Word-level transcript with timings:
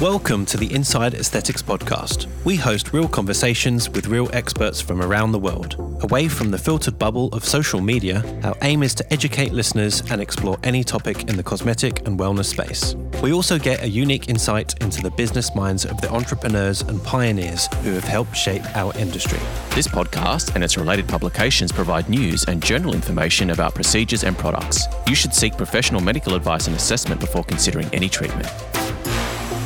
Welcome 0.00 0.46
to 0.46 0.56
the 0.56 0.72
Inside 0.72 1.14
Aesthetics 1.14 1.60
Podcast. 1.60 2.28
We 2.44 2.54
host 2.54 2.92
real 2.92 3.08
conversations 3.08 3.90
with 3.90 4.06
real 4.06 4.30
experts 4.32 4.80
from 4.80 5.02
around 5.02 5.32
the 5.32 5.40
world. 5.40 5.74
Away 6.04 6.28
from 6.28 6.52
the 6.52 6.58
filtered 6.58 7.00
bubble 7.00 7.26
of 7.32 7.44
social 7.44 7.80
media, 7.80 8.22
our 8.44 8.54
aim 8.62 8.84
is 8.84 8.94
to 8.94 9.12
educate 9.12 9.52
listeners 9.52 10.08
and 10.12 10.20
explore 10.20 10.56
any 10.62 10.84
topic 10.84 11.28
in 11.28 11.36
the 11.36 11.42
cosmetic 11.42 12.06
and 12.06 12.16
wellness 12.16 12.44
space. 12.44 12.94
We 13.24 13.32
also 13.32 13.58
get 13.58 13.82
a 13.82 13.88
unique 13.88 14.28
insight 14.28 14.80
into 14.80 15.02
the 15.02 15.10
business 15.10 15.52
minds 15.56 15.84
of 15.84 16.00
the 16.00 16.12
entrepreneurs 16.12 16.82
and 16.82 17.02
pioneers 17.02 17.66
who 17.82 17.90
have 17.94 18.04
helped 18.04 18.36
shape 18.36 18.62
our 18.76 18.96
industry. 18.96 19.40
This 19.74 19.88
podcast 19.88 20.54
and 20.54 20.62
its 20.62 20.76
related 20.78 21.08
publications 21.08 21.72
provide 21.72 22.08
news 22.08 22.44
and 22.44 22.62
general 22.62 22.94
information 22.94 23.50
about 23.50 23.74
procedures 23.74 24.22
and 24.22 24.38
products. 24.38 24.86
You 25.08 25.16
should 25.16 25.34
seek 25.34 25.56
professional 25.56 26.00
medical 26.00 26.36
advice 26.36 26.68
and 26.68 26.76
assessment 26.76 27.20
before 27.20 27.42
considering 27.42 27.92
any 27.92 28.08
treatment. 28.08 28.46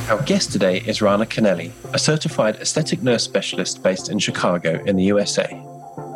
Our 0.08 0.20
guest 0.22 0.50
today 0.50 0.78
is 0.78 1.00
Rana 1.00 1.24
Kennelly, 1.24 1.70
a 1.94 1.98
certified 1.98 2.56
aesthetic 2.56 3.02
nurse 3.02 3.22
specialist 3.22 3.82
based 3.82 4.10
in 4.10 4.18
Chicago 4.18 4.82
in 4.84 4.96
the 4.96 5.04
USA. 5.04 5.48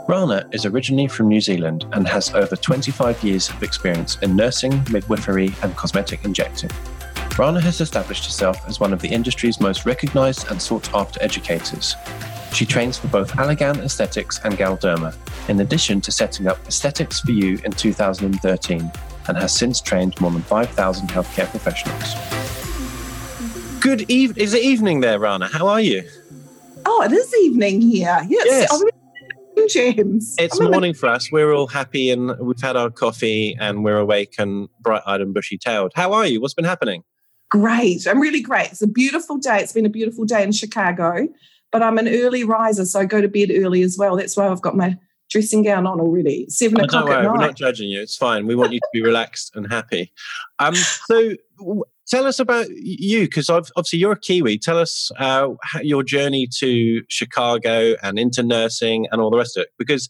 Rana 0.09 0.47
is 0.51 0.67
originally 0.67 1.07
from 1.07 1.29
New 1.29 1.41
Zealand 1.41 1.87
and 1.93 2.07
has 2.07 2.35
over 2.35 2.57
25 2.57 3.23
years 3.23 3.49
of 3.49 3.63
experience 3.63 4.19
in 4.23 4.35
nursing, 4.35 4.85
midwifery, 4.91 5.55
and 5.63 5.75
cosmetic 5.77 6.25
injecting. 6.25 6.71
Rana 7.39 7.61
has 7.61 7.80
established 7.80 8.25
herself 8.25 8.59
as 8.69 8.80
one 8.80 8.93
of 8.93 9.01
the 9.01 9.09
industry's 9.09 9.61
most 9.61 9.87
recognized 9.87 10.51
and 10.51 10.61
sought 10.61 10.93
after 10.93 11.23
educators. 11.23 11.95
She 12.53 12.66
trains 12.66 12.99
for 12.99 13.07
both 13.09 13.33
Allergan 13.33 13.79
Aesthetics 13.79 14.41
and 14.45 14.55
Galderma, 14.59 15.15
in 15.49 15.61
addition 15.61 16.01
to 16.03 16.13
setting 16.13 16.49
up 16.49 16.59
Aesthetics 16.66 17.21
for 17.21 17.30
You 17.30 17.61
in 17.65 17.71
2013, 17.71 18.91
and 19.29 19.37
has 19.37 19.57
since 19.57 19.80
trained 19.80 20.21
more 20.21 20.33
than 20.33 20.43
5,000 20.43 21.09
healthcare 21.09 21.49
professionals. 21.49 22.46
Good 23.87 24.11
evening. 24.11 24.43
Is 24.43 24.53
it 24.53 24.65
evening 24.65 24.99
there, 24.99 25.21
Rana? 25.21 25.47
How 25.47 25.69
are 25.69 25.80
you? 25.80 26.02
Oh, 26.85 27.02
it 27.02 27.13
is 27.13 27.33
evening 27.45 27.80
here. 27.80 28.21
Yes. 28.29 28.69
Yes. 29.57 29.73
James. 29.73 30.35
It's 30.41 30.59
I'm 30.59 30.66
in 30.66 30.73
morning 30.73 30.93
for 30.93 31.09
us. 31.09 31.30
We're 31.30 31.52
all 31.52 31.69
happy 31.69 32.10
and 32.10 32.37
we've 32.41 32.60
had 32.60 32.75
our 32.75 32.91
coffee 32.91 33.57
and 33.60 33.85
we're 33.85 33.99
awake 33.99 34.35
and 34.41 34.69
bright 34.80 35.02
eyed 35.07 35.21
and 35.21 35.33
bushy 35.33 35.57
tailed. 35.57 35.93
How 35.95 36.13
are 36.15 36.27
you? 36.27 36.41
What's 36.41 36.52
been 36.52 36.65
happening? 36.65 37.05
Great. 37.49 38.09
I'm 38.09 38.19
really 38.21 38.41
great. 38.41 38.73
It's 38.73 38.83
a 38.83 38.88
beautiful 38.88 39.38
day. 39.38 39.59
It's 39.60 39.73
been 39.73 39.87
a 39.87 39.91
beautiful 39.91 40.25
day 40.25 40.43
in 40.43 40.51
Chicago, 40.51 41.29
but 41.71 41.80
I'm 41.80 41.97
an 41.97 42.09
early 42.09 42.43
riser, 42.43 42.87
so 42.87 42.99
I 42.99 43.05
go 43.05 43.21
to 43.21 43.29
bed 43.29 43.53
early 43.55 43.82
as 43.82 43.97
well. 43.97 44.16
That's 44.16 44.37
why 44.37 44.49
I've 44.49 44.63
got 44.63 44.77
my 44.77 44.99
dressing 45.30 45.63
gown 45.63 45.87
on 45.87 46.01
already. 46.01 46.47
Seven 46.49 46.80
Oh, 46.80 46.85
o'clock 46.87 47.05
don't 47.05 47.09
worry, 47.15 47.25
at 47.25 47.30
we're 47.30 47.38
night. 47.38 47.47
not 47.47 47.57
judging 47.57 47.88
you. 47.88 48.01
It's 48.01 48.16
fine. 48.16 48.49
We 48.49 48.57
want 48.57 48.73
you 48.73 48.80
to 48.80 48.88
be 48.93 49.03
relaxed 49.05 49.55
and 49.55 49.71
happy. 49.73 50.13
Um, 50.59 50.75
so, 50.75 51.35
tell 52.09 52.26
us 52.26 52.38
about 52.38 52.68
you, 52.71 53.23
because 53.23 53.51
obviously 53.51 53.99
you're 53.99 54.12
a 54.12 54.18
Kiwi. 54.18 54.59
Tell 54.59 54.79
us 54.79 55.10
uh, 55.18 55.49
your 55.82 56.02
journey 56.02 56.48
to 56.59 57.02
Chicago 57.09 57.95
and 58.02 58.18
into 58.18 58.43
nursing 58.43 59.07
and 59.10 59.21
all 59.21 59.30
the 59.30 59.38
rest 59.38 59.57
of 59.57 59.63
it. 59.63 59.68
Because 59.79 60.09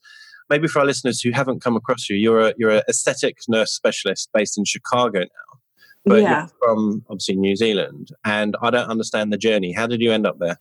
maybe 0.51 0.69
for 0.69 0.81
our 0.81 0.87
listeners 0.87 1.21
who 1.21 1.31
haven't 1.33 1.61
come 1.61 1.77
across 1.77 2.09
you, 2.09 2.17
you're 2.17 2.49
a 2.49 2.55
you're 2.57 2.71
an 2.71 2.83
aesthetic 2.89 3.39
nurse 3.49 3.73
specialist 3.73 4.31
based 4.33 4.59
in 4.59 4.65
Chicago 4.65 5.21
now, 5.21 5.59
but 6.05 6.23
yeah. 6.23 6.41
you're 6.41 6.51
from 6.61 7.05
obviously 7.09 7.37
New 7.37 7.57
Zealand, 7.57 8.11
and 8.25 8.57
I 8.63 8.71
don't 8.71 8.89
understand 8.89 9.33
the 9.33 9.39
journey. 9.39 9.73
How 9.73 9.87
did 9.87 10.01
you 10.01 10.13
end 10.13 10.27
up 10.27 10.39
there? 10.39 10.59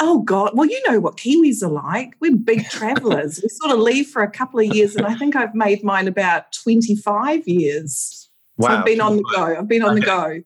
Oh 0.00 0.22
God. 0.22 0.52
Well, 0.54 0.68
you 0.68 0.82
know 0.88 1.00
what 1.00 1.16
Kiwis 1.16 1.62
are 1.62 1.70
like. 1.70 2.14
We're 2.20 2.36
big 2.36 2.64
travelers. 2.70 3.40
we 3.42 3.48
sort 3.48 3.72
of 3.72 3.78
leave 3.78 4.08
for 4.08 4.22
a 4.22 4.30
couple 4.30 4.60
of 4.60 4.66
years, 4.66 4.96
and 4.96 5.06
I 5.06 5.14
think 5.14 5.36
I've 5.36 5.54
made 5.54 5.84
mine 5.84 6.08
about 6.08 6.52
25 6.52 7.46
years. 7.46 8.25
So 8.60 8.68
I've 8.68 8.84
been 8.84 9.00
on 9.00 9.16
the 9.16 9.22
go. 9.34 9.56
I've 9.58 9.68
been 9.68 9.82
on 9.82 9.96
the 9.96 10.00
go. 10.00 10.42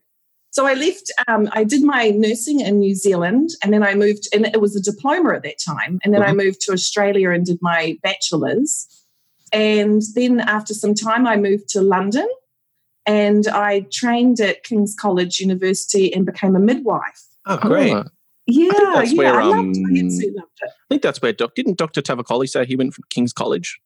So 0.53 0.67
I 0.67 0.75
left, 0.75 1.13
um, 1.29 1.49
I 1.53 1.63
did 1.63 1.85
my 1.85 2.09
nursing 2.09 2.61
in 2.61 2.81
New 2.81 2.97
Zealand 2.97 3.51
and 3.63 3.73
then 3.73 3.85
I 3.85 3.95
moved, 3.95 4.27
and 4.35 4.47
it 4.47 4.61
was 4.61 4.75
a 4.75 4.81
diploma 4.81 5.35
at 5.35 5.45
that 5.45 5.61
time. 5.65 6.01
And 6.03 6.13
then 6.13 6.23
I 6.23 6.33
moved 6.33 6.61
to 6.63 6.73
Australia 6.73 7.31
and 7.31 7.47
did 7.47 7.59
my 7.61 7.97
bachelor's. 8.03 8.89
And 9.53 10.03
then 10.15 10.41
after 10.41 10.75
some 10.75 10.95
time, 10.95 11.27
I 11.27 11.37
moved 11.37 11.69
to 11.71 11.83
London 11.83 12.29
and 13.07 13.47
I 13.47 13.87
trained 13.93 14.41
at 14.41 14.65
King's 14.65 14.95
College 14.99 15.39
University 15.39 16.13
and 16.13 16.27
became 16.27 16.57
a 16.57 16.61
midwife. 16.61 17.23
Oh, 17.47 17.57
great. 17.57 17.93
Oh, 17.93 18.05
Yeah, 18.47 18.71
that's 18.95 19.13
yeah, 19.13 19.19
where, 19.19 19.41
I 19.41 19.45
loved 19.45 19.59
um, 19.59 19.71
it. 19.71 20.01
I 20.01 20.05
absolutely 20.05 20.37
loved 20.37 20.59
it. 20.63 20.71
I 20.71 20.89
think 20.89 21.03
that's 21.03 21.23
where 21.23 21.33
Doc 21.33 21.55
didn't 21.55 21.79
Dr. 21.79 22.03
Tavakoli 22.03 22.49
say 22.49 22.65
he 22.65 22.77
went 22.77 22.95
from 22.95 23.05
King's 23.09 23.33
College? 23.33 23.81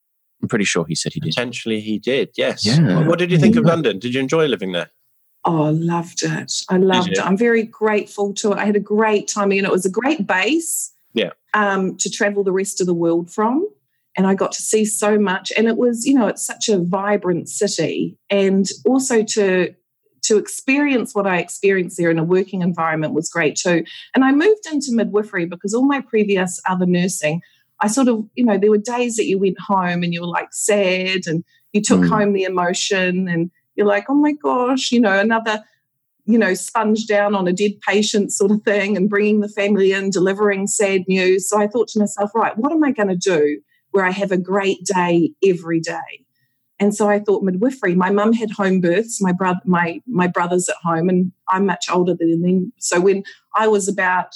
I'm 0.44 0.48
pretty 0.48 0.66
sure 0.66 0.84
he 0.86 0.94
said 0.94 1.14
he 1.14 1.20
did. 1.20 1.30
Potentially 1.30 1.80
he 1.80 1.98
did, 1.98 2.28
yes. 2.36 2.66
Yeah. 2.66 2.98
What- 2.98 3.06
What 3.06 3.18
did 3.18 3.30
you 3.30 3.38
think 3.38 3.56
of 3.56 3.64
London? 3.64 3.98
Did 3.98 4.12
you 4.14 4.20
enjoy 4.20 4.46
living 4.46 4.72
there? 4.72 4.90
Oh, 5.46 5.62
I 5.64 5.70
loved 5.70 6.22
it. 6.22 6.52
I 6.68 6.76
loved 6.76 7.08
it. 7.12 7.18
I'm 7.18 7.36
very 7.36 7.62
grateful 7.62 8.34
to 8.34 8.52
it. 8.52 8.58
I 8.58 8.66
had 8.66 8.76
a 8.76 8.80
great 8.80 9.26
time. 9.28 9.52
You 9.52 9.62
know, 9.62 9.68
it 9.70 9.72
was 9.72 9.86
a 9.86 9.90
great 9.90 10.26
base 10.26 10.92
Yeah. 11.14 11.30
um, 11.54 11.96
to 11.96 12.10
travel 12.10 12.44
the 12.44 12.52
rest 12.52 12.80
of 12.82 12.86
the 12.86 12.94
world 12.94 13.30
from. 13.30 13.66
And 14.16 14.26
I 14.26 14.34
got 14.34 14.52
to 14.52 14.62
see 14.62 14.84
so 14.84 15.18
much. 15.18 15.50
And 15.56 15.66
it 15.66 15.76
was, 15.76 16.06
you 16.06 16.14
know, 16.14 16.26
it's 16.28 16.44
such 16.46 16.68
a 16.68 16.78
vibrant 16.78 17.48
city. 17.48 18.18
And 18.30 18.68
also 18.86 19.22
to 19.22 19.74
to 20.22 20.38
experience 20.38 21.14
what 21.14 21.26
I 21.26 21.36
experienced 21.36 21.98
there 21.98 22.10
in 22.10 22.18
a 22.18 22.24
working 22.24 22.62
environment 22.62 23.12
was 23.12 23.28
great 23.28 23.56
too. 23.56 23.84
And 24.14 24.24
I 24.24 24.32
moved 24.32 24.64
into 24.72 24.86
midwifery 24.92 25.44
because 25.44 25.74
all 25.74 25.84
my 25.84 26.00
previous 26.00 26.58
other 26.66 26.86
nursing, 26.86 27.42
I 27.80 27.88
sort 27.88 28.08
of, 28.08 28.24
you 28.34 28.44
know, 28.44 28.58
there 28.58 28.70
were 28.70 28.78
days 28.78 29.16
that 29.16 29.26
you 29.26 29.38
went 29.38 29.58
home 29.60 30.02
and 30.02 30.12
you 30.14 30.20
were 30.20 30.26
like 30.28 30.48
sad 30.52 31.26
and 31.26 31.44
you 31.72 31.82
took 31.82 32.00
Mm. 32.00 32.08
home 32.08 32.32
the 32.32 32.44
emotion 32.44 33.28
and 33.28 33.50
you're 33.74 33.86
like, 33.86 34.06
oh 34.08 34.14
my 34.14 34.32
gosh, 34.32 34.92
you 34.92 35.00
know, 35.00 35.18
another, 35.18 35.62
you 36.26 36.38
know, 36.38 36.54
sponge 36.54 37.06
down 37.06 37.34
on 37.34 37.48
a 37.48 37.52
dead 37.52 37.72
patient 37.86 38.32
sort 38.32 38.50
of 38.52 38.62
thing 38.62 38.96
and 38.96 39.10
bringing 39.10 39.40
the 39.40 39.48
family 39.48 39.92
in, 39.92 40.10
delivering 40.10 40.66
sad 40.66 41.02
news. 41.08 41.48
So 41.48 41.60
I 41.60 41.66
thought 41.66 41.88
to 41.88 41.98
myself, 41.98 42.30
right, 42.34 42.56
what 42.56 42.72
am 42.72 42.84
I 42.84 42.92
going 42.92 43.08
to 43.08 43.16
do 43.16 43.60
where 43.90 44.04
I 44.04 44.10
have 44.12 44.30
a 44.32 44.38
great 44.38 44.78
day 44.84 45.32
every 45.44 45.80
day? 45.80 46.24
And 46.80 46.94
so 46.94 47.08
I 47.08 47.20
thought 47.20 47.42
midwifery. 47.44 47.94
My 47.94 48.10
mum 48.10 48.32
had 48.32 48.50
home 48.50 48.80
births. 48.80 49.20
My 49.20 49.32
brother, 49.32 49.60
my 49.64 50.00
my 50.06 50.26
brother's 50.26 50.68
at 50.68 50.76
home, 50.82 51.08
and 51.08 51.30
I'm 51.48 51.66
much 51.66 51.86
older 51.90 52.14
than 52.18 52.42
them. 52.42 52.72
So 52.78 53.00
when 53.00 53.22
I 53.56 53.68
was 53.68 53.86
about 53.88 54.34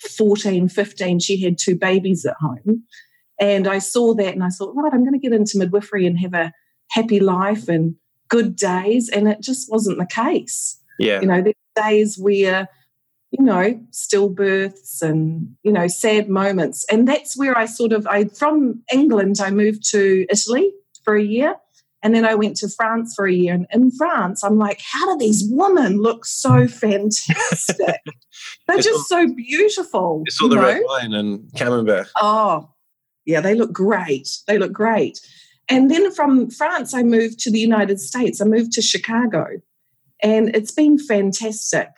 14, 0.00 0.68
15, 0.68 1.18
she 1.20 1.42
had 1.42 1.58
two 1.58 1.76
babies 1.76 2.24
at 2.24 2.36
home. 2.40 2.84
And 3.40 3.68
I 3.68 3.78
saw 3.78 4.14
that 4.14 4.34
and 4.34 4.42
I 4.42 4.48
thought, 4.48 4.74
right, 4.74 4.92
I'm 4.92 5.04
going 5.04 5.12
to 5.12 5.18
get 5.18 5.32
into 5.32 5.58
midwifery 5.58 6.06
and 6.06 6.18
have 6.18 6.34
a 6.34 6.52
happy 6.90 7.20
life 7.20 7.68
and 7.68 7.94
good 8.28 8.56
days. 8.56 9.08
And 9.08 9.28
it 9.28 9.40
just 9.40 9.70
wasn't 9.70 9.98
the 9.98 10.06
case. 10.06 10.80
Yeah. 10.98 11.20
You 11.20 11.26
know, 11.26 11.42
there 11.42 11.54
were 11.76 11.82
days 11.82 12.18
where, 12.18 12.68
you 13.30 13.44
know, 13.44 13.80
stillbirths 13.92 15.02
and, 15.02 15.54
you 15.62 15.72
know, 15.72 15.86
sad 15.86 16.28
moments. 16.28 16.84
And 16.90 17.06
that's 17.06 17.36
where 17.36 17.56
I 17.56 17.66
sort 17.66 17.92
of, 17.92 18.06
I 18.06 18.24
from 18.24 18.82
England, 18.92 19.40
I 19.40 19.50
moved 19.50 19.88
to 19.90 20.26
Italy 20.30 20.72
for 21.04 21.14
a 21.14 21.22
year. 21.22 21.54
And 22.08 22.14
then 22.14 22.24
I 22.24 22.34
went 22.36 22.56
to 22.56 22.70
France 22.70 23.12
for 23.14 23.26
a 23.26 23.32
year. 23.34 23.52
And 23.52 23.66
in 23.70 23.90
France, 23.90 24.42
I'm 24.42 24.56
like, 24.56 24.80
how 24.80 25.12
do 25.12 25.18
these 25.18 25.44
women 25.50 25.98
look 25.98 26.24
so 26.24 26.52
mm. 26.52 26.70
fantastic? 26.70 28.00
They're 28.66 28.78
just 28.78 29.10
so 29.10 29.30
beautiful. 29.34 30.22
It's 30.24 30.40
all 30.40 30.48
the 30.48 30.54
know? 30.54 30.62
red 30.62 30.80
wine 30.86 31.12
and 31.12 31.54
camembert. 31.54 32.08
Oh, 32.18 32.70
yeah, 33.26 33.42
they 33.42 33.54
look 33.54 33.74
great. 33.74 34.26
They 34.46 34.56
look 34.56 34.72
great. 34.72 35.20
And 35.68 35.90
then 35.90 36.10
from 36.14 36.48
France, 36.48 36.94
I 36.94 37.02
moved 37.02 37.40
to 37.40 37.50
the 37.50 37.58
United 37.58 38.00
States. 38.00 38.40
I 38.40 38.46
moved 38.46 38.72
to 38.72 38.80
Chicago, 38.80 39.60
and 40.22 40.56
it's 40.56 40.72
been 40.72 40.98
fantastic. 40.98 41.90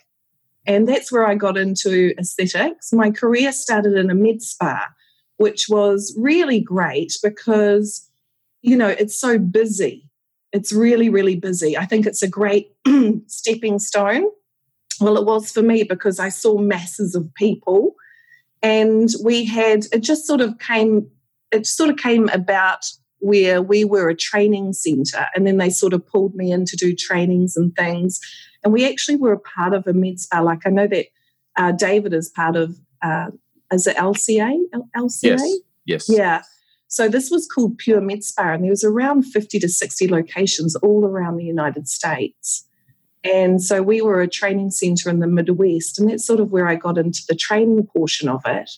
And 0.67 0.89
that's 0.89 1.13
where 1.13 1.25
I 1.25 1.37
got 1.37 1.57
into 1.57 2.15
aesthetics. 2.19 2.93
My 2.93 3.13
career 3.13 3.53
started 3.53 3.93
in 3.97 4.11
a 4.11 4.15
med 4.17 4.43
spa, 4.43 4.89
which 5.37 5.67
was 5.69 6.13
really 6.19 6.61
great 6.61 7.17
because, 7.23 8.10
you 8.63 8.77
know, 8.77 8.89
it's 8.89 9.19
so 9.19 9.39
busy. 9.39 10.09
It's 10.53 10.73
really, 10.73 11.09
really 11.09 11.37
busy. 11.37 11.77
I 11.77 11.87
think 11.87 12.07
it's 12.07 12.23
a 12.23 12.29
great 12.29 12.73
stepping 13.27 13.79
stone. 13.79 14.27
Well, 15.01 15.17
it 15.17 15.25
was 15.25 15.51
for 15.51 15.63
me 15.63 15.85
because 15.85 16.19
I 16.19 16.29
saw 16.29 16.59
masses 16.59 17.15
of 17.15 17.33
people 17.35 17.95
and 18.63 19.09
we 19.25 19.45
had 19.45 19.87
it 19.93 20.01
just 20.01 20.27
sort 20.27 20.41
of 20.41 20.59
came 20.59 21.09
it 21.51 21.67
sort 21.67 21.91
of 21.91 21.97
came 21.97 22.29
about 22.29 22.85
where 23.19 23.61
we 23.61 23.85
were 23.85 24.09
a 24.09 24.17
training 24.17 24.73
center 24.73 25.27
and 25.35 25.47
then 25.47 25.57
they 25.57 25.71
sort 25.71 25.93
of 25.93 26.07
pulled 26.07 26.35
me 26.35 26.53
in 26.53 26.65
to 26.65 26.77
do 26.77 26.95
trainings 26.95 27.57
and 27.57 27.75
things 27.77 28.21
and 28.63 28.73
we 28.73 28.87
actually 28.89 29.17
were 29.17 29.33
a 29.33 29.39
part 29.39 29.73
of 29.75 29.87
a 29.87 29.93
med 29.93 30.21
spa 30.21 30.41
like 30.41 30.67
i 30.67 30.71
know 30.71 30.87
that 30.87 31.07
uh, 31.57 31.73
david 31.73 32.13
is 32.13 32.29
part 32.29 32.57
of 32.57 32.77
uh, 33.03 33.27
is 33.73 33.87
it 33.87 33.97
lca 33.97 34.59
L- 34.73 34.89
lca 34.97 35.23
Yes. 35.23 35.59
Yes. 35.87 36.09
yeah 36.09 36.43
so 36.91 37.09
this 37.09 37.31
was 37.31 37.47
called 37.47 37.79
pure 37.79 38.01
med 38.01 38.23
spa 38.23 38.53
and 38.53 38.65
there 38.65 38.71
was 38.71 38.85
around 38.85 39.23
50 39.23 39.59
to 39.59 39.69
60 39.69 40.09
locations 40.09 40.77
all 40.77 41.05
around 41.05 41.37
the 41.37 41.45
united 41.45 41.89
states 41.89 42.67
and 43.23 43.63
so 43.63 43.83
we 43.83 44.01
were 44.01 44.21
a 44.21 44.29
training 44.29 44.71
center 44.71 45.11
in 45.11 45.21
the 45.21 45.27
Midwest, 45.27 45.99
and 45.99 46.09
that's 46.09 46.27
sort 46.27 46.41
of 46.41 46.53
where 46.53 46.67
I 46.67 46.75
got 46.75 46.97
into 46.97 47.23
the 47.29 47.35
training 47.35 47.87
portion 47.95 48.29
of 48.29 48.43
it. 48.47 48.71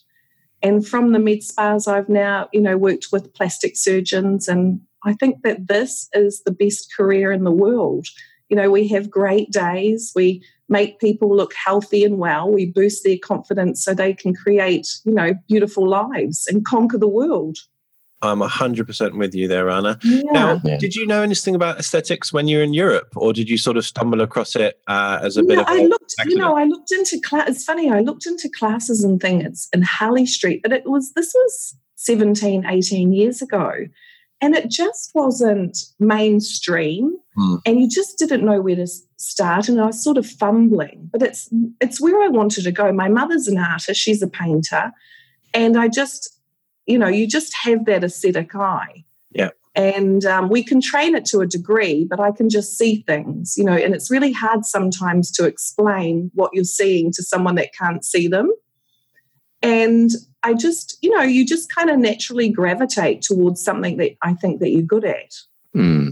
And 0.62 0.86
from 0.86 1.12
the 1.12 1.18
med 1.18 1.42
spas, 1.42 1.86
I've 1.86 2.08
now, 2.08 2.48
you 2.52 2.60
know, 2.60 2.76
worked 2.76 3.08
with 3.12 3.34
plastic 3.34 3.76
surgeons, 3.76 4.48
and 4.48 4.80
I 5.04 5.14
think 5.14 5.42
that 5.42 5.68
this 5.68 6.08
is 6.12 6.42
the 6.44 6.52
best 6.52 6.92
career 6.96 7.32
in 7.32 7.44
the 7.44 7.52
world. 7.52 8.06
You 8.48 8.56
know, 8.56 8.70
we 8.70 8.88
have 8.88 9.10
great 9.10 9.50
days. 9.50 10.12
We 10.14 10.44
make 10.68 11.00
people 11.00 11.34
look 11.34 11.54
healthy 11.54 12.04
and 12.04 12.18
well. 12.18 12.50
We 12.50 12.66
boost 12.66 13.04
their 13.04 13.18
confidence 13.22 13.84
so 13.84 13.94
they 13.94 14.12
can 14.12 14.34
create, 14.34 14.86
you 15.04 15.12
know, 15.12 15.34
beautiful 15.48 15.88
lives 15.88 16.46
and 16.48 16.64
conquer 16.64 16.98
the 16.98 17.08
world. 17.08 17.58
I'm 18.22 18.40
100% 18.40 19.18
with 19.18 19.34
you 19.34 19.48
there, 19.48 19.66
Rana. 19.66 19.98
Yeah. 20.02 20.22
Now, 20.32 20.60
Yeah. 20.64 20.78
did 20.78 20.94
you 20.94 21.06
know 21.06 21.22
anything 21.22 21.54
about 21.54 21.78
aesthetics 21.78 22.32
when 22.32 22.46
you 22.48 22.58
were 22.58 22.62
in 22.62 22.72
Europe, 22.72 23.12
or 23.16 23.32
did 23.32 23.50
you 23.50 23.58
sort 23.58 23.76
of 23.76 23.84
stumble 23.84 24.20
across 24.20 24.54
it 24.56 24.80
uh, 24.86 25.18
as 25.22 25.36
a 25.36 25.42
bit 25.42 25.58
of 25.58 25.66
I 25.66 25.80
a 25.80 25.88
looked, 25.88 26.14
you 26.26 26.36
know. 26.36 26.56
I 26.56 26.64
looked 26.64 26.92
into 26.92 27.20
class. 27.20 27.48
It's 27.48 27.64
funny, 27.64 27.90
I 27.90 28.00
looked 28.00 28.26
into 28.26 28.48
classes 28.48 29.02
and 29.02 29.20
things 29.20 29.68
in 29.72 29.82
Harley 29.82 30.26
Street, 30.26 30.60
but 30.62 30.72
it 30.72 30.86
was, 30.86 31.12
this 31.14 31.32
was 31.34 31.76
17, 31.96 32.64
18 32.64 33.12
years 33.12 33.42
ago. 33.42 33.72
And 34.40 34.56
it 34.56 34.68
just 34.70 35.12
wasn't 35.14 35.78
mainstream. 36.00 37.16
Hmm. 37.36 37.56
And 37.64 37.80
you 37.80 37.88
just 37.88 38.18
didn't 38.18 38.44
know 38.44 38.60
where 38.60 38.74
to 38.76 38.88
start. 39.16 39.68
And 39.68 39.80
I 39.80 39.86
was 39.86 40.02
sort 40.02 40.18
of 40.18 40.26
fumbling, 40.26 41.08
but 41.12 41.22
it's, 41.22 41.48
it's 41.80 42.00
where 42.00 42.20
I 42.22 42.28
wanted 42.28 42.64
to 42.64 42.72
go. 42.72 42.92
My 42.92 43.08
mother's 43.08 43.46
an 43.46 43.58
artist, 43.58 44.00
she's 44.00 44.20
a 44.22 44.28
painter. 44.28 44.92
And 45.54 45.76
I 45.76 45.86
just, 45.88 46.31
you 46.86 46.98
know, 46.98 47.08
you 47.08 47.26
just 47.26 47.54
have 47.62 47.84
that 47.86 48.04
aesthetic 48.04 48.54
eye. 48.54 49.04
Yeah. 49.30 49.50
And 49.74 50.24
um, 50.24 50.50
we 50.50 50.62
can 50.62 50.80
train 50.80 51.14
it 51.14 51.24
to 51.26 51.40
a 51.40 51.46
degree, 51.46 52.04
but 52.04 52.20
I 52.20 52.30
can 52.30 52.50
just 52.50 52.76
see 52.76 53.02
things, 53.06 53.54
you 53.56 53.64
know, 53.64 53.72
and 53.72 53.94
it's 53.94 54.10
really 54.10 54.32
hard 54.32 54.64
sometimes 54.66 55.30
to 55.32 55.46
explain 55.46 56.30
what 56.34 56.50
you're 56.52 56.64
seeing 56.64 57.10
to 57.12 57.22
someone 57.22 57.54
that 57.54 57.72
can't 57.72 58.04
see 58.04 58.28
them. 58.28 58.50
And 59.62 60.10
I 60.42 60.54
just, 60.54 60.98
you 61.00 61.10
know, 61.10 61.22
you 61.22 61.46
just 61.46 61.72
kind 61.72 61.88
of 61.88 61.98
naturally 61.98 62.50
gravitate 62.50 63.22
towards 63.22 63.62
something 63.62 63.96
that 63.98 64.16
I 64.20 64.34
think 64.34 64.60
that 64.60 64.70
you're 64.70 64.82
good 64.82 65.04
at. 65.04 65.34
Hmm. 65.72 66.10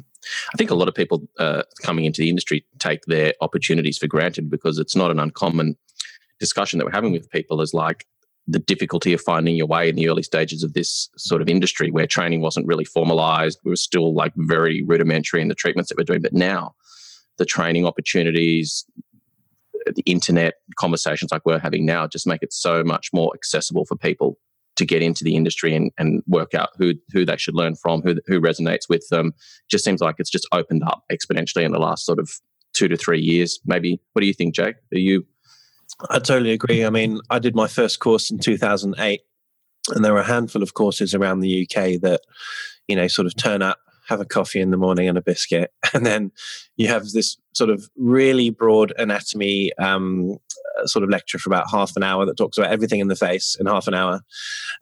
I 0.54 0.56
think 0.56 0.70
a 0.70 0.74
lot 0.74 0.88
of 0.88 0.94
people 0.94 1.26
uh, 1.38 1.62
coming 1.82 2.04
into 2.04 2.22
the 2.22 2.28
industry 2.28 2.64
take 2.78 3.04
their 3.06 3.34
opportunities 3.40 3.98
for 3.98 4.06
granted 4.06 4.50
because 4.50 4.78
it's 4.78 4.94
not 4.94 5.10
an 5.10 5.18
uncommon 5.18 5.76
discussion 6.38 6.78
that 6.78 6.84
we're 6.84 6.92
having 6.92 7.12
with 7.12 7.30
people 7.30 7.60
is 7.60 7.74
like 7.74 8.06
the 8.46 8.58
difficulty 8.58 9.12
of 9.12 9.20
finding 9.20 9.54
your 9.54 9.66
way 9.66 9.88
in 9.88 9.96
the 9.96 10.08
early 10.08 10.22
stages 10.22 10.62
of 10.62 10.72
this 10.72 11.08
sort 11.16 11.40
of 11.40 11.48
industry 11.48 11.90
where 11.90 12.06
training 12.06 12.40
wasn't 12.40 12.66
really 12.66 12.84
formalized. 12.84 13.58
We 13.64 13.70
were 13.70 13.76
still 13.76 14.14
like 14.14 14.32
very 14.36 14.82
rudimentary 14.82 15.40
in 15.40 15.48
the 15.48 15.54
treatments 15.54 15.88
that 15.88 15.98
we're 15.98 16.04
doing. 16.04 16.22
But 16.22 16.32
now 16.32 16.74
the 17.38 17.44
training 17.44 17.86
opportunities, 17.86 18.84
the 19.86 20.02
internet 20.04 20.54
conversations 20.78 21.32
like 21.32 21.42
we're 21.44 21.58
having 21.58 21.86
now 21.86 22.06
just 22.06 22.26
make 22.26 22.42
it 22.42 22.52
so 22.52 22.82
much 22.82 23.10
more 23.12 23.30
accessible 23.34 23.84
for 23.84 23.96
people 23.96 24.38
to 24.76 24.86
get 24.86 25.02
into 25.02 25.24
the 25.24 25.36
industry 25.36 25.74
and, 25.74 25.90
and 25.98 26.22
work 26.26 26.54
out 26.54 26.70
who 26.76 26.94
who 27.12 27.24
they 27.24 27.36
should 27.36 27.54
learn 27.54 27.74
from, 27.76 28.02
who 28.02 28.16
who 28.26 28.40
resonates 28.40 28.88
with 28.88 29.06
them. 29.10 29.32
Just 29.70 29.84
seems 29.84 30.00
like 30.00 30.16
it's 30.18 30.30
just 30.30 30.48
opened 30.52 30.82
up 30.84 31.04
exponentially 31.12 31.64
in 31.64 31.72
the 31.72 31.78
last 31.78 32.04
sort 32.06 32.18
of 32.18 32.30
two 32.72 32.88
to 32.88 32.96
three 32.96 33.20
years. 33.20 33.60
Maybe 33.66 34.00
what 34.12 34.20
do 34.20 34.26
you 34.26 34.34
think, 34.34 34.54
Jake? 34.54 34.76
Are 34.92 34.98
you 34.98 35.26
I 36.08 36.18
totally 36.18 36.52
agree. 36.52 36.84
I 36.84 36.90
mean, 36.90 37.20
I 37.30 37.38
did 37.38 37.54
my 37.54 37.66
first 37.66 37.98
course 38.00 38.30
in 38.30 38.38
2008, 38.38 39.20
and 39.88 40.04
there 40.04 40.12
were 40.12 40.20
a 40.20 40.24
handful 40.24 40.62
of 40.62 40.74
courses 40.74 41.14
around 41.14 41.40
the 41.40 41.62
UK 41.62 42.00
that, 42.00 42.20
you 42.88 42.96
know, 42.96 43.08
sort 43.08 43.26
of 43.26 43.36
turn 43.36 43.62
up, 43.62 43.78
have 44.08 44.20
a 44.20 44.24
coffee 44.24 44.60
in 44.60 44.70
the 44.70 44.76
morning 44.76 45.08
and 45.08 45.18
a 45.18 45.22
biscuit, 45.22 45.72
and 45.94 46.06
then 46.06 46.32
you 46.76 46.88
have 46.88 47.10
this 47.10 47.36
sort 47.52 47.70
of 47.70 47.88
really 47.96 48.50
broad 48.50 48.92
anatomy 48.96 49.72
um, 49.78 50.36
uh, 50.78 50.86
sort 50.86 51.02
of 51.02 51.10
lecture 51.10 51.38
for 51.38 51.50
about 51.50 51.70
half 51.70 51.96
an 51.96 52.02
hour 52.02 52.24
that 52.24 52.36
talks 52.36 52.56
about 52.56 52.70
everything 52.70 53.00
in 53.00 53.08
the 53.08 53.16
face 53.16 53.56
in 53.58 53.66
half 53.66 53.86
an 53.86 53.94
hour, 53.94 54.20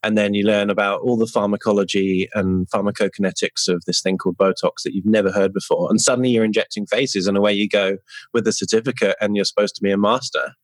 and 0.03 0.17
then 0.17 0.35
you 0.35 0.45
learn 0.45 0.71
about 0.71 1.01
all 1.01 1.17
the 1.17 1.27
pharmacology 1.27 2.29
and 2.35 2.69
pharmacokinetics 2.71 3.69
of 3.69 3.83
this 3.87 4.01
thing 4.01 4.19
called 4.19 4.37
Botox 4.37 4.83
that 4.85 4.95
you've 4.95 5.07
never 5.07 5.31
heard 5.31 5.53
before, 5.53 5.89
and 5.91 6.01
suddenly 6.01 6.31
you're 6.31 6.45
injecting 6.45 6.87
faces, 6.87 7.27
and 7.27 7.37
away 7.37 7.53
you 7.53 7.69
go 7.69 7.99
with 8.33 8.47
a 8.47 8.53
certificate, 8.53 9.17
and 9.21 9.37
you're 9.37 9.45
supposed 9.45 9.75
to 9.77 9.83
be 9.83 9.91
a 9.91 9.99
master 9.99 10.55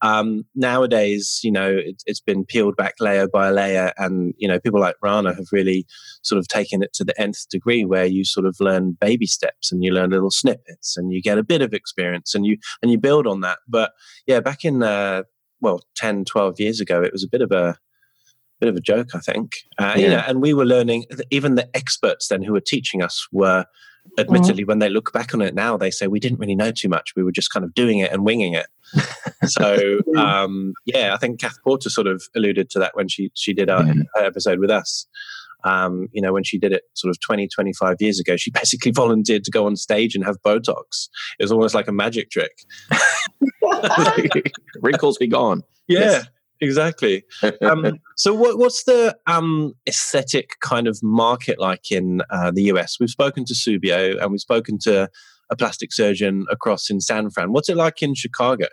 um, 0.00 0.44
nowadays, 0.54 1.40
you 1.42 1.50
know, 1.50 1.68
it, 1.70 2.02
it's 2.06 2.20
been 2.20 2.44
peeled 2.44 2.76
back 2.76 2.94
layer 3.00 3.26
by 3.28 3.50
layer, 3.50 3.92
and 3.96 4.34
you 4.36 4.46
know, 4.46 4.60
people 4.60 4.80
like 4.80 4.96
Rana 5.02 5.34
have 5.34 5.46
really 5.52 5.86
sort 6.22 6.38
of 6.38 6.46
taken 6.48 6.82
it 6.82 6.92
to 6.94 7.04
the 7.04 7.20
nth 7.20 7.48
degree, 7.48 7.84
where 7.84 8.06
you 8.06 8.24
sort 8.24 8.46
of 8.46 8.56
learn 8.60 8.96
baby 9.00 9.26
steps 9.26 9.72
and 9.72 9.82
you 9.82 9.92
learn 9.92 10.10
little 10.10 10.30
snippets, 10.30 10.96
and 10.96 11.12
you 11.12 11.20
get 11.20 11.38
a 11.38 11.42
bit 11.42 11.62
of 11.62 11.72
experience, 11.72 12.34
and 12.34 12.46
you 12.46 12.58
and 12.82 12.90
you 12.90 12.98
build 12.98 13.26
on 13.26 13.40
that. 13.40 13.58
But 13.66 13.92
yeah, 14.26 14.40
back 14.40 14.64
in 14.64 14.82
uh, 14.82 15.22
well, 15.60 15.80
10, 15.96 16.24
12 16.24 16.60
years 16.60 16.80
ago, 16.80 17.02
it 17.02 17.12
was 17.12 17.24
a 17.24 17.28
bit 17.28 17.42
of 17.42 17.50
a 17.50 17.76
bit 18.60 18.68
of 18.68 18.76
a 18.76 18.80
joke, 18.80 19.14
I 19.14 19.20
think. 19.20 19.52
Uh, 19.78 19.94
You 19.96 20.08
know, 20.10 20.22
and 20.26 20.40
we 20.40 20.54
were 20.54 20.66
learning. 20.66 21.06
Even 21.30 21.54
the 21.56 21.68
experts 21.74 22.28
then 22.28 22.42
who 22.42 22.52
were 22.52 22.60
teaching 22.60 23.02
us 23.02 23.26
were. 23.32 23.64
Admittedly, 24.18 24.64
when 24.64 24.80
they 24.80 24.88
look 24.88 25.12
back 25.12 25.32
on 25.32 25.40
it 25.42 25.54
now, 25.54 25.76
they 25.76 25.90
say 25.92 26.08
we 26.08 26.18
didn't 26.18 26.38
really 26.40 26.56
know 26.56 26.72
too 26.72 26.88
much. 26.88 27.12
We 27.14 27.22
were 27.22 27.30
just 27.30 27.52
kind 27.52 27.64
of 27.64 27.72
doing 27.74 27.98
it 27.98 28.10
and 28.12 28.24
winging 28.24 28.54
it. 28.54 28.66
So 29.46 30.00
um, 30.16 30.72
yeah, 30.84 31.14
I 31.14 31.16
think 31.16 31.38
Kath 31.40 31.62
Porter 31.62 31.88
sort 31.90 32.08
of 32.08 32.22
alluded 32.34 32.70
to 32.70 32.80
that 32.80 32.96
when 32.96 33.06
she 33.06 33.30
she 33.34 33.54
did 33.54 33.70
our, 33.70 33.84
Yeah. 33.84 33.94
her 34.16 34.24
episode 34.24 34.58
with 34.58 34.70
us. 34.70 35.06
Um, 35.64 36.08
you 36.12 36.20
know, 36.20 36.32
when 36.32 36.42
she 36.42 36.58
did 36.58 36.72
it 36.72 36.82
sort 36.94 37.10
of 37.10 37.20
20, 37.20 37.46
25 37.48 37.96
years 38.00 38.18
ago, 38.18 38.36
she 38.36 38.50
basically 38.54 38.90
volunteered 38.90 39.44
to 39.44 39.50
go 39.52 39.66
on 39.66 39.76
stage 39.76 40.14
and 40.16 40.24
have 40.24 40.42
Botox. 40.42 41.08
It 41.38 41.44
was 41.44 41.52
almost 41.52 41.74
like 41.74 41.86
a 41.86 41.92
magic 41.92 42.30
trick. 42.30 42.64
wrinkles 44.80 45.18
be 45.18 45.26
gone? 45.28 45.62
Yeah, 45.86 46.00
Yes. 46.00 46.26
Exactly. 46.60 47.24
Um, 47.62 47.98
so, 48.16 48.34
what, 48.34 48.58
what's 48.58 48.84
the 48.84 49.16
um, 49.26 49.74
aesthetic 49.86 50.52
kind 50.60 50.86
of 50.86 50.98
market 51.02 51.58
like 51.58 51.90
in 51.90 52.22
uh, 52.30 52.50
the 52.50 52.62
US? 52.64 52.98
We've 53.00 53.10
spoken 53.10 53.44
to 53.46 53.54
Subio 53.54 54.20
and 54.20 54.30
we've 54.30 54.40
spoken 54.40 54.78
to 54.80 55.08
a 55.50 55.56
plastic 55.56 55.92
surgeon 55.92 56.46
across 56.50 56.90
in 56.90 57.00
San 57.00 57.30
Fran. 57.30 57.52
What's 57.52 57.68
it 57.68 57.76
like 57.76 58.02
in 58.02 58.14
Chicago? 58.14 58.66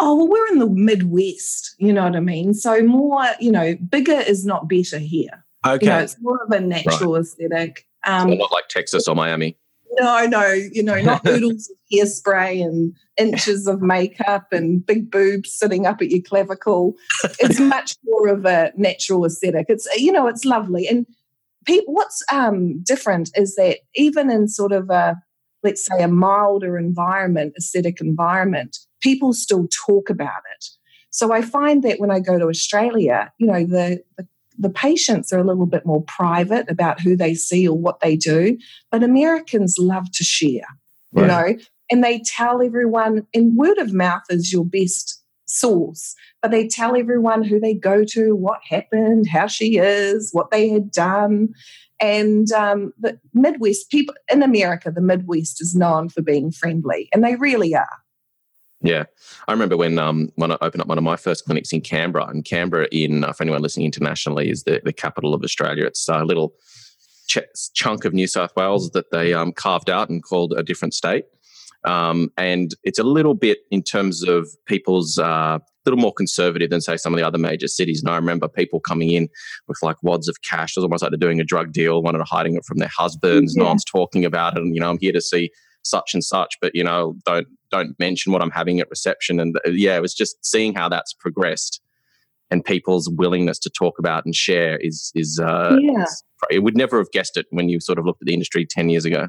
Oh, 0.00 0.14
well, 0.14 0.28
we're 0.28 0.48
in 0.48 0.58
the 0.58 0.68
Midwest, 0.68 1.74
you 1.78 1.92
know 1.92 2.04
what 2.04 2.16
I 2.16 2.20
mean? 2.20 2.54
So, 2.54 2.82
more, 2.82 3.24
you 3.40 3.50
know, 3.50 3.74
bigger 3.88 4.20
is 4.20 4.44
not 4.44 4.68
better 4.68 4.98
here. 4.98 5.44
Okay. 5.66 5.86
You 5.86 5.92
know, 5.92 5.98
it's 5.98 6.16
more 6.20 6.42
of 6.44 6.50
a 6.50 6.60
natural 6.60 7.16
aesthetic. 7.16 7.86
Um, 8.04 8.30
So 8.30 8.34
not 8.34 8.52
like 8.52 8.68
Texas 8.68 9.08
or 9.08 9.14
Miami. 9.14 9.56
No, 9.98 10.26
no, 10.26 10.50
you 10.50 10.82
know, 10.82 11.00
not 11.00 11.26
oodles 11.26 11.70
of 11.70 11.76
hairspray 11.92 12.64
and 12.64 12.94
inches 13.16 13.66
of 13.66 13.82
makeup 13.82 14.46
and 14.52 14.84
big 14.84 15.10
boobs 15.10 15.52
sitting 15.52 15.86
up 15.86 16.00
at 16.00 16.10
your 16.10 16.22
clavicle. 16.22 16.94
It's 17.38 17.60
much 17.60 17.96
more 18.04 18.28
of 18.28 18.44
a 18.44 18.72
natural 18.76 19.24
aesthetic. 19.24 19.66
It's 19.68 19.86
you 19.96 20.12
know, 20.12 20.26
it's 20.26 20.44
lovely. 20.44 20.86
And 20.86 21.06
people, 21.66 21.94
what's 21.94 22.22
um, 22.32 22.82
different 22.82 23.30
is 23.34 23.54
that 23.56 23.78
even 23.94 24.30
in 24.30 24.48
sort 24.48 24.72
of 24.72 24.90
a 24.90 25.16
let's 25.62 25.84
say 25.84 26.02
a 26.02 26.08
milder 26.08 26.76
environment, 26.76 27.54
aesthetic 27.56 28.00
environment, 28.00 28.78
people 29.00 29.32
still 29.32 29.68
talk 29.86 30.10
about 30.10 30.42
it. 30.56 30.66
So 31.10 31.32
I 31.32 31.42
find 31.42 31.82
that 31.82 32.00
when 32.00 32.10
I 32.10 32.20
go 32.20 32.38
to 32.38 32.46
Australia, 32.46 33.30
you 33.38 33.46
know, 33.46 33.64
the, 33.64 34.02
the 34.16 34.26
the 34.62 34.70
patients 34.70 35.32
are 35.32 35.38
a 35.38 35.44
little 35.44 35.66
bit 35.66 35.84
more 35.84 36.02
private 36.04 36.70
about 36.70 37.00
who 37.00 37.16
they 37.16 37.34
see 37.34 37.66
or 37.68 37.76
what 37.76 38.00
they 38.00 38.16
do, 38.16 38.56
but 38.90 39.02
Americans 39.02 39.76
love 39.78 40.10
to 40.12 40.24
share, 40.24 40.66
you 41.14 41.26
know, 41.26 41.56
and 41.90 42.02
they 42.02 42.20
tell 42.20 42.62
everyone, 42.62 43.26
and 43.34 43.56
word 43.56 43.78
of 43.78 43.92
mouth 43.92 44.22
is 44.30 44.52
your 44.52 44.64
best 44.64 45.22
source, 45.46 46.14
but 46.40 46.50
they 46.50 46.66
tell 46.66 46.96
everyone 46.96 47.42
who 47.42 47.60
they 47.60 47.74
go 47.74 48.04
to, 48.04 48.34
what 48.34 48.60
happened, 48.68 49.26
how 49.28 49.46
she 49.46 49.76
is, 49.76 50.30
what 50.32 50.50
they 50.50 50.68
had 50.68 50.90
done. 50.90 51.48
And 52.00 52.50
um, 52.52 52.92
the 52.98 53.18
Midwest 53.34 53.90
people 53.90 54.14
in 54.30 54.42
America, 54.42 54.90
the 54.90 55.00
Midwest 55.00 55.60
is 55.60 55.74
known 55.74 56.08
for 56.08 56.22
being 56.22 56.50
friendly, 56.50 57.08
and 57.12 57.22
they 57.22 57.36
really 57.36 57.74
are. 57.74 58.01
Yeah, 58.84 59.04
I 59.46 59.52
remember 59.52 59.76
when 59.76 59.98
um 59.98 60.30
when 60.36 60.50
I 60.50 60.56
opened 60.60 60.82
up 60.82 60.88
one 60.88 60.98
of 60.98 61.04
my 61.04 61.16
first 61.16 61.44
clinics 61.44 61.72
in 61.72 61.80
Canberra, 61.82 62.26
and 62.26 62.44
Canberra, 62.44 62.88
in 62.90 63.22
uh, 63.24 63.32
for 63.32 63.44
anyone 63.44 63.62
listening 63.62 63.86
internationally, 63.86 64.50
is 64.50 64.64
the, 64.64 64.80
the 64.84 64.92
capital 64.92 65.34
of 65.34 65.42
Australia. 65.44 65.84
It's 65.84 66.08
a 66.08 66.24
little 66.24 66.54
ch- 67.28 67.38
chunk 67.74 68.04
of 68.04 68.12
New 68.12 68.26
South 68.26 68.52
Wales 68.56 68.90
that 68.90 69.10
they 69.12 69.34
um, 69.34 69.52
carved 69.52 69.88
out 69.88 70.08
and 70.10 70.22
called 70.22 70.52
a 70.52 70.62
different 70.62 70.94
state, 70.94 71.26
um, 71.84 72.30
and 72.36 72.74
it's 72.82 72.98
a 72.98 73.04
little 73.04 73.34
bit 73.34 73.58
in 73.70 73.82
terms 73.82 74.22
of 74.22 74.48
people's. 74.66 75.18
Uh, 75.18 75.58
a 75.84 75.90
little 75.90 76.00
more 76.00 76.12
conservative 76.12 76.70
than 76.70 76.80
say 76.80 76.96
some 76.96 77.12
of 77.12 77.18
the 77.18 77.26
other 77.26 77.38
major 77.38 77.66
cities. 77.66 78.00
And 78.00 78.08
I 78.08 78.14
remember 78.14 78.46
people 78.46 78.78
coming 78.78 79.10
in 79.10 79.28
with 79.66 79.78
like 79.82 79.96
wads 80.04 80.28
of 80.28 80.40
cash. 80.42 80.76
It 80.76 80.78
was 80.78 80.84
almost 80.84 81.02
like 81.02 81.10
they're 81.10 81.18
doing 81.18 81.40
a 81.40 81.44
drug 81.44 81.72
deal, 81.72 82.00
wanted 82.04 82.18
to 82.18 82.24
hiding 82.24 82.54
it 82.54 82.64
from 82.64 82.78
their 82.78 82.86
husbands. 82.96 83.56
No 83.56 83.64
Yeah. 83.64 83.70
one's 83.70 83.84
talking 83.84 84.24
about 84.24 84.56
it. 84.56 84.62
And, 84.62 84.76
you 84.76 84.80
know, 84.80 84.88
I'm 84.90 84.98
here 85.00 85.10
to 85.10 85.20
see 85.20 85.50
such 85.82 86.14
and 86.14 86.22
such, 86.24 86.56
but 86.60 86.72
you 86.74 86.84
know, 86.84 87.14
don't 87.26 87.46
don't 87.70 87.98
mention 87.98 88.32
what 88.32 88.42
I'm 88.42 88.50
having 88.50 88.80
at 88.80 88.90
reception. 88.90 89.40
And 89.40 89.56
uh, 89.66 89.70
yeah, 89.70 89.96
it 89.96 90.02
was 90.02 90.14
just 90.14 90.36
seeing 90.44 90.74
how 90.74 90.88
that's 90.88 91.12
progressed 91.12 91.80
and 92.50 92.64
people's 92.64 93.08
willingness 93.08 93.58
to 93.60 93.70
talk 93.70 93.98
about 93.98 94.24
and 94.24 94.34
share 94.34 94.76
is 94.78 95.10
is 95.14 95.40
uh, 95.42 95.76
Yeah. 95.80 96.02
is- 96.04 96.24
it 96.50 96.64
would 96.64 96.76
never 96.76 96.98
have 96.98 97.10
guessed 97.12 97.36
it 97.36 97.46
when 97.50 97.68
you 97.68 97.78
sort 97.78 97.98
of 98.00 98.04
looked 98.04 98.20
at 98.20 98.26
the 98.26 98.34
industry 98.34 98.66
ten 98.66 98.88
years 98.88 99.04
ago. 99.04 99.28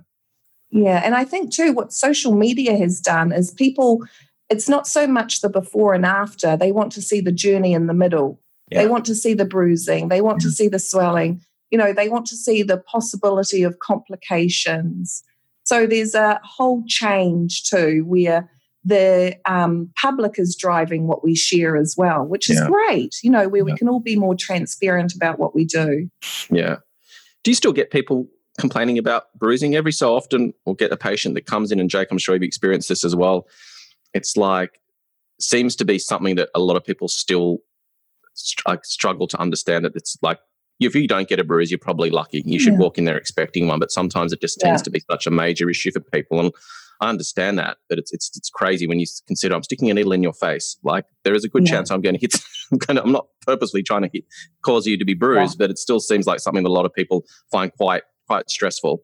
Yeah, 0.72 1.02
and 1.06 1.14
I 1.14 1.24
think 1.26 1.54
too 1.54 1.72
what 1.74 1.94
social 1.94 2.34
media 2.34 2.76
has 2.78 3.00
done 3.00 3.32
is 3.32 3.52
people 3.52 4.04
it's 4.50 4.68
not 4.68 4.88
so 4.88 5.08
much 5.08 5.42
the 5.42 5.50
before 5.50 5.94
and 5.94 6.06
after. 6.06 6.58
They 6.58 6.72
want 6.72 6.92
to 6.94 7.02
see 7.02 7.22
the 7.22 7.32
journey 7.32 7.74
in 7.74 7.88
the 7.88 7.94
middle. 7.94 8.40
Yeah. 8.72 8.82
They 8.82 8.88
want 8.88 9.06
to 9.06 9.16
see 9.16 9.34
the 9.34 9.46
bruising, 9.46 10.10
they 10.10 10.22
want 10.22 10.42
to 10.42 10.52
see 10.52 10.68
the 10.68 10.80
swelling. 10.80 11.42
You 11.72 11.78
know, 11.78 11.94
they 11.94 12.10
want 12.10 12.26
to 12.28 12.36
see 12.36 12.62
the 12.62 12.78
possibility 12.78 13.64
of 13.64 13.80
complications. 13.80 15.24
So 15.64 15.88
there's 15.88 16.14
a 16.16 16.40
whole 16.44 16.84
change 16.88 17.64
too 17.64 18.04
where 18.06 18.50
the 18.86 19.36
um, 19.46 19.90
public 20.00 20.38
is 20.38 20.58
driving 20.58 21.08
what 21.08 21.24
we 21.24 21.36
share 21.36 21.78
as 21.78 21.96
well, 21.98 22.26
which 22.26 22.50
is 22.50 22.58
Yeah. 22.60 22.68
great, 22.68 23.16
you 23.24 23.30
know, 23.32 23.48
where 23.48 23.60
Yeah. 23.66 23.74
we 23.74 23.78
can 23.78 23.88
all 23.88 24.02
be 24.02 24.18
more 24.18 24.36
transparent 24.36 25.14
about 25.16 25.40
what 25.40 25.56
we 25.56 25.64
do. 25.64 26.10
Yeah. 26.52 26.78
Do 27.44 27.52
you 27.52 27.56
still 27.56 27.72
get 27.74 27.92
people 27.92 28.28
complaining 28.60 28.98
about 28.98 29.34
bruising 29.40 29.76
every 29.76 29.94
so 29.94 30.14
often? 30.16 30.54
Or 30.66 30.76
get 30.76 30.92
a 30.92 30.98
patient 30.98 31.36
that 31.36 31.46
comes 31.46 31.72
in, 31.72 31.80
and 31.80 31.90
Jake, 31.90 32.10
I'm 32.12 32.18
sure 32.18 32.36
you've 32.36 32.44
experienced 32.44 32.90
this 32.90 33.04
as 33.06 33.16
well. 33.16 33.48
It's 34.14 34.36
like 34.38 34.80
seems 35.40 35.76
to 35.78 35.86
be 35.86 35.98
something 35.98 36.36
that 36.36 36.50
a 36.54 36.60
lot 36.60 36.76
of 36.76 36.86
people 36.86 37.08
still 37.08 37.60
like, 38.68 38.84
struggle 38.86 39.28
to 39.28 39.40
understand. 39.40 39.86
That 39.86 39.96
it's 39.96 40.18
like 40.22 40.40
if 40.88 40.96
you 40.96 41.08
don't 41.08 41.28
get 41.28 41.40
a 41.40 41.44
bruise, 41.44 41.72
you're 41.72 41.78
probably 41.78 42.10
lucky. 42.10 42.44
You 42.46 42.60
should 42.60 42.74
Yeah. 42.74 42.80
walk 42.80 42.98
in 42.98 43.06
there 43.06 43.18
expecting 43.18 43.68
one, 43.68 43.80
but 43.80 43.92
sometimes 43.92 44.34
it 44.34 44.42
just 44.42 44.60
tends 44.60 44.82
Yeah. 44.82 44.84
to 44.86 44.90
be 44.92 45.02
such 45.12 45.28
a 45.28 45.32
major 45.32 45.70
issue 45.70 45.92
for 45.92 46.00
people. 46.00 46.40
And 46.40 46.52
I 47.02 47.10
understand 47.10 47.58
that, 47.60 47.78
but 47.90 47.98
it's 48.00 48.14
it's 48.14 48.32
it's 48.38 48.50
crazy 48.50 48.88
when 48.88 49.00
you 49.00 49.06
consider 49.28 49.56
I'm 49.56 49.64
sticking 49.64 49.90
a 49.90 49.94
needle 49.94 50.14
in 50.14 50.24
your 50.24 50.34
face. 50.34 50.78
Like 50.84 51.06
there 51.24 51.34
is 51.36 51.44
a 51.44 51.50
good 51.50 51.66
Yeah. 51.68 51.72
chance 51.76 51.92
I'm 51.92 52.02
going 52.02 52.16
to 52.16 52.22
hit. 52.22 52.34
I'm 52.72 52.78
going 52.78 52.96
to, 52.98 53.04
I'm 53.04 53.12
not 53.12 53.28
purposely 53.46 53.84
trying 53.84 54.04
to 54.04 54.10
hit, 54.14 54.24
cause 54.64 54.88
you 54.88 54.98
to 54.98 55.06
be 55.06 55.14
bruised, 55.14 55.58
but 55.58 55.70
it 55.70 55.78
still 55.78 56.00
seems 56.00 56.26
like 56.28 56.40
something 56.40 56.64
that 56.64 56.70
a 56.70 56.72
lot 56.72 56.86
of 56.86 56.94
people 56.94 57.24
find 57.52 57.72
quite 57.74 58.04
quite 58.28 58.50
stressful. 58.50 59.04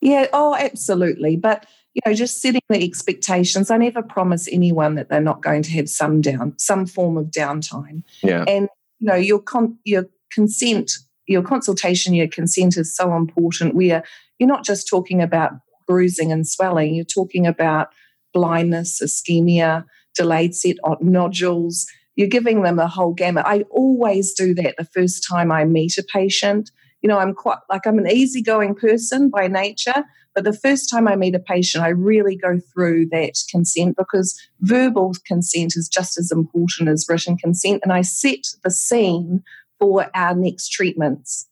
Yeah, 0.00 0.26
oh, 0.32 0.54
absolutely. 0.54 1.36
But 1.36 1.66
you 1.94 2.00
know, 2.06 2.12
just 2.14 2.40
setting 2.42 2.60
the 2.68 2.82
expectations. 2.82 3.70
I 3.70 3.78
never 3.78 4.02
promise 4.02 4.48
anyone 4.52 4.96
that 4.96 5.08
they're 5.08 5.20
not 5.20 5.42
going 5.42 5.62
to 5.62 5.70
have 5.72 5.88
some 5.88 6.20
down, 6.20 6.54
some 6.58 6.84
form 6.86 7.16
of 7.16 7.26
downtime. 7.26 8.02
Yeah, 8.22 8.44
And 8.46 8.68
you 9.00 9.06
know, 9.06 9.14
you're 9.14 9.40
con- 9.40 9.78
your 9.84 10.06
consent, 10.36 10.92
your 11.26 11.42
consultation, 11.42 12.14
your 12.14 12.28
consent 12.28 12.76
is 12.76 12.94
so 12.94 13.16
important. 13.16 13.74
Where 13.74 14.04
you're 14.38 14.48
not 14.48 14.64
just 14.64 14.88
talking 14.88 15.22
about 15.22 15.52
bruising 15.88 16.30
and 16.30 16.46
swelling, 16.46 16.94
you're 16.94 17.04
talking 17.04 17.46
about 17.46 17.88
blindness, 18.32 19.00
ischemia, 19.02 19.84
delayed 20.14 20.54
set 20.54 20.76
nodules. 21.00 21.86
You're 22.16 22.28
giving 22.28 22.62
them 22.62 22.78
a 22.78 22.88
whole 22.88 23.14
gamut. 23.14 23.44
I 23.46 23.64
always 23.70 24.32
do 24.32 24.54
that 24.54 24.76
the 24.78 24.84
first 24.84 25.26
time 25.28 25.50
I 25.50 25.64
meet 25.64 25.98
a 25.98 26.02
patient. 26.02 26.70
You 27.02 27.08
know, 27.08 27.18
I'm 27.18 27.34
quite 27.34 27.58
like 27.70 27.86
I'm 27.86 27.98
an 27.98 28.10
easygoing 28.10 28.74
person 28.74 29.30
by 29.30 29.48
nature, 29.48 30.04
but 30.34 30.44
the 30.44 30.52
first 30.52 30.90
time 30.90 31.08
I 31.08 31.16
meet 31.16 31.34
a 31.34 31.38
patient, 31.38 31.82
I 31.84 31.88
really 31.88 32.36
go 32.36 32.58
through 32.72 33.08
that 33.10 33.34
consent 33.50 33.96
because 33.96 34.38
verbal 34.60 35.14
consent 35.26 35.74
is 35.76 35.88
just 35.88 36.18
as 36.18 36.30
important 36.30 36.90
as 36.90 37.06
written 37.08 37.36
consent. 37.38 37.80
And 37.82 37.92
I 37.92 38.02
set 38.02 38.46
the 38.64 38.70
scene 38.70 39.42
for 39.78 40.08
our 40.14 40.34
next 40.34 40.68
treatments. 40.70 41.48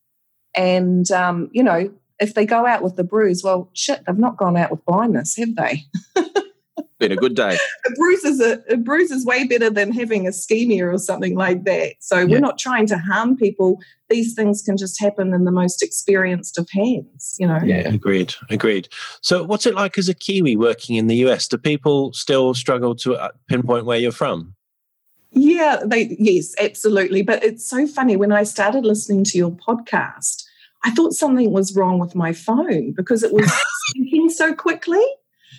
And, 0.55 1.11
um, 1.11 1.51
you 1.53 1.63
know, 1.63 1.93
if 2.21 2.35
they 2.35 2.47
go 2.47 2.65
out 2.67 2.83
with 2.83 2.97
the 2.97 3.05
bruise, 3.05 3.43
well, 3.43 3.69
shit, 3.73 4.03
they've 4.07 4.17
not 4.19 4.37
gone 4.37 4.57
out 4.57 4.71
with 4.71 4.85
blindness, 4.85 5.37
have 5.37 5.55
they? 5.57 5.83
been 7.01 7.11
a 7.11 7.17
good 7.17 7.35
day. 7.35 7.59
A 7.87 7.91
bruise 7.97 8.25
is 8.25 8.41
a, 8.41 8.63
a 8.73 8.77
bruise 8.77 9.11
is 9.11 9.27
way 9.27 9.45
better 9.45 9.69
than 9.69 9.91
having 9.93 10.25
ischemia 10.27 10.93
or 10.95 10.97
something 10.99 11.35
like 11.37 11.65
that. 11.65 11.95
So 12.01 12.19
Yeah. 12.19 12.25
we're 12.27 12.41
not 12.41 12.57
trying 12.57 12.87
to 12.87 12.99
harm 12.99 13.37
people. 13.37 13.81
These 14.09 14.35
things 14.35 14.63
can 14.63 14.77
just 14.77 15.01
happen 15.01 15.35
in 15.35 15.45
the 15.45 15.51
most 15.51 15.83
experienced 15.83 16.57
of 16.57 16.69
hands, 16.71 17.35
you 17.39 17.49
know. 17.49 17.59
Yeah, 17.65 17.89
Agreed. 17.93 18.35
Agreed. 18.49 18.89
So, 19.23 19.43
what's 19.43 19.67
it 19.67 19.75
like 19.75 19.99
as 19.99 20.09
a 20.09 20.15
Kiwi 20.15 20.57
working 20.57 20.95
in 20.97 21.09
the 21.09 21.17
US? 21.27 21.49
Do 21.49 21.59
people 21.59 22.13
still 22.13 22.55
struggle 22.55 22.95
to 22.97 23.17
uh, 23.17 23.31
pinpoint 23.49 23.87
where 23.87 23.99
you're 23.99 24.13
from? 24.13 24.55
Yeah, 25.35 25.81
they 25.85 26.17
yes, 26.19 26.55
absolutely. 26.61 27.23
But 27.23 27.45
it's 27.45 27.69
so 27.69 27.87
funny 27.87 28.17
when 28.17 28.33
I 28.33 28.45
started 28.45 28.85
listening 28.85 29.25
to 29.25 29.39
your 29.39 29.51
podcast, 29.51 30.45
I 30.85 30.91
thought 30.93 31.13
something 31.13 31.51
was 31.51 31.75
wrong 31.77 31.99
with 31.99 32.15
my 32.15 32.33
phone 32.33 32.93
because 32.93 33.23
it 33.23 33.33
was 33.33 33.51
speaking 33.89 34.31
so 34.31 34.55
quickly. 34.55 35.05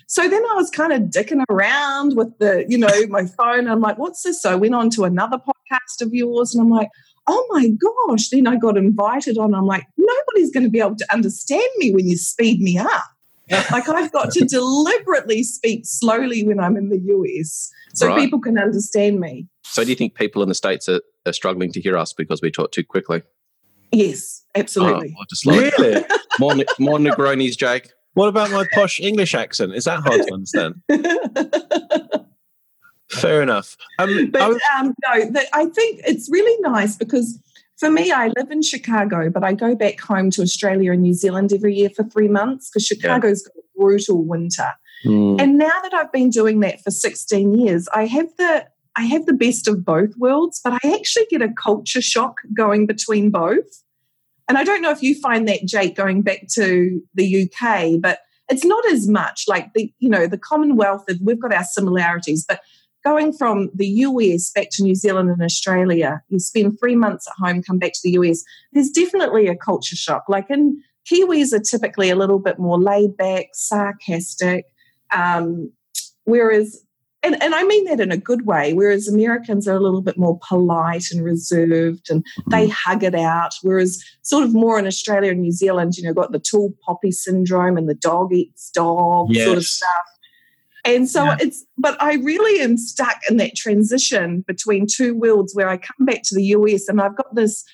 So 0.08 0.28
then 0.28 0.42
I 0.50 0.54
was 0.54 0.70
kind 0.70 0.92
of 0.92 1.02
dicking 1.02 1.42
around 1.50 2.16
with 2.16 2.38
the, 2.38 2.64
you 2.68 2.78
know, 2.78 3.06
my 3.08 3.26
phone. 3.26 3.66
I'm 3.68 3.80
like, 3.80 3.98
what's 3.98 4.22
this? 4.22 4.40
So 4.40 4.52
I 4.52 4.54
went 4.54 4.74
on 4.74 4.88
to 4.90 5.04
another 5.04 5.36
podcast 5.38 6.00
of 6.00 6.14
yours 6.14 6.54
and 6.54 6.62
I'm 6.62 6.70
like, 6.70 6.88
oh 7.26 7.44
my 7.50 7.68
gosh. 8.08 8.28
Then 8.28 8.46
I 8.46 8.56
got 8.56 8.76
invited 8.76 9.36
on. 9.36 9.52
I'm 9.52 9.66
like, 9.66 9.84
nobody's 9.96 10.52
going 10.52 10.62
to 10.64 10.70
be 10.70 10.78
able 10.78 10.96
to 10.96 11.12
understand 11.12 11.68
me 11.78 11.92
when 11.92 12.06
you 12.08 12.16
speed 12.16 12.60
me 12.60 12.78
up. 12.78 13.04
like 13.50 13.88
I've 13.88 14.12
got 14.12 14.30
to 14.32 14.44
deliberately 14.48 15.42
speak 15.42 15.82
slowly 15.84 16.46
when 16.46 16.60
I'm 16.60 16.76
in 16.76 16.88
the 16.88 16.98
US 16.98 17.70
so 17.94 18.06
Right. 18.08 18.16
people 18.20 18.40
can 18.40 18.58
understand 18.58 19.18
me. 19.18 19.48
So, 19.70 19.84
do 19.84 19.90
you 19.90 19.96
think 19.96 20.14
people 20.14 20.42
in 20.42 20.48
the 20.48 20.54
states 20.54 20.88
are, 20.88 21.00
are 21.26 21.32
struggling 21.32 21.72
to 21.72 21.80
hear 21.80 21.96
us 21.96 22.12
because 22.12 22.40
we 22.40 22.50
talk 22.50 22.72
too 22.72 22.84
quickly? 22.84 23.22
Yes, 23.92 24.44
absolutely. 24.54 25.14
Oh, 25.18 25.24
just 25.28 25.42
slow. 25.42 25.58
Really? 25.58 26.04
More, 26.38 26.54
more 26.78 26.98
Negronis, 26.98 27.56
Jake. 27.56 27.92
what 28.12 28.28
about 28.28 28.50
my 28.50 28.66
posh 28.74 29.00
English 29.00 29.34
accent? 29.34 29.74
Is 29.74 29.84
that 29.84 30.00
hard 30.00 30.20
to 30.26 30.34
understand? 30.34 30.82
Fair 33.10 33.40
enough. 33.42 33.76
Um, 33.98 34.30
but 34.30 34.42
I 34.42 34.48
was- 34.48 34.60
um, 34.78 34.94
no, 35.02 35.30
the, 35.30 35.46
I 35.54 35.64
think 35.66 36.02
it's 36.06 36.28
really 36.30 36.60
nice 36.60 36.94
because 36.96 37.38
for 37.78 37.90
me, 37.90 38.10
I 38.12 38.28
live 38.36 38.50
in 38.50 38.60
Chicago, 38.62 39.30
but 39.30 39.44
I 39.44 39.54
go 39.54 39.74
back 39.74 40.00
home 40.00 40.30
to 40.32 40.42
Australia 40.42 40.92
and 40.92 41.02
New 41.02 41.14
Zealand 41.14 41.52
every 41.54 41.74
year 41.74 41.88
for 41.88 42.04
three 42.04 42.28
months 42.28 42.68
because 42.68 42.84
Chicago's 42.86 43.42
got 43.42 43.56
a 43.56 43.62
brutal 43.78 44.22
winter. 44.24 44.72
Hmm. 45.04 45.36
And 45.38 45.56
now 45.56 45.72
that 45.82 45.94
I've 45.94 46.12
been 46.12 46.30
doing 46.30 46.60
that 46.60 46.82
for 46.82 46.90
16 46.90 47.58
years, 47.58 47.88
I 47.94 48.06
have 48.06 48.28
the 48.36 48.66
I 48.96 49.04
have 49.04 49.26
the 49.26 49.34
best 49.34 49.68
of 49.68 49.84
both 49.84 50.16
worlds, 50.16 50.60
but 50.64 50.72
I 50.82 50.94
actually 50.94 51.26
get 51.30 51.42
a 51.42 51.52
culture 51.52 52.00
shock 52.00 52.38
going 52.56 52.86
between 52.86 53.30
both. 53.30 53.82
And 54.48 54.56
I 54.56 54.64
don't 54.64 54.80
know 54.80 54.90
if 54.90 55.02
you 55.02 55.18
find 55.20 55.46
that, 55.48 55.66
Jake, 55.66 55.96
going 55.96 56.22
back 56.22 56.46
to 56.54 57.02
the 57.14 57.44
UK, 57.44 58.00
but 58.00 58.20
it's 58.48 58.64
not 58.64 58.86
as 58.86 59.08
much 59.08 59.44
like 59.48 59.72
the, 59.74 59.92
you 59.98 60.08
know, 60.08 60.26
the 60.26 60.38
Commonwealth, 60.38 61.04
we've 61.20 61.40
got 61.40 61.52
our 61.52 61.64
similarities, 61.64 62.44
but 62.48 62.60
going 63.04 63.32
from 63.32 63.70
the 63.74 63.86
US 63.86 64.50
back 64.50 64.68
to 64.72 64.82
New 64.82 64.94
Zealand 64.94 65.30
and 65.30 65.42
Australia, 65.42 66.22
you 66.28 66.38
spend 66.38 66.78
three 66.78 66.96
months 66.96 67.26
at 67.28 67.34
home, 67.44 67.62
come 67.62 67.78
back 67.78 67.92
to 67.92 68.00
the 68.02 68.12
US, 68.12 68.42
there's 68.72 68.90
definitely 68.90 69.48
a 69.48 69.56
culture 69.56 69.96
shock. 69.96 70.24
Like 70.28 70.46
in 70.48 70.80
Kiwis 71.10 71.52
are 71.52 71.60
typically 71.60 72.10
a 72.10 72.16
little 72.16 72.38
bit 72.38 72.58
more 72.58 72.80
laid 72.80 73.16
back, 73.16 73.46
sarcastic, 73.52 74.64
um, 75.12 75.72
whereas, 76.24 76.85
and, 77.26 77.42
and 77.42 77.54
I 77.54 77.64
mean 77.64 77.84
that 77.86 78.00
in 78.00 78.12
a 78.12 78.16
good 78.16 78.46
way, 78.46 78.72
whereas 78.72 79.08
Americans 79.08 79.66
are 79.66 79.74
a 79.74 79.80
little 79.80 80.00
bit 80.00 80.16
more 80.16 80.38
polite 80.48 81.10
and 81.10 81.24
reserved 81.24 82.08
and 82.08 82.24
they 82.50 82.68
mm. 82.68 82.70
hug 82.70 83.02
it 83.02 83.14
out. 83.14 83.54
Whereas, 83.62 84.02
sort 84.22 84.44
of 84.44 84.54
more 84.54 84.78
in 84.78 84.86
Australia 84.86 85.32
and 85.32 85.40
New 85.40 85.52
Zealand, 85.52 85.96
you 85.96 86.04
know, 86.04 86.14
got 86.14 86.30
the 86.30 86.38
tall 86.38 86.72
poppy 86.84 87.10
syndrome 87.10 87.76
and 87.76 87.88
the 87.88 87.94
dog 87.94 88.32
eats 88.32 88.70
dog 88.70 89.34
sort 89.34 89.58
of 89.58 89.64
stuff. 89.64 89.90
And 90.84 91.10
so 91.10 91.24
Yeah. 91.24 91.36
it's, 91.40 91.64
but 91.76 92.00
I 92.00 92.14
really 92.14 92.62
am 92.62 92.76
stuck 92.76 93.20
in 93.28 93.38
that 93.38 93.56
transition 93.56 94.44
between 94.46 94.86
two 94.86 95.16
worlds 95.16 95.52
where 95.52 95.68
I 95.68 95.78
come 95.78 96.06
back 96.06 96.22
to 96.26 96.34
the 96.36 96.44
US 96.44 96.88
and 96.88 97.00
I've 97.00 97.16
got 97.16 97.34
this, 97.34 97.64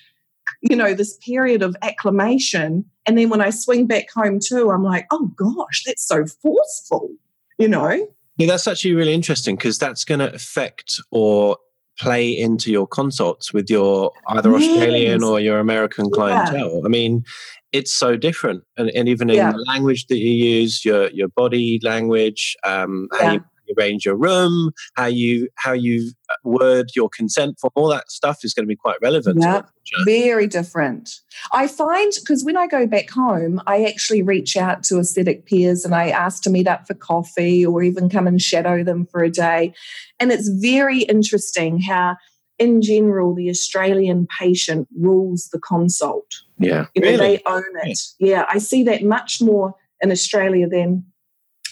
you 0.61 0.75
know, 0.75 0.95
this 0.95 1.17
period 1.17 1.61
of 1.61 1.75
acclimation. 1.83 2.85
And 3.05 3.17
then 3.17 3.29
when 3.29 3.41
I 3.41 3.51
swing 3.51 3.85
back 3.85 4.07
home 4.13 4.39
too, 4.43 4.71
I'm 4.71 4.83
like, 4.83 5.05
oh 5.11 5.27
gosh, 5.35 5.83
that's 5.85 6.05
so 6.05 6.25
forceful, 6.41 7.11
you 7.59 7.67
know? 7.67 8.07
Yeah, 8.37 8.47
that's 8.47 8.67
actually 8.67 8.95
really 8.95 9.13
interesting 9.13 9.55
because 9.55 9.77
that's 9.77 10.03
going 10.03 10.19
to 10.19 10.33
affect 10.33 10.99
or 11.11 11.57
play 11.99 12.29
into 12.31 12.71
your 12.71 12.87
consults 12.87 13.53
with 13.53 13.69
your 13.69 14.11
either 14.29 14.53
Australian 14.55 15.23
or 15.23 15.39
your 15.39 15.59
American 15.59 16.05
Yeah. 16.05 16.15
clientele. 16.15 16.81
I 16.83 16.87
mean, 16.89 17.23
it's 17.71 17.93
so 17.93 18.15
different, 18.17 18.63
and, 18.77 18.89
and 18.91 19.07
even 19.07 19.29
in 19.29 19.35
Yeah. 19.37 19.51
the 19.51 19.63
language 19.67 20.07
that 20.07 20.17
you 20.17 20.31
use, 20.31 20.83
your 20.83 21.09
your 21.11 21.27
body 21.27 21.79
language, 21.83 22.55
um, 22.63 23.07
how 23.19 23.25
Yeah. 23.25 23.33
you 23.33 23.75
arrange 23.77 24.05
your 24.05 24.15
room, 24.15 24.71
how 24.95 25.05
you 25.05 25.47
how 25.55 25.73
you 25.73 26.11
uh, 26.29 26.33
word 26.43 26.87
your 26.95 27.09
consent 27.15 27.57
form, 27.59 27.71
all 27.75 27.89
that 27.89 28.09
stuff 28.11 28.39
is 28.43 28.53
going 28.55 28.65
to 28.65 28.67
be 28.67 28.75
quite 28.75 28.97
relevant. 29.01 29.41
to 29.41 29.47
Yeah. 29.47 29.61
What 29.97 30.05
Very 30.05 30.47
different. 30.47 31.09
I 31.51 31.67
find 31.67 32.11
because 32.19 32.43
when 32.43 32.57
I 32.57 32.67
go 32.67 32.85
back 32.87 33.09
home, 33.09 33.61
I 33.67 33.85
actually 33.85 34.21
reach 34.21 34.55
out 34.57 34.83
to 34.85 34.99
aesthetic 34.99 35.45
peers 35.45 35.85
and 35.85 35.93
I 35.93 36.09
ask 36.09 36.43
to 36.43 36.49
meet 36.49 36.67
up 36.67 36.87
for 36.87 36.93
coffee 36.93 37.65
or 37.65 37.83
even 37.83 38.09
come 38.09 38.27
and 38.27 38.41
shadow 38.41 38.83
them 38.83 39.05
for 39.05 39.23
a 39.23 39.29
day. 39.29 39.73
And 40.19 40.31
it's 40.31 40.49
very 40.49 41.01
interesting 41.03 41.79
how, 41.81 42.17
in 42.59 42.81
general, 42.81 43.33
the 43.35 43.49
Australian 43.49 44.27
patient 44.39 44.87
rules 44.99 45.49
the 45.51 45.59
consult. 45.59 46.27
Yeah. 46.59 46.85
You 46.93 47.01
know, 47.01 47.09
Really? 47.09 47.37
they 47.37 47.41
own 47.45 47.63
it. 47.83 47.99
Yeah, 48.19 48.45
I 48.49 48.59
see 48.59 48.83
that 48.83 49.03
much 49.03 49.41
more 49.41 49.75
in 50.01 50.11
Australia 50.11 50.67
than 50.69 51.05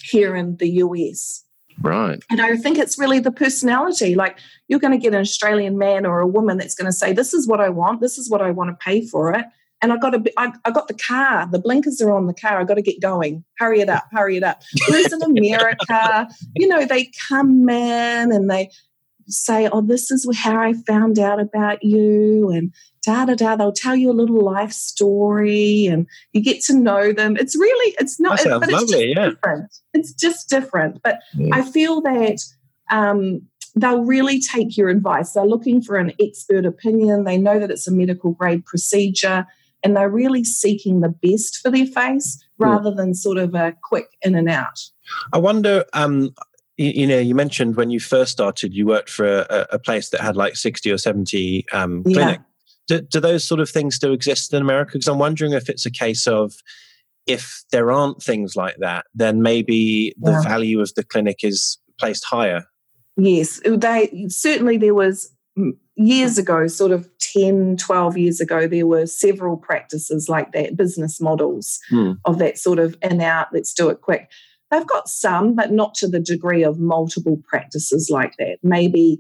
here 0.04 0.36
in 0.36 0.58
the 0.58 0.70
US. 0.84 1.44
Right. 1.82 2.20
And 2.30 2.42
I 2.42 2.56
think 2.56 2.78
it's 2.78 2.98
really 2.98 3.20
the 3.20 3.32
personality. 3.32 4.16
Like 4.16 4.38
you're 4.68 4.80
going 4.80 4.92
to 4.92 4.98
get 4.98 5.14
an 5.14 5.22
Australian 5.22 5.78
man 5.78 6.06
or 6.06 6.20
a 6.20 6.28
woman 6.28 6.58
that's 6.58 6.76
going 6.76 6.86
to 6.86 6.92
say, 6.92 7.14
"This 7.14 7.34
is 7.34 7.48
what 7.48 7.60
I 7.60 7.70
want. 7.70 8.02
This 8.02 8.18
is 8.18 8.30
what 8.30 8.42
I 8.42 8.52
want 8.52 8.70
to 8.70 8.84
pay 8.84 9.06
for 9.06 9.34
it." 9.34 9.46
And 9.82 9.92
I 9.92 9.98
got 9.98 10.14
a, 10.14 10.32
I, 10.38 10.52
I 10.64 10.72
got 10.72 10.88
the 10.88 10.94
car. 10.94 11.48
The 11.52 11.60
blinkers 11.60 12.02
are 12.02 12.12
on 12.12 12.28
the 12.28 12.36
car. 12.36 12.60
I 12.60 12.64
got 12.64 12.76
to 12.76 12.84
get 12.84 13.02
going. 13.02 13.44
Hurry 13.58 13.82
it 13.82 13.90
up. 13.90 14.04
Hurry 14.12 14.38
it 14.38 14.44
up. 14.44 14.62
Whereas 14.88 15.12
in 15.12 15.22
America, 15.24 16.30
you 16.56 16.68
know, 16.68 16.86
they 16.86 17.12
come 17.28 17.68
in 17.68 18.32
and 18.32 18.50
they 18.50 18.70
say, 19.28 19.68
"Oh, 19.72 19.82
this 19.82 20.12
is 20.12 20.28
how 20.38 20.60
I 20.60 20.74
found 20.88 21.20
out 21.20 21.40
about 21.40 21.84
you," 21.84 22.50
and 22.50 22.74
da 23.06 23.26
da 23.26 23.36
da. 23.36 23.56
They'll 23.56 23.72
tell 23.72 23.96
you 23.96 24.10
a 24.10 24.14
little 24.14 24.44
life 24.44 24.72
story, 24.72 25.88
and 25.88 26.08
you 26.34 26.42
get 26.42 26.62
to 26.66 26.74
know 26.74 27.12
them. 27.14 27.38
It's 27.38 27.56
really, 27.58 27.96
it's 28.00 28.20
not, 28.20 28.40
sounds 28.40 28.66
but 28.66 28.72
lovely, 28.72 28.84
it's 28.84 28.92
just 28.92 29.06
yeah. 29.18 29.30
different. 29.30 29.76
It's 29.94 30.14
just 30.14 30.50
different. 30.50 31.02
But 31.04 31.20
Yeah. 31.36 31.50
I 31.54 31.62
feel 31.64 32.02
that 32.02 32.38
um, 32.92 33.42
they'll 33.76 34.04
really 34.04 34.40
take 34.40 34.78
your 34.78 34.90
advice. 34.90 35.34
They're 35.34 35.46
looking 35.46 35.82
for 35.82 35.98
an 35.98 36.14
expert 36.20 36.66
opinion. 36.66 37.24
They 37.24 37.38
know 37.38 37.60
that 37.60 37.72
it's 37.72 37.88
a 37.88 37.92
medical 37.92 38.32
grade 38.32 38.66
procedure, 38.66 39.46
and 39.84 39.96
they're 39.96 40.10
really 40.10 40.44
seeking 40.44 41.02
the 41.02 41.10
best 41.10 41.58
for 41.58 41.72
their 41.72 41.86
face 41.88 42.44
rather 42.58 42.94
than 42.94 43.16
sort 43.16 43.38
of 43.40 43.56
a 43.56 43.76
quick 43.84 44.08
in 44.22 44.36
and 44.36 44.50
out. 44.50 44.80
I 45.34 45.40
wonder, 45.40 45.86
um, 45.94 46.34
you, 46.82 46.92
you 47.02 47.08
know, 47.08 47.20
you 47.20 47.36
mentioned 47.36 47.76
when 47.76 47.90
you 47.90 48.00
first 48.00 48.32
started, 48.32 48.74
you 48.74 48.86
worked 48.86 49.10
for 49.10 49.26
a, 49.42 49.68
a 49.72 49.80
place 49.80 50.10
that 50.10 50.22
had 50.22 50.36
like 50.36 50.56
60 50.56 50.92
or 50.92 50.98
70 50.98 51.66
um, 51.72 52.04
Yeah. 52.06 52.14
clinics. 52.14 52.44
Do, 52.88 53.02
do 53.02 53.20
those 53.20 53.44
sort 53.48 53.60
of 53.62 53.70
things 53.70 53.96
still 53.96 54.14
exist 54.14 54.54
in 54.54 54.62
America? 54.62 54.94
Because 54.94 55.08
I'm 55.08 55.20
wondering 55.20 55.54
if 55.54 55.70
it's 55.70 55.86
a 55.86 55.92
case 55.92 56.28
of 56.28 56.54
if 57.28 57.64
there 57.72 57.92
aren't 57.92 58.22
things 58.24 58.56
like 58.56 58.76
that, 58.80 59.06
then 59.14 59.42
maybe 59.42 60.14
the 60.20 60.32
Yeah. 60.32 60.42
value 60.42 60.82
of 60.82 60.94
the 60.96 61.04
clinic 61.04 61.44
is 61.44 61.78
placed 62.00 62.26
higher. 62.26 62.66
Yes, 63.18 63.60
they 63.66 64.26
certainly 64.30 64.78
there 64.78 64.96
was 64.96 65.32
years 65.96 66.38
ago, 66.38 66.66
sort 66.68 66.92
of 66.92 67.08
10, 67.20 67.78
12 67.78 68.18
years 68.18 68.40
ago, 68.42 68.68
there 68.68 68.88
were 68.88 69.06
several 69.06 69.58
practices 69.58 70.28
like 70.28 70.52
that, 70.54 70.76
business 70.76 71.22
models 71.22 71.80
Hmm. 71.90 72.14
of 72.26 72.40
that 72.40 72.58
sort 72.58 72.80
of 72.80 72.98
in 73.04 73.22
out, 73.22 73.48
let's 73.54 73.74
do 73.74 73.90
it 73.90 74.02
quick. 74.02 74.30
They've 74.72 74.88
got 74.88 75.10
some, 75.10 75.54
but 75.56 75.72
not 75.72 75.94
to 75.96 76.08
the 76.08 76.20
degree 76.20 76.64
of 76.64 76.80
multiple 76.80 77.42
practices 77.48 78.10
like 78.10 78.34
that. 78.40 78.58
Maybe 78.64 79.20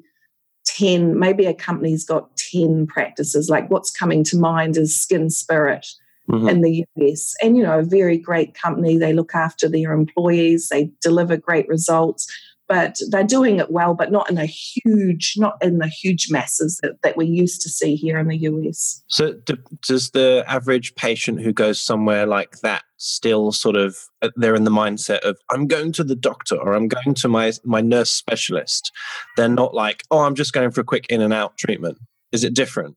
10, 0.65 1.19
maybe 1.19 1.45
a 1.45 1.53
company's 1.53 2.05
got 2.05 2.35
10 2.37 2.87
practices. 2.87 3.49
Like 3.49 3.69
what's 3.69 3.91
coming 3.91 4.23
to 4.25 4.37
mind 4.37 4.77
is 4.77 4.99
Skin 4.99 5.29
Spirit 5.29 5.85
Mhm. 6.29 6.49
in 6.49 6.61
the 6.61 6.85
US. 6.97 7.35
And, 7.41 7.57
you 7.57 7.63
know, 7.63 7.79
a 7.79 7.83
very 7.83 8.17
great 8.17 8.53
company. 8.53 8.97
They 8.97 9.11
look 9.11 9.35
after 9.35 9.67
their 9.67 9.91
employees, 9.91 10.69
they 10.69 10.89
deliver 11.01 11.35
great 11.35 11.67
results, 11.67 12.27
but 12.71 12.97
they're 13.09 13.25
doing 13.25 13.59
it 13.59 13.69
well, 13.69 13.93
but 13.93 14.13
not 14.13 14.31
in 14.31 14.37
a 14.37 14.45
huge, 14.45 15.33
not 15.35 15.57
in 15.61 15.79
the 15.79 15.89
huge 15.89 16.27
masses 16.31 16.79
that, 16.81 17.01
that 17.01 17.17
we 17.17 17.25
used 17.25 17.59
to 17.59 17.67
see 17.67 17.95
here 17.95 18.17
in 18.17 18.29
the 18.29 18.37
US. 18.37 19.03
So, 19.07 19.33
d- 19.33 19.57
does 19.85 20.11
the 20.11 20.45
average 20.47 20.95
patient 20.95 21.41
who 21.41 21.51
goes 21.51 21.81
somewhere 21.81 22.25
like 22.25 22.61
that 22.61 22.83
still 22.95 23.51
sort 23.51 23.75
of 23.75 23.97
uh, 24.21 24.29
they're 24.37 24.55
in 24.55 24.63
the 24.63 24.71
mindset 24.71 25.19
of 25.19 25.37
I'm 25.49 25.67
going 25.67 25.91
to 25.93 26.03
the 26.05 26.15
doctor 26.15 26.55
or 26.55 26.71
I'm 26.71 26.87
going 26.87 27.13
to 27.13 27.27
my 27.27 27.51
my 27.65 27.81
nurse 27.81 28.09
specialist? 28.09 28.93
They're 29.35 29.49
not 29.49 29.73
like, 29.73 30.03
oh, 30.09 30.19
I'm 30.19 30.35
just 30.35 30.53
going 30.53 30.71
for 30.71 30.79
a 30.79 30.85
quick 30.85 31.07
in 31.09 31.19
and 31.19 31.33
out 31.33 31.57
treatment. 31.57 31.97
Is 32.31 32.45
it 32.45 32.55
different? 32.55 32.95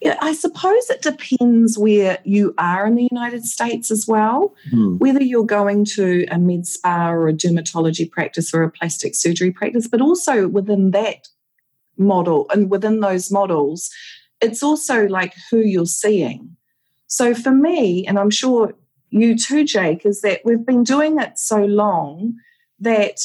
Yeah, 0.00 0.16
I 0.20 0.32
suppose 0.32 0.90
it 0.90 1.02
depends 1.02 1.76
where 1.76 2.18
you 2.24 2.54
are 2.56 2.86
in 2.86 2.94
the 2.94 3.08
United 3.10 3.44
States 3.44 3.90
as 3.90 4.06
well. 4.06 4.54
whether 4.98 5.22
you're 5.22 5.44
going 5.44 5.84
to 5.96 6.24
a 6.30 6.38
med 6.38 6.66
spa 6.66 7.10
or 7.10 7.28
a 7.28 7.32
dermatology 7.32 8.08
practice 8.10 8.54
or 8.54 8.62
a 8.62 8.70
plastic 8.70 9.14
surgery 9.16 9.50
practice, 9.50 9.88
but 9.88 10.00
also 10.00 10.46
within 10.48 10.92
that 10.92 11.28
model 11.96 12.46
and 12.50 12.70
within 12.70 13.00
those 13.00 13.30
models, 13.32 13.90
it's 14.40 14.62
also 14.62 15.06
like 15.08 15.34
who 15.50 15.58
you're 15.58 15.86
seeing. 15.86 16.56
So 17.08 17.34
for 17.34 17.50
me, 17.50 18.06
and 18.06 18.18
I'm 18.18 18.30
sure 18.30 18.74
you 19.10 19.36
too, 19.36 19.64
Jake, 19.64 20.06
is 20.06 20.20
that 20.20 20.42
we've 20.44 20.64
been 20.64 20.84
doing 20.84 21.18
it 21.18 21.38
so 21.38 21.64
long 21.64 22.34
that 22.78 23.18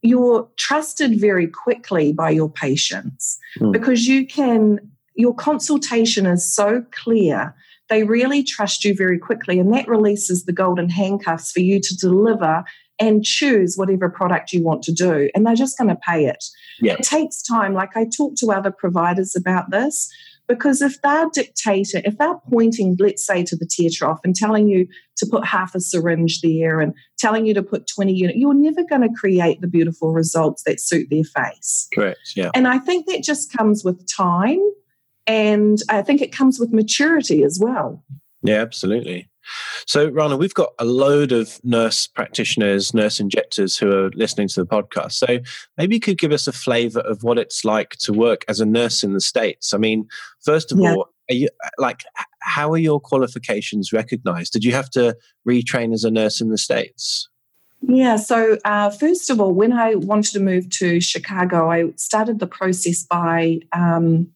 you're 0.00 0.48
trusted 0.56 1.20
very 1.20 1.48
quickly 1.48 2.12
by 2.12 2.30
your 2.30 2.48
patients 2.48 3.38
Mm. 3.60 3.72
because 3.72 4.06
you 4.06 4.26
can, 4.26 4.90
your 5.18 5.34
consultation 5.34 6.24
is 6.26 6.54
so 6.54 6.82
clear 6.92 7.54
they 7.90 8.02
really 8.04 8.42
trust 8.42 8.84
you 8.84 8.94
very 8.94 9.18
quickly 9.18 9.58
and 9.58 9.72
that 9.74 9.88
releases 9.88 10.44
the 10.44 10.52
golden 10.52 10.88
handcuffs 10.90 11.50
for 11.52 11.60
you 11.60 11.80
to 11.80 11.96
deliver 11.96 12.62
and 13.00 13.24
choose 13.24 13.76
whatever 13.76 14.08
product 14.10 14.52
you 14.52 14.62
want 14.62 14.82
to 14.82 14.92
do 14.92 15.28
and 15.34 15.44
they're 15.46 15.54
just 15.54 15.76
going 15.78 15.88
to 15.90 15.98
pay 16.06 16.24
it 16.26 16.44
Yeah. 16.80 16.94
it 16.94 17.02
takes 17.02 17.42
time 17.42 17.74
like 17.74 17.96
i 17.96 18.04
talk 18.16 18.34
to 18.36 18.52
other 18.52 18.70
providers 18.70 19.34
about 19.36 19.70
this 19.70 20.08
because 20.48 20.80
if 20.80 21.00
they're 21.02 21.28
dictating 21.32 22.02
if 22.04 22.16
they're 22.18 22.38
pointing 22.50 22.96
let's 22.98 23.24
say 23.26 23.42
to 23.44 23.56
the 23.56 23.66
tear 23.70 23.90
trough 23.92 24.20
and 24.24 24.34
telling 24.34 24.66
you 24.68 24.86
to 25.16 25.26
put 25.30 25.44
half 25.46 25.74
a 25.74 25.80
syringe 25.80 26.40
there 26.42 26.80
and 26.80 26.92
telling 27.18 27.46
you 27.46 27.54
to 27.54 27.62
put 27.62 27.86
20 27.86 28.12
units 28.12 28.38
you're 28.38 28.54
never 28.54 28.84
going 28.84 29.02
to 29.02 29.14
create 29.18 29.60
the 29.60 29.66
beautiful 29.68 30.12
results 30.12 30.62
that 30.64 30.80
suit 30.80 31.06
their 31.10 31.24
face 31.24 31.88
Correct. 31.94 32.18
Yeah. 32.36 32.50
and 32.54 32.66
I 32.68 32.78
think 32.78 33.06
that 33.06 33.22
just 33.22 33.52
comes 33.52 33.84
with 33.84 34.06
time. 34.14 34.60
And 35.28 35.78
I 35.88 36.02
think 36.02 36.20
it 36.22 36.32
comes 36.32 36.58
with 36.58 36.72
maturity 36.72 37.44
as 37.44 37.58
well. 37.60 38.02
Yeah, 38.42 38.62
absolutely. 38.62 39.28
So, 39.86 40.08
Rana, 40.08 40.36
we've 40.36 40.54
got 40.54 40.72
a 40.78 40.84
load 40.84 41.32
of 41.32 41.58
nurse 41.64 42.06
practitioners, 42.06 42.92
nurse 42.92 43.18
injectors 43.20 43.78
who 43.78 43.90
are 43.90 44.10
listening 44.10 44.48
to 44.48 44.60
the 44.62 44.66
podcast. 44.66 45.12
So, 45.12 45.38
maybe 45.76 45.96
you 45.96 46.00
could 46.00 46.18
give 46.18 46.32
us 46.32 46.46
a 46.46 46.52
flavor 46.52 47.00
of 47.00 47.22
what 47.22 47.38
it's 47.38 47.64
like 47.64 47.90
to 48.00 48.12
work 48.12 48.44
as 48.48 48.60
a 48.60 48.66
nurse 48.66 49.02
in 49.02 49.12
the 49.14 49.20
States. 49.20 49.72
I 49.72 49.78
mean, 49.78 50.06
first 50.44 50.72
of 50.72 50.78
Yeah. 50.78 50.94
all, 50.94 51.08
are 51.30 51.34
you 51.34 51.48
like, 51.78 52.04
how 52.40 52.72
are 52.72 52.78
your 52.78 53.00
qualifications 53.00 53.92
recognized? 53.92 54.52
Did 54.52 54.64
you 54.64 54.72
have 54.72 54.90
to 54.90 55.16
retrain 55.46 55.92
as 55.92 56.04
a 56.04 56.10
nurse 56.10 56.40
in 56.40 56.48
the 56.48 56.58
States? 56.58 57.28
Yeah. 57.80 58.16
So, 58.16 58.58
uh, 58.64 58.90
first 58.90 59.30
of 59.30 59.40
all, 59.40 59.52
when 59.52 59.72
I 59.72 59.94
wanted 59.94 60.32
to 60.32 60.40
move 60.40 60.68
to 60.70 61.00
Chicago, 61.00 61.70
I 61.70 61.92
started 61.96 62.38
the 62.38 62.46
process 62.46 63.04
by 63.04 63.60
um, 63.72 64.28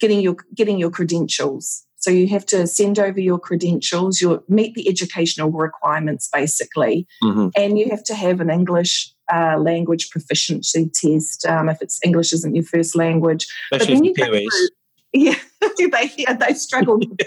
getting 0.00 0.20
your 0.20 0.36
getting 0.54 0.78
your 0.78 0.90
credentials. 0.90 1.82
So 1.98 2.10
you 2.10 2.28
have 2.28 2.46
to 2.46 2.66
send 2.68 2.98
over 3.00 3.18
your 3.20 3.38
credentials. 3.38 4.20
You 4.20 4.44
meet 4.48 4.74
the 4.74 4.88
educational 4.88 5.50
requirements, 5.50 6.28
basically, 6.32 7.06
Mhm. 7.24 7.50
and 7.56 7.78
you 7.78 7.88
have 7.90 8.04
to 8.04 8.14
have 8.14 8.40
an 8.40 8.50
English 8.50 9.12
uh, 9.32 9.56
language 9.58 10.10
proficiency 10.10 10.88
test 10.94 11.44
um, 11.46 11.68
if 11.68 11.78
it's 11.82 11.98
English 12.04 12.32
isn't 12.32 12.54
your 12.54 12.62
first 12.64 12.94
language. 12.94 13.46
Especially 13.72 13.94
then 13.94 14.02
for 14.02 14.06
you 14.06 14.14
go 14.14 14.24
through- 14.32 14.68
Yeah, 15.12 15.34
they 15.78 16.12
yeah, 16.16 16.34
they 16.34 16.54
struggled. 16.54 17.04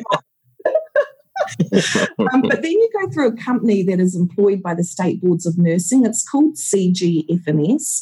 um, 2.19 2.41
but 2.41 2.62
then 2.62 2.71
you 2.71 2.89
go 3.01 3.10
through 3.12 3.27
a 3.29 3.36
company 3.36 3.84
that 3.84 3.99
is 3.99 4.15
employed 4.15 4.62
by 4.62 4.73
the 4.73 4.84
state 4.84 5.21
boards 5.21 5.45
of 5.45 5.58
nursing. 5.58 6.05
It's 6.05 6.23
called 6.27 6.55
CGFNS, 6.55 8.01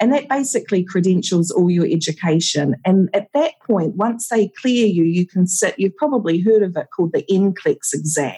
and 0.00 0.12
that 0.12 0.28
basically 0.28 0.84
credentials 0.84 1.50
all 1.50 1.70
your 1.70 1.86
education. 1.86 2.76
And 2.84 3.08
at 3.14 3.28
that 3.34 3.54
point, 3.66 3.96
once 3.96 4.28
they 4.28 4.48
clear 4.48 4.86
you, 4.86 5.02
you 5.02 5.26
can 5.26 5.46
sit. 5.46 5.74
You've 5.78 5.96
probably 5.96 6.40
heard 6.40 6.62
of 6.62 6.76
it 6.76 6.88
called 6.94 7.12
the 7.12 7.24
NCLEX 7.24 7.94
exam. 7.94 8.36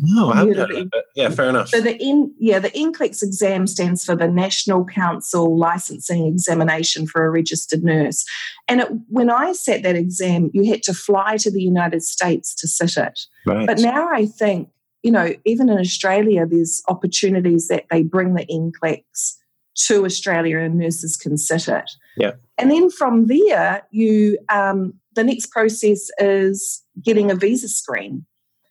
No, 0.00 0.30
I 0.30 0.36
haven't 0.36 0.54
Yeah, 0.54 0.60
heard 0.60 0.70
of 0.70 0.76
it, 0.78 0.88
but 0.90 1.04
yeah, 1.14 1.28
fair 1.30 1.48
enough. 1.50 1.68
So 1.68 1.80
the 1.80 1.96
N, 2.00 2.32
yeah, 2.38 2.58
the 2.58 2.70
NCLEX 2.70 3.22
exam 3.22 3.66
stands 3.66 4.04
for 4.04 4.16
the 4.16 4.28
National 4.28 4.84
Council 4.86 5.58
Licensing 5.58 6.26
Examination 6.26 7.06
for 7.06 7.26
a 7.26 7.30
Registered 7.30 7.84
Nurse. 7.84 8.24
And 8.66 8.80
it, 8.80 8.88
when 9.08 9.28
I 9.28 9.52
sat 9.52 9.82
that 9.82 9.96
exam, 9.96 10.50
you 10.54 10.70
had 10.70 10.82
to 10.84 10.94
fly 10.94 11.36
to 11.38 11.50
the 11.50 11.62
United 11.62 12.02
States 12.02 12.54
to 12.56 12.68
sit 12.68 12.96
it. 12.96 13.20
Right. 13.46 13.66
But 13.66 13.78
now 13.80 14.08
I 14.12 14.26
think, 14.26 14.68
you 15.02 15.10
know, 15.10 15.34
even 15.44 15.68
in 15.68 15.78
Australia, 15.78 16.46
there's 16.46 16.82
opportunities 16.88 17.68
that 17.68 17.84
they 17.90 18.02
bring 18.02 18.34
the 18.34 18.46
NCLEX 18.46 19.36
to 19.74 20.04
Australia 20.04 20.58
and 20.58 20.78
nurses 20.78 21.16
can 21.16 21.36
sit 21.36 21.68
it. 21.68 21.90
Yeah. 22.16 22.32
And 22.58 22.70
then 22.70 22.90
from 22.90 23.26
there, 23.26 23.82
you 23.90 24.38
um, 24.48 24.94
the 25.14 25.24
next 25.24 25.50
process 25.50 26.10
is 26.18 26.82
getting 27.02 27.30
a 27.30 27.34
visa 27.34 27.68
screen. 27.68 28.24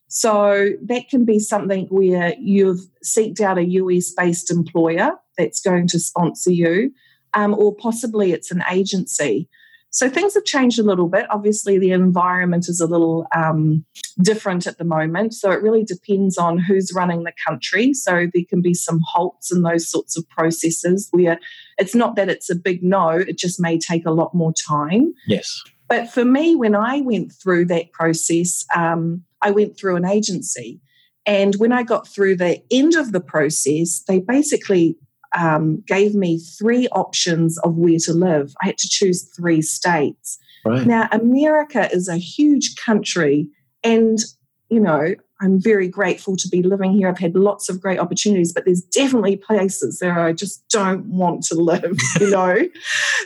So 0.08 0.70
that 0.84 1.10
can 1.10 1.26
be 1.26 1.40
something 1.40 1.88
where 1.88 2.36
you've 2.40 2.82
seeked 3.04 3.42
out 3.42 3.58
a 3.58 3.66
US 3.66 4.12
based 4.12 4.52
employer 4.52 5.12
that's 5.38 5.60
going 5.60 5.88
to 5.88 6.00
sponsor 6.00 6.52
you, 6.52 6.92
um, 7.34 7.56
or 7.56 7.76
possibly 7.76 8.32
it's 8.32 8.52
an 8.52 8.64
agency. 8.72 9.50
So 9.94 10.10
things 10.10 10.34
have 10.34 10.44
changed 10.44 10.80
a 10.80 10.84
little 10.84 11.08
bit. 11.08 11.28
Obviously, 11.30 11.78
the 11.78 11.92
environment 11.92 12.68
is 12.68 12.82
a 12.82 12.88
little 12.88 13.28
um, 13.36 13.86
different 14.24 14.66
at 14.66 14.80
the 14.80 14.84
moment. 14.84 15.36
So 15.36 15.52
it 15.52 15.62
really 15.62 15.84
depends 15.84 16.36
on 16.36 16.58
who's 16.58 16.92
running 16.96 17.24
the 17.24 17.34
country. 17.48 17.94
So 17.94 18.28
there 18.34 18.44
can 18.50 18.62
be 18.62 18.74
some 18.74 19.00
halts 19.06 19.52
in 19.52 19.62
those 19.62 19.88
sorts 19.88 20.18
of 20.18 20.28
processes 20.30 21.08
where 21.12 21.40
it's 21.78 21.94
not 21.94 22.16
that 22.16 22.28
it's 22.28 22.50
a 22.50 22.56
big 22.56 22.82
no, 22.82 23.10
it 23.10 23.38
just 23.38 23.62
may 23.62 23.78
take 23.78 24.06
a 24.08 24.12
lot 24.12 24.34
more 24.34 24.52
time. 24.68 25.14
yes. 25.28 25.62
But 25.90 26.10
for 26.10 26.26
me, 26.26 26.56
when 26.56 26.74
I 26.74 27.02
went 27.02 27.32
through 27.32 27.66
that 27.66 27.92
process, 27.92 28.66
um, 28.76 29.24
I 29.44 29.52
went 29.52 29.78
through 29.78 29.96
an 29.98 30.06
agency. 30.06 30.82
And 31.28 31.56
when 31.58 31.72
I 31.72 31.84
got 31.84 32.08
through 32.08 32.38
the 32.38 32.64
end 32.72 32.96
of 32.96 33.12
the 33.12 33.20
process, 33.20 34.02
they 34.08 34.20
basically 34.20 34.98
um, 35.38 35.84
gave 35.88 36.16
me 36.16 36.40
three 36.40 36.88
options 36.90 37.58
of 37.60 37.76
where 37.76 38.00
to 38.00 38.14
live. 38.14 38.54
I 38.62 38.68
had 38.68 38.78
to 38.80 38.90
choose 38.90 39.24
three 39.36 39.62
states. 39.62 40.38
Right. 40.66 40.86
Now, 40.86 41.10
America 41.12 41.90
is 41.92 42.08
a 42.08 42.18
huge 42.18 42.76
country, 42.78 43.48
and 43.84 44.20
you 44.70 44.80
know, 44.80 45.14
I'm 45.44 45.62
very 45.62 45.88
grateful 45.88 46.38
to 46.38 46.48
be 46.48 46.64
living 46.64 46.94
here. 46.94 47.10
I've 47.10 47.20
had 47.20 47.36
lots 47.36 47.68
of 47.68 47.82
great 47.82 48.00
opportunities, 48.00 48.54
but 48.54 48.64
there's 48.66 48.82
definitely 48.82 49.36
places 49.36 50.00
there 50.00 50.20
I 50.20 50.32
just 50.32 50.64
don't 50.70 51.06
want 51.06 51.44
to 51.46 51.56
live, 51.56 51.98
you 52.20 52.30
know? 52.30 52.58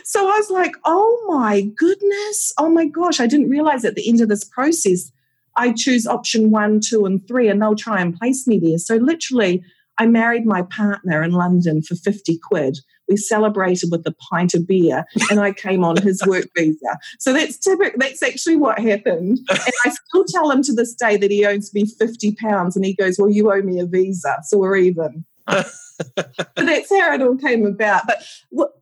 so 0.04 0.28
I 0.28 0.36
was 0.36 0.50
like, 0.50 0.72
oh 0.84 1.24
my 1.28 1.62
goodness. 1.62 2.52
Oh 2.58 2.68
my 2.68 2.86
gosh. 2.86 3.20
I 3.20 3.26
didn't 3.26 3.48
realize 3.48 3.84
at 3.84 3.94
the 3.94 4.08
end 4.08 4.20
of 4.20 4.28
this 4.28 4.44
process, 4.44 5.12
I 5.56 5.72
choose 5.72 6.06
option 6.06 6.50
one, 6.50 6.80
two, 6.80 7.06
and 7.06 7.26
three, 7.26 7.48
and 7.48 7.62
they'll 7.62 7.76
try 7.76 8.00
and 8.00 8.16
place 8.16 8.46
me 8.46 8.58
there. 8.58 8.78
So 8.78 8.96
literally, 8.96 9.62
I 9.98 10.06
married 10.06 10.46
my 10.46 10.62
partner 10.62 11.22
in 11.22 11.32
London 11.32 11.82
for 11.82 11.96
50 11.96 12.38
quid. 12.38 12.78
We 13.08 13.16
celebrated 13.16 13.90
with 13.90 14.06
a 14.06 14.14
pint 14.30 14.54
of 14.54 14.66
beer 14.66 15.04
and 15.30 15.40
I 15.40 15.52
came 15.52 15.82
on 15.82 15.96
his 15.96 16.22
work 16.26 16.46
visa. 16.56 16.98
So 17.18 17.32
that's 17.32 17.58
typical. 17.58 17.98
That's 17.98 18.22
actually 18.22 18.56
what 18.56 18.78
happened. 18.78 19.38
And 19.48 19.72
I 19.84 19.90
still 19.90 20.24
tell 20.28 20.50
him 20.50 20.62
to 20.64 20.72
this 20.72 20.94
day 20.94 21.16
that 21.16 21.30
he 21.30 21.44
owes 21.44 21.72
me 21.74 21.86
50 21.86 22.36
pounds 22.36 22.76
and 22.76 22.84
he 22.84 22.94
goes, 22.94 23.18
Well, 23.18 23.30
you 23.30 23.50
owe 23.52 23.62
me 23.62 23.80
a 23.80 23.86
visa. 23.86 24.38
So 24.44 24.58
we're 24.58 24.76
even. 24.76 25.24
but 25.46 26.26
that's 26.56 26.90
how 26.90 27.14
it 27.14 27.22
all 27.22 27.36
came 27.36 27.64
about. 27.64 28.02
But 28.06 28.22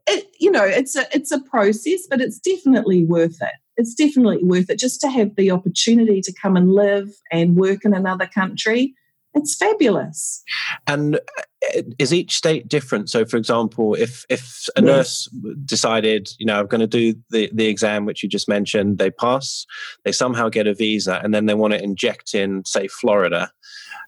it, 0.09 0.27
you 0.41 0.51
know, 0.51 0.65
it's 0.65 0.97
a 0.97 1.07
it's 1.15 1.31
a 1.31 1.41
process, 1.41 2.07
but 2.11 2.21
it's 2.21 2.41
definitely 2.41 3.05
worth 3.05 3.41
it. 3.41 3.55
It's 3.77 3.95
definitely 3.95 4.43
worth 4.43 4.69
it 4.71 4.79
just 4.79 5.01
to 5.03 5.09
have 5.09 5.37
the 5.37 5.53
opportunity 5.53 6.21
to 6.23 6.33
come 6.33 6.57
and 6.57 6.73
live 6.73 7.09
and 7.31 7.57
work 7.57 7.85
in 7.85 7.95
another 7.95 8.27
country 8.27 8.95
it's 9.37 9.55
fabulous. 9.55 10.43
And 10.87 11.17
uh, 11.17 11.83
is 11.99 12.13
each 12.13 12.37
state 12.37 12.69
different? 12.69 13.11
So, 13.11 13.25
for 13.25 13.37
example, 13.37 13.95
if 13.95 14.25
if 14.29 14.69
a 14.77 14.83
yes. 14.83 14.87
nurse 14.87 15.29
decided, 15.65 16.31
you 16.39 16.47
know, 16.47 16.61
I'm 16.61 16.67
going 16.67 16.81
to 16.81 16.87
do 16.87 17.15
the 17.31 17.51
the 17.53 17.67
exam 17.67 18.07
which 18.07 18.23
you 18.23 18.29
just 18.29 18.49
mentioned, 18.49 18.99
they 18.99 19.11
pass, 19.11 19.67
they 20.05 20.13
somehow 20.13 20.49
get 20.49 20.67
a 20.67 20.75
visa, 20.75 21.21
and 21.23 21.33
then 21.35 21.47
they 21.47 21.55
want 21.55 21.75
to 21.75 21.83
inject 21.83 22.35
in, 22.35 22.65
say, 22.65 22.89
Florida. 22.89 23.51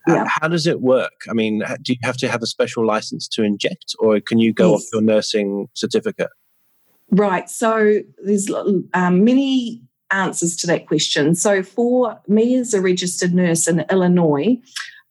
Yeah. 0.07 0.27
How 0.27 0.49
does 0.49 0.67
it 0.67 0.81
work? 0.81 1.25
I 1.29 1.35
mean, 1.35 1.63
do 1.83 1.93
you 1.93 1.99
have 2.03 2.17
to 2.19 2.29
have 2.29 2.43
a 2.43 2.47
special 2.47 2.87
license 2.87 3.29
to 3.29 3.43
inject, 3.43 3.95
or 3.99 4.21
can 4.21 4.39
you 4.39 4.53
go 4.53 4.73
yes. 4.73 4.81
off 4.81 4.87
your 4.93 5.03
nursing 5.03 5.69
certificate? 5.75 6.31
Right. 7.11 7.49
So 7.51 8.01
there's 8.25 8.51
um, 8.95 9.25
many 9.25 9.83
answers 10.11 10.57
to 10.57 10.67
that 10.67 10.87
question. 10.87 11.35
So 11.35 11.63
for 11.63 12.21
me 12.27 12.57
as 12.57 12.75
a 12.75 12.81
registered 12.81 13.35
nurse 13.35 13.67
in 13.67 13.85
Illinois, 13.91 14.59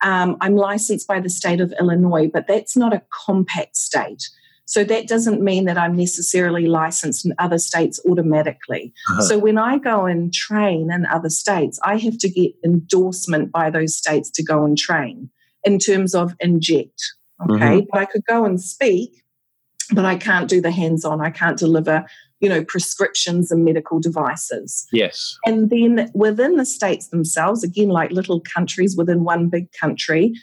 um, 0.02 0.38
I'm 0.42 0.56
licensed 0.56 1.08
by 1.08 1.20
the 1.20 1.30
state 1.30 1.62
of 1.62 1.74
Illinois, 1.80 2.30
but 2.32 2.48
that's 2.48 2.78
not 2.78 2.94
a 2.94 3.02
compact 3.26 3.78
state. 3.78 4.30
So 4.66 4.84
that 4.84 5.08
doesn't 5.08 5.42
mean 5.42 5.64
that 5.66 5.78
I'm 5.78 5.96
necessarily 5.96 6.68
licensed 6.68 7.26
in 7.26 7.34
other 7.40 7.58
states 7.58 8.02
automatically. 8.08 8.94
Uh-huh. 9.10 9.22
So 9.22 9.38
when 9.38 9.58
I 9.58 9.78
go 9.78 10.06
and 10.06 10.34
train 10.34 10.92
in 10.92 11.06
other 11.06 11.30
states, 11.30 11.80
I 11.84 11.96
have 11.98 12.18
to 12.18 12.30
get 12.30 12.52
endorsement 12.66 13.52
by 13.52 13.70
those 13.70 13.96
states 13.96 14.30
to 14.32 14.44
go 14.44 14.66
and 14.66 14.78
train 14.78 15.30
in 15.64 15.80
terms 15.80 16.14
of 16.14 16.36
inject. 16.42 17.02
Okay. 17.44 17.56
Mm-hmm. 17.56 17.86
But 17.92 18.02
I 18.02 18.06
could 18.06 18.26
go 18.26 18.44
and 18.44 18.62
speak, 18.62 19.24
but 19.94 20.04
I 20.04 20.18
can't 20.18 20.50
do 20.50 20.60
the 20.60 20.72
hands 20.72 21.06
on. 21.06 21.22
I 21.22 21.30
can't 21.30 21.58
deliver 21.58 22.06
you 22.40 22.50
know, 22.50 22.64
prescriptions 22.64 23.52
and 23.52 23.66
medical 23.66 24.00
devices. 24.00 24.86
Yes. 24.92 25.38
And 25.46 25.70
then 25.70 26.12
within 26.14 26.56
the 26.56 26.66
states 26.66 27.08
themselves, 27.08 27.64
again, 27.64 27.90
like 27.90 28.12
little 28.12 28.42
countries 28.42 28.96
within 28.96 29.24
one 29.24 29.50
big 29.50 29.72
country, 29.72 30.34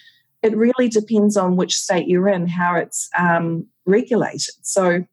it 0.42 0.56
really 0.56 0.88
depends 0.88 1.36
on 1.36 1.56
which 1.56 1.76
state 1.76 2.08
you're 2.08 2.28
in, 2.28 2.46
how 2.48 2.74
it's 2.74 3.08
um, 3.18 3.66
regulated. 3.86 4.54
So, 4.62 5.04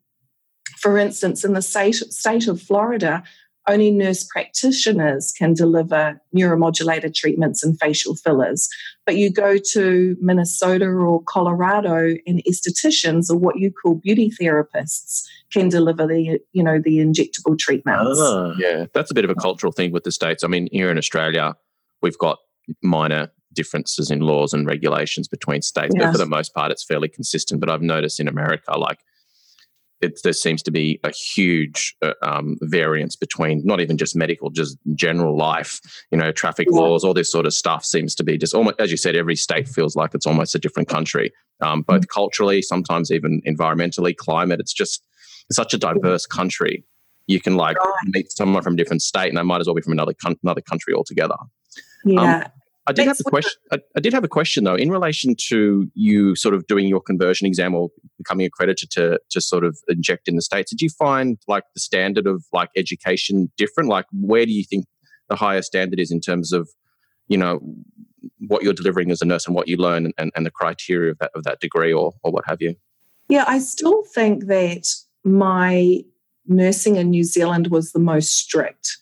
for 0.78 0.98
instance, 0.98 1.46
in 1.46 1.54
the 1.54 1.62
state, 1.62 1.96
state 1.96 2.48
of 2.48 2.62
Florida, 2.62 3.24
only 3.68 3.92
nurse 3.92 4.24
practitioners 4.24 5.34
can 5.38 5.54
deliver 5.54 6.20
neuromodulator 6.36 7.14
treatments 7.14 7.64
and 7.64 7.80
facial 7.80 8.16
fillers. 8.16 8.68
But 9.06 9.18
you 9.18 9.32
go 9.32 9.58
to 9.74 10.16
Minnesota 10.20 10.88
or 10.88 11.22
Colorado, 11.24 12.16
and 12.26 12.42
estheticians 12.50 13.30
or 13.30 13.38
what 13.38 13.60
you 13.60 13.72
call 13.72 13.96
beauty 13.96 14.32
therapists 14.42 15.24
can 15.52 15.70
deliver 15.70 16.08
the 16.08 16.40
you 16.54 16.64
know 16.64 16.80
the 16.84 16.98
injectable 16.98 17.58
treatments. 17.58 18.20
Ah. 18.22 18.54
Yeah, 18.58 18.86
that's 18.94 19.12
a 19.12 19.14
bit 19.14 19.26
of 19.26 19.30
a 19.30 19.36
cultural 19.36 19.72
thing 19.72 19.92
with 19.92 20.04
the 20.04 20.12
states. 20.12 20.44
I 20.44 20.48
mean, 20.48 20.68
here 20.72 20.90
in 20.90 20.98
Australia, 20.98 21.56
we've 22.02 22.18
got 22.18 22.40
minor 22.82 23.32
differences 23.54 24.10
in 24.10 24.22
laws 24.22 24.54
and 24.54 24.66
regulations 24.66 25.28
between 25.28 25.62
states, 25.62 25.94
yes. 25.96 26.06
but 26.06 26.12
for 26.14 26.18
the 26.18 26.26
most 26.26 26.54
part, 26.54 26.72
it's 26.72 26.84
fairly 26.84 27.10
consistent. 27.10 27.60
But 27.60 27.70
I've 27.70 27.82
noticed 27.82 28.20
in 28.20 28.28
America, 28.28 28.78
like 28.78 29.00
it, 30.02 30.20
there 30.24 30.34
seems 30.34 30.64
to 30.64 30.72
be 30.72 31.00
a 31.04 31.12
huge 31.12 31.96
uh, 32.02 32.14
um, 32.22 32.58
variance 32.62 33.16
between 33.16 33.62
not 33.66 33.80
even 33.80 33.98
just 33.98 34.16
medical, 34.16 34.50
just 34.50 34.78
general 34.96 35.38
life. 35.38 35.80
You 36.12 36.18
know, 36.18 36.32
traffic 36.32 36.68
yeah. 36.72 36.80
laws, 36.80 37.04
all 37.04 37.14
this 37.14 37.32
sort 37.32 37.46
of 37.46 37.54
stuff 37.54 37.86
seems 37.86 38.16
to 38.16 38.24
be 38.24 38.38
just 38.38 38.54
almost, 38.54 38.80
as 38.80 38.92
you 38.92 38.98
said, 38.98 39.16
every 39.16 39.36
state 39.36 39.68
feels 39.68 39.96
like 39.96 40.14
it's 40.14 40.26
almost 40.26 40.56
a 40.56 40.60
different 40.60 40.90
country, 40.90 41.32
um, 41.62 41.84
both 41.84 42.02
mm-hmm. 42.02 42.14
culturally, 42.14 42.62
sometimes 42.62 43.12
even 43.12 43.42
environmentally, 43.48 44.16
climate. 44.16 44.60
It's 44.60 44.74
just 44.74 45.04
it's 45.50 45.56
such 45.56 45.74
a 45.74 45.78
diverse 45.78 46.26
country. 46.26 46.84
You 47.28 47.40
can 47.40 47.56
like 47.56 47.78
right. 47.78 47.94
meet 48.08 48.32
someone 48.32 48.64
from 48.64 48.74
a 48.74 48.78
different 48.78 49.02
state, 49.02 49.30
and 49.30 49.38
they 49.38 49.44
might 49.44 49.62
as 49.62 49.68
well 49.68 49.76
be 49.76 49.82
from 49.82 49.94
another 49.94 50.14
another 50.44 50.62
country 50.62 50.94
altogether. 50.94 51.36
Yeah. 52.06 52.22
Um, 52.22 52.44
I 52.88 52.94
did 52.94 53.08
have 53.08 53.18
a 53.20 53.30
question. 53.30 53.62
I, 53.72 53.80
I, 53.96 54.00
did 54.00 54.14
have 54.14 54.24
a 54.24 54.28
question 54.28 54.64
though, 54.64 54.76
in 54.76 54.90
relation 54.90 55.36
to 55.50 55.90
you 55.94 56.36
sort 56.36 56.56
of 56.56 56.66
doing 56.66 56.88
your 56.88 57.02
conversion 57.02 57.46
exam 57.46 57.76
or 57.76 57.90
becoming 58.18 58.46
accredited 58.46 58.90
to 58.92 59.20
to 59.30 59.42
sort 59.42 59.64
of 59.64 59.78
inject 59.88 60.28
in 60.28 60.36
the 60.36 60.42
states. 60.42 60.72
Did 60.72 60.82
you 60.82 60.90
find 60.90 61.38
like 61.48 61.64
the 61.76 61.80
standard 61.80 62.26
of 62.26 62.44
like 62.52 62.70
education 62.76 63.52
different? 63.58 63.90
Like, 63.90 64.06
where 64.12 64.46
do 64.46 64.52
you 64.52 64.64
think 64.64 64.86
the 65.30 65.36
higher 65.36 65.62
standard 65.62 66.00
is 66.00 66.12
in 66.12 66.22
terms 66.22 66.52
of 66.52 66.70
you 67.28 67.38
know 67.38 67.60
what 68.40 68.64
you're 68.64 68.74
delivering 68.74 69.12
as 69.12 69.22
a 69.22 69.26
nurse 69.26 69.46
and 69.46 69.56
what 69.56 69.68
you 69.68 69.78
learn 69.78 70.12
and, 70.18 70.32
and 70.36 70.46
the 70.46 70.52
criteria 70.52 71.12
of 71.12 71.20
that 71.20 71.32
of 71.36 71.44
that 71.44 71.60
degree 71.60 71.94
or 71.94 72.14
or 72.24 72.32
what 72.32 72.46
have 72.48 72.62
you? 72.62 72.76
Yeah, 73.30 73.46
I 73.48 73.60
still 73.60 74.04
think 74.14 74.48
that 74.48 74.88
my 75.24 76.04
nursing 76.48 76.96
in 76.96 77.12
New 77.12 77.24
Zealand 77.24 77.68
was 77.68 77.92
the 77.92 78.00
most 78.00 78.36
strict 78.36 78.98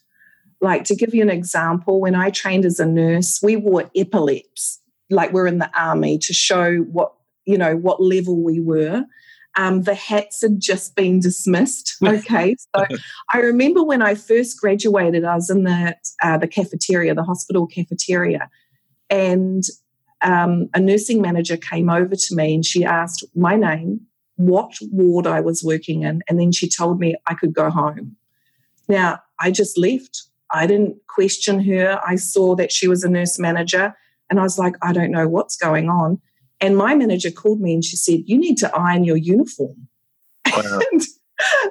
like 0.61 0.83
to 0.85 0.95
give 0.95 1.13
you 1.13 1.21
an 1.21 1.29
example, 1.29 2.01
when 2.01 2.15
I 2.15 2.29
trained 2.29 2.65
as 2.65 2.79
a 2.79 2.85
nurse, 2.85 3.39
we 3.41 3.55
wore 3.55 3.89
epaulets, 3.95 4.79
like 5.09 5.31
we're 5.31 5.47
in 5.47 5.59
the 5.59 5.71
army, 5.79 6.17
to 6.19 6.33
show 6.33 6.77
what 6.77 7.13
you 7.45 7.57
know 7.57 7.75
what 7.75 8.01
level 8.01 8.43
we 8.43 8.59
were. 8.59 9.05
Um, 9.55 9.81
the 9.81 9.95
hats 9.95 10.41
had 10.41 10.59
just 10.59 10.95
been 10.95 11.19
dismissed. 11.19 11.95
Okay, 12.05 12.55
so 12.75 12.85
I 13.33 13.39
remember 13.39 13.83
when 13.83 14.01
I 14.01 14.15
first 14.15 14.59
graduated, 14.59 15.25
I 15.25 15.35
was 15.35 15.49
in 15.49 15.63
the 15.63 15.95
uh, 16.23 16.37
the 16.37 16.47
cafeteria, 16.47 17.15
the 17.15 17.23
hospital 17.23 17.65
cafeteria, 17.67 18.49
and 19.09 19.63
um, 20.21 20.69
a 20.73 20.79
nursing 20.79 21.21
manager 21.21 21.57
came 21.57 21.89
over 21.89 22.15
to 22.15 22.35
me 22.35 22.55
and 22.55 22.65
she 22.65 22.83
asked 22.83 23.25
my 23.35 23.55
name, 23.55 24.01
what 24.35 24.73
ward 24.91 25.27
I 25.27 25.41
was 25.41 25.63
working 25.63 26.03
in, 26.03 26.21
and 26.29 26.39
then 26.39 26.51
she 26.51 26.69
told 26.69 26.99
me 26.99 27.15
I 27.27 27.33
could 27.33 27.53
go 27.53 27.69
home. 27.69 28.15
Now 28.87 29.19
I 29.39 29.51
just 29.51 29.77
left. 29.77 30.28
I 30.51 30.67
didn't 30.67 30.97
question 31.07 31.63
her. 31.63 31.99
I 32.05 32.15
saw 32.15 32.55
that 32.55 32.71
she 32.71 32.87
was 32.87 33.03
a 33.03 33.09
nurse 33.09 33.37
manager 33.39 33.93
and 34.29 34.39
I 34.39 34.43
was 34.43 34.57
like, 34.57 34.75
I 34.81 34.93
don't 34.93 35.11
know 35.11 35.27
what's 35.27 35.55
going 35.55 35.89
on. 35.89 36.19
And 36.61 36.77
my 36.77 36.95
manager 36.95 37.31
called 37.31 37.61
me 37.61 37.73
and 37.73 37.83
she 37.83 37.95
said, 37.95 38.23
You 38.25 38.37
need 38.37 38.57
to 38.57 38.75
iron 38.75 39.03
your 39.03 39.17
uniform. 39.17 39.87
Wow. 40.51 40.79
and 40.91 41.01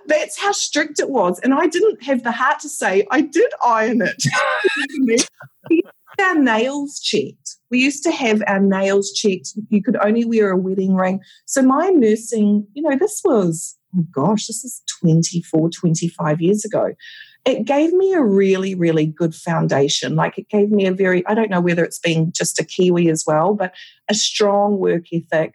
that's 0.07 0.39
how 0.41 0.53
strict 0.53 0.99
it 0.99 1.11
was. 1.11 1.39
And 1.41 1.53
I 1.53 1.67
didn't 1.67 2.03
have 2.03 2.23
the 2.23 2.33
heart 2.33 2.61
to 2.61 2.69
say, 2.69 3.07
I 3.11 3.21
did 3.21 3.51
iron 3.63 4.03
it. 4.03 5.29
our 6.21 6.39
nails 6.39 7.01
checked. 7.01 7.57
We 7.71 7.81
used 7.81 8.03
to 8.05 8.11
have 8.11 8.43
our 8.47 8.61
nails 8.61 9.13
checked. 9.13 9.51
You 9.69 9.83
could 9.83 9.97
only 9.97 10.25
wear 10.25 10.51
a 10.51 10.57
wedding 10.57 10.95
ring. 10.95 11.21
So 11.45 11.63
my 11.63 11.89
nursing, 11.89 12.67
you 12.73 12.83
know, 12.83 12.97
this 12.97 13.21
was, 13.25 13.77
oh 13.97 14.05
gosh, 14.11 14.47
this 14.47 14.65
is 14.65 14.83
24, 15.01 15.71
25 15.71 16.41
years 16.41 16.65
ago 16.65 16.95
it 17.49 17.65
gave 17.65 17.95
me 17.95 18.13
a 18.13 18.23
really, 18.23 18.75
really 18.75 19.07
good 19.07 19.35
foundation. 19.35 20.15
Like 20.15 20.37
it 20.37 20.51
gave 20.51 20.71
me 20.71 20.85
a 20.85 20.93
very, 20.93 21.27
I 21.27 21.35
don't 21.35 21.51
know 21.51 21.63
whether 21.63 21.83
it's 21.83 21.99
been 21.99 22.31
just 22.31 22.61
a 22.61 22.65
Kiwi 22.65 23.09
as 23.09 23.25
well, 23.27 23.55
but 23.55 23.75
a 24.11 24.15
strong 24.15 24.77
work 24.77 25.07
ethic, 25.15 25.55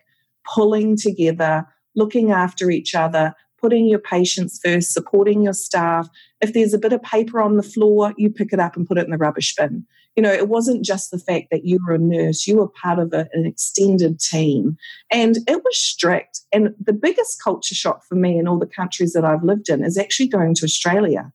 pulling 0.56 0.98
together, 0.98 1.68
looking 1.96 2.32
after 2.32 2.72
each 2.72 2.96
other, 2.96 3.36
putting 3.62 3.86
your 3.86 4.00
patients 4.00 4.60
first, 4.64 4.92
supporting 4.92 5.44
your 5.44 5.54
staff. 5.54 6.10
If 6.42 6.54
there's 6.54 6.74
a 6.74 6.80
bit 6.80 6.94
of 6.94 7.04
paper 7.04 7.40
on 7.40 7.58
the 7.58 7.64
floor, 7.64 8.16
you 8.18 8.32
pick 8.32 8.54
it 8.54 8.60
up 8.60 8.76
and 8.76 8.88
put 8.88 8.98
it 8.98 9.06
in 9.06 9.12
the 9.12 9.18
rubbish 9.18 9.56
bin. 9.56 9.86
You 10.16 10.24
know, 10.24 10.34
it 10.34 10.50
wasn't 10.50 10.84
just 10.84 11.12
the 11.12 11.20
fact 11.20 11.48
that 11.52 11.64
you 11.64 11.80
were 11.86 11.94
a 11.94 12.00
nurse, 12.00 12.48
you 12.48 12.58
were 12.58 12.70
part 12.70 12.98
of 12.98 13.14
a, 13.14 13.28
an 13.34 13.46
extended 13.46 14.20
team. 14.20 14.78
And 15.12 15.38
it 15.48 15.64
was 15.64 15.78
strict. 15.78 16.42
And 16.52 16.74
the 16.84 16.94
biggest 16.94 17.42
culture 17.44 17.76
shock 17.76 18.04
for 18.04 18.16
me 18.16 18.40
in 18.40 18.48
all 18.48 18.58
the 18.58 18.66
countries 18.66 19.14
that 19.14 19.26
I've 19.26 19.44
lived 19.44 19.70
in 19.70 19.84
is 19.84 19.98
actually 19.98 20.28
going 20.28 20.56
to 20.56 20.66
Australia 20.66 21.32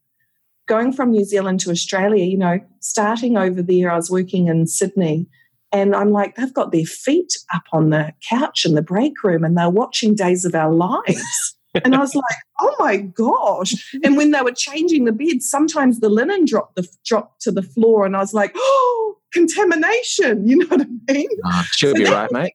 going 0.68 0.92
from 0.92 1.10
New 1.10 1.24
Zealand 1.24 1.60
to 1.60 1.70
Australia, 1.70 2.24
you 2.24 2.38
know, 2.38 2.60
starting 2.80 3.36
over 3.36 3.62
there, 3.62 3.90
I 3.90 3.96
was 3.96 4.10
working 4.10 4.46
in 4.46 4.66
Sydney. 4.66 5.26
And 5.72 5.94
I'm 5.94 6.12
like, 6.12 6.36
they've 6.36 6.54
got 6.54 6.72
their 6.72 6.84
feet 6.84 7.32
up 7.52 7.64
on 7.72 7.90
the 7.90 8.12
couch 8.28 8.64
in 8.64 8.74
the 8.74 8.82
break 8.82 9.22
room 9.22 9.44
and 9.44 9.56
they're 9.56 9.68
watching 9.68 10.14
Days 10.14 10.44
of 10.44 10.54
Our 10.54 10.72
Lives. 10.72 11.56
and 11.84 11.94
I 11.94 11.98
was 11.98 12.14
like, 12.14 12.38
oh 12.60 12.74
my 12.78 12.96
gosh. 12.96 13.74
And 14.02 14.16
when 14.16 14.30
they 14.30 14.40
were 14.40 14.52
changing 14.52 15.04
the 15.04 15.12
bed, 15.12 15.42
sometimes 15.42 16.00
the 16.00 16.08
linen 16.08 16.44
dropped 16.46 16.76
the 16.76 16.88
dropped 17.04 17.42
to 17.42 17.52
the 17.52 17.62
floor. 17.62 18.06
And 18.06 18.16
I 18.16 18.20
was 18.20 18.32
like, 18.32 18.52
oh, 18.56 19.16
contamination. 19.32 20.46
You 20.48 20.58
know 20.58 20.66
what 20.66 20.82
I 20.82 21.12
mean? 21.12 21.28
Uh, 21.44 21.62
she'll 21.72 21.94
so 21.94 22.02
be 22.02 22.04
right, 22.04 22.32
mate. 22.32 22.54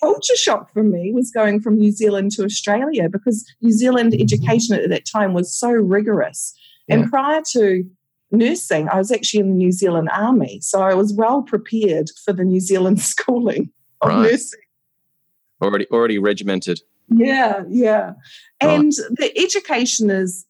culture 0.00 0.36
shock 0.36 0.72
for 0.72 0.82
me 0.82 1.12
was 1.12 1.30
going 1.30 1.60
from 1.60 1.76
New 1.76 1.90
Zealand 1.90 2.30
to 2.32 2.44
Australia 2.44 3.08
because 3.08 3.44
New 3.60 3.72
Zealand 3.72 4.14
education 4.14 4.76
at 4.76 4.88
that 4.90 5.06
time 5.06 5.32
was 5.32 5.52
so 5.52 5.70
rigorous. 5.70 6.54
Yeah. 6.88 6.96
And 6.96 7.10
prior 7.10 7.42
to 7.52 7.84
nursing, 8.30 8.88
I 8.88 8.96
was 8.96 9.10
actually 9.10 9.40
in 9.40 9.48
the 9.48 9.54
New 9.54 9.72
Zealand 9.72 10.08
Army. 10.12 10.60
So 10.62 10.82
I 10.82 10.94
was 10.94 11.12
well 11.12 11.42
prepared 11.42 12.10
for 12.24 12.32
the 12.32 12.44
New 12.44 12.60
Zealand 12.60 13.00
schooling 13.12 13.70
of 14.00 14.10
right. 14.10 14.30
nursing. 14.30 14.60
Already 15.62 15.86
already 15.90 16.18
regimented. 16.18 16.80
Yeah, 17.08 17.64
yeah. 17.68 18.12
And 18.60 18.92
the 18.92 19.32
education 19.36 20.10
is, 20.10 20.46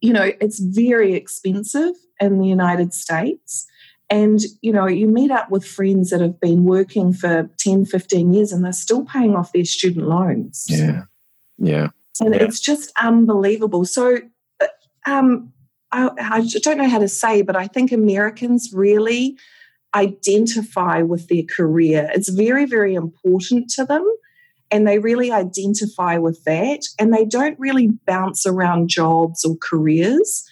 you 0.00 0.12
know, 0.12 0.30
it's 0.40 0.60
very 0.60 1.14
expensive 1.14 1.94
in 2.20 2.38
the 2.38 2.46
United 2.46 2.94
States. 2.94 3.66
And, 4.10 4.40
you 4.60 4.72
know, 4.72 4.86
you 4.86 5.08
meet 5.08 5.30
up 5.30 5.50
with 5.50 5.66
friends 5.66 6.10
that 6.10 6.20
have 6.20 6.38
been 6.40 6.64
working 6.64 7.12
for 7.12 7.50
10, 7.58 7.86
15 7.86 8.32
years 8.32 8.52
and 8.52 8.64
they're 8.64 8.72
still 8.72 9.04
paying 9.04 9.34
off 9.34 9.52
their 9.52 9.64
student 9.64 10.06
loans. 10.06 10.66
Yeah. 10.68 11.02
Yeah. 11.58 11.88
And 12.20 12.34
yeah. 12.34 12.42
it's 12.42 12.60
just 12.60 12.92
unbelievable. 13.00 13.84
So, 13.84 14.18
um, 15.06 15.52
I, 15.92 16.10
I 16.18 16.40
don't 16.62 16.78
know 16.78 16.88
how 16.88 16.98
to 16.98 17.08
say, 17.08 17.42
but 17.42 17.56
I 17.56 17.66
think 17.66 17.92
Americans 17.92 18.70
really 18.72 19.36
identify 19.94 21.02
with 21.02 21.28
their 21.28 21.44
career. 21.44 22.10
It's 22.14 22.28
very, 22.28 22.64
very 22.66 22.94
important 22.94 23.70
to 23.70 23.84
them. 23.84 24.04
And 24.70 24.88
they 24.88 24.98
really 24.98 25.30
identify 25.30 26.18
with 26.18 26.42
that. 26.44 26.80
And 26.98 27.14
they 27.14 27.24
don't 27.24 27.58
really 27.60 27.90
bounce 28.06 28.44
around 28.44 28.88
jobs 28.88 29.44
or 29.44 29.56
careers. 29.62 30.44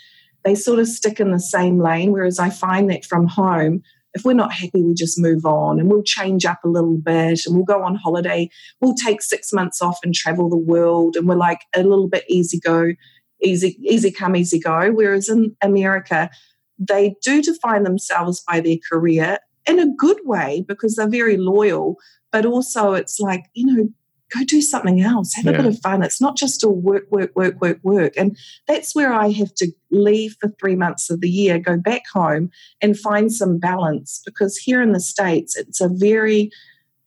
They 0.45 0.55
sort 0.55 0.79
of 0.79 0.87
stick 0.87 1.19
in 1.19 1.33
the 1.33 1.41
same 1.41 1.81
lane. 1.81 2.13
Whereas 2.13 2.39
I 2.39 2.51
find 2.51 2.89
that 2.91 3.05
from 3.05 3.27
home, 3.27 3.83
if 4.15 4.25
we're 4.25 4.35
not 4.35 4.53
happy, 4.53 4.83
we 4.83 4.95
just 4.95 5.19
move 5.19 5.45
on 5.47 5.81
and 5.81 5.91
we'll 5.91 6.03
change 6.03 6.45
up 6.45 6.59
a 6.65 6.69
little 6.69 6.99
bit 6.99 7.41
and 7.47 7.57
we'll 7.57 7.65
go 7.65 7.83
on 7.83 7.95
holiday. 7.97 8.49
We'll 8.81 8.95
take 8.95 9.23
six 9.23 9.53
months 9.53 9.81
off 9.81 9.99
and 10.05 10.15
travel 10.15 10.51
the 10.51 10.57
world. 10.57 11.17
And 11.17 11.27
we're 11.27 11.35
like 11.35 11.63
a 11.75 11.83
little 11.83 12.09
bit 12.09 12.25
easy 12.29 12.61
go, 12.61 12.93
easy, 13.43 13.79
easy 13.83 14.11
come, 14.11 14.37
easy 14.37 14.59
go. 14.59 14.91
Whereas 14.93 15.29
in 15.29 15.57
America, 15.63 16.31
they 16.79 17.15
do 17.23 17.43
define 17.43 17.83
themselves 17.85 18.43
by 18.47 18.61
their 18.61 18.79
career 18.91 19.39
in 19.67 19.79
a 19.79 19.95
good 19.97 20.19
way 20.25 20.65
because 20.67 20.97
they're 20.97 21.09
very 21.09 21.37
loyal, 21.37 21.97
but 22.31 22.47
also 22.47 22.95
it's 22.95 23.21
like, 23.21 23.45
you 23.55 23.67
know, 23.67 23.89
go 24.35 24.45
do 24.45 24.61
something 24.61 25.01
else, 25.01 25.35
have 25.35 25.45
yeah. 25.45 25.53
a 25.53 25.57
bit 25.57 25.67
of 25.67 25.79
fun. 25.81 26.03
It's 26.03 26.21
not 26.21 26.37
just 26.37 26.65
all 26.65 26.75
work, 26.75 27.05
work, 27.11 27.33
work, 27.37 27.61
work, 27.61 27.79
work. 27.83 28.15
And 28.17 28.37
that's 28.67 28.95
where 28.95 29.13
I 29.13 29.31
have 29.31 29.55
to 29.57 29.71
leave 29.91 30.37
for 30.41 30.49
three 30.59 30.75
months 30.75 31.11
of 31.11 31.21
the 31.21 31.31
year, 31.31 31.59
go 31.59 31.77
back 31.77 32.03
home 32.13 32.51
and 32.81 32.99
find 32.99 33.33
some 33.33 33.59
balance 33.59 34.23
because 34.25 34.57
here 34.57 34.83
in 34.83 34.93
the 34.93 35.01
States, 35.01 35.57
it's 35.57 35.81
a 35.81 35.89
very, 35.89 36.51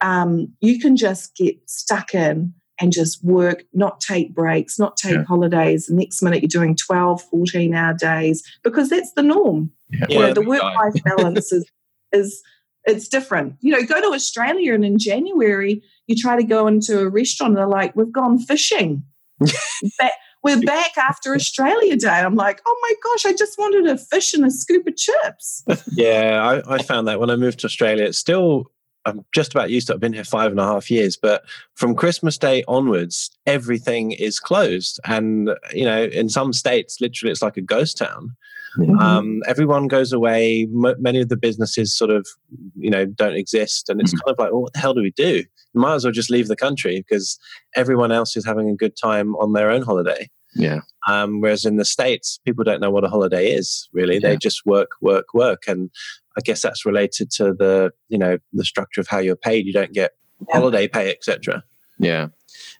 um, 0.02 0.54
you 0.62 0.80
can 0.80 0.96
just 0.96 1.36
get 1.36 1.58
stuck 1.66 2.14
in 2.14 2.54
and 2.80 2.92
just 2.92 3.24
work, 3.24 3.64
not 3.74 4.02
take 4.02 4.34
breaks, 4.34 4.78
not 4.78 4.98
take 4.98 5.16
yeah. 5.16 5.24
holidays. 5.24 5.88
The 5.88 5.96
next 5.96 6.22
minute 6.22 6.42
you're 6.42 6.48
doing 6.48 6.76
12, 6.76 7.22
14 7.22 7.74
hour 7.74 7.94
days 7.94 8.44
because 8.64 8.90
that's 8.90 9.12
the 9.14 9.24
norm. 9.24 9.72
Yeah. 9.92 10.06
You 10.10 10.20
know, 10.20 10.34
the 10.34 10.42
work 10.42 10.62
life 10.62 10.96
balance 11.04 11.52
is, 11.52 11.70
is, 12.12 12.42
it's 12.86 13.08
different. 13.08 13.56
You 13.62 13.74
know, 13.74 13.84
go 13.84 14.02
to 14.02 14.14
Australia 14.14 14.74
and 14.74 14.86
in 14.86 15.00
January, 15.00 15.82
you 16.08 16.16
try 16.16 16.36
to 16.36 16.44
go 16.44 16.68
into 16.68 17.00
a 17.00 17.10
restaurant 17.10 17.52
and 17.52 17.58
they're 17.58 17.68
like, 17.68 17.96
we've 17.96 18.12
gone 18.12 18.40
fishing. 18.40 19.04
we're 20.44 20.62
back 20.62 20.98
after 20.98 21.34
Australia 21.34 21.98
Day. 21.98 22.08
I'm 22.08 22.36
like, 22.36 22.62
oh 22.66 22.80
my 22.82 22.94
gosh, 23.04 23.26
I 23.26 23.36
just 23.36 23.58
wanted 23.58 23.88
a 23.88 23.98
fish 23.98 24.34
and 24.34 24.46
a 24.46 24.52
scoop 24.52 24.88
of 24.88 24.96
chips. 24.96 25.64
yeah, 25.92 26.62
I, 26.68 26.76
I 26.76 26.84
found 26.84 27.08
that 27.08 27.20
when 27.20 27.30
I 27.30 27.36
moved 27.36 27.60
to 27.62 27.68
Australia, 27.68 28.04
it's 28.06 28.20
still 28.20 28.72
I'm 29.06 29.24
just 29.34 29.54
about 29.54 29.70
used 29.70 29.88
to 29.88 29.94
it. 29.94 29.96
I've 29.96 30.02
been 30.02 30.14
here 30.14 30.24
five 30.24 30.52
and 30.52 30.60
a 30.60 30.66
half 30.66 30.90
years, 30.90 31.16
but 31.16 31.44
from 31.76 31.96
Christmas 31.96 32.38
Day 32.38 32.64
onwards, 32.68 33.30
everything 33.46 34.12
is 34.12 34.40
closed. 34.40 35.00
And, 35.06 35.52
you 35.74 35.86
know, 35.86 36.06
in 36.06 36.30
some 36.30 36.54
states, 36.54 37.00
literally, 37.00 37.32
it's 37.32 37.42
like 37.42 37.58
a 37.58 37.62
ghost 37.62 37.98
town. 37.98 38.36
Mm-hmm. 38.78 39.00
Um, 39.00 39.42
everyone 39.48 39.88
goes 39.88 40.12
away. 40.12 40.64
M- 40.64 41.02
many 41.02 41.22
of 41.22 41.30
the 41.30 41.38
businesses 41.38 41.96
sort 41.96 42.10
of, 42.10 42.28
you 42.76 42.90
know, 42.90 43.06
don't 43.06 43.36
exist. 43.36 43.90
And 43.90 44.02
it's 44.02 44.14
mm-hmm. 44.14 44.26
kind 44.26 44.34
of 44.34 44.40
like, 44.40 44.52
well, 44.52 44.64
what 44.64 44.74
the 44.74 44.80
hell 44.80 44.94
do 44.94 45.02
we 45.02 45.12
do? 45.12 45.44
You 45.74 45.82
might 45.82 45.96
as 45.96 46.04
well 46.04 46.12
just 46.12 46.30
leave 46.30 46.48
the 46.48 46.56
country 46.56 47.06
because 47.08 47.40
everyone 47.76 48.12
else 48.12 48.36
is 48.36 48.46
having 48.46 48.70
a 48.70 48.76
good 48.76 48.98
time 48.98 49.36
on 49.36 49.54
their 49.54 49.70
own 49.70 49.82
holiday. 49.82 50.30
Yeah. 50.56 50.80
Um, 51.08 51.42
whereas 51.42 51.66
in 51.66 51.76
the 51.76 51.86
States, 51.86 52.40
people 52.46 52.64
don't 52.64 52.80
know 52.80 52.92
what 52.92 53.04
a 53.04 53.10
holiday 53.10 53.52
is 53.52 53.90
really. 53.94 54.16
Yeah. 54.16 54.30
They 54.30 54.38
just 54.38 54.66
work, 54.66 54.92
work, 55.02 55.34
work. 55.34 55.64
And 55.68 55.90
I 56.38 56.42
guess 56.42 56.62
that's 56.62 56.86
related 56.86 57.32
to 57.32 57.54
the, 57.54 57.92
you 58.10 58.18
know, 58.18 58.38
the 58.54 58.66
structure 58.66 59.02
of 59.02 59.08
how 59.08 59.20
you're 59.20 59.36
paid. 59.36 59.66
You 59.66 59.74
don't 59.74 59.94
get 59.94 60.12
yeah. 60.48 60.56
holiday 60.56 60.88
pay, 60.88 61.10
etc. 61.12 61.64
Yeah. 61.98 62.28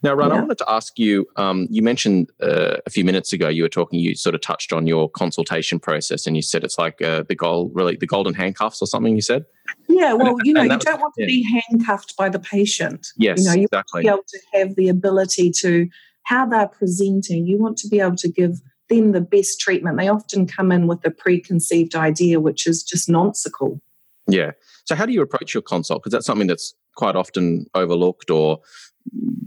Now, 0.04 0.14
Ron, 0.14 0.30
yeah. 0.30 0.36
I 0.36 0.40
wanted 0.40 0.58
to 0.60 0.70
ask 0.70 0.98
you. 1.00 1.26
Um, 1.36 1.68
you 1.70 1.82
mentioned 1.82 2.30
uh, 2.42 2.78
a 2.86 2.90
few 2.90 3.04
minutes 3.04 3.34
ago 3.34 3.48
you 3.50 3.64
were 3.64 3.70
talking. 3.70 4.00
You 4.00 4.16
sort 4.16 4.36
of 4.36 4.42
touched 4.42 4.74
on 4.74 4.88
your 4.88 5.10
consultation 5.10 5.80
process, 5.80 6.28
and 6.28 6.36
you 6.36 6.42
said 6.42 6.64
it's 6.64 6.78
like 6.78 7.02
uh, 7.02 7.24
the 7.28 7.36
goal, 7.36 7.72
really, 7.74 7.96
the 7.96 8.08
golden 8.08 8.34
handcuffs 8.34 8.82
or 8.82 8.88
something. 8.88 9.16
You 9.16 9.22
said. 9.22 9.46
Yeah, 9.88 10.14
well, 10.14 10.36
you 10.44 10.54
know, 10.54 10.64
you 10.64 10.78
don't 10.78 11.02
want 11.02 11.14
to 11.16 11.24
yeah. 11.24 11.28
be 11.28 11.62
handcuffed 11.70 12.16
by 12.18 12.30
the 12.30 12.40
patient. 12.40 13.08
Yes, 13.18 13.40
you 13.40 13.46
know, 13.46 13.54
you 13.54 13.64
exactly. 13.64 14.04
want 14.04 14.28
to 14.28 14.38
be 14.40 14.48
able 14.54 14.64
to 14.64 14.68
have 14.68 14.76
the 14.76 14.90
ability 14.90 15.52
to 15.62 15.88
how 16.24 16.46
they're 16.46 16.68
presenting. 16.68 17.46
You 17.46 17.58
want 17.58 17.78
to 17.78 17.88
be 17.88 18.00
able 18.00 18.18
to 18.18 18.30
give 18.30 18.62
them 18.90 19.12
the 19.12 19.22
best 19.22 19.60
treatment. 19.60 19.98
They 19.98 20.08
often 20.08 20.48
come 20.48 20.72
in 20.72 20.88
with 20.88 21.06
a 21.06 21.12
preconceived 21.12 21.96
idea, 21.96 22.40
which 22.40 22.68
is 22.68 22.84
just 22.84 23.10
nonsensical. 23.10 23.82
Yeah. 24.28 24.52
So, 24.86 24.96
how 24.96 25.06
do 25.06 25.14
you 25.14 25.22
approach 25.22 25.54
your 25.54 25.64
consult? 25.64 26.02
Because 26.02 26.12
that's 26.12 26.26
something 26.26 26.48
that's 26.48 26.74
quite 26.96 27.16
often 27.16 27.66
overlooked 27.76 28.32
or 28.32 28.60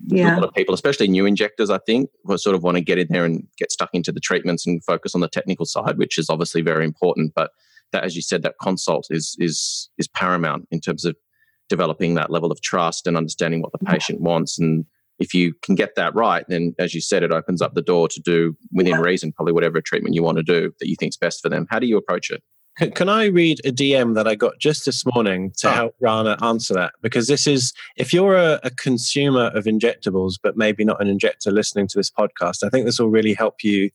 yeah. 0.06 0.34
a 0.34 0.40
lot 0.40 0.48
of 0.48 0.54
people, 0.54 0.74
especially 0.74 1.08
new 1.08 1.26
injectors, 1.26 1.70
I 1.70 1.78
think, 1.78 2.10
will 2.24 2.38
sort 2.38 2.54
of 2.54 2.62
want 2.62 2.76
to 2.76 2.80
get 2.82 2.98
in 2.98 3.08
there 3.10 3.24
and 3.24 3.46
get 3.56 3.72
stuck 3.72 3.90
into 3.92 4.12
the 4.12 4.20
treatments 4.20 4.66
and 4.66 4.84
focus 4.84 5.14
on 5.14 5.20
the 5.20 5.28
technical 5.28 5.66
side, 5.66 5.98
which 5.98 6.18
is 6.18 6.30
obviously 6.30 6.62
very 6.62 6.84
important. 6.84 7.32
But 7.34 7.50
that, 7.92 8.04
as 8.04 8.14
you 8.14 8.22
said, 8.22 8.42
that 8.42 8.54
consult 8.60 9.06
is 9.10 9.36
is 9.38 9.88
is 9.98 10.08
paramount 10.08 10.68
in 10.70 10.80
terms 10.80 11.04
of 11.04 11.16
developing 11.68 12.14
that 12.14 12.30
level 12.30 12.50
of 12.50 12.60
trust 12.62 13.06
and 13.06 13.16
understanding 13.16 13.60
what 13.60 13.72
the 13.72 13.78
patient 13.78 14.20
wants. 14.20 14.58
And 14.58 14.86
if 15.18 15.34
you 15.34 15.54
can 15.62 15.74
get 15.74 15.94
that 15.96 16.14
right, 16.14 16.44
then 16.48 16.74
as 16.78 16.94
you 16.94 17.00
said, 17.00 17.22
it 17.22 17.32
opens 17.32 17.60
up 17.60 17.74
the 17.74 17.82
door 17.82 18.08
to 18.08 18.20
do 18.20 18.56
within 18.72 18.94
yeah. 18.94 19.00
reason, 19.00 19.32
probably 19.32 19.52
whatever 19.52 19.80
treatment 19.80 20.14
you 20.14 20.22
want 20.22 20.38
to 20.38 20.42
do 20.42 20.72
that 20.80 20.88
you 20.88 20.96
think 20.98 21.10
is 21.10 21.16
best 21.16 21.42
for 21.42 21.48
them. 21.48 21.66
How 21.70 21.78
do 21.78 21.86
you 21.86 21.96
approach 21.96 22.30
it? 22.30 22.42
Can, 22.78 22.92
can 22.92 23.08
I 23.08 23.24
read 23.24 23.58
a 23.64 23.72
DM 23.72 24.14
that 24.14 24.28
I 24.28 24.36
got 24.36 24.60
just 24.60 24.86
this 24.86 25.04
morning 25.04 25.52
to 25.58 25.68
oh. 25.68 25.72
help 25.72 25.94
Rana 26.00 26.36
answer 26.42 26.74
that? 26.74 26.92
Because 27.02 27.26
this 27.26 27.46
is, 27.46 27.72
if 27.96 28.12
you're 28.12 28.36
a, 28.36 28.60
a, 28.62 28.70
consumer 28.70 29.46
of 29.46 29.64
injectables, 29.64 30.34
but 30.40 30.56
maybe 30.56 30.84
not 30.84 31.02
an 31.02 31.08
injector 31.08 31.50
listening 31.50 31.88
to 31.88 31.98
this 31.98 32.10
podcast, 32.10 32.64
I 32.64 32.68
think 32.68 32.86
this 32.86 33.00
will 33.00 33.10
really 33.10 33.34
help 33.34 33.64
you 33.64 33.90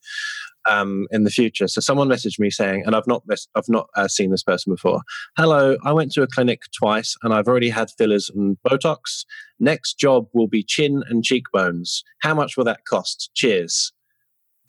um, 0.69 1.07
in 1.11 1.23
the 1.23 1.29
future. 1.29 1.67
So 1.67 1.81
someone 1.81 2.07
messaged 2.07 2.39
me 2.39 2.49
saying, 2.49 2.83
and 2.85 2.95
I've 2.95 3.07
not 3.07 3.23
I've 3.55 3.69
not 3.69 3.89
uh, 3.95 4.07
seen 4.07 4.31
this 4.31 4.43
person 4.43 4.73
before. 4.73 5.01
Hello, 5.37 5.77
I 5.83 5.91
went 5.91 6.11
to 6.13 6.21
a 6.21 6.27
clinic 6.27 6.63
twice, 6.77 7.15
and 7.23 7.33
I've 7.33 7.47
already 7.47 7.69
had 7.69 7.89
fillers 7.97 8.29
and 8.29 8.57
Botox. 8.67 9.25
Next 9.59 9.95
job 9.95 10.27
will 10.33 10.47
be 10.47 10.63
chin 10.63 11.03
and 11.09 11.23
cheekbones. 11.23 12.03
How 12.21 12.33
much 12.33 12.57
will 12.57 12.65
that 12.65 12.85
cost? 12.85 13.31
Cheers. 13.33 13.91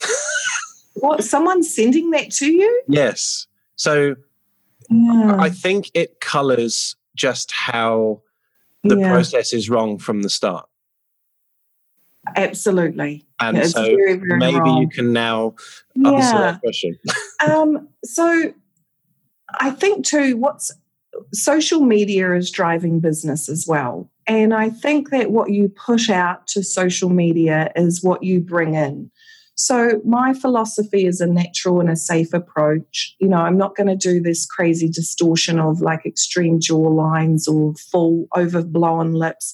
what? 0.95 1.23
Someone's 1.23 1.73
sending 1.73 2.11
that 2.11 2.31
to 2.33 2.51
you? 2.51 2.83
Yes. 2.87 3.47
So 3.75 4.15
yeah. 4.89 5.37
I 5.39 5.49
think 5.49 5.89
it 5.93 6.19
colors 6.21 6.95
just 7.15 7.51
how 7.51 8.21
the 8.83 8.97
yeah. 8.97 9.09
process 9.09 9.53
is 9.53 9.69
wrong 9.69 9.97
from 9.97 10.21
the 10.21 10.29
start. 10.29 10.67
Absolutely. 12.35 13.25
And 13.39 13.57
yeah, 13.57 13.63
so 13.63 13.83
very, 13.83 14.15
very 14.15 14.37
maybe 14.37 14.59
wrong. 14.59 14.81
you 14.81 14.89
can 14.89 15.13
now 15.13 15.55
answer 15.95 16.37
that 16.37 16.61
question. 16.61 16.97
um, 17.47 17.87
so 18.03 18.53
I 19.59 19.71
think 19.71 20.05
too, 20.05 20.37
what's 20.37 20.71
social 21.33 21.81
media 21.81 22.33
is 22.35 22.51
driving 22.51 22.99
business 22.99 23.49
as 23.49 23.65
well. 23.67 24.09
And 24.27 24.53
I 24.53 24.69
think 24.69 25.11
that 25.11 25.31
what 25.31 25.51
you 25.51 25.69
push 25.69 26.09
out 26.09 26.47
to 26.47 26.63
social 26.63 27.09
media 27.09 27.71
is 27.75 28.03
what 28.03 28.23
you 28.23 28.41
bring 28.41 28.73
in. 28.73 29.11
So, 29.57 30.01
my 30.03 30.33
philosophy 30.33 31.05
is 31.05 31.21
a 31.21 31.27
natural 31.27 31.79
and 31.79 31.89
a 31.89 31.95
safe 31.95 32.33
approach. 32.33 33.15
You 33.19 33.29
know, 33.29 33.37
I'm 33.37 33.57
not 33.57 33.75
going 33.75 33.87
to 33.87 33.95
do 33.95 34.19
this 34.19 34.45
crazy 34.45 34.89
distortion 34.89 35.59
of 35.59 35.79
like 35.79 36.05
extreme 36.05 36.59
jaw 36.59 36.89
lines 36.89 37.47
or 37.47 37.73
full 37.75 38.27
overblown 38.35 39.13
lips. 39.13 39.53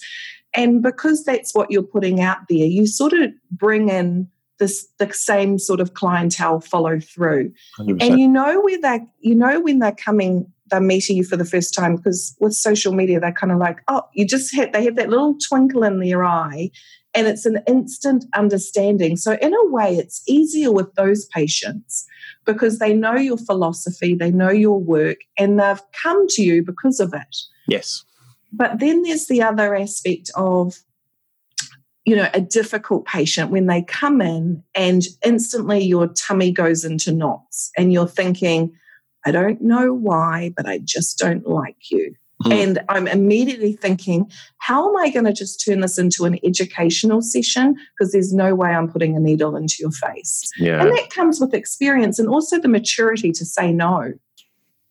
And 0.53 0.81
because 0.81 1.23
that's 1.23 1.53
what 1.55 1.71
you're 1.71 1.83
putting 1.83 2.21
out 2.21 2.39
there, 2.49 2.65
you 2.65 2.85
sort 2.85 3.13
of 3.13 3.31
bring 3.51 3.89
in 3.89 4.29
this 4.59 4.87
the 4.99 5.11
same 5.11 5.57
sort 5.57 5.79
of 5.79 5.93
clientele 5.93 6.59
follow 6.59 6.99
through. 6.99 7.51
100%. 7.79 8.01
And 8.01 8.19
you 8.19 8.27
know 8.27 8.61
where 8.61 8.79
they 8.79 9.01
you 9.19 9.35
know 9.35 9.59
when 9.59 9.79
they're 9.79 9.91
coming 9.91 10.51
they're 10.67 10.79
meeting 10.79 11.17
you 11.17 11.23
for 11.25 11.35
the 11.35 11.43
first 11.43 11.73
time 11.73 11.97
because 11.97 12.35
with 12.39 12.53
social 12.53 12.93
media 12.93 13.19
they're 13.19 13.33
kind 13.33 13.51
of 13.51 13.57
like 13.57 13.79
oh 13.89 14.03
you 14.13 14.25
just 14.25 14.55
have 14.55 14.71
they 14.71 14.83
have 14.85 14.95
that 14.95 15.09
little 15.09 15.35
twinkle 15.49 15.83
in 15.83 15.99
their 15.99 16.23
eye 16.23 16.69
and 17.13 17.27
it's 17.27 17.45
an 17.45 17.61
instant 17.67 18.25
understanding. 18.35 19.17
So, 19.17 19.37
in 19.41 19.53
a 19.53 19.65
way, 19.65 19.95
it's 19.97 20.23
easier 20.27 20.71
with 20.71 20.93
those 20.95 21.25
patients 21.27 22.05
because 22.45 22.79
they 22.79 22.93
know 22.93 23.15
your 23.15 23.37
philosophy, 23.37 24.15
they 24.15 24.31
know 24.31 24.49
your 24.49 24.79
work, 24.79 25.17
and 25.37 25.59
they've 25.59 25.81
come 26.01 26.27
to 26.29 26.43
you 26.43 26.63
because 26.63 26.99
of 26.99 27.13
it. 27.13 27.37
Yes. 27.67 28.03
But 28.51 28.79
then 28.79 29.03
there's 29.03 29.27
the 29.27 29.41
other 29.41 29.75
aspect 29.75 30.31
of, 30.35 30.75
you 32.05 32.15
know, 32.15 32.29
a 32.33 32.41
difficult 32.41 33.05
patient 33.05 33.51
when 33.51 33.67
they 33.67 33.83
come 33.83 34.21
in 34.21 34.63
and 34.75 35.03
instantly 35.25 35.83
your 35.83 36.07
tummy 36.07 36.51
goes 36.51 36.83
into 36.83 37.11
knots 37.11 37.71
and 37.77 37.93
you're 37.93 38.07
thinking, 38.07 38.73
I 39.25 39.31
don't 39.31 39.61
know 39.61 39.93
why, 39.93 40.51
but 40.55 40.67
I 40.67 40.79
just 40.79 41.17
don't 41.19 41.47
like 41.47 41.91
you. 41.91 42.15
Mm. 42.43 42.63
And 42.63 42.79
I'm 42.89 43.07
immediately 43.07 43.73
thinking, 43.73 44.29
how 44.57 44.89
am 44.89 44.97
I 44.97 45.09
going 45.11 45.25
to 45.25 45.33
just 45.33 45.63
turn 45.63 45.81
this 45.81 45.97
into 45.97 46.25
an 46.25 46.39
educational 46.43 47.21
session? 47.21 47.75
Because 47.97 48.11
there's 48.11 48.33
no 48.33 48.55
way 48.55 48.69
I'm 48.69 48.89
putting 48.89 49.15
a 49.15 49.19
needle 49.19 49.55
into 49.55 49.75
your 49.79 49.91
face. 49.91 50.49
Yeah. 50.57 50.81
And 50.81 50.91
that 50.97 51.11
comes 51.11 51.39
with 51.39 51.53
experience 51.53 52.17
and 52.17 52.27
also 52.27 52.59
the 52.59 52.67
maturity 52.67 53.31
to 53.33 53.45
say 53.45 53.71
no. 53.71 54.13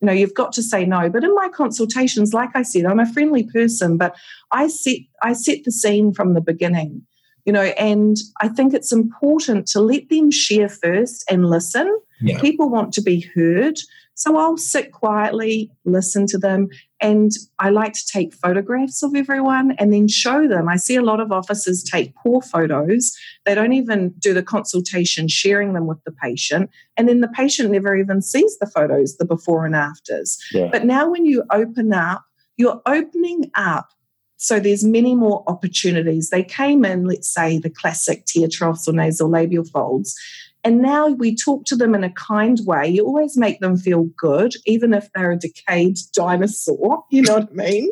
You 0.00 0.06
know, 0.06 0.12
you've 0.12 0.34
got 0.34 0.52
to 0.52 0.62
say 0.62 0.84
no. 0.84 1.10
But 1.10 1.24
in 1.24 1.34
my 1.34 1.48
consultations, 1.48 2.32
like 2.32 2.50
I 2.54 2.62
said, 2.62 2.86
I'm 2.86 3.00
a 3.00 3.12
friendly 3.12 3.44
person, 3.44 3.96
but 3.96 4.16
I 4.50 4.68
set 4.68 4.98
I 5.22 5.34
set 5.34 5.64
the 5.64 5.72
scene 5.72 6.12
from 6.12 6.34
the 6.34 6.40
beginning. 6.40 7.02
You 7.46 7.52
know, 7.52 7.62
and 7.62 8.16
I 8.40 8.48
think 8.48 8.74
it's 8.74 8.92
important 8.92 9.66
to 9.68 9.80
let 9.80 10.08
them 10.08 10.30
share 10.30 10.68
first 10.68 11.24
and 11.30 11.48
listen. 11.48 11.98
Yeah. 12.20 12.38
People 12.40 12.68
want 12.68 12.92
to 12.94 13.02
be 13.02 13.20
heard. 13.34 13.78
So 14.20 14.36
I'll 14.36 14.58
sit 14.58 14.92
quietly, 14.92 15.70
listen 15.86 16.26
to 16.26 16.36
them, 16.36 16.68
and 17.00 17.32
I 17.58 17.70
like 17.70 17.94
to 17.94 18.06
take 18.06 18.34
photographs 18.34 19.02
of 19.02 19.14
everyone 19.14 19.72
and 19.78 19.94
then 19.94 20.08
show 20.08 20.46
them. 20.46 20.68
I 20.68 20.76
see 20.76 20.96
a 20.96 21.02
lot 21.02 21.20
of 21.20 21.32
officers 21.32 21.82
take 21.82 22.14
poor 22.16 22.42
photos. 22.42 23.16
They 23.46 23.54
don't 23.54 23.72
even 23.72 24.10
do 24.18 24.34
the 24.34 24.42
consultation, 24.42 25.26
sharing 25.26 25.72
them 25.72 25.86
with 25.86 26.04
the 26.04 26.12
patient. 26.12 26.68
And 26.98 27.08
then 27.08 27.20
the 27.20 27.28
patient 27.28 27.70
never 27.70 27.96
even 27.96 28.20
sees 28.20 28.58
the 28.58 28.66
photos, 28.66 29.16
the 29.16 29.24
before 29.24 29.64
and 29.64 29.74
afters. 29.74 30.36
Yeah. 30.52 30.68
But 30.70 30.84
now 30.84 31.08
when 31.08 31.24
you 31.24 31.42
open 31.50 31.94
up, 31.94 32.22
you're 32.58 32.82
opening 32.84 33.50
up 33.54 33.88
so 34.36 34.58
there's 34.58 34.84
many 34.84 35.14
more 35.14 35.44
opportunities. 35.46 36.30
They 36.30 36.42
came 36.42 36.82
in, 36.84 37.04
let's 37.04 37.28
say, 37.28 37.58
the 37.58 37.68
classic 37.68 38.24
tear 38.26 38.48
troughs 38.50 38.88
or 38.88 38.92
nasolabial 38.92 39.68
folds. 39.70 40.14
And 40.62 40.82
now 40.82 41.08
we 41.08 41.34
talk 41.34 41.64
to 41.66 41.76
them 41.76 41.94
in 41.94 42.04
a 42.04 42.12
kind 42.12 42.60
way. 42.66 42.88
You 42.88 43.06
always 43.06 43.36
make 43.36 43.60
them 43.60 43.76
feel 43.76 44.04
good, 44.16 44.54
even 44.66 44.92
if 44.92 45.08
they're 45.14 45.32
a 45.32 45.38
decayed 45.38 45.98
dinosaur. 46.14 47.04
You 47.10 47.22
know 47.22 47.38
what 47.38 47.48
I 47.50 47.54
mean? 47.54 47.90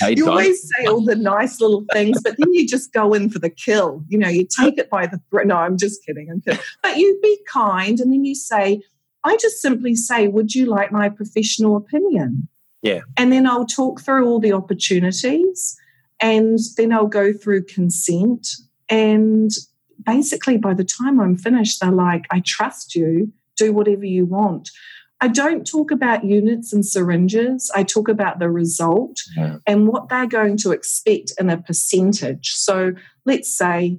Hey, 0.00 0.14
you 0.16 0.28
always 0.28 0.70
say 0.76 0.86
all 0.86 1.04
the 1.04 1.16
nice 1.16 1.60
little 1.60 1.84
things, 1.92 2.20
but 2.22 2.36
then 2.38 2.52
you 2.52 2.66
just 2.66 2.92
go 2.92 3.12
in 3.14 3.30
for 3.30 3.38
the 3.38 3.50
kill. 3.50 4.04
You 4.08 4.18
know, 4.18 4.28
you 4.28 4.46
take 4.46 4.78
it 4.78 4.88
by 4.90 5.06
the 5.06 5.20
throat. 5.30 5.46
No, 5.46 5.56
I'm 5.56 5.76
just 5.76 6.04
kidding. 6.04 6.28
I'm 6.30 6.40
kidding. 6.40 6.60
But 6.82 6.96
you 6.96 7.18
be 7.22 7.38
kind, 7.52 7.98
and 8.00 8.12
then 8.12 8.24
you 8.24 8.34
say, 8.34 8.82
I 9.24 9.36
just 9.36 9.60
simply 9.60 9.94
say, 9.94 10.28
Would 10.28 10.54
you 10.54 10.66
like 10.66 10.92
my 10.92 11.08
professional 11.08 11.76
opinion? 11.76 12.48
Yeah. 12.82 13.00
And 13.16 13.32
then 13.32 13.46
I'll 13.46 13.66
talk 13.66 14.00
through 14.00 14.26
all 14.26 14.40
the 14.40 14.52
opportunities 14.52 15.76
and 16.20 16.58
then 16.76 16.92
I'll 16.92 17.06
go 17.06 17.32
through 17.32 17.64
consent. 17.64 18.48
And 18.88 19.50
basically, 20.08 20.56
by 20.56 20.72
the 20.72 20.84
time 20.84 21.20
I'm 21.20 21.36
finished, 21.36 21.80
they're 21.80 21.92
like, 21.92 22.24
I 22.30 22.42
trust 22.44 22.94
you, 22.94 23.30
do 23.56 23.74
whatever 23.74 24.06
you 24.06 24.24
want. 24.24 24.70
I 25.20 25.28
don't 25.28 25.66
talk 25.66 25.90
about 25.90 26.24
units 26.24 26.72
and 26.72 26.86
syringes. 26.86 27.70
I 27.74 27.82
talk 27.82 28.08
about 28.08 28.38
the 28.38 28.50
result 28.50 29.20
yeah. 29.36 29.56
and 29.66 29.86
what 29.86 30.08
they're 30.08 30.28
going 30.28 30.56
to 30.58 30.70
expect 30.70 31.32
in 31.38 31.50
a 31.50 31.58
percentage. 31.58 32.50
So 32.52 32.92
let's 33.26 33.52
say 33.52 33.98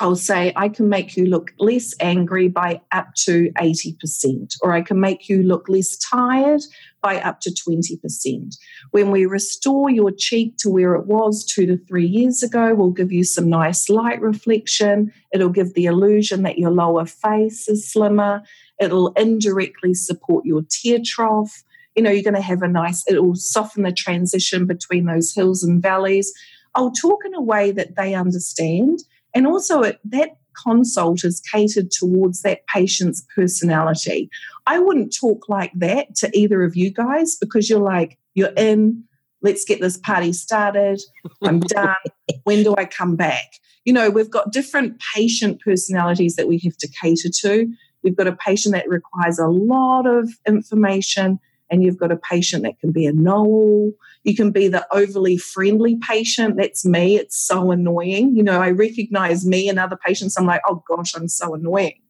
I'll 0.00 0.16
say, 0.16 0.52
I 0.54 0.68
can 0.68 0.88
make 0.88 1.16
you 1.16 1.26
look 1.26 1.52
less 1.58 1.92
angry 2.00 2.48
by 2.48 2.80
up 2.92 3.14
to 3.24 3.50
80%, 3.58 4.56
or 4.62 4.72
I 4.72 4.80
can 4.80 5.00
make 5.00 5.28
you 5.28 5.42
look 5.42 5.68
less 5.68 5.96
tired 5.96 6.60
by 7.02 7.20
up 7.20 7.40
to 7.40 7.50
20%. 7.50 8.56
When 8.92 9.10
we 9.10 9.26
restore 9.26 9.90
your 9.90 10.12
cheek 10.12 10.56
to 10.58 10.70
where 10.70 10.94
it 10.94 11.06
was 11.06 11.44
two 11.44 11.66
to 11.66 11.76
three 11.76 12.06
years 12.06 12.44
ago, 12.44 12.74
we'll 12.74 12.90
give 12.90 13.10
you 13.10 13.24
some 13.24 13.48
nice 13.48 13.88
light 13.88 14.20
reflection. 14.20 15.12
It'll 15.32 15.48
give 15.48 15.74
the 15.74 15.86
illusion 15.86 16.42
that 16.42 16.58
your 16.58 16.70
lower 16.70 17.06
face 17.06 17.68
is 17.68 17.90
slimmer. 17.90 18.42
It'll 18.80 19.08
indirectly 19.14 19.94
support 19.94 20.44
your 20.46 20.62
tear 20.68 21.00
trough. 21.04 21.64
You 21.96 22.04
know, 22.04 22.10
you're 22.10 22.22
going 22.22 22.34
to 22.34 22.40
have 22.40 22.62
a 22.62 22.68
nice, 22.68 23.04
it'll 23.08 23.34
soften 23.34 23.82
the 23.82 23.92
transition 23.92 24.66
between 24.66 25.06
those 25.06 25.34
hills 25.34 25.64
and 25.64 25.82
valleys. 25.82 26.32
I'll 26.76 26.92
talk 26.92 27.24
in 27.24 27.34
a 27.34 27.42
way 27.42 27.72
that 27.72 27.96
they 27.96 28.14
understand 28.14 29.00
and 29.38 29.46
also, 29.46 29.82
it, 29.82 30.00
that 30.06 30.30
consult 30.64 31.22
is 31.22 31.40
catered 31.52 31.92
towards 31.92 32.42
that 32.42 32.66
patient's 32.66 33.24
personality. 33.36 34.28
I 34.66 34.80
wouldn't 34.80 35.14
talk 35.14 35.48
like 35.48 35.70
that 35.76 36.16
to 36.16 36.30
either 36.36 36.64
of 36.64 36.74
you 36.74 36.90
guys 36.90 37.36
because 37.36 37.70
you're 37.70 37.78
like, 37.78 38.18
you're 38.34 38.52
in, 38.56 39.04
let's 39.40 39.64
get 39.64 39.80
this 39.80 39.96
party 39.96 40.32
started. 40.32 41.00
I'm 41.44 41.60
done. 41.60 41.94
when 42.42 42.64
do 42.64 42.74
I 42.76 42.84
come 42.84 43.14
back? 43.14 43.44
You 43.84 43.92
know, 43.92 44.10
we've 44.10 44.28
got 44.28 44.50
different 44.50 45.00
patient 45.14 45.60
personalities 45.60 46.34
that 46.34 46.48
we 46.48 46.58
have 46.64 46.76
to 46.78 46.88
cater 47.00 47.28
to. 47.42 47.72
We've 48.02 48.16
got 48.16 48.26
a 48.26 48.34
patient 48.34 48.74
that 48.74 48.88
requires 48.88 49.38
a 49.38 49.46
lot 49.46 50.04
of 50.08 50.28
information 50.48 51.38
and 51.70 51.82
you've 51.82 51.98
got 51.98 52.12
a 52.12 52.16
patient 52.16 52.62
that 52.62 52.78
can 52.80 52.92
be 52.92 53.06
a 53.06 53.12
know 53.12 53.92
You 54.24 54.34
can 54.34 54.50
be 54.50 54.68
the 54.68 54.86
overly 54.92 55.36
friendly 55.36 55.96
patient. 55.96 56.56
That's 56.56 56.84
me. 56.84 57.16
It's 57.16 57.36
so 57.36 57.70
annoying. 57.70 58.36
You 58.36 58.42
know, 58.42 58.60
I 58.60 58.70
recognize 58.70 59.46
me 59.46 59.68
and 59.68 59.78
other 59.78 59.96
patients. 59.96 60.36
I'm 60.36 60.46
like, 60.46 60.62
oh 60.66 60.82
gosh, 60.88 61.14
I'm 61.14 61.28
so 61.28 61.54
annoying. 61.54 62.00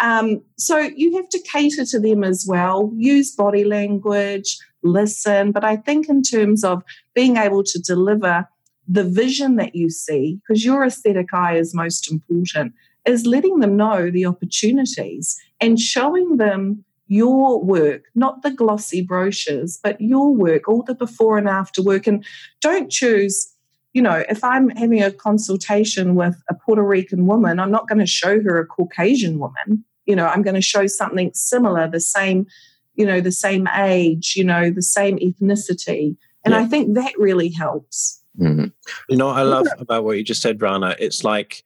Um, 0.00 0.42
so 0.56 0.78
you 0.78 1.16
have 1.16 1.28
to 1.28 1.42
cater 1.52 1.84
to 1.84 2.00
them 2.00 2.24
as 2.24 2.46
well, 2.48 2.90
use 2.96 3.34
body 3.34 3.64
language, 3.64 4.58
listen. 4.82 5.52
But 5.52 5.64
I 5.64 5.76
think, 5.76 6.08
in 6.08 6.22
terms 6.22 6.64
of 6.64 6.82
being 7.14 7.36
able 7.36 7.62
to 7.64 7.78
deliver 7.78 8.48
the 8.88 9.04
vision 9.04 9.56
that 9.56 9.74
you 9.74 9.90
see, 9.90 10.40
because 10.40 10.64
your 10.64 10.84
aesthetic 10.84 11.34
eye 11.34 11.56
is 11.56 11.74
most 11.74 12.10
important, 12.10 12.72
is 13.04 13.26
letting 13.26 13.60
them 13.60 13.76
know 13.76 14.10
the 14.10 14.26
opportunities 14.26 15.38
and 15.60 15.78
showing 15.78 16.38
them 16.38 16.84
your 17.10 17.60
work, 17.60 18.04
not 18.14 18.42
the 18.42 18.52
glossy 18.52 19.02
brochures, 19.02 19.80
but 19.82 20.00
your 20.00 20.32
work, 20.32 20.68
all 20.68 20.84
the 20.84 20.94
before 20.94 21.36
and 21.36 21.48
after 21.48 21.82
work. 21.82 22.06
And 22.06 22.24
don't 22.60 22.88
choose, 22.88 23.52
you 23.92 24.00
know, 24.00 24.22
if 24.28 24.44
I'm 24.44 24.70
having 24.70 25.02
a 25.02 25.10
consultation 25.10 26.14
with 26.14 26.40
a 26.48 26.54
Puerto 26.54 26.84
Rican 26.84 27.26
woman, 27.26 27.58
I'm 27.58 27.72
not 27.72 27.88
going 27.88 27.98
to 27.98 28.06
show 28.06 28.40
her 28.40 28.60
a 28.60 28.66
Caucasian 28.66 29.40
woman. 29.40 29.84
You 30.06 30.14
know, 30.14 30.28
I'm 30.28 30.42
going 30.42 30.54
to 30.54 30.62
show 30.62 30.86
something 30.86 31.32
similar, 31.34 31.88
the 31.88 31.98
same, 31.98 32.46
you 32.94 33.04
know, 33.04 33.20
the 33.20 33.32
same 33.32 33.66
age, 33.74 34.34
you 34.36 34.44
know, 34.44 34.70
the 34.70 34.80
same 34.80 35.18
ethnicity. 35.18 36.16
And 36.44 36.54
yeah. 36.54 36.60
I 36.60 36.66
think 36.66 36.94
that 36.94 37.12
really 37.18 37.50
helps. 37.50 38.22
Mm-hmm. 38.38 38.66
You 39.08 39.16
know, 39.16 39.30
I 39.30 39.42
love 39.42 39.66
about 39.80 40.04
what 40.04 40.16
you 40.16 40.22
just 40.22 40.42
said, 40.42 40.62
Rana. 40.62 40.94
It's 41.00 41.24
like 41.24 41.64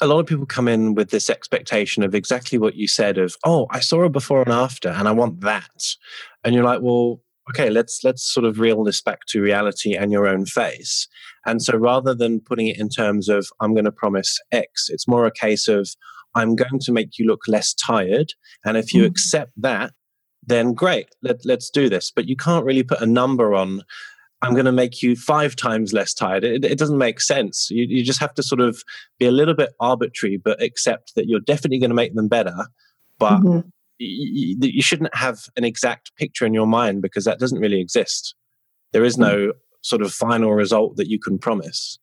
a 0.00 0.06
lot 0.06 0.20
of 0.20 0.26
people 0.26 0.46
come 0.46 0.68
in 0.68 0.94
with 0.94 1.10
this 1.10 1.30
expectation 1.30 2.02
of 2.02 2.14
exactly 2.14 2.58
what 2.58 2.76
you 2.76 2.86
said 2.86 3.18
of 3.18 3.36
oh 3.44 3.66
i 3.70 3.80
saw 3.80 4.02
a 4.02 4.10
before 4.10 4.42
and 4.42 4.52
after 4.52 4.88
and 4.90 5.08
i 5.08 5.12
want 5.12 5.40
that. 5.40 5.96
And 6.44 6.54
you're 6.54 6.64
like 6.64 6.80
well 6.82 7.20
okay 7.50 7.70
let's 7.70 8.02
let's 8.04 8.22
sort 8.22 8.46
of 8.46 8.60
reel 8.60 8.84
this 8.84 9.02
back 9.02 9.20
to 9.28 9.42
reality 9.42 9.94
and 9.94 10.12
your 10.12 10.26
own 10.26 10.46
face. 10.46 11.08
And 11.44 11.62
so 11.62 11.76
rather 11.76 12.12
than 12.14 12.40
putting 12.40 12.68
it 12.68 12.78
in 12.78 12.88
terms 12.88 13.28
of 13.28 13.46
i'm 13.60 13.74
going 13.74 13.84
to 13.84 13.92
promise 13.92 14.38
x 14.52 14.88
it's 14.88 15.08
more 15.08 15.26
a 15.26 15.30
case 15.32 15.68
of 15.68 15.88
i'm 16.34 16.56
going 16.56 16.80
to 16.80 16.92
make 16.92 17.18
you 17.18 17.26
look 17.26 17.42
less 17.48 17.74
tired 17.74 18.32
and 18.64 18.76
if 18.76 18.92
you 18.92 19.02
mm. 19.02 19.06
accept 19.06 19.52
that 19.56 19.92
then 20.46 20.72
great 20.72 21.08
let, 21.22 21.44
let's 21.44 21.68
do 21.68 21.88
this. 21.88 22.10
But 22.14 22.28
you 22.28 22.36
can't 22.36 22.64
really 22.64 22.82
put 22.82 23.02
a 23.02 23.06
number 23.06 23.54
on 23.54 23.82
I'm 24.42 24.52
going 24.52 24.66
to 24.66 24.72
make 24.72 25.02
you 25.02 25.16
five 25.16 25.56
times 25.56 25.92
less 25.92 26.12
tired. 26.12 26.44
It, 26.44 26.64
it 26.64 26.78
doesn't 26.78 26.98
make 26.98 27.20
sense. 27.20 27.70
You, 27.70 27.86
you, 27.88 28.04
just 28.04 28.20
have 28.20 28.34
to 28.34 28.42
sort 28.42 28.60
of 28.60 28.82
be 29.18 29.26
a 29.26 29.30
little 29.30 29.54
bit 29.54 29.70
arbitrary, 29.80 30.36
but 30.36 30.62
accept 30.62 31.14
that 31.16 31.26
you're 31.26 31.40
definitely 31.40 31.78
going 31.78 31.90
to 31.90 31.94
make 31.94 32.14
them 32.14 32.28
better. 32.28 32.66
But 33.18 33.38
mm-hmm. 33.40 33.68
you, 33.98 34.56
you, 34.60 34.82
shouldn't 34.82 35.14
have 35.14 35.38
an 35.56 35.64
exact 35.64 36.14
picture 36.16 36.44
in 36.44 36.52
your 36.52 36.66
mind 36.66 37.00
because 37.00 37.24
that 37.24 37.38
doesn't 37.38 37.60
really 37.60 37.80
exist. 37.80 38.34
There 38.92 39.04
is 39.04 39.16
no 39.16 39.36
mm-hmm. 39.36 39.58
sort 39.80 40.02
of 40.02 40.12
final 40.12 40.52
result 40.52 40.96
that 40.96 41.08
you 41.08 41.18
can 41.18 41.38
promise. 41.38 41.98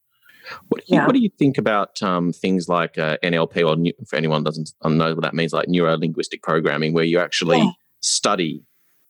What 0.70 0.82
do 0.82 0.86
you, 0.88 0.98
yeah. 0.98 1.06
what 1.06 1.14
do 1.14 1.22
you 1.22 1.30
think 1.38 1.58
about 1.58 2.02
um, 2.02 2.34
things 2.34 2.68
like 2.68 2.98
uh, 2.98 3.18
NLP, 3.24 3.58
or 3.66 4.06
for 4.06 4.16
anyone 4.16 4.44
doesn't 4.44 4.74
know 4.84 5.14
what 5.14 5.22
that 5.22 5.34
means, 5.34 5.54
like 5.54 5.70
neuro 5.70 5.98
linguistic 5.98 6.42
programming, 6.42 6.94
where 6.94 7.06
you 7.06 7.20
actually 7.20 7.60
yeah. 7.60 7.72
study 8.02 8.66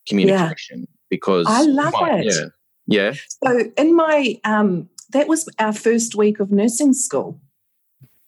communication? 0.08 0.82
Yeah. 0.82 0.86
Because 1.10 1.46
I 1.48 1.62
love 1.64 1.94
it. 1.96 2.52
Yeah. 2.88 3.14
So 3.44 3.72
in 3.78 3.96
my 3.96 4.40
um, 4.44 4.90
that 5.12 5.28
was 5.28 5.48
our 5.60 5.74
first 5.74 6.16
week 6.16 6.40
of 6.40 6.52
nursing 6.52 6.94
school. 6.94 7.40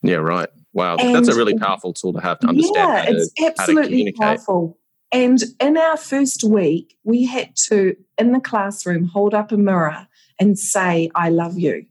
Yeah, 0.02 0.18
right. 0.18 0.50
Wow, 0.74 0.98
and 0.98 1.16
that's 1.16 1.30
a 1.30 1.36
really 1.36 1.58
powerful 1.58 1.94
tool 1.94 2.12
to 2.14 2.20
have 2.20 2.40
to 2.40 2.48
understand. 2.48 2.76
Yeah, 2.76 3.16
it's 3.16 3.32
absolutely 3.42 4.12
powerful. 4.12 4.78
And 5.12 5.42
in 5.62 5.78
our 5.78 5.96
first 5.96 6.44
week, 6.44 6.98
we 7.06 7.26
had 7.26 7.56
to, 7.68 7.96
in 8.18 8.34
the 8.34 8.42
classroom, 8.42 9.06
hold 9.06 9.34
up 9.34 9.54
a 9.54 9.58
mirror 9.58 10.08
and 10.38 10.60
say, 10.60 11.10
I 11.16 11.30
love 11.30 11.58
you. 11.58 11.86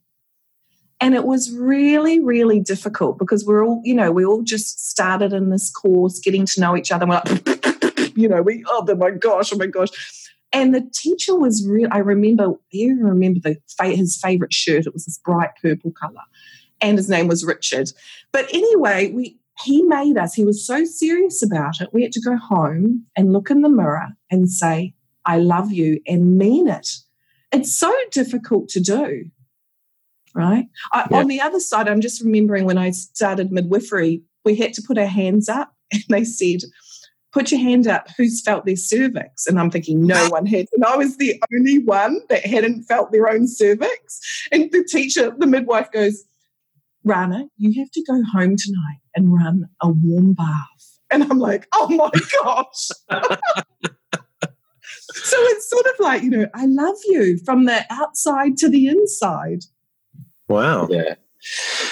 And 1.01 1.15
it 1.15 1.25
was 1.25 1.51
really, 1.51 2.21
really 2.21 2.61
difficult 2.61 3.19
because 3.19 3.45
we're 3.47 3.65
all, 3.65 3.81
you 3.85 3.95
know, 3.95 4.13
we 4.13 4.25
all 4.27 4.43
just 4.43 4.91
started 4.91 5.33
in 5.33 5.49
this 5.49 5.71
course, 5.71 6.21
getting 6.21 6.45
to 6.45 6.61
know 6.61 6.77
each 6.77 6.93
other. 6.93 7.07
we're 7.07 7.23
like, 7.25 8.17
you 8.17 8.29
know, 8.29 8.43
we, 8.43 8.63
oh 8.69 8.85
my 8.95 9.11
gosh, 9.11 9.53
oh 9.53 9.57
my 9.57 9.67
gosh. 9.67 9.89
And 10.55 10.75
the 10.75 10.89
teacher 10.95 11.37
was 11.37 11.67
real. 11.69 11.89
I 11.91 11.99
remember, 11.99 12.51
I 12.51 12.55
even 12.71 13.05
remember 13.05 13.41
the 13.41 13.59
his 13.85 14.17
favorite 14.17 14.55
shirt. 14.55 14.87
It 14.87 14.95
was 14.95 15.05
this 15.05 15.19
bright 15.19 15.51
purple 15.61 15.91
color, 15.91 16.23
and 16.81 16.97
his 16.97 17.11
name 17.11 17.27
was 17.27 17.45
Richard. 17.45 17.91
But 18.33 18.47
anyway, 18.55 19.11
we 19.11 19.39
he 19.63 19.83
made 19.83 20.17
us. 20.17 20.33
He 20.35 20.45
was 20.45 20.67
so 20.67 20.85
serious 20.85 21.43
about 21.43 21.81
it. 21.81 21.93
We 21.93 22.03
had 22.03 22.13
to 22.13 22.21
go 22.21 22.37
home 22.37 23.05
and 23.17 23.33
look 23.33 23.51
in 23.51 23.63
the 23.63 23.69
mirror 23.69 24.11
and 24.31 24.49
say, 24.49 24.95
"I 25.27 25.39
love 25.39 25.73
you," 25.73 26.01
and 26.07 26.39
mean 26.39 26.69
it. 26.69 26.89
It's 27.53 27.77
so 27.77 27.93
difficult 28.11 28.69
to 28.71 28.81
do 28.81 29.31
right? 30.35 30.67
I, 30.93 31.07
yeah. 31.11 31.19
On 31.19 31.29
the 31.29 31.41
other 31.41 31.61
side, 31.61 31.89
I'm 31.89 32.01
just 32.01 32.21
remembering 32.21 32.65
when 32.65 32.79
I 32.79 32.91
started 32.91 33.53
midwifery, 33.53 34.23
we 34.45 34.57
had 34.57 34.73
to 34.75 34.83
put 34.83 34.99
our 34.99 35.07
hands 35.07 35.49
up 35.49 35.73
and 35.93 36.03
they 36.09 36.25
said, 36.25 36.61
put 37.35 37.51
your 37.51 37.61
hand 37.61 37.87
up 37.89 38.09
who's 38.17 38.41
felt 38.41 38.65
their 38.65 38.77
cervix? 38.77 39.47
And 39.47 39.61
i'm 39.61 39.71
thinking 39.71 40.07
no 40.07 40.29
one 40.29 40.47
had. 40.47 40.67
And 40.75 40.85
i 40.85 40.97
was 40.97 41.17
the 41.19 41.43
only 41.53 41.81
one 41.81 42.21
that 42.31 42.47
hadn't 42.47 42.85
felt 42.85 43.13
their 43.13 43.29
own 43.29 43.47
cervix. 43.49 44.47
And 44.53 44.71
the 44.73 44.85
teacher 44.85 45.35
the 45.37 45.47
midwife 45.47 45.91
goes 45.91 46.25
rana 47.07 47.45
you 47.59 47.79
have 47.83 47.91
to 47.91 48.03
go 48.05 48.23
home 48.33 48.57
tonight 48.57 49.01
and 49.15 49.35
run 49.35 49.69
a 49.83 49.89
warm 49.89 50.33
bath. 50.33 50.99
And 51.11 51.25
i'm 51.25 51.39
like 51.39 51.67
oh 51.75 51.89
my 51.91 52.11
gosh. 52.43 52.89
So 55.17 55.37
it's 55.39 55.71
sort 55.71 55.87
of 55.87 55.93
like 56.01 56.23
you 56.23 56.31
know 56.31 56.47
i 56.55 56.67
love 56.67 56.97
you 57.07 57.39
from 57.45 57.67
the 57.67 57.85
outside 57.91 58.57
to 58.59 58.69
the 58.69 58.89
inside. 58.89 59.65
Wow. 60.49 60.89
Yeah. 60.91 61.15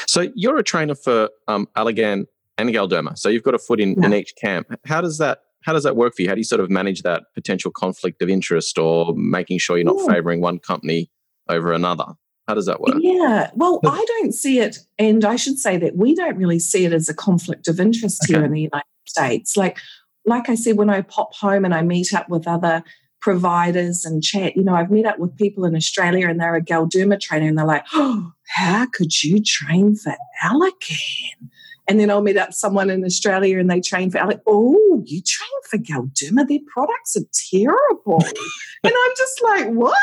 So 0.07 0.31
you're 0.35 0.59
a 0.59 0.63
trainer 0.63 0.95
for 0.95 1.31
um, 1.49 1.69
Allergan 1.77 2.27
and 2.59 2.71
Galderma. 2.71 3.19
So 3.19 3.29
you've 3.29 3.43
got 3.43 3.55
a 3.55 3.59
foot 3.59 3.81
in, 3.81 3.95
yeah. 3.95 4.07
in 4.07 4.15
each 4.15 4.35
camp. 4.41 4.69
How 4.87 5.01
does 5.01 5.19
that 5.19 5.41
how 5.65 5.73
does 5.73 5.85
that 5.85 5.95
work 5.95 6.15
for 6.17 6.23
you? 6.23 6.29
How 6.29 6.35
do 6.35 6.41
you 6.41 6.45
sort 6.45 6.61
of 6.61 6.71
manage 6.71 7.03
that 7.03 7.23
potential 7.35 7.71
conflict 7.71 8.21
of 8.21 8.29
interest 8.29 8.79
or 8.79 9.15
making 9.15 9.59
sure 9.59 9.77
you're 9.77 9.85
not 9.85 9.97
yeah. 10.01 10.15
favoring 10.15 10.41
one 10.41 10.59
company 10.59 11.09
over 11.49 11.73
another? 11.73 12.07
How 12.49 12.55
does 12.55 12.67
that 12.67 12.81
work? 12.81 12.97
Yeah, 12.99 13.51
well, 13.55 13.79
I 13.87 14.05
don't 14.19 14.33
see 14.33 14.59
it, 14.59 14.79
and 14.99 15.25
I 15.25 15.37
should 15.37 15.59
say 15.59 15.77
that 15.79 15.97
we 15.97 16.17
don't 16.17 16.37
really 16.37 16.59
see 16.59 16.85
it 16.85 16.93
as 16.93 17.09
a 17.09 17.15
conflict 17.15 17.69
of 17.69 17.79
interest 17.79 18.25
okay. 18.25 18.35
here 18.35 18.45
in 18.45 18.51
the 18.51 18.63
United 18.63 18.85
States. 19.07 19.57
Like, 19.57 19.79
like 20.27 20.49
I 20.49 20.57
said, 20.57 20.77
when 20.77 20.91
I 20.91 21.03
pop 21.03 21.33
home 21.35 21.65
and 21.65 21.73
I 21.73 21.83
meet 21.83 22.13
up 22.13 22.29
with 22.29 22.49
other 22.49 22.83
providers 23.23 24.05
and 24.05 24.23
chat. 24.23 24.57
You 24.57 24.65
know, 24.65 24.75
I've 24.75 24.91
met 24.91 25.07
up 25.07 25.19
with 25.19 25.37
people 25.37 25.65
in 25.65 25.75
Australia 25.75 26.29
and 26.29 26.41
they're 26.41 26.57
a 26.57 26.61
Galderma 26.61 27.19
trainer 27.19 27.47
and 27.47 27.57
they're 27.57 27.65
like, 27.65 27.87
oh, 27.95 28.33
how 28.49 28.87
could 28.93 29.23
you 29.23 29.41
train 29.41 29.95
for 29.95 30.15
Allergan? 30.45 31.49
And 31.89 31.99
then 31.99 32.11
I'll 32.11 32.23
meet 32.23 32.37
up 32.37 32.53
someone 32.53 32.91
in 32.91 33.05
Australia 33.05 33.59
and 33.59 33.71
they 33.71 33.81
train 33.81 34.11
for 34.11 34.19
Allergan. 34.19 34.41
Oh, 34.47 35.03
you 35.05 35.21
train 35.21 35.49
for 35.69 35.79
Galderma? 35.79 36.47
Their 36.47 36.61
products 36.73 37.17
are 37.17 37.27
terrible. 37.51 38.25
and 38.85 38.93
I'm 38.95 39.13
just 39.17 39.43
like, 39.43 39.69
what? 39.69 39.99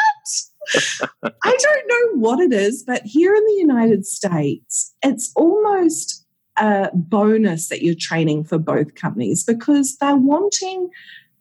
I 1.24 1.58
don't 1.58 1.88
know 1.88 2.20
what 2.20 2.40
it 2.40 2.54
is, 2.54 2.84
but 2.86 3.02
here 3.04 3.34
in 3.34 3.46
the 3.46 3.58
United 3.60 4.06
States, 4.06 4.94
it's 5.04 5.32
almost 5.36 6.26
a 6.58 6.90
bonus 6.94 7.70
that 7.70 7.82
you're 7.82 7.96
training 7.98 8.44
for 8.44 8.58
both 8.58 8.96
companies 8.96 9.44
because 9.44 9.96
they're 9.98 10.18
wanting 10.18 10.90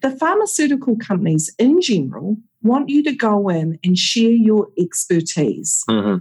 the 0.00 0.10
pharmaceutical 0.10 0.96
companies 0.96 1.52
in 1.58 1.80
general 1.80 2.36
want 2.62 2.88
you 2.88 3.02
to 3.02 3.14
go 3.14 3.48
in 3.48 3.78
and 3.84 3.98
share 3.98 4.30
your 4.30 4.68
expertise. 4.78 5.82
Mm-hmm. 5.88 6.18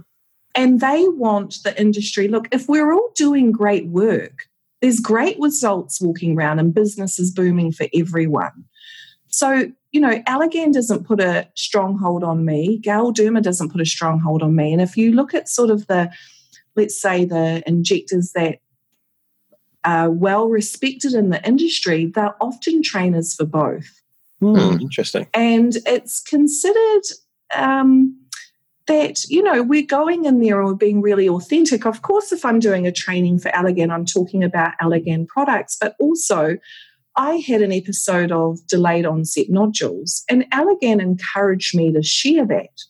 And 0.54 0.80
they 0.80 1.06
want 1.08 1.58
the 1.62 1.78
industry 1.80 2.28
look, 2.28 2.48
if 2.52 2.68
we're 2.68 2.92
all 2.92 3.12
doing 3.14 3.52
great 3.52 3.86
work, 3.86 4.48
there's 4.80 5.00
great 5.00 5.38
results 5.40 6.00
walking 6.00 6.36
around 6.36 6.58
and 6.58 6.74
business 6.74 7.18
is 7.18 7.30
booming 7.32 7.72
for 7.72 7.86
everyone. 7.94 8.64
So, 9.28 9.70
you 9.92 10.00
know, 10.00 10.20
Allergan 10.22 10.72
doesn't 10.72 11.06
put 11.06 11.20
a 11.20 11.48
stronghold 11.54 12.24
on 12.24 12.44
me. 12.44 12.80
Galderma 12.80 13.42
doesn't 13.42 13.70
put 13.70 13.80
a 13.80 13.86
stronghold 13.86 14.42
on 14.42 14.54
me. 14.54 14.72
And 14.72 14.82
if 14.82 14.96
you 14.96 15.12
look 15.12 15.34
at 15.34 15.48
sort 15.48 15.70
of 15.70 15.86
the, 15.86 16.10
let's 16.76 17.00
say, 17.00 17.24
the 17.24 17.62
injectors 17.66 18.32
that 18.32 18.60
are 19.84 20.10
well 20.10 20.48
respected 20.48 21.14
in 21.14 21.30
the 21.30 21.44
industry, 21.46 22.06
they're 22.06 22.34
often 22.40 22.82
trainers 22.82 23.34
for 23.34 23.44
both. 23.44 24.02
Mm, 24.42 24.80
interesting. 24.80 25.26
And 25.34 25.76
it's 25.86 26.20
considered 26.20 27.02
um, 27.54 28.16
that, 28.88 29.24
you 29.28 29.42
know, 29.42 29.62
we're 29.62 29.86
going 29.86 30.24
in 30.24 30.40
there 30.40 30.58
and 30.58 30.68
we're 30.68 30.74
being 30.74 31.00
really 31.00 31.28
authentic. 31.28 31.86
Of 31.86 32.02
course, 32.02 32.32
if 32.32 32.44
I'm 32.44 32.58
doing 32.58 32.86
a 32.86 32.92
training 32.92 33.38
for 33.38 33.50
Allergan, 33.50 33.90
I'm 33.90 34.04
talking 34.04 34.42
about 34.42 34.72
Allergan 34.82 35.28
products, 35.28 35.76
but 35.80 35.94
also 36.00 36.56
I 37.16 37.36
had 37.36 37.62
an 37.62 37.72
episode 37.72 38.32
of 38.32 38.66
delayed 38.66 39.04
onset 39.06 39.46
nodules, 39.48 40.24
and 40.28 40.50
Allergan 40.52 41.00
encouraged 41.00 41.76
me 41.76 41.92
to 41.92 42.02
share 42.02 42.46
that 42.46 42.82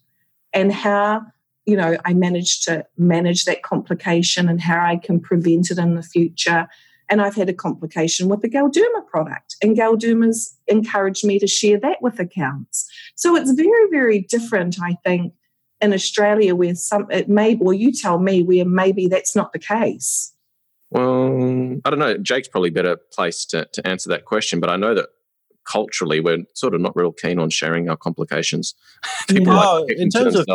and 0.52 0.72
how 0.72 1.22
you 1.66 1.76
know 1.76 1.96
I 2.04 2.14
managed 2.14 2.64
to 2.64 2.84
manage 2.96 3.44
that 3.44 3.62
complication 3.62 4.48
and 4.48 4.60
how 4.60 4.84
I 4.84 4.96
can 4.96 5.20
prevent 5.20 5.70
it 5.70 5.78
in 5.78 5.94
the 5.94 6.02
future 6.02 6.68
and 7.08 7.22
I've 7.22 7.34
had 7.34 7.48
a 7.48 7.54
complication 7.54 8.28
with 8.28 8.42
the 8.42 8.50
Galderma 8.50 9.06
product, 9.06 9.56
and 9.62 9.76
Galderma's 9.76 10.56
encouraged 10.66 11.24
me 11.24 11.38
to 11.38 11.46
share 11.46 11.80
that 11.80 12.02
with 12.02 12.20
accounts. 12.20 12.86
So 13.16 13.34
it's 13.34 13.52
very, 13.52 13.88
very 13.90 14.20
different, 14.20 14.76
I 14.82 14.96
think, 15.04 15.32
in 15.80 15.92
Australia 15.92 16.54
where 16.54 16.74
some 16.74 17.06
it 17.10 17.28
may, 17.28 17.56
or 17.60 17.74
you 17.74 17.92
tell 17.92 18.18
me 18.18 18.42
where 18.42 18.64
maybe 18.64 19.06
that's 19.06 19.36
not 19.36 19.52
the 19.52 19.58
case. 19.58 20.32
Well, 20.90 21.80
I 21.84 21.90
don't 21.90 21.98
know. 21.98 22.16
Jake's 22.16 22.48
probably 22.48 22.70
better 22.70 22.96
placed 23.12 23.50
to, 23.50 23.66
to 23.72 23.86
answer 23.86 24.08
that 24.08 24.24
question, 24.24 24.58
but 24.58 24.70
I 24.70 24.76
know 24.76 24.94
that 24.94 25.08
culturally 25.70 26.18
we're 26.20 26.38
sort 26.54 26.74
of 26.74 26.80
not 26.80 26.96
real 26.96 27.12
keen 27.12 27.38
on 27.38 27.50
sharing 27.50 27.88
our 27.88 27.96
complications. 27.96 28.74
People 29.28 29.52
no, 29.52 29.82
like 29.82 29.98
in 29.98 30.08
terms 30.08 30.34
of 30.34 30.46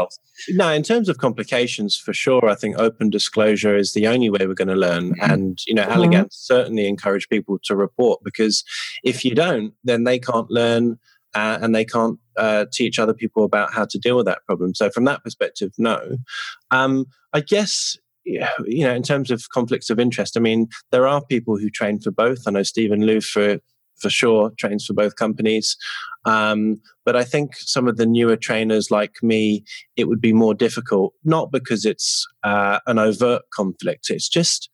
no, 0.50 0.70
in 0.70 0.84
terms 0.84 1.08
of 1.08 1.20
complications, 1.20 1.96
for 1.96 2.14
sure, 2.14 2.50
I 2.50 2.56
think 2.56 2.78
open 2.78 3.10
disclosure 3.10 3.76
is 3.78 3.94
the 3.94 4.08
only 4.08 4.30
way 4.30 4.48
we're 4.48 4.56
going 4.56 4.68
to 4.70 4.76
learn. 4.76 5.12
Mm-hmm. 5.12 5.32
And 5.32 5.60
you 5.68 5.76
know, 5.76 5.84
mm 5.84 6.28
certainly 6.32 6.88
encourage 6.88 7.30
people 7.30 7.58
to 7.64 7.76
report 7.76 8.22
because 8.24 8.64
if 9.04 9.24
you 9.24 9.36
don't, 9.36 9.74
then 9.84 10.04
they 10.04 10.20
can't 10.20 10.50
learn. 10.50 11.00
Uh, 11.36 11.58
and 11.62 11.74
they 11.74 11.84
can't 11.84 12.20
uh, 12.38 12.66
teach 12.72 13.00
other 13.00 13.14
people 13.14 13.44
about 13.44 13.74
how 13.74 13.86
to 13.86 13.98
deal 13.98 14.18
with 14.18 14.26
that 14.26 14.46
problem. 14.46 14.76
So, 14.76 14.90
from 14.90 15.06
that 15.06 15.24
perspective, 15.24 15.72
no. 15.78 16.18
Um, 16.72 17.06
I 17.34 17.42
guess 17.42 17.98
you 18.26 18.86
know, 18.86 18.94
in 18.94 19.04
terms 19.04 19.32
of 19.32 19.50
conflicts 19.50 19.90
of 19.90 20.00
interest, 20.00 20.38
I 20.38 20.40
mean, 20.40 20.68
there 20.92 21.08
are 21.08 21.24
people 21.26 21.58
who 21.58 21.70
train 21.70 22.00
for 22.00 22.12
both. 22.12 22.44
I 22.48 22.52
know 22.52 22.64
Steven 22.64 23.02
Liew 23.02 23.24
for 23.24 23.60
for 24.00 24.10
sure, 24.10 24.52
trains 24.58 24.86
for 24.86 24.94
both 24.94 25.16
companies. 25.16 25.78
Um, 26.26 26.82
but 27.06 27.16
I 27.16 27.24
think 27.24 27.56
some 27.56 27.88
of 27.88 27.98
the 27.98 28.06
newer 28.06 28.36
trainers 28.36 28.92
like 28.92 29.16
me, 29.22 29.64
it 29.96 30.06
would 30.06 30.20
be 30.20 30.34
more 30.34 30.54
difficult, 30.54 31.14
not 31.24 31.52
because 31.52 31.86
it's 31.86 32.28
uh, 32.44 32.80
an 32.88 33.00
overt 33.00 33.44
conflict. 33.54 34.10
It's 34.10 34.28
just 34.28 34.70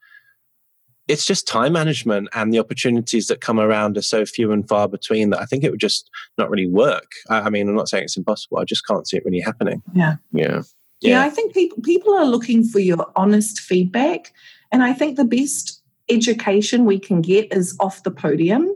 it's 1.10 1.26
just 1.26 1.48
time 1.48 1.74
management 1.74 2.30
and 2.34 2.54
the 2.54 2.60
opportunities 2.60 3.28
that 3.28 3.42
come 3.42 3.60
around 3.60 3.98
are 3.98 4.02
so 4.02 4.26
few 4.26 4.52
and 4.52 4.68
far 4.68 4.88
between 4.88 5.32
that 5.32 5.42
I 5.42 5.46
think 5.46 5.64
it 5.64 5.72
would 5.72 5.80
just 5.80 6.10
not 6.38 6.50
really 6.50 6.68
work. 6.68 7.12
I, 7.30 7.42
I 7.42 7.50
mean, 7.50 7.68
I'm 7.68 7.76
not 7.76 7.90
saying 7.90 8.06
it's 8.06 8.18
impossible. 8.18 8.60
I 8.60 8.64
just 8.64 8.86
can't 8.88 9.08
see 9.08 9.18
it 9.18 9.26
really 9.26 9.42
happening. 9.42 9.82
Yeah. 9.94 10.16
Yeah. 10.32 10.62
Yeah. 11.02 11.12
yeah 11.12 11.24
I 11.24 11.30
think 11.30 11.54
people 11.54 11.82
people 11.82 12.14
are 12.14 12.26
looking 12.26 12.64
for 12.64 12.80
your 12.80 13.06
honest 13.16 13.60
feedback. 13.60 14.34
And 14.72 14.84
I 14.84 14.94
think 14.94 15.18
the 15.18 15.26
best 15.26 15.82
education 16.10 16.86
we 16.86 17.00
can 17.00 17.22
get 17.22 17.52
is 17.54 17.76
off 17.80 18.04
the 18.04 18.12
podium 18.12 18.76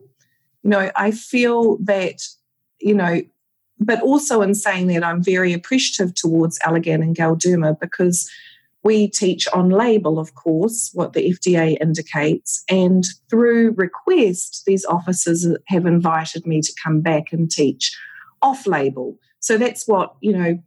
you 0.64 0.70
know, 0.70 0.92
I 0.96 1.12
feel 1.12 1.78
that, 1.84 2.22
you 2.80 2.96
know, 2.96 3.22
but 3.80 4.02
also 4.02 4.42
in 4.42 4.56
saying 4.56 4.88
that, 4.88 5.04
I'm 5.04 5.22
very 5.22 5.52
appreciative 5.52 6.16
towards 6.16 6.58
Allergan 6.60 7.02
and 7.02 7.16
Galderma 7.16 7.78
because 7.80 8.30
we 8.84 9.08
teach 9.08 9.48
on 9.50 9.70
label, 9.70 10.20
of 10.20 10.36
course, 10.36 10.92
what 10.94 11.14
the 11.14 11.34
FDA 11.34 11.78
indicates. 11.82 12.64
And 12.70 13.06
through 13.30 13.72
request, 13.72 14.64
these 14.66 14.86
officers 14.86 15.48
have 15.68 15.86
invited 15.86 16.46
me 16.46 16.62
to 16.62 16.74
come 16.84 17.02
back 17.02 17.32
and 17.32 17.50
teach 17.50 17.98
off 18.42 18.68
label. 18.68 19.18
So 19.40 19.58
that's 19.58 19.88
what, 19.88 20.16
you 20.22 20.38
know, 20.38 20.60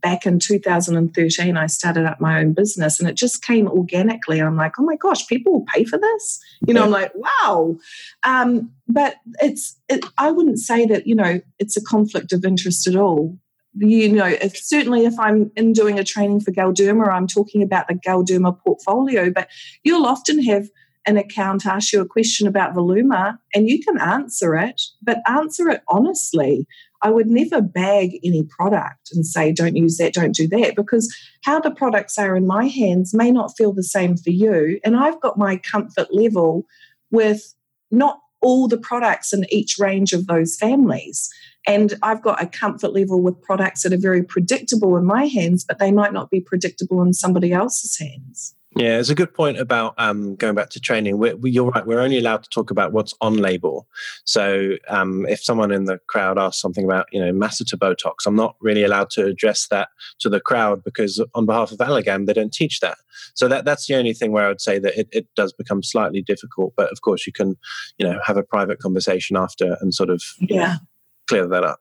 back 0.00 0.26
in 0.26 0.38
2013, 0.38 1.56
I 1.56 1.66
started 1.66 2.06
up 2.06 2.20
my 2.20 2.38
own 2.38 2.52
business 2.52 3.00
and 3.00 3.08
it 3.08 3.16
just 3.16 3.42
came 3.42 3.66
organically. 3.66 4.40
I'm 4.40 4.56
like, 4.56 4.72
oh 4.78 4.84
my 4.84 4.96
gosh, 4.96 5.26
people 5.26 5.52
will 5.52 5.66
pay 5.66 5.84
for 5.84 5.98
this. 5.98 6.38
You 6.66 6.74
know, 6.74 6.84
I'm 6.84 6.90
like, 6.90 7.12
wow. 7.14 7.76
Um, 8.22 8.70
but 8.86 9.16
it's, 9.40 9.80
it, 9.88 10.04
I 10.18 10.30
wouldn't 10.30 10.58
say 10.58 10.86
that, 10.86 11.06
you 11.06 11.14
know, 11.14 11.40
it's 11.58 11.76
a 11.76 11.84
conflict 11.84 12.32
of 12.32 12.44
interest 12.44 12.86
at 12.86 12.96
all. 12.96 13.38
You 13.78 14.10
know, 14.10 14.26
if, 14.26 14.56
certainly 14.56 15.04
if 15.04 15.18
I'm 15.18 15.50
in 15.54 15.72
doing 15.72 15.98
a 15.98 16.04
training 16.04 16.40
for 16.40 16.50
Galderma, 16.50 17.08
I'm 17.08 17.26
talking 17.26 17.62
about 17.62 17.88
the 17.88 17.94
Galderma 17.94 18.58
portfolio, 18.58 19.30
but 19.30 19.48
you'll 19.84 20.06
often 20.06 20.42
have 20.44 20.68
an 21.06 21.16
account 21.16 21.66
ask 21.66 21.92
you 21.92 22.00
a 22.00 22.06
question 22.06 22.48
about 22.48 22.74
Voluma 22.74 23.38
and 23.54 23.68
you 23.68 23.80
can 23.82 23.98
answer 24.00 24.56
it, 24.56 24.82
but 25.02 25.18
answer 25.28 25.68
it 25.68 25.82
honestly. 25.88 26.66
I 27.02 27.10
would 27.10 27.28
never 27.28 27.60
bag 27.60 28.18
any 28.24 28.42
product 28.42 29.10
and 29.12 29.24
say, 29.24 29.52
don't 29.52 29.76
use 29.76 29.98
that, 29.98 30.14
don't 30.14 30.34
do 30.34 30.48
that, 30.48 30.74
because 30.74 31.14
how 31.44 31.60
the 31.60 31.70
products 31.70 32.18
are 32.18 32.34
in 32.34 32.46
my 32.46 32.66
hands 32.66 33.14
may 33.14 33.30
not 33.30 33.56
feel 33.56 33.72
the 33.72 33.84
same 33.84 34.16
for 34.16 34.30
you. 34.30 34.80
And 34.84 34.96
I've 34.96 35.20
got 35.20 35.38
my 35.38 35.58
comfort 35.58 36.08
level 36.12 36.64
with 37.10 37.54
not 37.90 38.18
all 38.46 38.68
the 38.68 38.78
products 38.78 39.32
in 39.32 39.44
each 39.50 39.76
range 39.76 40.12
of 40.12 40.28
those 40.28 40.56
families. 40.56 41.28
And 41.66 41.94
I've 42.04 42.22
got 42.22 42.40
a 42.40 42.46
comfort 42.46 42.92
level 42.92 43.20
with 43.20 43.42
products 43.42 43.82
that 43.82 43.92
are 43.92 43.98
very 43.98 44.22
predictable 44.22 44.96
in 44.96 45.04
my 45.04 45.24
hands, 45.24 45.64
but 45.64 45.80
they 45.80 45.90
might 45.90 46.12
not 46.12 46.30
be 46.30 46.40
predictable 46.40 47.02
in 47.02 47.12
somebody 47.12 47.52
else's 47.52 47.98
hands. 47.98 48.54
Yeah, 48.76 48.98
it's 48.98 49.08
a 49.08 49.14
good 49.14 49.32
point 49.32 49.58
about 49.58 49.94
um, 49.96 50.36
going 50.36 50.54
back 50.54 50.68
to 50.70 50.80
training. 50.80 51.16
We're, 51.16 51.34
we, 51.34 51.50
you're 51.50 51.70
right. 51.70 51.86
We're 51.86 52.00
only 52.00 52.18
allowed 52.18 52.42
to 52.42 52.50
talk 52.50 52.70
about 52.70 52.92
what's 52.92 53.14
on 53.22 53.38
label. 53.38 53.88
So 54.24 54.72
um, 54.88 55.24
if 55.26 55.42
someone 55.42 55.72
in 55.72 55.84
the 55.84 55.98
crowd 56.08 56.38
asks 56.38 56.60
something 56.60 56.84
about, 56.84 57.06
you 57.10 57.18
know, 57.18 57.32
masseter 57.32 57.76
Botox, 57.76 58.26
I'm 58.26 58.36
not 58.36 58.54
really 58.60 58.84
allowed 58.84 59.08
to 59.10 59.24
address 59.24 59.68
that 59.68 59.88
to 60.18 60.28
the 60.28 60.40
crowd 60.40 60.84
because 60.84 61.24
on 61.34 61.46
behalf 61.46 61.72
of 61.72 61.78
Allergan, 61.78 62.26
they 62.26 62.34
don't 62.34 62.52
teach 62.52 62.80
that. 62.80 62.98
So 63.34 63.48
that 63.48 63.64
that's 63.64 63.86
the 63.86 63.94
only 63.94 64.12
thing 64.12 64.30
where 64.30 64.44
I 64.44 64.48
would 64.48 64.60
say 64.60 64.78
that 64.78 64.98
it, 64.98 65.08
it 65.10 65.26
does 65.36 65.54
become 65.54 65.82
slightly 65.82 66.20
difficult. 66.20 66.74
But 66.76 66.92
of 66.92 67.00
course, 67.00 67.26
you 67.26 67.32
can, 67.32 67.56
you 67.96 68.06
know, 68.06 68.20
have 68.26 68.36
a 68.36 68.42
private 68.42 68.78
conversation 68.78 69.38
after 69.38 69.78
and 69.80 69.94
sort 69.94 70.10
of 70.10 70.22
yeah. 70.38 70.66
Know, 70.66 70.76
clear 71.26 71.46
that 71.46 71.64
up. 71.64 71.80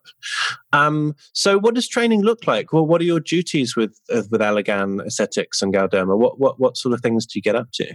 Um, 0.74 1.16
so, 1.34 1.58
what 1.58 1.76
does 1.76 1.88
training 1.88 2.22
look 2.22 2.48
like? 2.48 2.74
Well, 2.74 2.86
what 2.86 3.02
are 3.02 3.06
your 3.06 3.20
duties 3.20 3.76
with 3.76 4.00
uh, 4.14 4.24
with 4.30 4.42
Allergan 4.42 5.06
Aesthetics 5.06 5.62
and 5.62 5.74
Galderma? 5.74 6.18
What 6.18 6.40
what 6.40 6.60
what 6.60 6.78
sort 6.78 6.94
of 6.94 7.02
things 7.02 7.26
do 7.26 7.38
you 7.38 7.44
get 7.44 7.56
up 7.56 7.70
to? 7.74 7.94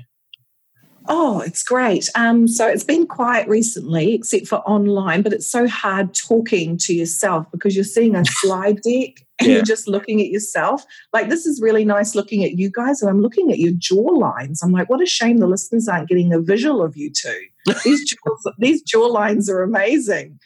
Oh, 1.08 1.40
it's 1.40 1.62
great. 1.62 2.08
Um, 2.14 2.46
so 2.46 2.68
it's 2.68 2.84
been 2.84 3.06
quiet 3.06 3.48
recently, 3.48 4.14
except 4.14 4.46
for 4.46 4.58
online, 4.58 5.22
but 5.22 5.32
it's 5.32 5.50
so 5.50 5.66
hard 5.66 6.14
talking 6.14 6.76
to 6.78 6.94
yourself 6.94 7.50
because 7.50 7.74
you're 7.74 7.84
seeing 7.84 8.14
a 8.14 8.24
slide 8.26 8.82
deck 8.82 9.24
and 9.40 9.48
yeah. 9.48 9.54
you're 9.54 9.62
just 9.62 9.88
looking 9.88 10.20
at 10.20 10.28
yourself. 10.28 10.84
Like, 11.12 11.28
this 11.28 11.46
is 11.46 11.60
really 11.60 11.84
nice 11.84 12.14
looking 12.14 12.44
at 12.44 12.58
you 12.58 12.70
guys, 12.70 13.00
and 13.00 13.10
I'm 13.10 13.22
looking 13.22 13.50
at 13.50 13.58
your 13.58 13.72
jaw 13.76 13.96
lines. 13.96 14.62
I'm 14.62 14.72
like, 14.72 14.90
what 14.90 15.02
a 15.02 15.06
shame 15.06 15.38
the 15.38 15.46
listeners 15.46 15.88
aren't 15.88 16.08
getting 16.08 16.32
a 16.32 16.38
visual 16.38 16.82
of 16.82 16.96
you 16.96 17.10
two. 17.10 17.40
These 17.84 18.10
jaw, 18.10 18.52
these 18.58 18.82
jaw 18.82 19.06
lines 19.06 19.50
are 19.50 19.62
amazing. 19.62 20.38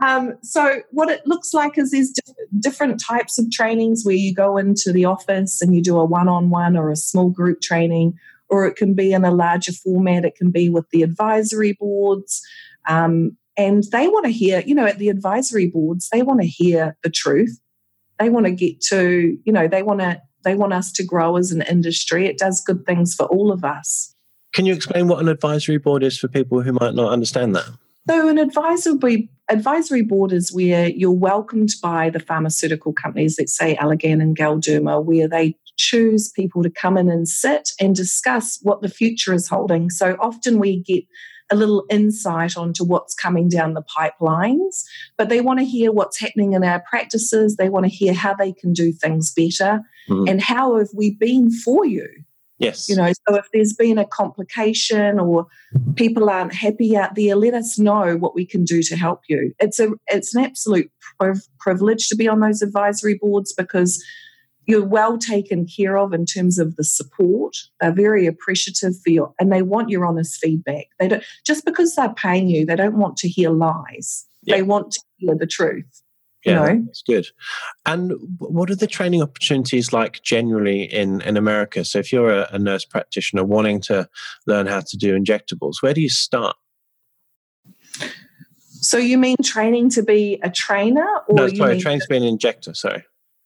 Um, 0.00 0.34
so 0.42 0.80
what 0.90 1.10
it 1.10 1.26
looks 1.26 1.52
like 1.52 1.76
is 1.76 1.90
there's 1.90 2.12
different 2.58 3.00
types 3.00 3.38
of 3.38 3.50
trainings 3.50 4.04
where 4.04 4.14
you 4.14 4.34
go 4.34 4.56
into 4.56 4.90
the 4.90 5.04
office 5.04 5.60
and 5.60 5.74
you 5.74 5.82
do 5.82 5.98
a 5.98 6.04
one-on-one 6.04 6.76
or 6.76 6.90
a 6.90 6.96
small 6.96 7.28
group 7.28 7.60
training, 7.60 8.14
or 8.48 8.66
it 8.66 8.76
can 8.76 8.94
be 8.94 9.12
in 9.12 9.24
a 9.24 9.30
larger 9.30 9.72
format. 9.72 10.24
It 10.24 10.34
can 10.34 10.50
be 10.50 10.70
with 10.70 10.88
the 10.90 11.02
advisory 11.02 11.76
boards. 11.78 12.40
Um, 12.88 13.36
and 13.56 13.84
they 13.92 14.08
want 14.08 14.24
to 14.24 14.32
hear, 14.32 14.62
you 14.64 14.74
know, 14.74 14.86
at 14.86 14.98
the 14.98 15.10
advisory 15.10 15.66
boards, 15.66 16.08
they 16.10 16.22
want 16.22 16.40
to 16.40 16.46
hear 16.46 16.96
the 17.02 17.10
truth. 17.10 17.58
They 18.18 18.30
want 18.30 18.46
to 18.46 18.52
get 18.52 18.80
to, 18.88 19.36
you 19.44 19.52
know, 19.52 19.68
they 19.68 19.82
want 19.82 20.00
to 20.00 20.22
they 20.44 20.54
want 20.56 20.72
us 20.72 20.90
to 20.92 21.04
grow 21.04 21.36
as 21.36 21.52
an 21.52 21.62
industry. 21.62 22.26
It 22.26 22.38
does 22.38 22.60
good 22.60 22.84
things 22.84 23.14
for 23.14 23.26
all 23.26 23.52
of 23.52 23.64
us. 23.64 24.14
Can 24.52 24.66
you 24.66 24.74
explain 24.74 25.08
what 25.08 25.20
an 25.20 25.28
advisory 25.28 25.78
board 25.78 26.02
is 26.02 26.18
for 26.18 26.28
people 26.28 26.60
who 26.60 26.72
might 26.72 26.94
not 26.94 27.12
understand 27.12 27.56
that? 27.56 27.66
So, 28.08 28.28
an 28.28 28.38
advisory 28.38 29.30
advisory 29.48 30.02
board 30.02 30.32
is 30.32 30.52
where 30.52 30.88
you're 30.88 31.10
welcomed 31.10 31.70
by 31.82 32.10
the 32.10 32.20
pharmaceutical 32.20 32.92
companies, 32.92 33.36
let's 33.38 33.56
say 33.56 33.76
Allergan 33.76 34.20
and 34.20 34.36
Galderma, 34.36 35.04
where 35.04 35.28
they 35.28 35.56
choose 35.76 36.30
people 36.30 36.62
to 36.62 36.70
come 36.70 36.96
in 36.96 37.08
and 37.08 37.28
sit 37.28 37.70
and 37.80 37.94
discuss 37.94 38.58
what 38.62 38.82
the 38.82 38.88
future 38.88 39.32
is 39.32 39.48
holding. 39.48 39.88
So 39.88 40.16
often 40.20 40.58
we 40.58 40.82
get 40.82 41.04
a 41.50 41.56
little 41.56 41.84
insight 41.90 42.56
onto 42.56 42.84
what's 42.84 43.14
coming 43.14 43.48
down 43.48 43.74
the 43.74 43.82
pipelines, 43.82 44.82
but 45.16 45.28
they 45.28 45.40
want 45.40 45.60
to 45.60 45.64
hear 45.64 45.92
what's 45.92 46.18
happening 46.18 46.54
in 46.54 46.64
our 46.64 46.82
practices. 46.88 47.56
They 47.56 47.68
want 47.68 47.84
to 47.84 47.90
hear 47.90 48.14
how 48.14 48.34
they 48.34 48.52
can 48.52 48.72
do 48.72 48.92
things 48.92 49.32
better 49.32 49.82
mm. 50.08 50.28
and 50.28 50.40
how 50.40 50.76
have 50.78 50.88
we 50.94 51.14
been 51.14 51.50
for 51.50 51.84
you 51.84 52.08
Yes. 52.62 52.88
You 52.88 52.96
know, 52.96 53.12
so 53.28 53.36
if 53.36 53.46
there's 53.52 53.72
been 53.72 53.98
a 53.98 54.06
complication 54.06 55.18
or 55.18 55.46
people 55.96 56.30
aren't 56.30 56.54
happy 56.54 56.96
out 56.96 57.14
there, 57.16 57.34
let 57.34 57.54
us 57.54 57.78
know 57.78 58.16
what 58.16 58.34
we 58.34 58.46
can 58.46 58.64
do 58.64 58.82
to 58.84 58.96
help 58.96 59.22
you. 59.28 59.52
It's 59.58 59.80
a 59.80 59.90
it's 60.06 60.34
an 60.34 60.44
absolute 60.44 60.90
priv- 61.18 61.46
privilege 61.58 62.08
to 62.08 62.16
be 62.16 62.28
on 62.28 62.40
those 62.40 62.62
advisory 62.62 63.18
boards 63.20 63.52
because 63.52 64.02
you're 64.66 64.84
well 64.84 65.18
taken 65.18 65.66
care 65.66 65.98
of 65.98 66.12
in 66.12 66.24
terms 66.24 66.58
of 66.58 66.76
the 66.76 66.84
support. 66.84 67.56
They're 67.80 67.92
very 67.92 68.26
appreciative 68.26 68.94
for 69.02 69.10
you 69.10 69.34
and 69.40 69.52
they 69.52 69.62
want 69.62 69.90
your 69.90 70.06
honest 70.06 70.38
feedback. 70.40 70.86
They 71.00 71.08
don't 71.08 71.24
just 71.44 71.64
because 71.64 71.96
they're 71.96 72.14
paying 72.14 72.48
you, 72.48 72.64
they 72.64 72.76
don't 72.76 72.98
want 72.98 73.16
to 73.18 73.28
hear 73.28 73.50
lies. 73.50 74.26
They 74.46 74.62
want 74.62 74.92
to 74.92 75.00
hear 75.18 75.36
the 75.36 75.46
truth. 75.46 76.01
Yeah, 76.44 76.66
you 76.66 76.74
know? 76.74 76.82
that's 76.86 77.02
good. 77.02 77.26
And 77.86 78.12
what 78.38 78.70
are 78.70 78.74
the 78.74 78.86
training 78.86 79.22
opportunities 79.22 79.92
like 79.92 80.22
generally 80.22 80.82
in, 80.82 81.20
in 81.22 81.36
America? 81.36 81.84
So, 81.84 81.98
if 81.98 82.12
you're 82.12 82.30
a, 82.30 82.48
a 82.52 82.58
nurse 82.58 82.84
practitioner 82.84 83.44
wanting 83.44 83.80
to 83.82 84.08
learn 84.46 84.66
how 84.66 84.80
to 84.80 84.96
do 84.96 85.18
injectables, 85.18 85.76
where 85.80 85.94
do 85.94 86.00
you 86.00 86.10
start? 86.10 86.56
So, 88.68 88.98
you 88.98 89.18
mean 89.18 89.36
training 89.42 89.90
to 89.90 90.02
be 90.02 90.40
a 90.42 90.50
trainer? 90.50 91.06
Or 91.28 91.36
no, 91.36 91.48
sorry, 91.48 91.78
training 91.80 92.00
to 92.00 92.06
be 92.08 92.16
an 92.16 92.24
injector, 92.24 92.74
sorry. 92.74 93.04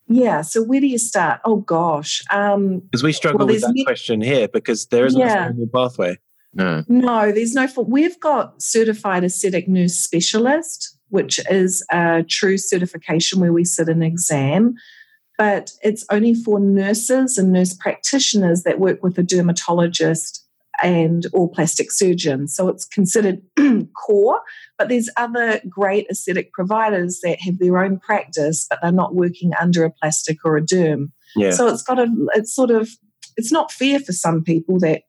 Yeah. 0.09 0.42
So 0.42 0.62
where 0.62 0.80
do 0.80 0.86
you 0.86 0.99
start? 0.99 1.40
Oh 1.44 1.57
gosh. 1.57 2.22
Um, 2.30 2.80
because 2.80 3.03
we 3.03 3.12
struggle 3.12 3.38
well, 3.38 3.49
with 3.49 3.62
that 3.62 3.82
question 3.84 4.20
here 4.20 4.49
because 4.49 4.86
there 4.86 5.05
isn't 5.05 5.20
yeah. 5.20 5.47
a 5.47 5.49
formal 5.49 5.68
pathway. 5.74 6.18
No. 6.55 6.84
No, 6.88 7.32
there's 7.32 7.55
no. 7.55 7.66
We've 7.76 8.18
got 8.20 8.62
certified 8.62 9.24
aesthetic 9.24 9.68
nurse 9.68 9.94
specialist 9.94 10.95
which 11.16 11.40
is 11.50 11.82
a 11.90 12.22
true 12.28 12.58
certification 12.58 13.40
where 13.40 13.54
we 13.54 13.64
sit 13.64 13.88
an 13.88 14.02
exam. 14.02 14.74
But 15.38 15.70
it's 15.82 16.04
only 16.10 16.34
for 16.34 16.60
nurses 16.60 17.38
and 17.38 17.52
nurse 17.52 17.72
practitioners 17.72 18.64
that 18.64 18.78
work 18.78 19.02
with 19.02 19.16
a 19.16 19.22
dermatologist 19.22 20.44
and 20.82 21.26
or 21.32 21.50
plastic 21.50 21.90
surgeon. 21.90 22.48
So 22.48 22.68
it's 22.68 22.84
considered 22.84 23.40
core, 23.96 24.42
but 24.76 24.90
there's 24.90 25.08
other 25.16 25.62
great 25.66 26.06
aesthetic 26.10 26.52
providers 26.52 27.20
that 27.22 27.40
have 27.40 27.60
their 27.60 27.78
own 27.78 27.98
practice, 27.98 28.66
but 28.68 28.80
they're 28.82 28.92
not 28.92 29.14
working 29.14 29.52
under 29.58 29.84
a 29.84 29.90
plastic 29.90 30.44
or 30.44 30.58
a 30.58 30.62
derm. 30.62 31.12
Yeah. 31.34 31.52
So 31.52 31.66
it's 31.68 31.82
got 31.82 31.98
a 31.98 32.08
it's 32.34 32.54
sort 32.54 32.70
of 32.70 32.90
it's 33.38 33.50
not 33.50 33.72
fair 33.72 34.00
for 34.00 34.12
some 34.12 34.44
people 34.44 34.78
that 34.80 35.04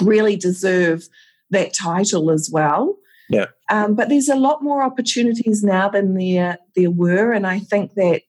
really 0.00 0.36
deserve 0.36 1.02
that 1.50 1.74
title 1.74 2.30
as 2.30 2.48
well. 2.50 2.96
Yeah. 3.28 3.46
Um, 3.70 3.94
but 3.94 4.08
there's 4.08 4.28
a 4.28 4.36
lot 4.36 4.62
more 4.62 4.82
opportunities 4.82 5.62
now 5.64 5.88
than 5.88 6.14
there 6.14 6.58
there 6.74 6.90
were, 6.90 7.32
and 7.32 7.46
I 7.46 7.58
think 7.58 7.94
that 7.94 8.22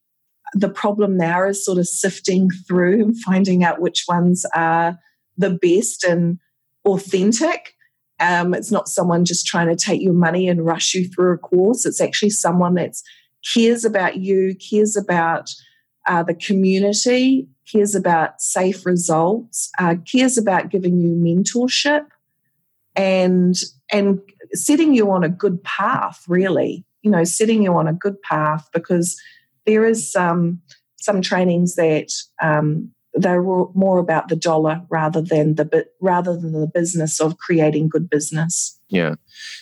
the 0.53 0.69
problem 0.69 1.17
now 1.17 1.47
is 1.47 1.63
sort 1.63 1.77
of 1.77 1.87
sifting 1.87 2.49
through 2.67 3.01
and 3.01 3.21
finding 3.21 3.63
out 3.63 3.81
which 3.81 4.05
ones 4.07 4.45
are 4.55 4.97
the 5.37 5.51
best 5.51 6.03
and 6.03 6.39
authentic. 6.85 7.73
Um, 8.19 8.53
it's 8.53 8.71
not 8.71 8.87
someone 8.87 9.25
just 9.25 9.45
trying 9.45 9.67
to 9.67 9.75
take 9.75 10.01
your 10.01 10.13
money 10.13 10.47
and 10.47 10.65
rush 10.65 10.93
you 10.95 11.07
through 11.07 11.33
a 11.33 11.37
course. 11.37 11.85
It's 11.85 12.01
actually 12.01 12.31
someone 12.31 12.75
that 12.75 12.95
cares 13.53 13.85
about 13.85 14.17
you, 14.17 14.55
cares 14.55 14.95
about 14.95 15.49
uh, 16.07 16.23
the 16.23 16.33
community, 16.33 17.47
cares 17.71 17.93
about 17.93 18.41
safe 18.41 18.85
results, 18.85 19.69
uh, 19.77 19.95
cares 20.11 20.37
about 20.37 20.69
giving 20.69 20.99
you 20.99 21.09
mentorship, 21.09 22.05
and 22.95 23.55
and 23.91 24.19
setting 24.53 24.93
you 24.93 25.11
on 25.11 25.23
a 25.23 25.29
good 25.29 25.63
path, 25.63 26.23
really, 26.27 26.85
you 27.01 27.11
know, 27.11 27.23
setting 27.23 27.63
you 27.63 27.73
on 27.73 27.87
a 27.87 27.93
good 27.93 28.21
path 28.21 28.67
because 28.73 29.19
there 29.65 29.85
is 29.85 30.11
some 30.11 30.61
some 30.95 31.21
trainings 31.21 31.75
that 31.75 32.11
um, 32.41 32.91
they're 33.13 33.41
more 33.41 33.99
about 33.99 34.29
the 34.29 34.35
dollar 34.35 34.81
rather 34.89 35.21
than 35.21 35.55
the 35.55 35.85
rather 36.01 36.35
than 36.35 36.53
the 36.53 36.71
business 36.73 37.19
of 37.19 37.37
creating 37.37 37.89
good 37.89 38.09
business. 38.09 38.76
Yeah, 38.89 39.15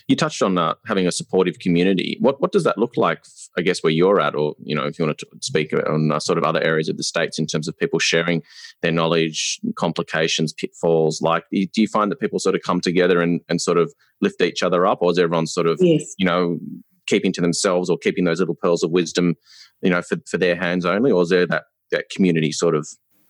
you 0.08 0.16
touched 0.16 0.44
on 0.44 0.58
uh, 0.58 0.76
having 0.86 1.08
a 1.08 1.12
supportive 1.12 1.58
community. 1.58 2.18
What 2.20 2.40
what 2.40 2.52
does 2.52 2.64
that 2.64 2.78
look 2.78 2.96
like? 2.96 3.24
I 3.58 3.62
guess 3.62 3.82
where 3.82 3.92
you're 3.92 4.22
at, 4.22 4.36
or 4.36 4.56
you 4.64 4.76
know, 4.76 4.86
if 4.86 5.00
you 5.00 5.06
want 5.06 5.18
to 5.18 5.28
speak 5.42 5.74
on 5.74 6.12
uh, 6.12 6.20
sort 6.20 6.38
of 6.38 6.44
other 6.44 6.62
areas 6.62 6.90
of 6.90 6.98
the 6.98 7.04
states 7.04 7.40
in 7.40 7.48
terms 7.48 7.68
of 7.68 7.78
people 7.78 7.98
sharing 7.98 8.44
their 8.82 8.92
knowledge, 8.92 9.60
complications, 9.76 10.54
pitfalls. 10.54 11.22
Like, 11.22 11.44
do 11.52 11.82
you 11.82 11.88
find 11.88 12.12
that 12.12 12.20
people 12.20 12.38
sort 12.38 12.56
of 12.56 12.62
come 12.62 12.82
together 12.82 13.20
and 13.20 13.42
and 13.50 13.60
sort 13.60 13.80
of 13.80 13.92
lift 14.22 14.42
each 14.42 14.62
other 14.62 14.86
up, 14.86 15.00
or 15.02 15.12
is 15.12 15.18
everyone 15.18 15.48
sort 15.48 15.68
of 15.68 15.80
yes. 15.82 16.14
you 16.20 16.26
know 16.26 16.60
keeping 17.08 17.34
to 17.34 17.42
themselves 17.42 17.90
or 17.90 17.98
keeping 17.98 18.26
those 18.26 18.40
little 18.40 18.56
pearls 18.56 18.84
of 18.84 18.92
wisdom, 18.92 19.36
you 19.82 19.90
know, 19.90 20.04
for 20.04 20.18
for 20.30 20.38
their 20.38 20.56
hands 20.56 20.86
only, 20.86 21.12
or 21.12 21.24
is 21.24 21.30
there 21.30 21.48
that 21.48 21.64
that 21.92 22.10
community 22.10 22.52
sort 22.52 22.76
of 22.76 22.88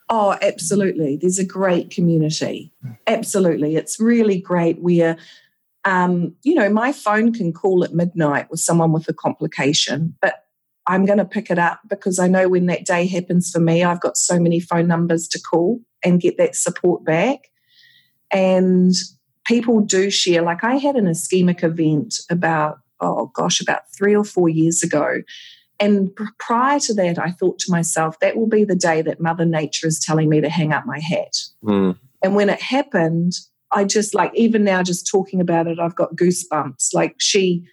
Oh, 0.09 0.37
absolutely. 0.41 1.17
There's 1.17 1.39
a 1.39 1.45
great 1.45 1.89
community. 1.89 2.71
Absolutely. 3.07 3.75
It's 3.75 3.99
really 3.99 4.39
great 4.39 4.79
where, 4.79 5.17
um, 5.85 6.35
you 6.43 6.55
know, 6.55 6.69
my 6.69 6.91
phone 6.91 7.31
can 7.31 7.53
call 7.53 7.83
at 7.83 7.93
midnight 7.93 8.49
with 8.49 8.59
someone 8.59 8.91
with 8.91 9.07
a 9.07 9.13
complication, 9.13 10.15
but 10.21 10.43
I'm 10.87 11.05
going 11.05 11.19
to 11.19 11.25
pick 11.25 11.49
it 11.49 11.59
up 11.59 11.79
because 11.87 12.19
I 12.19 12.27
know 12.27 12.49
when 12.49 12.65
that 12.67 12.85
day 12.85 13.07
happens 13.07 13.51
for 13.51 13.59
me, 13.59 13.83
I've 13.83 14.01
got 14.01 14.17
so 14.17 14.39
many 14.39 14.59
phone 14.59 14.87
numbers 14.87 15.27
to 15.29 15.39
call 15.39 15.79
and 16.03 16.21
get 16.21 16.37
that 16.37 16.55
support 16.55 17.03
back. 17.03 17.49
And 18.31 18.93
people 19.45 19.79
do 19.79 20.09
share. 20.11 20.41
Like 20.41 20.63
I 20.63 20.75
had 20.75 20.95
an 20.95 21.05
ischemic 21.05 21.63
event 21.63 22.15
about, 22.29 22.79
oh 22.99 23.31
gosh, 23.33 23.61
about 23.61 23.83
three 23.95 24.15
or 24.15 24.23
four 24.23 24.49
years 24.49 24.83
ago 24.83 25.21
And 25.79 26.11
prior 26.39 26.79
to 26.81 26.93
that, 26.95 27.19
I 27.19 27.31
thought 27.31 27.59
to 27.59 27.71
myself, 27.71 28.19
that 28.19 28.37
will 28.37 28.47
be 28.47 28.63
the 28.63 28.75
day 28.75 29.01
that 29.01 29.19
Mother 29.19 29.45
Nature 29.45 29.87
is 29.87 29.99
telling 29.99 30.29
me 30.29 30.41
to 30.41 30.49
hang 30.49 30.71
up 30.71 30.85
my 30.85 30.99
hat. 30.99 31.35
Mm. 31.63 31.97
And 32.23 32.35
when 32.35 32.49
it 32.49 32.61
happened, 32.61 33.33
I 33.71 33.83
just 33.83 34.13
like, 34.13 34.31
even 34.35 34.63
now, 34.63 34.83
just 34.83 35.09
talking 35.09 35.41
about 35.41 35.67
it, 35.67 35.79
I've 35.79 35.95
got 35.95 36.15
goosebumps. 36.15 36.93
Like 36.93 37.15
she, 37.19 37.63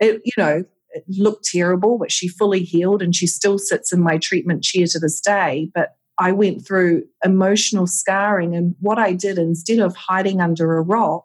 it, 0.00 0.20
you 0.24 0.32
know, 0.36 0.64
it 0.90 1.04
looked 1.08 1.44
terrible, 1.44 1.98
but 1.98 2.10
she 2.10 2.28
fully 2.28 2.62
healed 2.62 3.02
and 3.02 3.14
she 3.14 3.26
still 3.26 3.58
sits 3.58 3.92
in 3.92 4.00
my 4.00 4.18
treatment 4.18 4.64
chair 4.64 4.86
to 4.86 4.98
this 4.98 5.20
day. 5.20 5.70
But 5.74 5.96
I 6.18 6.32
went 6.32 6.66
through 6.66 7.04
emotional 7.24 7.86
scarring. 7.86 8.56
And 8.56 8.74
what 8.80 8.98
I 8.98 9.12
did, 9.12 9.38
instead 9.38 9.80
of 9.80 9.94
hiding 9.94 10.40
under 10.40 10.76
a 10.76 10.82
rock, 10.82 11.24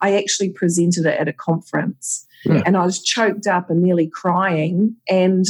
I 0.00 0.16
actually 0.16 0.50
presented 0.50 1.06
it 1.06 1.20
at 1.20 1.28
a 1.28 1.32
conference. 1.32 2.26
Yeah. 2.44 2.62
And 2.66 2.76
I 2.76 2.84
was 2.84 3.02
choked 3.02 3.46
up 3.46 3.70
and 3.70 3.82
nearly 3.82 4.08
crying. 4.08 4.96
And 5.08 5.44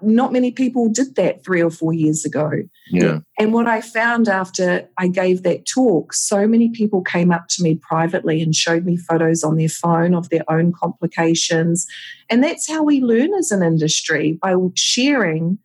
not 0.00 0.32
many 0.32 0.50
people 0.50 0.88
did 0.88 1.16
that 1.16 1.44
three 1.44 1.62
or 1.62 1.70
four 1.70 1.92
years 1.92 2.24
ago. 2.24 2.50
Yeah. 2.90 3.18
And 3.38 3.52
what 3.52 3.66
I 3.66 3.80
found 3.80 4.28
after 4.28 4.88
I 4.98 5.08
gave 5.08 5.42
that 5.42 5.66
talk, 5.66 6.14
so 6.14 6.46
many 6.46 6.70
people 6.70 7.02
came 7.02 7.30
up 7.30 7.48
to 7.48 7.62
me 7.62 7.76
privately 7.76 8.40
and 8.40 8.54
showed 8.54 8.86
me 8.86 8.96
photos 8.96 9.44
on 9.44 9.56
their 9.56 9.68
phone 9.68 10.14
of 10.14 10.30
their 10.30 10.50
own 10.50 10.72
complications. 10.72 11.86
And 12.30 12.42
that's 12.42 12.68
how 12.68 12.82
we 12.82 13.00
learn 13.00 13.34
as 13.34 13.50
an 13.50 13.62
industry 13.62 14.38
by 14.40 14.54
sharing, 14.74 15.58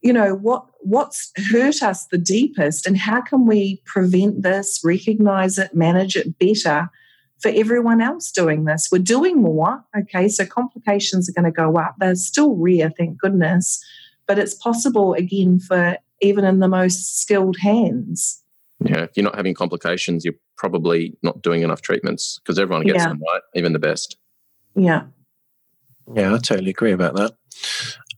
you 0.00 0.12
know, 0.12 0.34
what 0.34 0.66
what's 0.82 1.32
hurt 1.50 1.82
us 1.82 2.06
the 2.06 2.18
deepest 2.18 2.86
and 2.86 2.96
how 2.96 3.20
can 3.20 3.46
we 3.46 3.82
prevent 3.84 4.42
this, 4.42 4.80
recognize 4.84 5.58
it, 5.58 5.74
manage 5.74 6.16
it 6.16 6.38
better 6.38 6.88
for 7.40 7.50
everyone 7.54 8.00
else 8.00 8.30
doing 8.30 8.64
this. 8.64 8.88
We're 8.92 8.98
doing 8.98 9.40
more. 9.40 9.82
Okay, 9.98 10.28
so 10.28 10.44
complications 10.46 11.28
are 11.28 11.32
going 11.32 11.50
to 11.50 11.56
go 11.56 11.76
up. 11.76 11.94
They're 11.98 12.14
still 12.14 12.54
rare, 12.54 12.90
thank 12.96 13.18
goodness, 13.18 13.82
but 14.26 14.38
it's 14.38 14.54
possible 14.54 15.14
again 15.14 15.58
for 15.58 15.96
even 16.20 16.44
in 16.44 16.60
the 16.60 16.68
most 16.68 17.20
skilled 17.20 17.56
hands. 17.60 18.42
Yeah, 18.84 19.02
if 19.02 19.10
you're 19.14 19.24
not 19.24 19.36
having 19.36 19.54
complications, 19.54 20.24
you're 20.24 20.34
probably 20.56 21.16
not 21.22 21.42
doing 21.42 21.62
enough 21.62 21.82
treatments 21.82 22.38
because 22.42 22.58
everyone 22.58 22.86
gets 22.86 22.98
yeah. 22.98 23.08
them 23.08 23.20
right, 23.32 23.42
even 23.54 23.72
the 23.72 23.78
best. 23.78 24.16
Yeah. 24.74 25.04
Yeah, 26.14 26.34
I 26.34 26.38
totally 26.38 26.70
agree 26.70 26.92
about 26.92 27.14
that. 27.16 27.34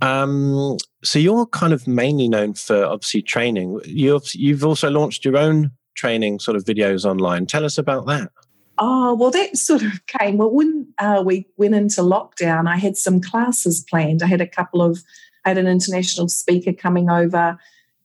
Um, 0.00 0.76
so 1.04 1.18
you're 1.18 1.46
kind 1.46 1.72
of 1.72 1.86
mainly 1.86 2.28
known 2.28 2.54
for 2.54 2.84
obviously 2.84 3.22
training. 3.22 3.80
You've 3.84 4.34
you've 4.34 4.64
also 4.64 4.90
launched 4.90 5.24
your 5.24 5.36
own 5.36 5.72
training 5.94 6.40
sort 6.40 6.56
of 6.56 6.64
videos 6.64 7.04
online. 7.04 7.46
Tell 7.46 7.64
us 7.64 7.78
about 7.78 8.06
that. 8.06 8.30
Oh, 8.78 9.14
well, 9.14 9.30
that 9.30 9.56
sort 9.56 9.82
of 9.82 10.06
came. 10.06 10.38
Well, 10.38 10.50
when 10.50 10.92
uh, 10.98 11.22
we 11.24 11.46
went 11.56 11.74
into 11.74 12.00
lockdown, 12.00 12.66
I 12.66 12.76
had 12.76 12.96
some 12.96 13.20
classes 13.20 13.84
planned. 13.88 14.22
I 14.22 14.26
had 14.26 14.40
a 14.40 14.46
couple 14.46 14.82
of, 14.82 15.02
I 15.44 15.50
had 15.50 15.58
an 15.58 15.66
international 15.66 16.28
speaker 16.28 16.72
coming 16.72 17.10
over 17.10 17.58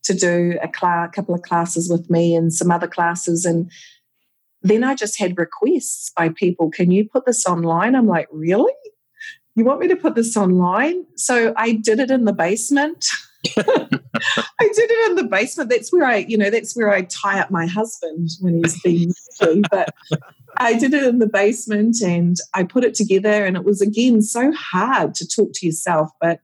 to 0.04 0.14
do 0.14 0.58
a 0.62 0.68
class, 0.68 1.10
couple 1.14 1.36
of 1.36 1.42
classes 1.42 1.90
with 1.90 2.10
me 2.10 2.36
and 2.36 2.54
some 2.54 2.72
other 2.72 2.88
classes. 2.88 3.46
And 3.46 3.72
then 4.62 4.84
I 4.84 4.96
just 4.96 5.20
had 5.20 5.38
requests 5.38 6.12
by 6.16 6.30
people, 6.30 6.70
can 6.70 6.92
you 6.92 7.08
put 7.08 7.26
this 7.26 7.46
online? 7.46 7.96
I'm 7.96 8.08
like, 8.08 8.28
really? 8.32 8.74
You 9.56 9.66
want 9.66 9.80
me 9.80 9.88
to 9.88 9.96
put 9.96 10.16
this 10.16 10.38
online? 10.38 11.06
So 11.16 11.54
I 11.58 11.74
did 11.74 12.00
it 12.00 12.12
in 12.12 12.26
the 12.26 12.34
basement. 12.34 13.08
I 13.58 14.70
did 14.74 14.92
it 14.92 15.10
in 15.10 15.16
the 15.16 15.28
basement. 15.30 15.70
That's 15.70 15.92
where 15.92 16.06
I, 16.06 16.18
you 16.18 16.38
know, 16.38 16.50
that's 16.50 16.76
where 16.76 16.92
I 16.92 17.04
tie 17.04 17.40
up 17.40 17.52
my 17.52 17.66
husband 17.68 18.30
when 18.42 18.58
he's 18.64 18.82
being 18.82 19.14
But 19.70 19.94
I 20.58 20.78
did 20.78 20.94
it 20.94 21.04
in 21.04 21.20
the 21.20 21.28
basement 21.28 21.98
and 22.02 22.36
I 22.54 22.64
put 22.64 22.84
it 22.84 22.96
together, 22.96 23.46
and 23.46 23.56
it 23.56 23.64
was 23.64 23.82
again 23.82 24.22
so 24.22 24.52
hard 24.52 25.14
to 25.16 25.28
talk 25.28 25.52
to 25.56 25.66
yourself. 25.66 26.10
But 26.20 26.40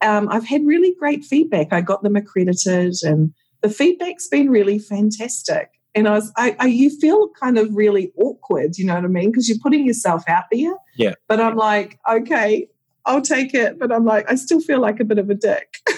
um, 0.00 0.28
I've 0.30 0.46
had 0.46 0.66
really 0.66 0.94
great 0.98 1.24
feedback. 1.24 1.72
I 1.72 1.80
got 1.80 2.02
them 2.02 2.16
accredited, 2.16 2.96
and 3.02 3.32
the 3.62 3.70
feedback's 3.70 4.28
been 4.28 4.50
really 4.50 4.78
fantastic. 4.78 5.70
And 5.94 6.08
I 6.08 6.12
was, 6.12 6.32
I, 6.36 6.56
I 6.58 6.66
you 6.66 6.90
feel 6.90 7.28
kind 7.40 7.56
of 7.56 7.74
really 7.74 8.12
awkward, 8.16 8.76
you 8.76 8.84
know 8.84 8.94
what 8.94 9.04
I 9.04 9.08
mean? 9.08 9.30
Because 9.30 9.48
you're 9.48 9.58
putting 9.62 9.86
yourself 9.86 10.24
out 10.28 10.44
there. 10.50 10.74
Yeah. 10.96 11.14
But 11.28 11.40
I'm 11.40 11.56
like, 11.56 11.98
okay, 12.10 12.68
I'll 13.06 13.22
take 13.22 13.54
it. 13.54 13.78
But 13.78 13.92
I'm 13.92 14.04
like, 14.04 14.28
I 14.30 14.34
still 14.34 14.60
feel 14.60 14.80
like 14.80 14.98
a 14.98 15.04
bit 15.04 15.18
of 15.18 15.30
a 15.30 15.34
dick. 15.34 15.76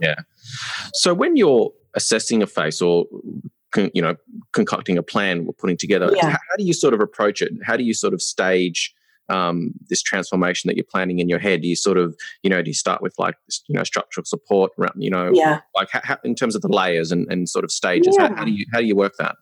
yeah. 0.00 0.16
So 0.94 1.14
when 1.14 1.36
you're 1.36 1.72
assessing 1.94 2.42
a 2.42 2.46
face 2.46 2.80
or 2.80 3.06
you 3.92 4.00
know 4.00 4.14
concocting 4.52 4.96
a 4.96 5.02
plan 5.02 5.44
we're 5.44 5.52
putting 5.52 5.76
together 5.76 6.10
yeah. 6.14 6.22
how, 6.22 6.30
how, 6.30 6.56
do 6.56 6.64
you 6.64 6.72
sort 6.72 6.94
of 6.94 7.00
approach 7.00 7.42
it 7.42 7.52
how 7.64 7.76
do 7.76 7.84
you 7.84 7.92
sort 7.92 8.14
of 8.14 8.22
stage 8.22 8.94
um, 9.28 9.72
this 9.90 10.02
transformation 10.02 10.68
that 10.68 10.76
you're 10.76 10.86
planning 10.90 11.18
in 11.18 11.28
your 11.28 11.38
head 11.38 11.60
do 11.60 11.68
you 11.68 11.76
sort 11.76 11.98
of 11.98 12.16
you 12.42 12.48
know 12.48 12.62
do 12.62 12.70
you 12.70 12.74
start 12.74 13.02
with 13.02 13.14
like 13.18 13.34
you 13.68 13.74
know 13.74 13.82
structural 13.82 14.24
support 14.24 14.70
you 14.96 15.10
know 15.10 15.30
yeah 15.34 15.60
like 15.74 15.90
how, 15.90 16.00
how, 16.04 16.16
in 16.24 16.34
terms 16.34 16.54
of 16.54 16.62
the 16.62 16.68
layers 16.68 17.10
and, 17.12 17.30
and 17.30 17.48
sort 17.48 17.64
of 17.64 17.70
stages 17.70 18.16
yeah. 18.18 18.28
how, 18.28 18.36
how 18.36 18.44
do 18.44 18.52
you 18.52 18.64
how 18.72 18.78
do 18.78 18.86
you 18.86 18.96
work 18.96 19.14
that 19.18 19.34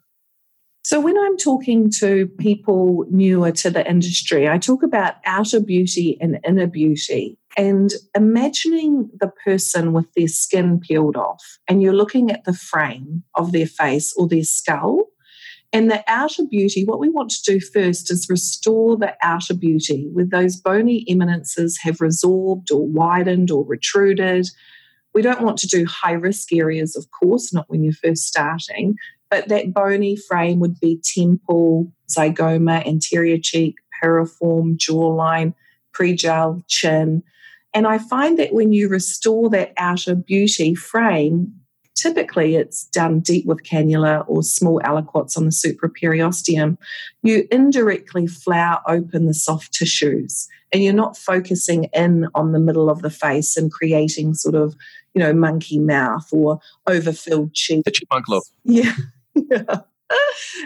so, 0.87 1.01
when 1.01 1.16
I'm 1.18 1.39
talking 1.39 1.91
to 2.01 2.26
people 2.39 3.07
newer 3.11 3.53
to 3.53 3.70
the 3.70 3.89
industry, 3.89 4.47
I 4.47 4.59
talk 4.59 4.82
about 4.82 5.14
outer 5.24 5.59
beauty 5.59 6.18
and 6.20 6.39
inner 6.47 6.66
beauty 6.66 7.39
and 7.57 7.92
imagining 8.16 9.11
the 9.20 9.30
person 9.44 9.92
with 9.92 10.12
their 10.14 10.28
skin 10.28 10.80
peeled 10.80 11.16
off, 11.16 11.59
and 11.68 11.82
you're 11.82 11.92
looking 11.92 12.30
at 12.30 12.44
the 12.44 12.52
frame 12.52 13.22
of 13.34 13.52
their 13.52 13.66
face 13.66 14.14
or 14.16 14.28
their 14.28 14.44
skull. 14.44 15.05
And 15.72 15.90
the 15.90 16.05
outer 16.07 16.44
beauty, 16.44 16.84
what 16.84 17.00
we 17.00 17.09
want 17.09 17.30
to 17.30 17.52
do 17.52 17.61
first 17.61 18.11
is 18.11 18.28
restore 18.30 18.96
the 18.96 19.14
outer 19.24 19.55
beauty 19.55 20.09
where 20.12 20.24
those 20.24 20.55
bony 20.55 21.05
eminences 21.09 21.78
have 21.82 21.96
resorbed 21.96 22.70
or 22.70 22.86
widened 22.86 23.50
or 23.50 23.64
retruded. 23.66 24.46
We 25.14 25.22
don't 25.22 25.42
want 25.42 25.59
to 25.59 25.66
do 25.66 25.84
high 25.84 26.12
risk 26.12 26.52
areas, 26.52 26.94
of 26.94 27.07
course, 27.11 27.52
not 27.52 27.68
when 27.68 27.82
you're 27.82 27.92
first 27.92 28.22
starting, 28.22 28.96
but 29.30 29.48
that 29.48 29.74
bony 29.74 30.16
frame 30.16 30.61
would 30.61 30.78
be 30.78 31.00
temple, 31.02 31.92
zygoma, 32.09 32.86
anterior 32.86 33.38
cheek, 33.38 33.74
piriform, 34.00 34.76
jawline, 34.76 35.55
pre-jowl, 35.92 36.62
chin. 36.68 37.24
And 37.75 37.87
I 37.87 37.99
find 37.99 38.39
that 38.39 38.55
when 38.55 38.72
you 38.72 38.89
restore 38.89 39.51
that 39.51 39.72
outer 39.77 40.14
beauty 40.14 40.75
frame, 40.75 41.53
typically 41.97 42.55
it's 42.57 42.85
done 42.87 43.20
deep 43.20 43.47
with 43.47 43.64
cannula 43.64 44.25
or 44.29 44.43
small 44.43 44.81
aliquots 44.81 45.37
on 45.37 45.45
the 45.45 45.51
supraperiosteum, 45.51 46.77
you 47.22 47.47
indirectly 47.51 48.27
flower 48.27 48.81
open 48.87 49.27
the 49.27 49.35
soft 49.35 49.72
tissues 49.75 50.49
and 50.72 50.83
you're 50.83 50.93
not 50.93 51.16
focusing 51.16 51.85
in 51.93 52.29
on 52.35 52.53
the 52.53 52.61
middle 52.61 52.91
of 52.91 53.03
the 53.03 53.11
face 53.11 53.57
and 53.57 53.72
creating 53.72 54.35
sort 54.35 54.55
of, 54.55 54.75
you 55.14 55.20
know, 55.20 55.33
monkey 55.33 55.79
mouth 55.79 56.29
or 56.33 56.59
overfilled 56.87 57.55
cheeks. 57.55 57.83
The 57.85 57.91
chipmunk 57.91 58.29
look. 58.29 58.45
Yeah. 58.64 58.95
yeah. 59.35 59.81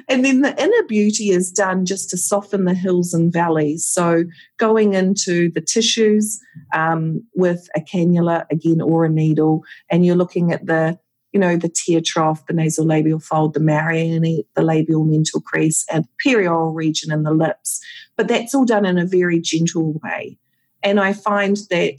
And 0.09 0.25
then 0.25 0.43
the 0.43 0.61
inner 0.63 0.83
beauty 0.87 1.31
is 1.31 1.51
done 1.51 1.85
just 1.85 2.11
to 2.11 2.17
soften 2.17 2.65
the 2.65 2.75
hills 2.75 3.15
and 3.15 3.33
valleys. 3.33 3.87
So 3.87 4.25
going 4.57 4.95
into 4.95 5.51
the 5.51 5.61
tissues 5.61 6.41
um, 6.75 7.23
with 7.35 7.69
a 7.77 7.81
cannula 7.81 8.47
again 8.51 8.81
or 8.81 9.05
a 9.05 9.09
needle, 9.09 9.65
and 9.91 10.05
you're 10.05 10.17
looking 10.17 10.53
at 10.53 10.67
the 10.67 10.99
you 11.33 11.41
know 11.41 11.57
the 11.57 11.69
tear 11.69 12.01
trough, 12.01 12.47
the 12.47 12.55
nasolabial 12.55 13.23
fold, 13.23 13.55
the 13.55 13.61
marionette, 13.61 14.47
the 14.55 14.63
labiomental 14.63 15.43
crease, 15.45 15.85
and 15.93 16.07
perioral 16.25 16.75
region 16.75 17.13
in 17.13 17.23
the 17.23 17.33
lips. 17.33 17.81
But 18.17 18.29
that's 18.29 18.55
all 18.55 18.65
done 18.65 18.87
in 18.87 18.99
a 18.99 19.07
very 19.07 19.41
gentle 19.41 20.01
way. 20.03 20.39
And 20.83 20.99
I 20.99 21.13
find 21.13 21.57
that 21.71 21.99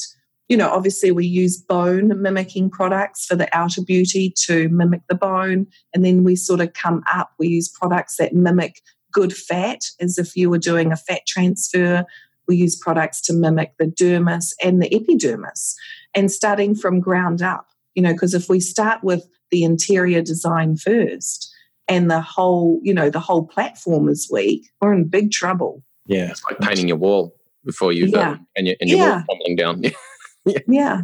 you 0.50 0.58
know, 0.58 0.70
obviously 0.70 1.12
we 1.12 1.28
use 1.28 1.58
bone 1.58 2.20
mimicking 2.22 2.72
products 2.72 3.26
for 3.26 3.36
the 3.36 3.48
outer 3.56 3.84
beauty 3.84 4.34
to 4.46 4.68
mimic 4.70 5.02
the 5.08 5.16
bone. 5.16 5.68
And 5.94 6.04
then 6.04 6.24
we 6.24 6.36
sort 6.36 6.60
of 6.60 6.74
come 6.74 7.04
up, 7.14 7.32
we 7.38 7.48
use 7.48 7.70
products 7.70 8.18
that 8.18 8.34
mimic 8.34 8.82
good 9.14 9.36
fat 9.36 9.82
as 10.00 10.18
if 10.18 10.36
you 10.36 10.50
were 10.50 10.58
doing 10.58 10.92
a 10.92 10.98
fat 10.98 11.22
transfer. 11.28 12.04
We 12.48 12.58
use 12.58 12.76
products 12.76 13.22
to 13.22 13.34
mimic 13.34 13.74
the 13.78 13.86
dermis 13.86 14.54
and 14.64 14.82
the 14.82 14.94
epidermis 14.94 15.76
and 16.16 16.32
starting 16.32 16.74
from 16.74 17.00
ground 17.00 17.44
up, 17.44 17.68
you 17.94 18.02
know, 18.02 18.14
because 18.14 18.34
if 18.34 18.50
we 18.50 18.60
start 18.60 19.04
with 19.04 19.24
the 19.52 19.64
interior 19.64 20.24
design 20.24 20.78
first 20.78 21.54
and 21.88 22.10
the 22.10 22.22
whole, 22.22 22.80
you 22.82 22.94
know, 22.94 23.12
the 23.12 23.20
whole 23.20 23.46
platform 23.46 24.10
is 24.10 24.28
weak, 24.32 24.68
we're 24.82 24.94
in 24.94 25.08
big 25.08 25.32
trouble. 25.32 25.84
Yeah. 26.08 26.32
It's 26.32 26.44
like 26.50 26.60
painting 26.60 26.88
your 26.88 26.98
wall 26.98 27.36
before 27.64 27.94
you 27.94 28.08
yeah. 28.08 28.32
Um, 28.32 28.48
and, 28.56 28.66
your, 28.66 28.76
and 28.82 28.90
your 28.90 28.98
yeah. 28.98 29.16
wall 29.18 29.24
crumbling 29.28 29.56
down. 29.56 29.84
yeah. 30.68 31.04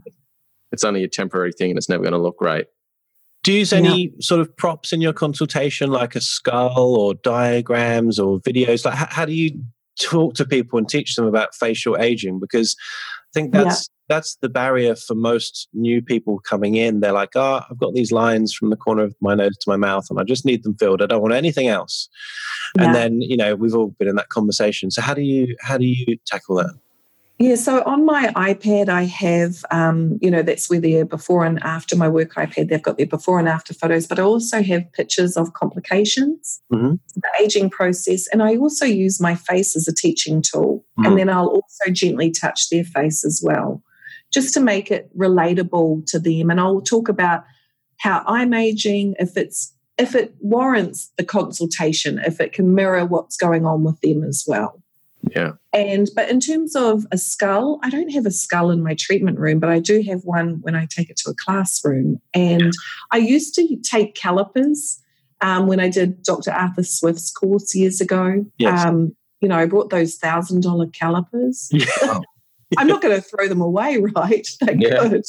It's 0.72 0.84
only 0.84 1.04
a 1.04 1.08
temporary 1.08 1.52
thing 1.52 1.72
and 1.72 1.78
it's 1.78 1.90
never 1.90 2.04
going 2.04 2.14
to 2.14 2.20
look 2.20 2.38
great. 2.38 2.68
Do 3.44 3.52
you 3.52 3.60
use 3.60 3.74
any 3.74 4.06
yeah. 4.06 4.16
sort 4.22 4.42
of 4.42 4.58
props 4.58 4.92
in 4.92 5.02
your 5.02 5.14
consultation, 5.14 5.92
like 5.92 6.16
a 6.16 6.22
skull 6.22 6.96
or 6.98 7.14
diagrams 7.14 8.20
or 8.20 8.40
videos? 8.40 8.84
Like, 8.84 8.96
how, 8.96 9.06
how, 9.08 9.26
do 9.26 9.34
you 9.34 9.64
talk 10.02 10.34
to 10.36 10.46
people 10.46 10.80
and 10.80 10.90
teach 10.90 11.16
them 11.16 11.26
about 11.26 11.54
facial 11.54 11.96
aging? 11.98 12.40
Because 12.40 12.76
I 12.80 13.40
think 13.40 13.54
that's 13.54 13.88
yeah. 13.88 14.16
that's 14.16 14.38
the 14.38 14.50
barrier 14.50 14.96
for 14.96 15.14
most 15.14 15.68
new 15.74 16.02
people 16.02 16.40
coming 16.40 16.74
in. 16.74 17.02
They're 17.02 17.12
like, 17.12 17.36
"Oh, 17.36 17.62
I've 17.70 17.78
got 17.78 17.94
these 17.94 18.12
lines 18.12 18.52
from 18.52 18.72
the 18.72 18.76
corner 18.76 19.04
of 19.04 19.16
my 19.22 19.36
nose 19.36 19.58
to 19.58 19.70
my 19.70 19.78
mouth, 19.78 20.08
and 20.10 20.20
I 20.20 20.24
just 20.24 20.44
need 20.44 20.64
them 20.64 20.76
filled. 20.80 21.04
I 21.04 21.06
don't 21.06 21.22
want 21.22 21.36
anything 21.36 21.68
else." 21.68 22.10
Yeah. 22.76 22.86
And 22.86 22.96
then, 22.96 23.22
you 23.22 23.38
know, 23.38 23.56
we've 23.56 23.76
all 23.76 23.94
been 24.00 24.08
in 24.08 24.16
that 24.16 24.30
conversation. 24.30 24.90
So, 24.90 25.04
how 25.04 25.14
do 25.14 25.22
you 25.22 25.56
how 25.62 25.78
do 25.78 25.86
you 25.86 26.18
tackle 26.26 26.56
that? 26.56 26.74
Yeah, 27.38 27.56
so 27.56 27.84
on 27.86 28.06
my 28.06 28.28
iPad, 28.36 28.88
I 28.88 29.04
have, 29.04 29.66
um, 29.70 30.18
you 30.22 30.32
know, 30.32 30.42
that's 30.42 30.70
where 30.70 30.80
their 30.80 31.04
before 31.04 31.44
and 31.44 31.62
after 31.64 31.98
my 31.98 32.08
work 32.08 32.34
iPad, 32.36 32.70
they've 32.70 32.82
got 32.82 32.98
their 32.98 33.06
before 33.08 33.40
and 33.40 33.50
after 33.50 33.74
photos, 33.74 34.08
but 34.08 34.20
I 34.20 34.24
also 34.24 34.64
have 34.64 34.92
pictures 34.94 35.36
of 35.36 35.52
complications, 35.54 36.62
mm-hmm. 36.72 36.94
the 37.16 37.30
aging 37.44 37.70
process. 37.70 38.28
And 38.28 38.42
I 38.42 38.56
also 38.56 38.86
use 38.86 39.20
my 39.20 39.36
face 39.36 39.76
as 39.76 39.86
a 39.86 39.94
teaching 39.94 40.42
tool. 40.42 40.86
Mm-hmm. 40.98 41.06
And 41.06 41.20
then 41.20 41.30
I'll 41.30 41.48
also 41.48 41.92
gently 41.92 42.32
touch 42.32 42.70
their 42.70 42.86
face 42.86 43.26
as 43.26 43.42
well, 43.44 43.84
just 44.32 44.54
to 44.54 44.62
make 44.62 44.90
it 44.90 45.10
relatable 45.18 46.06
to 46.12 46.20
them. 46.20 46.50
And 46.50 46.62
I'll 46.62 46.82
talk 46.82 47.10
about 47.10 47.44
how 47.98 48.24
I'm 48.26 48.54
aging, 48.54 49.16
if 49.20 49.36
it's 49.36 49.74
if 49.98 50.14
it 50.14 50.36
warrants 50.40 51.12
the 51.18 51.24
consultation, 51.24 52.20
if 52.20 52.40
it 52.42 52.52
can 52.52 52.76
mirror 52.76 53.06
what's 53.06 53.38
going 53.38 53.66
on 53.66 53.84
with 53.84 54.00
them 54.02 54.24
as 54.24 54.44
well. 54.48 54.82
Yeah. 55.32 55.54
And 55.74 56.10
but 56.16 56.30
in 56.30 56.40
terms 56.40 56.76
of 56.76 57.06
a 57.12 57.18
skull, 57.18 57.80
I 57.84 57.90
don't 57.90 58.10
have 58.10 58.26
a 58.26 58.32
skull 58.32 58.72
in 58.72 58.84
my 58.84 58.96
treatment 58.96 59.40
room, 59.40 59.60
but 59.60 59.70
I 59.70 59.80
do 59.80 60.02
have 60.04 60.24
one 60.24 60.60
when 60.62 60.76
I 60.76 60.88
take 60.90 61.10
it 61.10 61.18
to 61.18 61.32
a 61.32 61.36
classroom. 61.36 62.20
And 62.34 62.72
I 63.12 63.18
used 63.18 63.56
to 63.56 63.78
take 63.84 64.16
calipers 64.16 65.02
um, 65.42 65.68
when 65.68 65.80
I 65.80 65.90
did 65.90 66.24
Dr. 66.24 66.52
Arthur 66.52 66.84
Swift's 66.84 67.32
course 67.32 67.76
years 67.76 68.02
ago. 68.02 68.46
Yes. 68.58 68.86
Um, 68.86 69.16
you 69.42 69.50
know, 69.50 69.58
I 69.58 69.66
brought 69.66 69.90
those 69.90 70.16
thousand 70.16 70.64
dollar 70.64 70.88
calipers. 70.88 71.72
Yeah. 72.02 72.20
I'm 72.78 72.88
not 72.88 73.02
going 73.02 73.16
to 73.16 73.22
throw 73.22 73.48
them 73.48 73.62
away, 73.62 73.98
right? 74.16 74.48
They're 74.60 74.76
yeah. 74.76 75.08
good. 75.08 75.24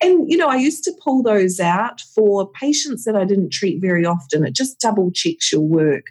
And, 0.00 0.30
you 0.30 0.36
know, 0.36 0.48
I 0.48 0.56
used 0.56 0.84
to 0.84 0.92
pull 1.02 1.24
those 1.24 1.58
out 1.58 2.00
for 2.14 2.48
patients 2.52 3.04
that 3.04 3.16
I 3.16 3.24
didn't 3.24 3.52
treat 3.52 3.80
very 3.80 4.06
often. 4.06 4.46
It 4.46 4.54
just 4.54 4.78
double 4.78 5.10
checks 5.10 5.50
your 5.50 5.60
work. 5.60 6.04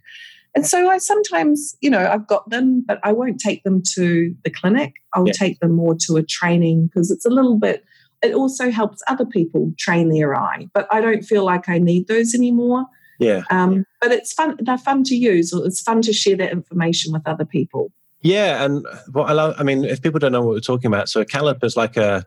And 0.57 0.65
so 0.65 0.89
I 0.89 0.97
sometimes, 0.97 1.77
you 1.81 1.89
know, 1.91 2.09
I've 2.11 2.25
got 2.25 2.49
them, 2.49 2.83
but 2.87 2.99
I 3.03 3.11
won't 3.11 3.39
take 3.39 3.61
them 3.61 3.83
to 3.93 4.33
the 4.43 4.49
clinic. 4.49 4.95
I'll 5.13 5.27
yeah. 5.27 5.33
take 5.33 5.59
them 5.59 5.73
more 5.73 5.95
to 6.07 6.15
a 6.15 6.23
training 6.23 6.87
because 6.87 7.11
it's 7.11 7.27
a 7.27 7.29
little 7.29 7.59
bit, 7.59 7.85
it 8.23 8.33
also 8.33 8.71
helps 8.71 9.03
other 9.07 9.23
people 9.23 9.71
train 9.77 10.09
their 10.09 10.35
eye. 10.35 10.67
But 10.73 10.87
I 10.91 10.99
don't 10.99 11.21
feel 11.21 11.45
like 11.45 11.69
I 11.69 11.77
need 11.77 12.07
those 12.07 12.33
anymore. 12.33 12.87
Yeah. 13.19 13.43
Um, 13.51 13.85
but 14.01 14.11
it's 14.11 14.33
fun, 14.33 14.55
they're 14.57 14.79
fun 14.79 15.03
to 15.03 15.15
use. 15.15 15.53
It's 15.53 15.79
fun 15.79 16.01
to 16.01 16.11
share 16.11 16.37
that 16.37 16.51
information 16.51 17.13
with 17.13 17.27
other 17.27 17.45
people. 17.45 17.91
Yeah. 18.21 18.65
And 18.65 18.83
what 19.11 19.29
I 19.29 19.33
love, 19.33 19.53
I 19.59 19.63
mean, 19.63 19.83
if 19.85 20.01
people 20.01 20.17
don't 20.17 20.31
know 20.31 20.41
what 20.41 20.55
we're 20.55 20.59
talking 20.59 20.87
about, 20.87 21.07
so 21.07 21.21
a 21.21 21.25
caliper 21.25 21.65
is 21.65 21.77
like 21.77 21.97
a, 21.97 22.25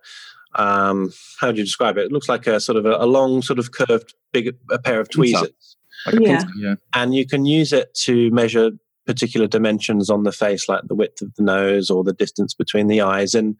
um, 0.55 1.13
how 1.41 1.51
do 1.51 1.59
you 1.59 1.65
describe 1.65 1.99
it? 1.99 2.05
It 2.05 2.13
looks 2.13 2.29
like 2.29 2.47
a 2.47 2.61
sort 2.61 2.79
of 2.79 2.87
a, 2.87 2.93
a 2.93 3.07
long, 3.07 3.43
sort 3.43 3.59
of 3.59 3.73
curved, 3.73 4.15
big, 4.33 4.57
a 4.71 4.79
pair 4.79 5.01
of 5.01 5.11
tweezers. 5.11 5.77
Like 6.07 6.21
yeah. 6.21 6.45
yeah. 6.57 6.75
And 6.95 7.15
you 7.15 7.27
can 7.27 7.45
use 7.45 7.73
it 7.73 7.95
to 8.03 8.31
measure 8.31 8.71
particular 9.07 9.47
dimensions 9.47 10.09
on 10.09 10.23
the 10.23 10.33
face, 10.33 10.69
like 10.69 10.83
the 10.87 10.95
width 10.95 11.21
of 11.21 11.35
the 11.35 11.43
nose 11.43 11.91
or 11.91 12.05
the 12.05 12.13
distance 12.13 12.55
between 12.55 12.87
the 12.87 13.01
eyes. 13.01 13.35
And 13.35 13.57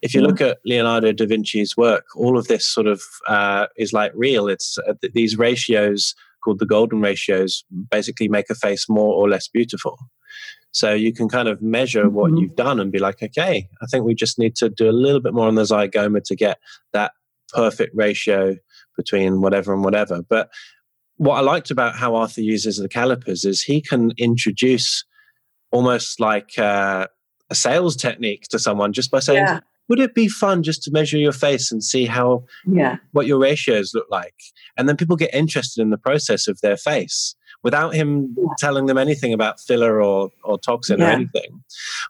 if 0.00 0.14
you 0.14 0.20
yeah. 0.20 0.26
look 0.26 0.40
at 0.40 0.58
Leonardo 0.64 1.12
da 1.12 1.26
Vinci's 1.26 1.76
work, 1.76 2.04
all 2.14 2.38
of 2.38 2.46
this 2.46 2.66
sort 2.66 2.86
of 2.86 3.02
uh, 3.26 3.66
is 3.76 3.92
like 3.92 4.12
real. 4.14 4.48
It's 4.48 4.78
uh, 4.86 4.94
these 5.12 5.36
ratios 5.36 6.14
called 6.44 6.58
the 6.58 6.66
golden 6.66 7.00
ratios 7.00 7.64
basically 7.90 8.28
make 8.28 8.50
a 8.50 8.54
face 8.54 8.88
more 8.88 9.14
or 9.14 9.28
less 9.28 9.48
beautiful. 9.48 9.98
So 10.72 10.92
you 10.92 11.12
can 11.12 11.28
kind 11.28 11.48
of 11.48 11.60
measure 11.60 12.04
mm-hmm. 12.04 12.14
what 12.14 12.36
you've 12.36 12.56
done 12.56 12.80
and 12.80 12.90
be 12.90 12.98
like, 12.98 13.22
okay, 13.22 13.68
I 13.82 13.86
think 13.86 14.04
we 14.04 14.14
just 14.14 14.38
need 14.38 14.56
to 14.56 14.68
do 14.68 14.88
a 14.88 14.92
little 14.92 15.20
bit 15.20 15.34
more 15.34 15.48
on 15.48 15.54
the 15.54 15.62
zygoma 15.62 16.24
to 16.24 16.36
get 16.36 16.58
that 16.92 17.12
perfect 17.52 17.94
ratio 17.94 18.56
between 18.96 19.40
whatever 19.40 19.72
and 19.74 19.84
whatever. 19.84 20.22
But 20.22 20.50
what 21.22 21.36
I 21.36 21.40
liked 21.40 21.70
about 21.70 21.94
how 21.94 22.16
Arthur 22.16 22.40
uses 22.40 22.78
the 22.78 22.88
calipers 22.88 23.44
is 23.44 23.62
he 23.62 23.80
can 23.80 24.10
introduce 24.18 25.04
almost 25.70 26.18
like 26.18 26.58
uh, 26.58 27.06
a 27.48 27.54
sales 27.54 27.94
technique 27.94 28.48
to 28.48 28.58
someone 28.58 28.92
just 28.92 29.12
by 29.12 29.20
saying, 29.20 29.46
yeah. 29.46 29.60
"Would 29.88 30.00
it 30.00 30.16
be 30.16 30.26
fun 30.26 30.64
just 30.64 30.82
to 30.82 30.90
measure 30.90 31.18
your 31.18 31.32
face 31.32 31.70
and 31.70 31.82
see 31.84 32.06
how 32.06 32.44
yeah. 32.66 32.96
what 33.12 33.28
your 33.28 33.38
ratios 33.38 33.92
look 33.94 34.08
like?" 34.10 34.34
And 34.76 34.88
then 34.88 34.96
people 34.96 35.14
get 35.14 35.32
interested 35.32 35.80
in 35.80 35.90
the 35.90 35.96
process 35.96 36.48
of 36.48 36.60
their 36.60 36.76
face 36.76 37.36
without 37.62 37.94
him 37.94 38.34
yeah. 38.36 38.48
telling 38.58 38.86
them 38.86 38.98
anything 38.98 39.32
about 39.32 39.60
filler 39.60 40.02
or 40.02 40.30
or 40.42 40.58
toxin 40.58 41.00
or 41.00 41.06
anything. 41.06 41.62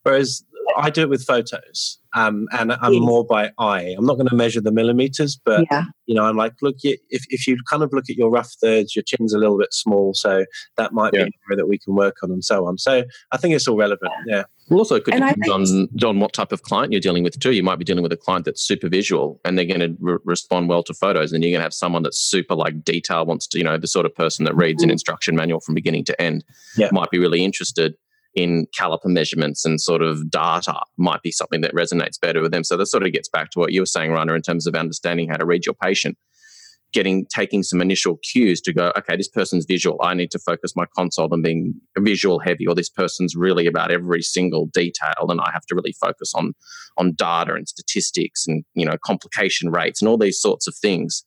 Whereas 0.05 0.43
I 0.77 0.91
do 0.91 1.03
it 1.03 1.09
with 1.09 1.25
photos, 1.25 1.99
um, 2.15 2.47
and 2.53 2.73
I'm 2.73 2.93
yes. 2.93 3.03
more 3.03 3.25
by 3.25 3.51
eye. 3.59 3.95
I'm 3.97 4.07
not 4.07 4.15
going 4.15 4.29
to 4.29 4.35
measure 4.35 4.61
the 4.61 4.73
millimeters, 4.73 5.39
but 5.45 5.65
yeah. 5.71 5.85
you 6.07 6.15
know, 6.15 6.25
I'm 6.25 6.37
like, 6.37 6.55
look, 6.63 6.77
if 6.83 7.25
if 7.29 7.47
you 7.47 7.57
kind 7.69 7.83
of 7.83 7.93
look 7.93 8.05
at 8.09 8.17
your 8.17 8.31
rough 8.31 8.53
thirds, 8.61 8.95
your 8.95 9.03
chin's 9.03 9.33
a 9.33 9.39
little 9.39 9.59
bit 9.59 9.73
small, 9.73 10.15
so 10.15 10.45
that 10.77 10.93
might 10.93 11.13
yeah. 11.15 11.21
be 11.21 11.25
an 11.25 11.33
area 11.51 11.57
that 11.57 11.69
we 11.69 11.79
can 11.79 11.95
work 11.95 12.17
on, 12.23 12.31
and 12.31 12.45
so 12.45 12.67
on. 12.67 12.79
So 12.79 13.05
I 13.33 13.37
think 13.37 13.55
it's 13.55 13.67
all 13.67 13.77
relevant. 13.77 14.13
Yeah. 14.27 14.45
Well, 14.69 14.79
also 14.79 14.95
it 14.95 15.05
could 15.05 15.15
and 15.15 15.25
depend 15.29 15.53
on 15.53 15.89
on 16.05 16.21
what 16.21 16.33
type 16.33 16.53
of 16.53 16.63
client 16.63 16.93
you're 16.93 17.01
dealing 17.01 17.25
with 17.25 17.39
too. 17.39 17.53
You 17.53 17.63
might 17.63 17.79
be 17.79 17.85
dealing 17.85 18.03
with 18.03 18.13
a 18.13 18.17
client 18.17 18.45
that's 18.45 18.63
super 18.63 18.89
visual, 18.89 19.41
and 19.45 19.59
they're 19.59 19.65
going 19.65 19.81
to 19.81 19.97
re- 20.01 20.19
respond 20.25 20.69
well 20.69 20.83
to 20.85 20.95
photos, 20.95 21.33
and 21.33 21.43
you're 21.43 21.51
going 21.51 21.61
to 21.61 21.65
have 21.65 21.75
someone 21.75 22.03
that's 22.03 22.19
super 22.19 22.55
like 22.55 22.85
detail, 22.85 23.27
wants 23.27 23.47
to, 23.49 23.59
you 23.59 23.65
know, 23.65 23.77
the 23.77 23.89
sort 23.89 24.07
of 24.07 24.15
person 24.15 24.45
that 24.45 24.57
reads 24.57 24.83
mm-hmm. 24.83 24.91
an 24.91 24.93
instruction 24.93 25.35
manual 25.37 25.61
from 25.61 25.75
beginning 25.75 26.05
to 26.05 26.23
end. 26.23 26.45
Yeah. 26.77 26.89
Might 26.93 27.11
be 27.11 27.19
really 27.19 27.45
interested 27.45 27.95
in 28.35 28.66
caliper 28.78 29.07
measurements 29.07 29.64
and 29.64 29.80
sort 29.80 30.03
of 30.03 30.30
data 30.30 30.80
might 30.97 31.22
be 31.22 31.30
something 31.30 31.61
that 31.61 31.74
resonates 31.74 32.20
better 32.20 32.41
with 32.41 32.51
them. 32.51 32.64
So 32.64 32.76
that 32.76 32.87
sort 32.87 33.05
of 33.05 33.12
gets 33.12 33.28
back 33.28 33.51
to 33.51 33.59
what 33.59 33.72
you 33.72 33.83
were 33.83 33.87
saying, 33.87 34.11
Rana, 34.11 34.35
in 34.35 34.43
terms 34.43 34.66
of 34.66 34.74
understanding 34.74 35.28
how 35.28 35.37
to 35.37 35.45
read 35.45 35.66
your 35.66 35.74
patient, 35.74 36.16
getting 36.93 37.26
taking 37.26 37.62
some 37.62 37.83
initial 37.83 38.18
cues 38.18 38.61
to 38.62 38.72
go, 38.72 38.93
okay, 38.97 39.16
this 39.16 39.28
person's 39.28 39.66
visual. 39.66 39.99
I 40.03 40.14
need 40.14 40.30
to 40.30 40.39
focus 40.39 40.74
my 40.74 40.87
consult 40.97 41.33
on 41.33 41.43
being 41.43 41.74
visual 41.99 42.39
heavy, 42.39 42.66
or 42.66 42.74
this 42.74 42.89
person's 42.89 43.37
really 43.37 43.66
about 43.66 43.91
every 43.91 44.22
single 44.22 44.66
detail, 44.66 45.26
and 45.28 45.41
I 45.41 45.51
have 45.53 45.66
to 45.66 45.74
really 45.74 45.93
focus 45.93 46.33
on 46.35 46.55
on 46.97 47.12
data 47.12 47.55
and 47.55 47.68
statistics 47.68 48.47
and 48.47 48.64
you 48.74 48.87
know 48.87 48.97
complication 49.05 49.70
rates 49.70 50.01
and 50.01 50.09
all 50.09 50.18
these 50.18 50.41
sorts 50.41 50.66
of 50.66 50.74
things. 50.74 51.24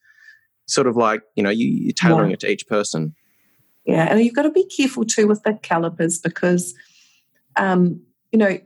Sort 0.67 0.87
of 0.87 0.95
like 0.95 1.21
you 1.35 1.43
know 1.43 1.51
you, 1.51 1.89
are 1.89 1.93
tailoring 1.93 2.31
yeah. 2.31 2.35
it 2.35 2.39
to 2.41 2.51
each 2.51 2.65
person. 2.67 3.13
Yeah, 3.85 4.07
and 4.09 4.23
you've 4.23 4.33
got 4.33 4.43
to 4.43 4.51
be 4.51 4.65
careful 4.65 5.05
too 5.05 5.27
with 5.27 5.43
the 5.43 5.53
calipers 5.61 6.19
because 6.19 6.73
um, 7.57 8.01
you 8.31 8.39
know, 8.39 8.59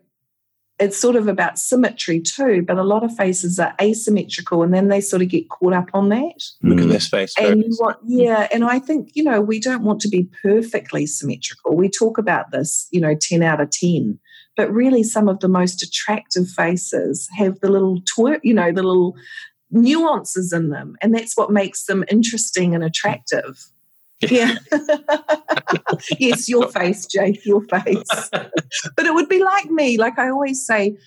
it's 0.80 0.98
sort 0.98 1.18
of 1.18 1.28
about 1.28 1.60
symmetry 1.60 2.22
too, 2.22 2.64
but 2.66 2.78
a 2.78 2.84
lot 2.84 3.04
of 3.04 3.16
faces 3.16 3.60
are 3.60 3.76
asymmetrical 3.82 4.64
and 4.64 4.74
then 4.74 4.88
they 4.88 5.02
sort 5.02 5.22
of 5.22 5.28
get 5.28 5.50
caught 5.50 5.74
up 5.74 5.90
on 5.94 6.10
that. 6.10 6.42
Look 6.64 6.80
at 6.80 6.88
this 6.88 7.10
face. 7.10 7.36
And 7.38 7.64
want, 7.80 7.98
yeah, 8.06 8.48
and 8.52 8.64
I 8.64 8.80
think, 8.80 9.12
you 9.14 9.24
know, 9.24 9.42
we 9.42 9.60
don't 9.60 9.84
want 9.84 10.00
to 10.02 10.08
be 10.08 10.30
perfectly 10.42 11.06
symmetrical. 11.06 11.76
We 11.76 11.90
talk 11.90 12.18
about 12.18 12.52
this, 12.52 12.88
you 12.92 13.02
know, 13.02 13.14
10 13.14 13.44
out 13.44 13.60
of 13.60 13.70
10, 13.72 14.18
but 14.56 14.72
really 14.72 15.04
some 15.04 15.28
of 15.28 15.42
the 15.42 15.50
most 15.50 15.84
attractive 15.84 16.48
faces 16.48 17.28
have 17.38 17.60
the 17.60 17.70
little 17.70 18.02
twerk, 18.18 18.40
you 18.44 18.54
know, 18.54 18.72
the 18.72 18.84
little 18.84 19.16
nuances 19.72 20.54
in 20.54 20.70
them. 20.70 20.96
And 21.02 21.14
that's 21.14 21.36
what 21.36 21.52
makes 21.52 21.86
them 21.86 22.06
interesting 22.10 22.74
and 22.74 22.84
attractive. 22.84 23.66
Yeah. 24.22 24.56
yes, 26.20 26.50
your 26.50 26.70
face, 26.70 27.06
Jake, 27.06 27.46
your 27.46 27.62
face. 27.64 28.08
but 28.32 29.06
it 29.06 29.14
would 29.14 29.30
be 29.30 29.44
like 29.44 29.70
me. 29.70 29.98
Like 29.98 30.20
I 30.20 30.30
always 30.30 30.66
say, 30.66 30.98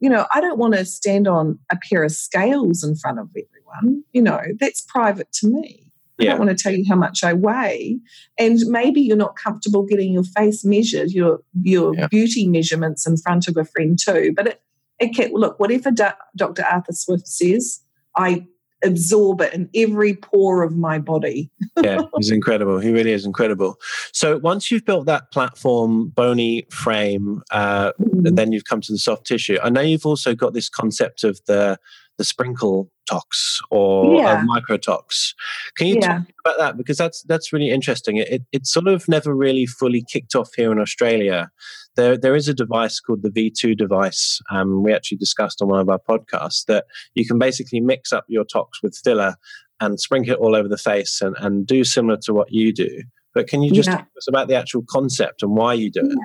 you 0.00 0.10
know, 0.10 0.26
I 0.34 0.40
don't 0.40 0.58
want 0.58 0.74
to 0.74 0.84
stand 0.84 1.28
on 1.28 1.58
a 1.70 1.76
pair 1.88 2.02
of 2.02 2.12
scales 2.12 2.82
in 2.82 2.96
front 2.96 3.18
of 3.18 3.28
everyone. 3.30 4.04
You 4.12 4.22
know, 4.22 4.40
that's 4.58 4.82
private 4.82 5.32
to 5.34 5.48
me. 5.48 5.86
Yeah. 6.18 6.30
I 6.30 6.36
don't 6.36 6.46
want 6.46 6.58
to 6.58 6.62
tell 6.62 6.74
you 6.74 6.84
how 6.88 6.96
much 6.96 7.22
I 7.22 7.34
weigh. 7.34 7.98
And 8.38 8.58
maybe 8.66 9.00
you're 9.00 9.16
not 9.16 9.36
comfortable 9.36 9.84
getting 9.84 10.12
your 10.12 10.24
face 10.24 10.64
measured, 10.64 11.10
your 11.10 11.40
your 11.62 11.94
yeah. 11.94 12.08
beauty 12.08 12.48
measurements 12.48 13.06
in 13.06 13.16
front 13.18 13.48
of 13.48 13.56
a 13.56 13.64
friend 13.64 13.98
too. 14.02 14.32
But 14.34 14.48
it, 14.48 14.62
it 14.98 15.14
can 15.14 15.32
look, 15.32 15.60
whatever 15.60 15.90
Dr. 15.90 16.64
Arthur 16.64 16.92
Swift 16.92 17.28
says, 17.28 17.82
I 18.16 18.46
absorb 18.86 19.40
it 19.40 19.52
in 19.52 19.68
every 19.74 20.14
pore 20.14 20.62
of 20.62 20.76
my 20.76 20.98
body. 20.98 21.50
yeah, 21.82 22.02
he's 22.16 22.30
incredible. 22.30 22.78
He 22.78 22.92
really 22.92 23.12
is 23.12 23.26
incredible. 23.26 23.78
So 24.12 24.38
once 24.38 24.70
you've 24.70 24.84
built 24.84 25.06
that 25.06 25.30
platform, 25.32 26.08
bony 26.08 26.66
frame, 26.70 27.42
uh, 27.50 27.92
mm-hmm. 27.92 28.26
and 28.26 28.38
then 28.38 28.52
you've 28.52 28.64
come 28.64 28.80
to 28.82 28.92
the 28.92 28.98
soft 28.98 29.26
tissue. 29.26 29.58
I 29.62 29.70
know 29.70 29.80
you've 29.80 30.06
also 30.06 30.34
got 30.34 30.54
this 30.54 30.68
concept 30.68 31.24
of 31.24 31.40
the 31.46 31.78
the 32.18 32.24
sprinkle 32.24 32.90
tox 33.08 33.60
or 33.70 34.16
yeah. 34.16 34.44
microtox. 34.44 35.34
Can 35.76 35.86
you 35.86 35.98
yeah. 36.00 36.18
talk 36.18 36.26
about 36.44 36.58
that 36.58 36.76
because 36.76 36.96
that's 36.96 37.22
that's 37.22 37.52
really 37.52 37.70
interesting. 37.70 38.16
It, 38.16 38.28
it, 38.30 38.42
it 38.52 38.66
sort 38.66 38.88
of 38.88 39.08
never 39.08 39.34
really 39.34 39.66
fully 39.66 40.04
kicked 40.10 40.34
off 40.34 40.50
here 40.56 40.72
in 40.72 40.78
Australia. 40.78 41.50
There 41.96 42.16
there 42.16 42.36
is 42.36 42.48
a 42.48 42.54
device 42.54 43.00
called 43.00 43.22
the 43.22 43.30
V2 43.30 43.76
device. 43.76 44.40
Um, 44.50 44.82
we 44.82 44.92
actually 44.92 45.18
discussed 45.18 45.62
on 45.62 45.68
one 45.68 45.80
of 45.80 45.88
our 45.88 46.00
podcasts 46.00 46.64
that 46.66 46.86
you 47.14 47.26
can 47.26 47.38
basically 47.38 47.80
mix 47.80 48.12
up 48.12 48.24
your 48.28 48.44
tox 48.44 48.82
with 48.82 48.98
filler 49.02 49.36
and 49.80 50.00
sprinkle 50.00 50.34
it 50.34 50.38
all 50.38 50.54
over 50.54 50.68
the 50.68 50.78
face 50.78 51.20
and, 51.20 51.36
and 51.38 51.66
do 51.66 51.84
similar 51.84 52.18
to 52.22 52.32
what 52.32 52.50
you 52.50 52.72
do. 52.72 53.02
But 53.34 53.48
can 53.48 53.60
you 53.62 53.70
just 53.70 53.88
yeah. 53.88 53.98
talk 53.98 54.06
us 54.16 54.28
about 54.28 54.48
the 54.48 54.54
actual 54.54 54.82
concept 54.88 55.42
and 55.42 55.54
why 55.54 55.74
you 55.74 55.90
do 55.90 56.00
it? 56.00 56.18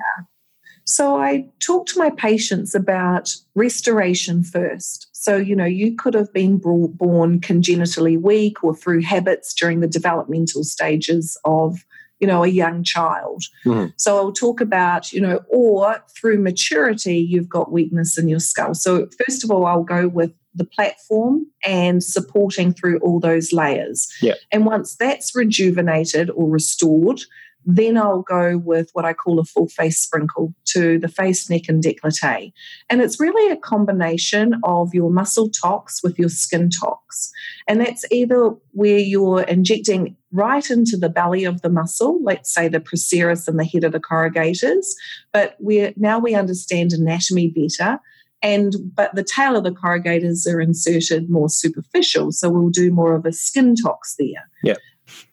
So 0.84 1.16
I 1.16 1.48
talk 1.60 1.86
to 1.88 1.98
my 1.98 2.10
patients 2.10 2.74
about 2.74 3.34
restoration 3.54 4.42
first. 4.42 5.08
So, 5.12 5.36
you 5.36 5.54
know, 5.54 5.64
you 5.64 5.94
could 5.94 6.14
have 6.14 6.32
been 6.32 6.58
born 6.58 7.40
congenitally 7.40 8.16
weak 8.16 8.64
or 8.64 8.74
through 8.74 9.02
habits 9.02 9.54
during 9.54 9.80
the 9.80 9.86
developmental 9.86 10.64
stages 10.64 11.38
of 11.44 11.84
you 12.22 12.28
know, 12.28 12.44
a 12.44 12.48
young 12.48 12.84
child. 12.84 13.42
Mhm. 13.66 13.92
So 13.96 14.16
I'll 14.16 14.32
talk 14.32 14.60
about, 14.60 15.12
you 15.12 15.20
know, 15.20 15.40
or 15.48 15.96
through 16.16 16.38
maturity, 16.38 17.18
you've 17.18 17.48
got 17.48 17.72
weakness 17.72 18.16
in 18.16 18.28
your 18.28 18.38
skull. 18.38 18.74
So 18.74 19.08
first 19.26 19.42
of 19.42 19.50
all, 19.50 19.66
I'll 19.66 19.82
go 19.82 20.06
with 20.06 20.30
the 20.54 20.64
platform 20.64 21.46
and 21.64 22.00
supporting 22.04 22.72
through 22.72 22.98
all 22.98 23.18
those 23.18 23.52
layers. 23.52 24.08
Yeah. 24.22 24.34
And 24.52 24.66
once 24.66 24.94
that's 24.94 25.34
rejuvenated 25.34 26.30
or 26.30 26.48
restored, 26.48 27.22
then 27.64 27.96
I'll 27.96 28.22
go 28.22 28.58
with 28.58 28.90
what 28.92 29.04
I 29.04 29.12
call 29.12 29.38
a 29.38 29.44
full 29.44 29.68
face 29.68 29.98
sprinkle 29.98 30.54
to 30.66 30.98
the 30.98 31.08
face, 31.08 31.48
neck, 31.48 31.62
and 31.68 31.82
décolleté. 31.82 32.52
And 32.90 33.00
it's 33.00 33.20
really 33.20 33.52
a 33.52 33.56
combination 33.56 34.54
of 34.64 34.94
your 34.94 35.10
muscle 35.10 35.50
tox 35.50 36.02
with 36.02 36.18
your 36.18 36.28
skin 36.28 36.70
tox. 36.70 37.30
And 37.68 37.80
that's 37.80 38.04
either 38.10 38.50
where 38.72 38.98
you're 38.98 39.42
injecting 39.42 40.16
right 40.32 40.68
into 40.70 40.96
the 40.96 41.08
belly 41.08 41.44
of 41.44 41.62
the 41.62 41.68
muscle, 41.68 42.18
let's 42.22 42.52
say 42.52 42.68
the 42.68 42.80
procerus 42.80 43.46
and 43.46 43.58
the 43.58 43.64
head 43.64 43.84
of 43.84 43.92
the 43.92 44.00
corrugators, 44.00 44.86
but 45.32 45.56
we're 45.60 45.92
now 45.96 46.18
we 46.18 46.34
understand 46.34 46.92
anatomy 46.92 47.48
better. 47.48 48.00
And 48.42 48.74
but 48.94 49.14
the 49.14 49.22
tail 49.22 49.56
of 49.56 49.62
the 49.62 49.70
corrugators 49.70 50.52
are 50.52 50.60
inserted 50.60 51.30
more 51.30 51.48
superficial, 51.48 52.32
so 52.32 52.50
we'll 52.50 52.70
do 52.70 52.90
more 52.90 53.14
of 53.14 53.24
a 53.24 53.32
skin 53.32 53.76
tox 53.76 54.16
there. 54.18 54.48
Yeah. 54.64 54.74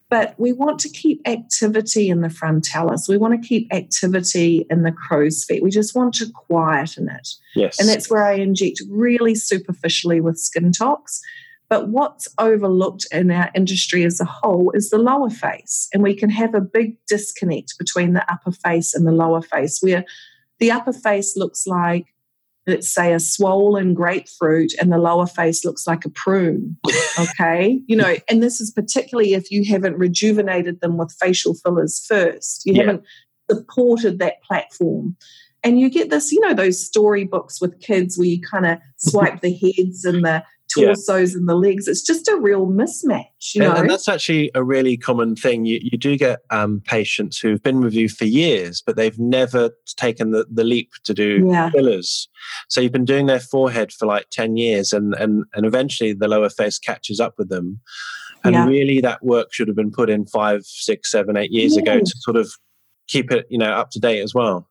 But 0.09 0.33
we 0.39 0.53
want 0.53 0.79
to 0.79 0.89
keep 0.89 1.21
activity 1.27 2.09
in 2.09 2.21
the 2.21 2.31
frontalis. 2.31 3.07
We 3.07 3.17
want 3.17 3.39
to 3.39 3.47
keep 3.47 3.71
activity 3.71 4.65
in 4.69 4.81
the 4.81 4.91
crow's 4.91 5.43
feet. 5.43 5.61
We 5.61 5.69
just 5.69 5.95
want 5.95 6.15
to 6.15 6.31
quieten 6.31 7.09
it. 7.09 7.29
Yes. 7.55 7.79
And 7.79 7.87
that's 7.87 8.09
where 8.09 8.25
I 8.25 8.33
inject 8.33 8.81
really 8.89 9.35
superficially 9.35 10.19
with 10.19 10.39
skin 10.39 10.71
tox. 10.71 11.21
But 11.69 11.89
what's 11.89 12.27
overlooked 12.39 13.05
in 13.11 13.29
our 13.29 13.51
industry 13.53 14.03
as 14.03 14.19
a 14.19 14.25
whole 14.25 14.71
is 14.73 14.89
the 14.89 14.97
lower 14.97 15.29
face. 15.29 15.87
And 15.93 16.01
we 16.01 16.15
can 16.15 16.31
have 16.31 16.55
a 16.55 16.61
big 16.61 16.97
disconnect 17.07 17.77
between 17.77 18.13
the 18.13 18.25
upper 18.31 18.51
face 18.51 18.95
and 18.95 19.05
the 19.05 19.11
lower 19.11 19.43
face, 19.43 19.77
where 19.79 20.03
the 20.57 20.71
upper 20.71 20.93
face 20.93 21.37
looks 21.37 21.67
like, 21.67 22.07
let's 22.67 22.93
say, 22.93 23.13
a 23.13 23.19
swollen 23.19 23.93
grapefruit, 23.93 24.71
and 24.79 24.91
the 24.91 24.97
lower 24.97 25.25
face 25.27 25.65
looks 25.65 25.87
like 25.87 26.05
a 26.05 26.09
prune. 26.09 26.77
Okay. 27.19 27.81
you 27.87 27.97
know, 27.97 28.15
and 28.29 28.41
this 28.41 28.61
is 28.61 28.71
particularly 28.71 29.33
if 29.33 29.51
you 29.51 29.65
haven't 29.65 29.97
rejuvenated 29.97 30.79
them 30.79 30.97
with 30.97 31.13
facial 31.19 31.53
fillers 31.53 32.05
first. 32.07 32.65
You 32.65 32.73
Yeah. 32.75 32.81
haven't 32.83 33.03
supported 33.51 34.19
that 34.19 34.41
platform. 34.43 35.17
And 35.61 35.81
you 35.81 35.89
get 35.89 36.09
this, 36.09 36.31
you 36.31 36.39
know, 36.39 36.53
those 36.53 36.81
storybooks 36.85 37.59
with 37.59 37.81
kids 37.81 38.17
where 38.17 38.27
you 38.27 38.39
kind 38.39 38.65
of 38.65 38.77
swipe 38.97 39.41
the 39.41 39.53
heads 39.53 40.05
and 40.05 40.23
the 40.23 40.43
Yeah. 40.77 40.87
torsos 40.87 41.35
and 41.35 41.47
the 41.47 41.55
legs. 41.55 41.87
It's 41.87 42.01
just 42.01 42.27
a 42.27 42.35
real 42.37 42.67
mismatch, 42.67 43.55
you 43.55 43.61
know. 43.61 43.71
and, 43.71 43.79
and 43.79 43.89
that's 43.89 44.07
actually 44.07 44.51
a 44.53 44.63
really 44.63 44.97
common 44.97 45.35
thing. 45.35 45.65
You, 45.65 45.79
you 45.81 45.97
do 45.97 46.17
get 46.17 46.41
um, 46.49 46.81
patients 46.85 47.39
who've 47.39 47.61
been 47.61 47.81
with 47.81 47.93
you 47.93 48.09
for 48.09 48.25
years, 48.25 48.81
but 48.85 48.95
they've 48.95 49.17
never 49.17 49.71
taken 49.97 50.31
the, 50.31 50.45
the 50.51 50.63
leap 50.63 50.91
to 51.05 51.13
do 51.13 51.47
yeah, 51.49 51.69
fillers. 51.71 52.27
So 52.67 52.81
you've 52.81 52.91
been 52.91 53.05
doing 53.05 53.25
their 53.25 53.39
forehead 53.39 53.91
for 53.91 54.05
like 54.05 54.29
10 54.31 54.57
years 54.57 54.93
and, 54.93 55.13
and, 55.15 55.45
and 55.53 55.65
eventually 55.65 56.13
the 56.13 56.27
lower 56.27 56.49
face 56.49 56.77
catches 56.79 57.19
up 57.19 57.35
with 57.37 57.49
them. 57.49 57.79
And 58.43 58.53
Yeah. 58.53 58.67
really 58.67 59.01
that 59.01 59.23
work 59.23 59.53
should 59.53 59.67
have 59.67 59.75
been 59.75 59.91
put 59.91 60.09
in 60.09 60.25
five, 60.25 60.63
six, 60.65 61.11
seven, 61.11 61.35
eight 61.35 61.51
years 61.51 61.75
ago 61.75 61.99
to 61.99 62.13
sort 62.19 62.37
of 62.37 62.49
keep 63.07 63.31
it, 63.31 63.45
you 63.49 63.57
know, 63.57 63.71
up 63.71 63.89
to 63.91 63.99
date 63.99 64.21
as 64.21 64.33
well. 64.33 64.69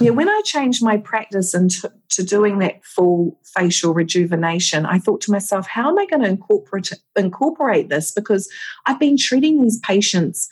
Yeah. 0.00 0.10
When 0.10 0.28
I 0.28 0.42
changed 0.44 0.82
my 0.82 0.96
practice 0.96 1.54
into 1.54 1.92
to 2.10 2.24
doing 2.24 2.58
that 2.58 2.84
full 2.84 3.38
facial 3.44 3.94
rejuvenation, 3.94 4.86
I 4.86 4.98
thought 4.98 5.20
to 5.22 5.30
myself, 5.30 5.66
how 5.66 5.88
am 5.90 5.98
I 5.98 6.06
going 6.06 6.22
to 6.22 6.28
incorporate 6.28 6.92
incorporate 7.16 7.88
this? 7.88 8.10
Because 8.10 8.48
I've 8.86 9.00
been 9.00 9.16
treating 9.16 9.62
these 9.62 9.78
patients 9.80 10.48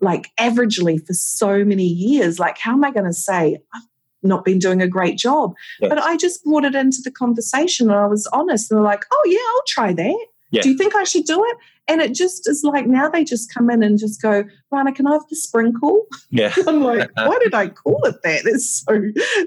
like 0.00 0.30
averagely 0.38 1.04
for 1.06 1.14
so 1.14 1.64
many 1.64 1.86
years. 1.86 2.38
Like, 2.38 2.58
how 2.58 2.72
am 2.72 2.84
I 2.84 2.90
going 2.90 3.06
to 3.06 3.12
say 3.12 3.58
I've 3.74 3.82
not 4.22 4.44
been 4.44 4.58
doing 4.58 4.82
a 4.82 4.88
great 4.88 5.16
job? 5.16 5.54
Yes. 5.80 5.88
But 5.88 5.98
I 5.98 6.16
just 6.16 6.44
brought 6.44 6.64
it 6.64 6.74
into 6.74 7.02
the 7.02 7.10
conversation 7.10 7.90
and 7.90 7.98
I 7.98 8.06
was 8.06 8.26
honest. 8.32 8.70
And 8.70 8.78
they're 8.78 8.84
like, 8.84 9.04
oh, 9.12 9.22
yeah, 9.26 9.38
I'll 9.54 9.64
try 9.66 9.92
that. 9.92 10.26
Yeah. 10.50 10.62
Do 10.62 10.70
you 10.70 10.76
think 10.76 10.94
I 10.94 11.04
should 11.04 11.24
do 11.24 11.42
it? 11.44 11.56
And 11.88 12.00
it 12.00 12.14
just 12.14 12.48
is 12.48 12.62
like 12.64 12.86
now 12.86 13.08
they 13.08 13.24
just 13.24 13.52
come 13.52 13.68
in 13.68 13.82
and 13.82 13.98
just 13.98 14.22
go, 14.22 14.44
Rana, 14.70 14.92
can 14.92 15.06
I 15.06 15.12
have 15.12 15.22
the 15.28 15.36
sprinkle? 15.36 16.06
Yeah. 16.30 16.54
I'm 16.66 16.80
like, 16.82 17.10
why 17.16 17.36
did 17.42 17.54
I 17.54 17.68
call 17.68 18.00
it 18.04 18.16
that? 18.22 18.42
That's 18.44 18.84
so 18.86 19.00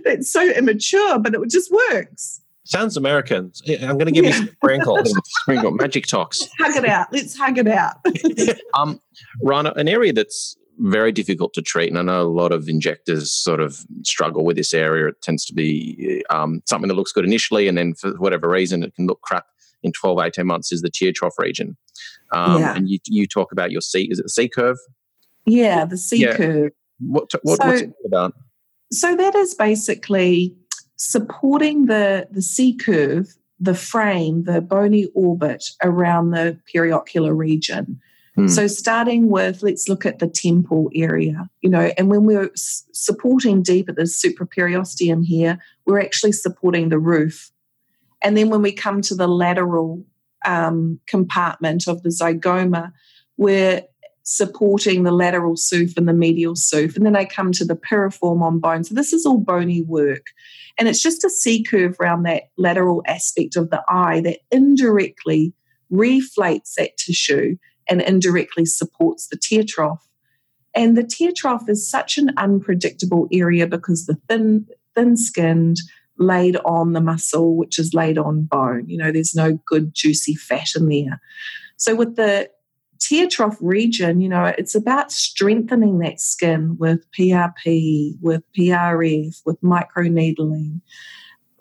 that's 0.04 0.32
so 0.32 0.44
immature, 0.52 1.18
but 1.20 1.34
it 1.34 1.50
just 1.50 1.72
works. 1.92 2.42
Sounds 2.66 2.98
American. 2.98 3.52
I'm 3.82 3.98
going 3.98 4.08
to 4.08 4.12
give 4.12 4.26
you 4.26 4.32
Yeah. 4.32 4.38
some 4.38 4.50
sprinkles. 4.50 5.14
Sprinkle 5.42 5.72
magic 5.72 6.08
tox. 6.08 6.48
Hug 6.60 6.76
it 6.76 6.86
out. 6.90 7.08
Let's 7.14 7.38
hug 7.38 7.58
it 7.60 7.68
out. 7.68 7.98
Um, 8.74 9.00
Rana, 9.44 9.72
an 9.76 9.88
area 9.88 10.12
that's 10.12 10.58
very 10.80 11.12
difficult 11.12 11.54
to 11.54 11.62
treat, 11.62 11.90
and 11.90 11.98
I 11.98 12.02
know 12.02 12.24
a 12.24 12.28
lot 12.28 12.52
of 12.52 12.68
injectors 12.68 13.32
sort 13.32 13.62
of 13.62 13.86
struggle 14.04 14.44
with 14.44 14.58
this 14.58 14.74
area. 14.74 15.08
It 15.10 15.22
tends 15.22 15.46
to 15.46 15.54
be 15.54 16.24
um, 16.32 16.62
something 16.66 16.88
that 16.90 16.96
looks 16.96 17.12
good 17.12 17.24
initially, 17.24 17.68
and 17.68 17.78
then 17.78 17.94
for 17.94 18.12
whatever 18.18 18.50
reason, 18.50 18.84
it 18.84 18.94
can 18.96 19.06
look 19.08 19.22
crap 19.22 19.46
in 19.86 19.92
12, 19.94 20.20
18 20.20 20.46
months, 20.46 20.72
is 20.72 20.82
the 20.82 20.90
tear 20.90 21.12
trough 21.14 21.36
region. 21.38 21.78
Um, 22.34 22.60
Yeah. 22.62 22.76
And 22.76 22.90
you, 22.90 23.00
you 23.08 23.28
talk 23.28 23.52
about 23.52 23.72
your 23.72 23.82
C, 23.82 24.08
is 24.12 24.20
it 24.20 24.24
the 24.24 24.30
C 24.30 24.50
curve? 24.50 24.78
yeah, 25.46 25.86
the 25.86 25.98
C 25.98 26.18
Yeah. 26.18 26.36
curve. 26.36 26.72
What, 27.00 27.32
what, 27.44 27.60
So- 27.62 27.68
what's 27.68 27.82
it 27.82 27.94
about? 28.06 28.34
So 28.92 29.16
that 29.16 29.36
is 29.36 29.54
basically 29.56 30.56
supporting 30.98 31.86
the 31.88 32.28
the 32.32 32.42
C 32.42 32.74
curve, 32.76 33.28
the 33.60 33.74
frame, 33.76 34.44
the 34.44 34.62
bony 34.62 35.06
orbit 35.14 35.64
around 35.84 36.32
the 36.32 36.58
periocular 36.74 37.34
region. 37.36 38.00
Hmm. 38.36 38.48
So 38.48 38.68
starting 38.68 39.30
with 39.30 39.64
let's 39.64 39.88
look 39.90 40.06
at 40.06 40.20
the 40.20 40.28
temple 40.28 40.90
area, 40.94 41.50
you 41.62 41.70
know, 41.70 41.92
and 41.98 42.10
when 42.10 42.24
we're 42.26 42.52
s- 42.52 42.86
supporting 42.94 43.62
deep 43.64 43.88
at 43.90 43.96
the 43.96 44.04
supraperiosteum 44.04 45.26
here, 45.26 45.58
we're 45.86 46.00
actually 46.02 46.32
supporting 46.34 46.90
the 46.90 47.00
roof. 47.00 47.52
And 48.26 48.36
then 48.36 48.50
when 48.50 48.64
we 48.64 48.72
come 48.72 49.02
to 49.04 49.14
the 49.14 49.28
lateral 49.28 50.04
um, 50.46 51.00
compartment 51.06 51.88
of 51.88 52.02
the 52.02 52.10
zygoma, 52.10 52.92
we're 53.38 53.84
supporting 54.24 55.04
the 55.04 55.12
lateral 55.12 55.56
SOOF 55.56 55.96
and 55.96 56.08
the 56.08 56.14
medial 56.14 56.56
SOOF. 56.56 56.96
And 56.96 57.06
then 57.06 57.16
I 57.16 57.26
come 57.26 57.52
to 57.52 57.64
the 57.64 57.76
piriform 57.76 58.42
on 58.42 58.60
bone. 58.60 58.84
So 58.84 58.96
this 58.96 59.14
is 59.14 59.28
all 59.28 59.38
bony 59.38 59.84
work. 59.84 60.26
And 60.80 60.88
it's 60.88 61.04
just 61.04 61.24
a 61.24 61.30
C 61.30 61.64
curve 61.64 61.98
around 62.00 62.24
that 62.24 62.50
lateral 62.58 63.04
aspect 63.06 63.56
of 63.56 63.70
the 63.70 63.84
eye 63.88 64.22
that 64.22 64.40
indirectly 64.50 65.54
reflates 65.94 66.74
that 66.80 66.98
tissue 66.98 67.58
and 67.88 68.02
indirectly 68.02 68.66
supports 68.66 69.28
the 69.28 69.38
tear 69.38 69.64
trough. 69.68 70.10
And 70.74 70.98
the 70.98 71.04
tear 71.04 71.32
trough 71.32 71.70
is 71.70 71.88
such 71.88 72.18
an 72.18 72.32
unpredictable 72.38 73.28
area 73.32 73.68
because 73.68 74.08
the 74.08 74.18
thin, 74.28 74.66
thin 74.96 75.16
skinned, 75.16 75.78
laid 76.18 76.58
on 76.66 76.94
the 76.94 77.02
muscle, 77.02 77.56
which 77.56 77.78
is 77.80 77.94
laid 77.94 78.18
on 78.18 78.44
bone. 78.44 78.88
You 78.88 78.98
know, 78.98 79.12
there's 79.12 79.36
no 79.36 79.60
good 79.66 79.94
juicy 79.94 80.36
fat 80.36 80.70
in 80.76 80.88
there. 80.88 81.22
So 81.78 81.96
with 81.96 82.16
the 82.16 82.50
tear 83.00 83.28
trough 83.28 83.58
region, 83.60 84.22
you 84.22 84.30
know, 84.30 84.46
it's 84.58 84.76
about 84.76 85.12
strengthening 85.12 86.00
that 86.00 86.20
skin 86.20 86.78
with 86.80 87.06
PRP, 87.12 88.14
with 88.22 88.44
PRF, 88.58 89.42
with 89.46 89.62
microneedling, 89.62 90.82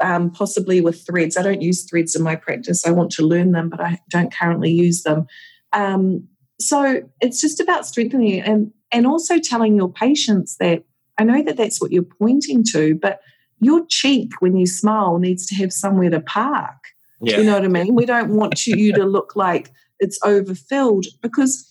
um, 0.01 0.31
possibly 0.31 0.81
with 0.81 1.05
threads. 1.07 1.37
I 1.37 1.43
don't 1.43 1.63
use 1.63 1.85
threads 1.85 2.15
in 2.15 2.23
my 2.23 2.37
practice. 2.37 2.87
I 2.87 2.91
want 2.91 3.11
to 3.13 3.27
learn 3.27 3.53
them, 3.53 3.69
but 3.69 3.81
I 3.81 3.99
don't 4.09 4.33
currently 4.33 4.71
use 4.71 5.03
them. 5.03 5.27
Um, 5.73 6.29
so 6.61 7.03
it's 7.21 7.41
just 7.41 7.61
about 7.61 7.87
strengthening 7.87 8.41
and 8.41 8.73
and 8.93 9.07
also 9.09 9.41
telling 9.41 9.75
your 9.75 9.93
patients 9.93 10.57
that 10.59 10.85
I 11.19 11.25
know 11.25 11.43
that 11.43 11.57
that's 11.57 11.81
what 11.81 11.91
you're 11.91 12.05
pointing 12.05 12.63
to, 12.73 12.95
but 12.95 13.21
your 13.65 13.85
cheek 13.89 14.33
when 14.41 14.57
you 14.57 14.67
smile 14.67 15.19
needs 15.19 15.47
to 15.47 15.55
have 15.57 15.73
somewhere 15.73 16.11
to 16.11 16.21
park. 16.21 16.77
Yeah. 17.21 17.39
You 17.39 17.45
know 17.45 17.55
what 17.55 17.65
I 17.65 17.69
mean? 17.69 17.95
We 17.95 18.07
don't 18.07 18.31
want 18.37 18.67
you, 18.67 18.77
you 18.77 18.93
to 18.95 19.05
look 19.05 19.35
like 19.35 19.73
it's 19.99 20.19
overfilled 20.23 21.07
because 21.23 21.71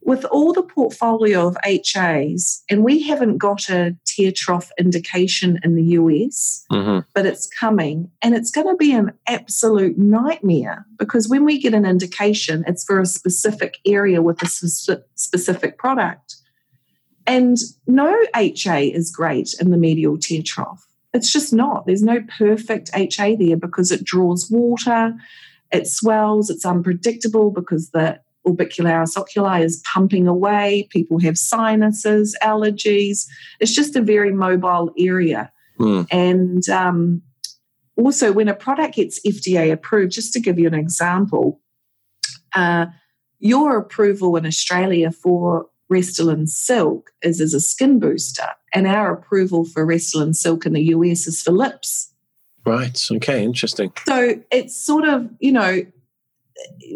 with 0.00 0.24
all 0.26 0.52
the 0.52 0.62
portfolio 0.62 1.46
of 1.48 1.56
HAs, 1.64 2.62
and 2.70 2.82
we 2.82 3.02
haven't 3.02 3.36
got 3.36 3.68
a 3.68 3.94
tear 4.06 4.32
trough 4.32 4.70
indication 4.78 5.58
in 5.62 5.74
the 5.74 5.82
US, 5.82 6.64
Mhm. 6.72 7.04
but 7.14 7.26
it's 7.26 7.46
coming 7.46 8.10
and 8.22 8.34
it's 8.34 8.50
going 8.50 8.68
to 8.68 8.76
be 8.76 8.92
an 8.92 9.12
absolute 9.26 9.98
nightmare 9.98 10.86
because 10.98 11.28
when 11.28 11.44
we 11.44 11.60
get 11.60 11.74
an 11.74 11.84
indication, 11.84 12.64
it's 12.66 12.84
for 12.84 13.00
a 13.00 13.06
specific 13.06 13.78
area 13.84 14.22
with 14.22 14.42
a 14.42 14.46
specific 14.46 15.78
product. 15.78 16.36
And 17.26 17.58
no 17.86 18.16
HA 18.34 18.88
is 18.88 19.10
great 19.10 19.54
in 19.60 19.70
the 19.70 19.76
medial 19.76 20.16
tear 20.16 20.42
trough. 20.42 20.87
It's 21.14 21.32
just 21.32 21.52
not. 21.52 21.86
There's 21.86 22.02
no 22.02 22.22
perfect 22.38 22.90
HA 22.94 23.36
there 23.36 23.56
because 23.56 23.90
it 23.90 24.04
draws 24.04 24.50
water, 24.50 25.14
it 25.72 25.86
swells, 25.86 26.50
it's 26.50 26.66
unpredictable 26.66 27.50
because 27.50 27.90
the 27.90 28.20
orbicularis 28.46 29.16
oculi 29.16 29.62
is 29.62 29.82
pumping 29.92 30.26
away. 30.26 30.88
People 30.90 31.18
have 31.20 31.36
sinuses, 31.36 32.36
allergies. 32.42 33.26
It's 33.60 33.74
just 33.74 33.96
a 33.96 34.02
very 34.02 34.32
mobile 34.32 34.92
area. 34.98 35.52
Mm. 35.78 36.06
And 36.10 36.68
um, 36.68 37.22
also, 37.96 38.32
when 38.32 38.48
a 38.48 38.54
product 38.54 38.96
gets 38.96 39.20
FDA 39.26 39.72
approved, 39.72 40.12
just 40.12 40.32
to 40.32 40.40
give 40.40 40.58
you 40.58 40.66
an 40.66 40.74
example, 40.74 41.60
uh, 42.54 42.86
your 43.38 43.78
approval 43.78 44.36
in 44.36 44.46
Australia 44.46 45.10
for 45.12 45.66
Restylane 45.92 46.48
Silk 46.48 47.10
is 47.22 47.40
as 47.40 47.54
a 47.54 47.60
skin 47.60 47.98
booster, 47.98 48.48
and 48.74 48.86
our 48.86 49.12
approval 49.12 49.64
for 49.64 49.86
Restylane 49.86 50.34
Silk 50.34 50.66
in 50.66 50.72
the 50.72 50.84
US 50.84 51.26
is 51.26 51.42
for 51.42 51.52
lips. 51.52 52.12
Right. 52.66 53.02
Okay. 53.10 53.42
Interesting. 53.42 53.92
So 54.06 54.42
it's 54.50 54.76
sort 54.76 55.08
of, 55.08 55.28
you 55.40 55.52
know, 55.52 55.86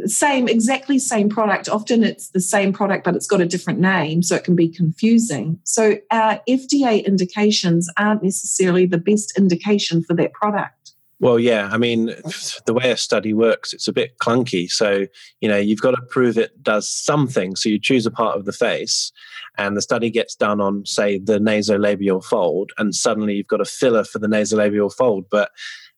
same, 0.06 0.48
exactly 0.48 0.98
same 0.98 1.28
product. 1.28 1.68
Often 1.68 2.04
it's 2.04 2.30
the 2.30 2.40
same 2.40 2.72
product, 2.72 3.04
but 3.04 3.14
it's 3.14 3.28
got 3.28 3.40
a 3.40 3.46
different 3.46 3.78
name, 3.78 4.22
so 4.22 4.34
it 4.34 4.44
can 4.44 4.56
be 4.56 4.68
confusing. 4.68 5.58
So 5.64 5.98
our 6.10 6.40
FDA 6.48 7.04
indications 7.06 7.88
aren't 7.96 8.22
necessarily 8.22 8.86
the 8.86 8.98
best 8.98 9.38
indication 9.38 10.02
for 10.02 10.14
that 10.14 10.32
product. 10.32 10.81
Well, 11.22 11.38
yeah. 11.38 11.68
I 11.70 11.78
mean, 11.78 12.06
the 12.66 12.74
way 12.74 12.90
a 12.90 12.96
study 12.96 13.32
works, 13.32 13.72
it's 13.72 13.86
a 13.86 13.92
bit 13.92 14.18
clunky. 14.18 14.68
So, 14.68 15.06
you 15.40 15.48
know, 15.48 15.56
you've 15.56 15.80
got 15.80 15.92
to 15.92 16.02
prove 16.10 16.36
it 16.36 16.60
does 16.64 16.88
something. 16.88 17.54
So 17.54 17.68
you 17.68 17.78
choose 17.78 18.06
a 18.06 18.10
part 18.10 18.36
of 18.36 18.44
the 18.44 18.52
face, 18.52 19.12
and 19.56 19.76
the 19.76 19.82
study 19.82 20.10
gets 20.10 20.34
done 20.34 20.60
on, 20.60 20.84
say, 20.84 21.18
the 21.18 21.38
nasolabial 21.38 22.24
fold, 22.24 22.72
and 22.76 22.92
suddenly 22.92 23.34
you've 23.34 23.46
got 23.46 23.60
a 23.60 23.64
filler 23.64 24.02
for 24.02 24.18
the 24.18 24.26
nasolabial 24.26 24.92
fold. 24.92 25.26
But 25.30 25.52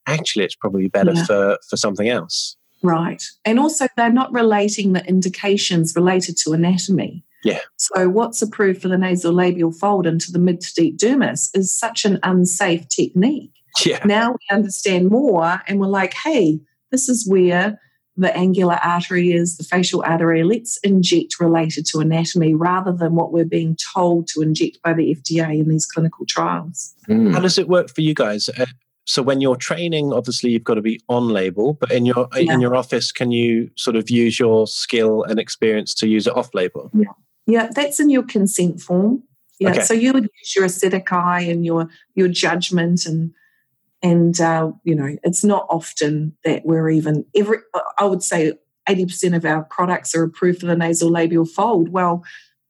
actually, 0.07 0.45
it's 0.45 0.57
probably 0.57 0.89
better 0.89 1.15
yeah. 1.15 1.25
for, 1.25 1.59
for 1.71 1.79
something 1.79 2.11
else. 2.11 2.57
Right. 2.83 3.25
And 3.47 3.59
also, 3.59 3.89
they're 3.97 4.13
not 4.13 4.31
relating 4.31 4.93
the 4.93 5.07
indications 5.07 5.97
related 5.97 6.37
to 6.45 6.53
anatomy. 6.53 7.25
Yeah. 7.45 7.61
So, 7.79 8.11
what's 8.11 8.43
approved 8.43 8.83
for 8.83 8.89
the 8.89 8.97
nasolabial 8.97 9.75
fold 9.75 10.07
into 10.07 10.31
the 10.31 10.39
mid 10.39 10.61
to 10.61 10.75
deep 10.75 10.99
dermis 10.99 11.49
is 11.55 11.75
such 11.75 12.05
an 12.05 12.19
unsafe 12.23 12.87
technique. 12.89 13.55
Yeah. 13.85 14.01
Now 14.05 14.31
we 14.31 14.57
understand 14.57 15.11
more 15.11 15.61
and 15.67 15.81
we're 15.81 15.89
like, 15.89 16.15
hey, 16.15 16.61
this 16.91 17.09
is 17.09 17.29
where 17.29 17.79
the 18.17 18.35
angular 18.37 18.79
artery 18.83 19.33
is, 19.33 19.57
the 19.57 19.65
facial 19.65 20.03
artery. 20.07 20.45
Let's 20.45 20.79
inject 20.79 21.41
related 21.41 21.87
to 21.87 21.99
anatomy 21.99 22.55
rather 22.55 22.93
than 22.93 23.15
what 23.15 23.33
we're 23.33 23.45
being 23.45 23.77
told 23.95 24.29
to 24.29 24.41
inject 24.41 24.79
by 24.83 24.93
the 24.93 25.15
FDA 25.15 25.59
in 25.59 25.69
these 25.69 25.87
clinical 25.87 26.25
trials. 26.27 26.95
Mm. 27.09 27.33
How 27.33 27.41
does 27.41 27.59
it 27.59 27.69
work 27.69 27.91
for 27.91 28.01
you 28.01 28.15
guys? 28.15 28.49
Uh, 28.49 28.67
so 29.07 29.23
when 29.23 29.41
you're 29.41 29.57
training, 29.57 30.13
obviously 30.13 30.51
you've 30.51 30.65
got 30.65 30.75
to 30.75 30.83
be 30.83 31.01
on 31.09 31.29
label, 31.29 31.75
but 31.75 31.91
in 31.91 32.07
your 32.07 32.29
yeah. 32.35 32.55
in 32.55 32.61
your 32.61 32.75
office, 32.75 33.13
can 33.13 33.33
you 33.33 33.71
sort 33.77 33.97
of 33.97 34.09
use 34.09 34.39
your 34.39 34.67
skill 34.67 35.25
and 35.25 35.39
experience 35.39 35.95
to 35.95 36.09
use 36.09 36.27
it 36.27 36.35
off 36.35 36.55
label? 36.55 36.91
Yeah, 36.95 37.13
yeah, 37.47 37.69
that's 37.75 38.01
in 38.01 38.09
your 38.09 38.23
consent 38.23 38.81
form. 38.81 39.23
Yeah, 39.61 39.71
okay. 39.71 39.83
so 39.83 39.95
you 39.95 40.13
would 40.13 40.25
use 40.25 40.57
your 40.57 40.65
aesthetic 40.65 41.13
eye 41.13 41.43
and 41.43 41.67
your 41.67 41.89
your 42.15 42.29
judgment 42.29 43.05
and 43.05 43.33
and 44.05 44.39
uh, 44.41 44.71
you 44.85 44.95
know 44.95 45.17
it's 45.25 45.43
not 45.43 45.67
often 45.69 46.37
that 46.45 46.65
we're 46.65 46.91
even 46.91 47.25
every 47.35 47.59
i 47.99 48.05
would 48.05 48.23
say 48.23 48.53
80% 48.87 49.35
of 49.35 49.47
our 49.47 49.63
products 49.65 50.15
are 50.15 50.25
approved 50.25 50.61
for 50.61 50.67
the 50.67 50.75
nasolabial 50.75 51.49
fold. 51.49 51.89
Well 51.89 52.23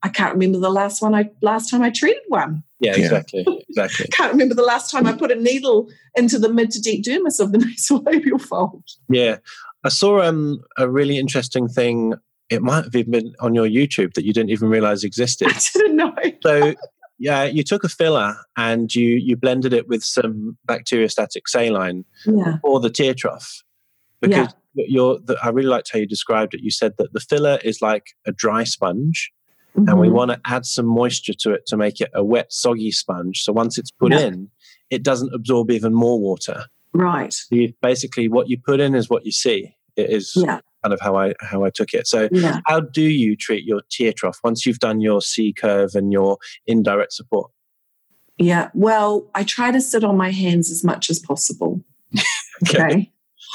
i 0.03 0.09
can't 0.09 0.33
remember 0.33 0.59
the 0.59 0.71
last 0.71 1.03
one 1.03 1.15
i 1.15 1.29
last 1.43 1.71
time 1.71 1.83
i 1.83 1.91
treated 1.91 2.23
one. 2.29 2.63
Yeah. 2.81 2.95
exactly 2.95 3.45
exactly. 3.69 4.07
Can't 4.13 4.33
remember 4.33 4.55
the 4.55 4.63
last 4.63 4.91
time 4.91 5.07
i 5.07 5.13
put 5.13 5.33
a 5.33 5.35
needle 5.35 5.91
into 6.15 6.39
the 6.39 6.49
mid 6.49 6.71
to 6.71 6.81
deep 6.81 7.05
dermis 7.05 7.41
of 7.41 7.53
the 7.53 7.59
nasolabial 7.67 8.41
fold. 8.41 8.85
Yeah. 9.11 9.39
I 9.83 9.91
saw 9.91 10.23
um, 10.23 10.61
a 10.79 10.89
really 10.89 11.19
interesting 11.19 11.69
thing. 11.69 12.15
It 12.49 12.63
might 12.63 12.85
have 12.85 12.97
even 12.97 13.11
been 13.11 13.35
on 13.41 13.55
your 13.55 13.67
youtube 13.67 14.15
that 14.15 14.25
you 14.25 14.33
didn't 14.33 14.51
even 14.51 14.69
realize 14.69 15.05
existed. 15.05 15.49
I 15.51 15.61
didn't 15.75 15.97
know. 15.97 16.15
So 16.43 16.75
yeah, 17.25 17.45
you 17.45 17.63
took 17.63 17.85
a 17.85 17.89
filler 17.89 18.37
and 18.55 18.95
you 18.95 19.17
you 19.17 19.35
blended 19.35 19.73
it 19.73 19.89
with 19.89 20.05
some 20.05 20.59
bacteriostatic 20.69 21.49
saline 21.49 22.05
yeah. 22.27 22.59
or 22.63 22.81
the 22.81 22.91
tear 22.91 23.15
trough. 23.15 23.63
Because 24.21 24.53
yeah. 24.75 24.85
you're, 24.89 25.19
the, 25.21 25.39
I 25.43 25.49
really 25.49 25.69
liked 25.69 25.91
how 25.91 25.99
you 25.99 26.07
described 26.07 26.53
it. 26.53 26.61
You 26.61 26.71
said 26.71 26.93
that 26.99 27.15
the 27.15 27.21
filler 27.21 27.59
is 27.65 27.81
like 27.81 28.09
a 28.27 28.33
dry 28.33 28.65
sponge, 28.65 29.33
mm-hmm. 29.75 29.89
and 29.89 29.99
we 29.99 30.09
mm-hmm. 30.09 30.17
want 30.17 30.31
to 30.33 30.41
add 30.45 30.67
some 30.67 30.85
moisture 30.85 31.33
to 31.41 31.55
it 31.55 31.67
to 31.69 31.79
make 31.79 31.99
it 32.03 32.11
a 32.13 32.23
wet, 32.23 32.53
soggy 32.53 32.91
sponge. 32.91 33.43
So 33.43 33.55
once 33.55 33.79
it's 33.79 33.91
put 33.91 34.13
yeah. 34.13 34.21
in, 34.21 34.51
it 34.91 35.03
doesn't 35.03 35.33
absorb 35.33 35.71
even 35.71 35.95
more 35.95 36.21
water. 36.21 36.67
Right. 36.93 37.33
So 37.33 37.55
you, 37.57 37.73
basically, 37.81 38.29
what 38.29 38.51
you 38.51 38.59
put 38.59 38.81
in 38.81 38.95
is 38.95 39.09
what 39.09 39.25
you 39.25 39.33
see. 39.33 39.75
It 39.97 40.11
is 40.11 40.35
yeah 40.37 40.61
kind 40.85 40.93
of 40.93 41.01
how 41.01 41.17
I 41.17 41.35
how 41.41 41.65
I 41.65 41.71
took 41.71 41.95
it. 41.95 42.07
So, 42.07 42.29
yeah. 42.31 42.61
how 42.67 42.81
do 42.81 43.03
you 43.03 43.37
treat 43.37 43.65
your 43.65 43.81
tear 43.91 44.13
trough 44.13 44.39
once 44.45 44.67
you've 44.67 44.79
done 44.79 45.01
your 45.01 45.23
C 45.23 45.53
curve 45.53 45.95
and 45.95 46.13
your 46.13 46.37
indirect 46.67 47.15
support? 47.15 47.51
Yeah, 48.37 48.71
well, 48.75 49.31
I 49.35 49.45
try 49.45 49.71
to 49.71 49.81
sit 49.81 50.05
on 50.05 50.17
my 50.17 50.31
hands 50.31 50.71
as 50.71 50.85
much 50.85 51.09
as 51.09 51.19
possible. 51.19 51.83
okay. 52.69 52.85
okay. 52.85 53.13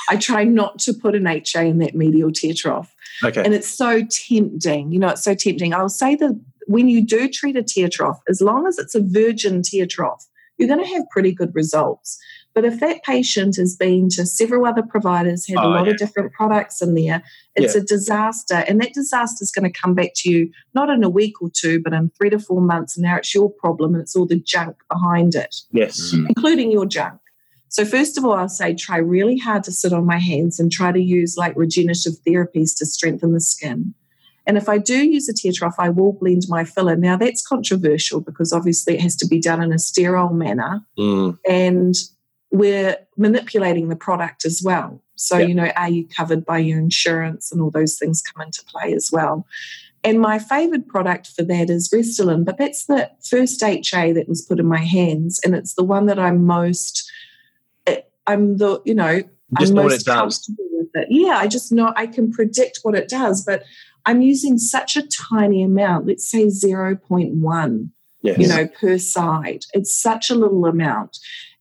I 0.09 0.15
try 0.15 0.43
not 0.43 0.79
to 0.79 0.93
put 0.93 1.15
an 1.15 1.27
HA 1.27 1.67
in 1.67 1.77
that 1.79 1.95
medial 1.95 2.31
tear 2.31 2.53
trough. 2.55 2.93
Okay. 3.23 3.43
And 3.43 3.53
it's 3.53 3.69
so 3.69 4.03
tempting. 4.09 4.91
You 4.91 4.99
know, 4.99 5.09
it's 5.09 5.23
so 5.23 5.35
tempting. 5.35 5.73
I'll 5.73 5.89
say 5.89 6.15
that 6.15 6.39
when 6.67 6.87
you 6.87 7.05
do 7.05 7.27
treat 7.29 7.57
a 7.57 7.63
tear 7.63 7.89
trough, 7.89 8.19
as 8.29 8.41
long 8.41 8.65
as 8.65 8.79
it's 8.79 8.95
a 8.95 9.01
virgin 9.03 9.61
tear 9.61 9.85
trough, 9.85 10.25
you're 10.57 10.67
going 10.69 10.83
to 10.83 10.93
have 10.93 11.03
pretty 11.11 11.33
good 11.33 11.53
results. 11.53 12.17
But 12.59 12.73
if 12.73 12.81
that 12.81 13.03
patient 13.03 13.55
has 13.55 13.77
been 13.77 14.09
to 14.09 14.25
several 14.25 14.65
other 14.65 14.81
providers, 14.81 15.47
had 15.47 15.59
oh, 15.59 15.61
a 15.61 15.69
lot 15.69 15.85
yeah. 15.85 15.93
of 15.93 15.97
different 15.97 16.33
products 16.33 16.81
in 16.81 16.93
there, 16.93 17.23
it's 17.55 17.73
yeah. 17.73 17.79
a 17.79 17.85
disaster. 17.85 18.65
And 18.67 18.81
that 18.81 18.93
disaster 18.93 19.41
is 19.41 19.49
going 19.49 19.63
to 19.63 19.79
come 19.79 19.95
back 19.95 20.09
to 20.17 20.29
you 20.29 20.51
not 20.73 20.89
in 20.89 21.01
a 21.01 21.09
week 21.09 21.41
or 21.41 21.49
two, 21.49 21.81
but 21.81 21.93
in 21.93 22.11
three 22.17 22.29
to 22.31 22.37
four 22.37 22.59
months. 22.59 22.97
And 22.97 23.03
now 23.03 23.15
it's 23.15 23.33
your 23.33 23.49
problem 23.49 23.93
and 23.93 24.01
it's 24.01 24.13
all 24.13 24.25
the 24.25 24.41
junk 24.41 24.75
behind 24.91 25.35
it. 25.35 25.55
Yes. 25.71 26.11
Mm-hmm. 26.11 26.25
Including 26.35 26.69
your 26.69 26.85
junk. 26.85 27.21
So, 27.69 27.85
first 27.85 28.17
of 28.17 28.25
all, 28.25 28.33
I'll 28.33 28.49
say 28.49 28.75
try 28.75 28.97
really 28.97 29.37
hard 29.37 29.63
to 29.63 29.71
sit 29.71 29.93
on 29.93 30.05
my 30.05 30.19
hands 30.19 30.59
and 30.59 30.69
try 30.69 30.91
to 30.91 31.01
use 31.01 31.37
like 31.37 31.55
regenerative 31.55 32.15
therapies 32.27 32.77
to 32.79 32.85
strengthen 32.85 33.31
the 33.31 33.39
skin. 33.39 33.93
And 34.45 34.57
if 34.57 34.67
I 34.67 34.79
do 34.79 34.97
use 35.05 35.29
a 35.29 35.33
tear 35.33 35.53
trough, 35.55 35.75
I 35.79 35.91
will 35.91 36.11
blend 36.11 36.41
my 36.49 36.65
filler. 36.65 36.97
Now, 36.97 37.15
that's 37.15 37.41
controversial 37.41 38.19
because 38.19 38.51
obviously 38.51 38.95
it 38.95 39.01
has 39.01 39.15
to 39.17 39.27
be 39.27 39.39
done 39.39 39.63
in 39.63 39.71
a 39.71 39.79
sterile 39.79 40.33
manner. 40.33 40.81
Mm. 40.97 41.37
And 41.47 41.95
we're 42.51 42.97
manipulating 43.17 43.89
the 43.89 43.95
product 43.95 44.45
as 44.45 44.61
well. 44.63 45.01
So, 45.15 45.37
yep. 45.37 45.49
you 45.49 45.55
know, 45.55 45.71
are 45.75 45.89
you 45.89 46.07
covered 46.07 46.45
by 46.45 46.59
your 46.59 46.79
insurance 46.79 47.51
and 47.51 47.61
all 47.61 47.71
those 47.71 47.97
things 47.97 48.21
come 48.21 48.41
into 48.41 48.63
play 48.65 48.93
as 48.93 49.11
well. 49.11 49.45
And 50.03 50.21
my 50.21 50.39
favorite 50.39 50.87
product 50.87 51.27
for 51.27 51.43
that 51.43 51.69
is 51.69 51.89
Restylane, 51.89 52.45
but 52.45 52.57
that's 52.57 52.85
the 52.85 53.11
first 53.29 53.61
HA 53.61 54.13
that 54.13 54.29
was 54.29 54.41
put 54.41 54.59
in 54.59 54.65
my 54.65 54.79
hands. 54.79 55.41
And 55.43 55.53
it's 55.53 55.73
the 55.73 55.83
one 55.83 56.05
that 56.05 56.17
I'm 56.17 56.45
most, 56.45 57.11
eh, 57.85 58.01
I'm 58.25 58.57
the, 58.57 58.81
you 58.85 58.95
know, 58.95 59.21
just 59.57 59.71
I'm 59.71 59.75
know 59.75 59.83
most 59.83 60.05
comfortable 60.05 60.65
with 60.71 60.89
it. 60.93 61.07
Yeah, 61.09 61.37
I 61.37 61.47
just 61.47 61.71
know 61.71 61.91
I 61.97 62.07
can 62.07 62.31
predict 62.31 62.79
what 62.83 62.95
it 62.95 63.09
does, 63.09 63.43
but 63.43 63.63
I'm 64.05 64.21
using 64.21 64.57
such 64.57 64.95
a 64.95 65.05
tiny 65.07 65.63
amount, 65.63 66.07
let's 66.07 66.29
say 66.29 66.45
0.1, 66.45 67.89
yes. 68.21 68.37
you 68.37 68.47
know, 68.47 68.67
per 68.67 68.97
side. 68.97 69.65
It's 69.73 69.93
such 69.93 70.29
a 70.29 70.35
little 70.35 70.65
amount. 70.65 71.17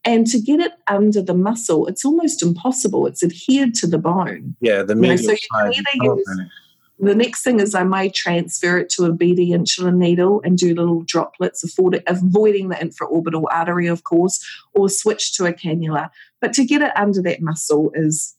And 0.09 0.27
to 0.29 0.41
get 0.41 0.59
it 0.59 0.73
under 0.87 1.21
the 1.21 1.35
muscle, 1.35 1.87
it's 1.87 2.03
almost 2.03 2.43
impossible. 2.43 3.07
It's 3.07 3.23
adhered 3.23 3.75
to 3.75 3.87
the 3.87 3.99
bone. 3.99 4.57
Yeah, 4.59 4.83
the 4.83 4.95
medial 4.95 5.21
you 5.21 5.29
know, 5.29 5.35
so 5.35 5.39
side. 5.53 5.75
Use, 6.01 6.41
the 6.99 7.15
next 7.15 7.43
thing 7.43 7.61
is 7.61 7.75
I 7.75 7.85
may 7.85 8.09
transfer 8.09 8.79
it 8.79 8.89
to 8.91 9.05
a 9.05 9.13
BD 9.13 9.51
insulin 9.51 9.99
needle 9.99 10.41
and 10.43 10.57
do 10.57 10.75
little 10.75 11.03
droplets, 11.03 11.63
avoiding 11.63 12.71
the 12.71 12.77
infraorbital 12.77 13.45
artery, 13.51 13.87
of 13.87 14.05
course, 14.05 14.43
or 14.73 14.89
switch 14.89 15.37
to 15.37 15.45
a 15.45 15.53
cannula. 15.53 16.09
But 16.41 16.55
to 16.55 16.65
get 16.65 16.81
it 16.81 16.97
under 16.97 17.21
that 17.21 17.43
muscle 17.43 17.91
is 17.93 18.35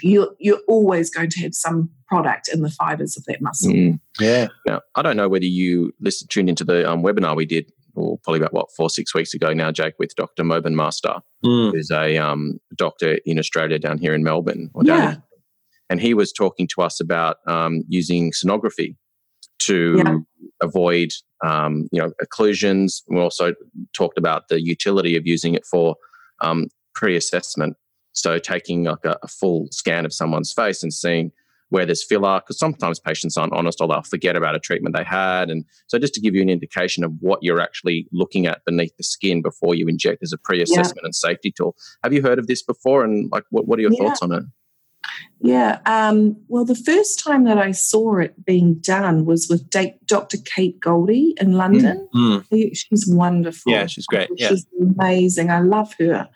you're 0.00 0.30
you're 0.38 0.62
always 0.66 1.10
going 1.10 1.28
to 1.28 1.40
have 1.40 1.54
some 1.54 1.90
product 2.08 2.48
in 2.48 2.62
the 2.62 2.70
fibers 2.70 3.18
of 3.18 3.24
that 3.24 3.42
muscle. 3.42 3.70
Mm, 3.70 4.00
yeah. 4.18 4.48
Now, 4.66 4.80
I 4.94 5.02
don't 5.02 5.18
know 5.18 5.28
whether 5.28 5.44
you 5.44 5.92
listened 6.00 6.30
tuned 6.30 6.48
into 6.48 6.64
the 6.64 6.90
um, 6.90 7.02
webinar 7.02 7.36
we 7.36 7.44
did 7.44 7.70
or 7.96 8.18
probably 8.18 8.40
about 8.40 8.52
what 8.52 8.70
four 8.76 8.90
six 8.90 9.14
weeks 9.14 9.34
ago 9.34 9.52
now, 9.52 9.70
Jake, 9.70 9.94
with 9.98 10.14
Dr. 10.14 10.44
Mobin 10.44 10.74
Master, 10.74 11.16
mm. 11.44 11.72
who's 11.72 11.90
a 11.90 12.16
um, 12.18 12.58
doctor 12.76 13.18
in 13.24 13.38
Australia 13.38 13.78
down 13.78 13.98
here 13.98 14.14
in 14.14 14.22
Melbourne. 14.22 14.70
yeah. 14.82 15.12
In, 15.12 15.22
and 15.88 16.00
he 16.00 16.14
was 16.14 16.32
talking 16.32 16.66
to 16.68 16.82
us 16.82 17.00
about 17.00 17.36
um, 17.46 17.84
using 17.88 18.32
sonography 18.32 18.96
to 19.58 20.02
yeah. 20.04 20.16
avoid 20.60 21.10
um, 21.44 21.88
you 21.92 22.00
know 22.00 22.12
occlusions. 22.22 23.02
We 23.08 23.20
also 23.20 23.54
talked 23.92 24.18
about 24.18 24.48
the 24.48 24.62
utility 24.62 25.16
of 25.16 25.26
using 25.26 25.54
it 25.54 25.64
for 25.64 25.96
um, 26.40 26.68
pre-assessment. 26.94 27.76
So 28.12 28.38
taking 28.38 28.84
like 28.84 29.04
a, 29.04 29.18
a 29.22 29.28
full 29.28 29.68
scan 29.70 30.06
of 30.06 30.12
someone's 30.12 30.52
face 30.52 30.82
and 30.82 30.92
seeing 30.92 31.32
where 31.70 31.84
there's 31.84 32.04
filler, 32.04 32.40
because 32.40 32.58
sometimes 32.58 33.00
patients 33.00 33.36
aren't 33.36 33.52
honest 33.52 33.80
or 33.80 33.88
they'll 33.88 34.02
forget 34.02 34.36
about 34.36 34.54
a 34.54 34.60
treatment 34.60 34.94
they 34.94 35.04
had. 35.04 35.50
And 35.50 35.64
so 35.88 35.98
just 35.98 36.14
to 36.14 36.20
give 36.20 36.34
you 36.34 36.42
an 36.42 36.48
indication 36.48 37.02
of 37.02 37.12
what 37.20 37.40
you're 37.42 37.60
actually 37.60 38.06
looking 38.12 38.46
at 38.46 38.64
beneath 38.64 38.96
the 38.96 39.02
skin 39.02 39.42
before 39.42 39.74
you 39.74 39.88
inject 39.88 40.22
as 40.22 40.32
a 40.32 40.38
pre-assessment 40.38 41.00
yeah. 41.02 41.06
and 41.06 41.14
safety 41.14 41.50
tool. 41.50 41.74
Have 42.04 42.12
you 42.12 42.22
heard 42.22 42.38
of 42.38 42.46
this 42.46 42.62
before? 42.62 43.04
And 43.04 43.30
like, 43.32 43.44
what, 43.50 43.66
what 43.66 43.78
are 43.78 43.82
your 43.82 43.92
yeah. 43.92 43.98
thoughts 43.98 44.22
on 44.22 44.32
it? 44.32 44.44
Yeah. 45.40 45.78
Um, 45.86 46.36
well, 46.48 46.64
the 46.64 46.74
first 46.74 47.22
time 47.22 47.44
that 47.44 47.58
I 47.58 47.72
saw 47.72 48.18
it 48.18 48.44
being 48.44 48.74
done 48.74 49.24
was 49.24 49.48
with 49.48 49.68
Dr. 49.70 50.38
Kate 50.44 50.80
Goldie 50.80 51.34
in 51.40 51.52
London. 51.52 52.08
Mm. 52.14 52.74
She's 52.74 53.06
wonderful. 53.08 53.72
Yeah, 53.72 53.86
she's 53.86 54.06
great. 54.06 54.28
Yeah. 54.36 54.48
She's 54.48 54.66
amazing. 54.80 55.50
I 55.50 55.60
love 55.60 55.94
her. 56.00 56.28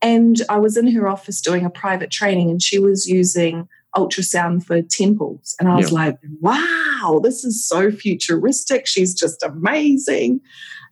And 0.00 0.42
I 0.48 0.58
was 0.58 0.76
in 0.76 0.90
her 0.92 1.06
office 1.06 1.40
doing 1.40 1.64
a 1.64 1.70
private 1.70 2.10
training, 2.10 2.50
and 2.50 2.60
she 2.60 2.80
was 2.80 3.06
using 3.06 3.68
ultrasound 3.94 4.64
for 4.64 4.82
temples. 4.82 5.54
And 5.60 5.68
I 5.68 5.76
was 5.76 5.90
yeah. 5.90 5.98
like, 5.98 6.18
wow, 6.40 7.20
this 7.22 7.44
is 7.44 7.66
so 7.66 7.90
futuristic. 7.90 8.86
She's 8.86 9.14
just 9.14 9.42
amazing. 9.42 10.40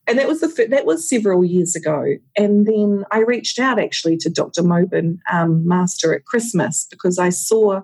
And 0.06 0.18
that 0.18 0.28
was 0.28 0.40
the 0.40 0.66
that 0.70 0.86
was 0.86 1.08
several 1.08 1.44
years 1.44 1.76
ago. 1.76 2.04
And 2.36 2.66
then 2.66 3.04
I 3.12 3.20
reached 3.20 3.58
out 3.58 3.78
actually 3.78 4.16
to 4.18 4.30
Dr. 4.30 4.62
Mobin 4.62 5.18
um, 5.32 5.66
Master 5.66 6.14
at 6.14 6.24
Christmas 6.24 6.86
because 6.90 7.18
I 7.18 7.28
saw, 7.28 7.82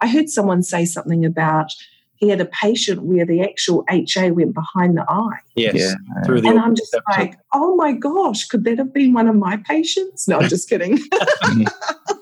I 0.00 0.08
heard 0.08 0.28
someone 0.28 0.62
say 0.62 0.84
something 0.84 1.24
about 1.24 1.72
he 2.16 2.28
had 2.28 2.40
a 2.40 2.46
patient 2.46 3.02
where 3.02 3.24
the 3.24 3.42
actual 3.42 3.84
HA 3.88 4.32
went 4.32 4.52
behind 4.52 4.96
the 4.96 5.04
eye. 5.08 5.38
Yes. 5.54 5.76
Yeah. 5.76 5.94
Through 6.24 6.40
the 6.40 6.48
and 6.48 6.58
I'm 6.58 6.74
just 6.74 6.96
like, 7.10 7.38
oh 7.54 7.76
my 7.76 7.92
gosh, 7.92 8.46
could 8.46 8.64
that 8.64 8.78
have 8.78 8.92
been 8.92 9.12
one 9.12 9.28
of 9.28 9.36
my 9.36 9.56
patients? 9.58 10.26
No, 10.26 10.40
I'm 10.40 10.48
just 10.48 10.68
kidding. 10.68 10.98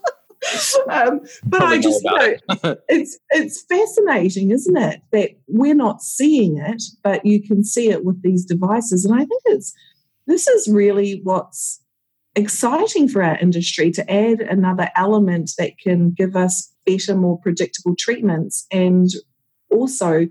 um, 0.91 1.21
but 1.45 1.59
Probably 1.59 1.79
I 1.79 1.81
just 1.81 2.05
know 2.05 2.17
it. 2.17 2.43
it's 2.89 3.19
it's 3.31 3.63
fascinating, 3.63 4.51
isn't 4.51 4.77
it? 4.77 5.01
That 5.13 5.31
we're 5.47 5.75
not 5.75 6.03
seeing 6.03 6.59
it, 6.59 6.83
but 7.03 7.25
you 7.25 7.43
can 7.43 7.65
see 7.65 7.91
it 7.91 8.05
with 8.05 8.23
these 8.23 8.45
devices. 8.45 9.05
And 9.05 9.15
I 9.15 9.25
think 9.25 9.43
it's 9.47 9.75
this 10.27 10.47
is 10.47 10.69
really 10.69 11.21
what's 11.23 11.81
exciting 12.35 13.09
for 13.09 13.23
our 13.23 13.39
industry 13.39 13.91
to 13.91 14.11
add 14.11 14.41
another 14.41 14.91
element 14.95 15.53
that 15.59 15.79
can 15.79 16.11
give 16.11 16.37
us 16.37 16.73
better, 16.85 17.17
more 17.17 17.39
predictable 17.39 17.95
treatments. 17.97 18.67
And 18.71 19.09
also 19.71 20.27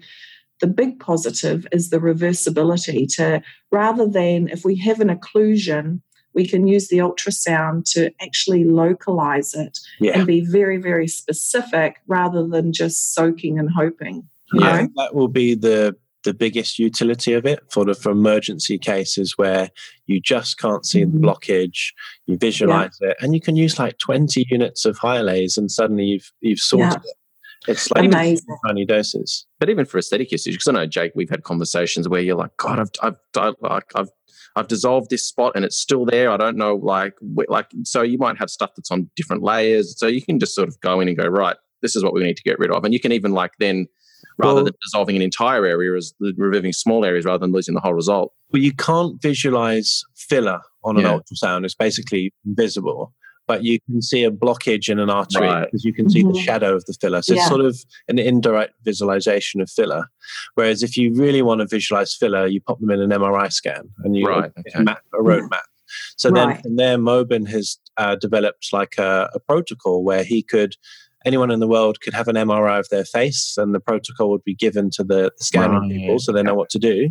the 0.62 0.68
big 0.68 1.00
positive 1.00 1.68
is 1.72 1.90
the 1.90 1.98
reversibility 1.98 3.14
to 3.16 3.42
rather 3.72 4.08
than 4.08 4.48
if 4.50 4.64
we 4.64 4.78
have 4.78 5.00
an 5.00 5.10
occlusion 5.10 6.02
we 6.36 6.46
can 6.46 6.68
use 6.68 6.90
the 6.90 6.98
ultrasound 6.98 7.90
to 7.94 8.12
actually 8.22 8.66
localize 8.66 9.54
it 9.54 9.80
yeah. 10.00 10.18
and 10.18 10.28
be 10.28 10.42
very, 10.42 10.78
very 10.78 11.08
specific 11.08 11.96
rather 12.08 12.46
than 12.46 12.74
just 12.74 13.16
soaking 13.16 13.58
and 13.58 13.70
hoping. 13.72 14.28
Yeah, 14.54 14.82
know? 14.82 14.90
that 14.98 15.16
will 15.16 15.30
be 15.30 15.56
the 15.56 15.96
the 16.24 16.34
biggest 16.34 16.80
utility 16.80 17.34
of 17.34 17.46
it 17.46 17.60
for 17.72 17.86
the 17.86 17.94
for 17.94 18.12
emergency 18.12 18.78
cases 18.78 19.38
where 19.38 19.70
you 20.08 20.20
just 20.20 20.58
can't 20.58 20.86
see 20.86 21.04
mm-hmm. 21.04 21.22
the 21.22 21.28
blockage, 21.28 21.94
you 22.26 22.36
visualize 22.38 22.98
yeah. 23.00 23.10
it, 23.10 23.18
and 23.22 23.34
you 23.34 23.40
can 23.40 23.56
use 23.56 23.80
like 23.80 23.98
20 24.00 24.46
units 24.50 24.86
of 24.86 24.98
Hyalase 24.98 25.58
and 25.58 25.72
suddenly 25.72 26.04
you've 26.04 26.32
you've 26.42 26.60
sorted 26.60 27.02
yeah. 27.04 27.10
it. 27.10 27.16
It's 27.68 27.90
like 27.92 28.06
Amazing. 28.06 28.58
tiny 28.66 28.86
doses. 28.86 29.46
But 29.60 29.70
even 29.70 29.86
for 29.86 29.98
aesthetic 29.98 30.32
usage, 30.32 30.54
because 30.54 30.68
I 30.68 30.72
know 30.74 30.86
Jake, 30.86 31.14
we've 31.16 31.30
had 31.30 31.44
conversations 31.44 32.08
where 32.08 32.22
you're 32.22 32.36
like, 32.36 32.56
God, 32.58 32.80
I've 32.80 33.16
I've 33.36 33.56
I've, 33.64 33.84
I've 33.96 34.10
I've 34.56 34.68
dissolved 34.68 35.10
this 35.10 35.28
spot 35.28 35.54
and 35.56 35.66
it's 35.66 35.78
still 35.78 36.06
there. 36.06 36.32
I 36.32 36.38
don't 36.38 36.58
know, 36.58 36.76
like, 36.76 37.14
like 37.48 37.68
so 37.84 38.02
you 38.02 38.18
might 38.18 38.38
have 38.38 38.50
stuff 38.50 38.72
that's 38.76 38.92
on 38.92 39.10
different 39.16 39.44
layers. 39.44 39.96
So 39.98 40.08
you 40.08 40.22
can 40.22 40.40
just 40.40 40.56
sort 40.56 40.68
of 40.68 40.80
go 40.82 41.00
in 41.00 41.08
and 41.08 41.18
go, 41.18 41.26
right, 41.26 41.58
this 41.82 41.96
is 41.96 42.04
what 42.04 42.14
we 42.14 42.24
need 42.24 42.38
to 42.38 42.44
get 42.44 42.58
rid 42.60 42.72
of, 42.72 42.84
and 42.84 42.94
you 42.94 43.00
can 43.00 43.12
even 43.12 43.32
like 43.32 43.52
then. 43.60 43.88
Rather 44.38 44.56
well, 44.56 44.64
than 44.66 44.74
dissolving 44.84 45.16
an 45.16 45.22
entire 45.22 45.66
area, 45.66 45.96
is 45.96 46.14
removing 46.20 46.74
small 46.74 47.06
areas 47.06 47.24
rather 47.24 47.38
than 47.38 47.54
losing 47.54 47.74
the 47.74 47.80
whole 47.80 47.94
result. 47.94 48.34
Well, 48.52 48.62
you 48.62 48.74
can't 48.74 49.22
visualize 49.22 50.04
filler 50.16 50.60
on 50.84 50.98
an 50.98 51.04
yeah. 51.04 51.20
ultrasound. 51.20 51.64
It's 51.64 51.76
basically 51.76 52.34
invisible 52.46 53.14
but 53.48 53.64
you 53.64 53.80
can 53.82 54.02
see 54.02 54.24
a 54.24 54.32
blockage 54.32 54.90
in 54.90 55.00
an 55.00 55.10
artery 55.10 55.48
right. 55.48 55.66
because 55.66 55.84
you 55.84 55.94
can 55.94 56.10
see 56.10 56.24
mm-hmm. 56.24 56.34
the 56.34 56.40
shadow 56.40 56.76
of 56.76 56.86
the 56.86 56.94
filler. 56.94 57.22
So 57.22 57.34
yeah. 57.34 57.42
it's 57.42 57.50
sort 57.50 57.62
of 57.62 57.78
an 58.08 58.20
indirect 58.20 58.74
visualization 58.84 59.62
of 59.62 59.70
filler. 59.70 60.06
Whereas 60.56 60.84
if 60.84 60.98
you 60.98 61.14
really 61.14 61.42
want 61.42 61.62
to 61.62 61.68
visualize 61.68 62.16
filler, 62.16 62.48
you 62.48 62.62
pop 62.62 62.80
them 62.80 62.92
in 62.92 63.02
an 63.02 63.10
MRI 63.10 63.52
scan 63.52 63.90
and 64.04 64.16
you 64.16 64.26
right. 64.26 64.52
okay. 64.60 64.84
map 64.84 65.02
a 65.14 65.22
road 65.22 65.44
yeah. 65.44 65.48
map. 65.52 65.66
So 66.18 66.30
right. 66.30 66.54
then 66.54 66.62
from 66.62 66.76
there, 66.78 66.98
Mobin 66.98 67.48
has 67.50 67.78
uh, 67.98 68.16
developed 68.16 68.70
like 68.74 68.98
a, 68.98 69.30
a 69.34 69.40
protocol 69.40 70.04
where 70.04 70.24
he 70.24 70.42
could 70.42 70.76
anyone 71.26 71.50
in 71.50 71.60
the 71.60 71.68
world 71.68 72.00
could 72.02 72.14
have 72.14 72.28
an 72.28 72.36
MRI 72.36 72.80
of 72.80 72.88
their 72.90 73.04
face, 73.04 73.56
and 73.58 73.74
the 73.74 73.80
protocol 73.80 74.30
would 74.30 74.44
be 74.44 74.54
given 74.54 74.90
to 74.92 75.04
the, 75.04 75.32
the 75.38 75.44
scanning 75.44 75.80
right. 75.80 75.90
people 75.90 76.20
so 76.20 76.32
they 76.32 76.44
know 76.44 76.54
what 76.54 76.70
to 76.70 76.80
do. 76.80 77.10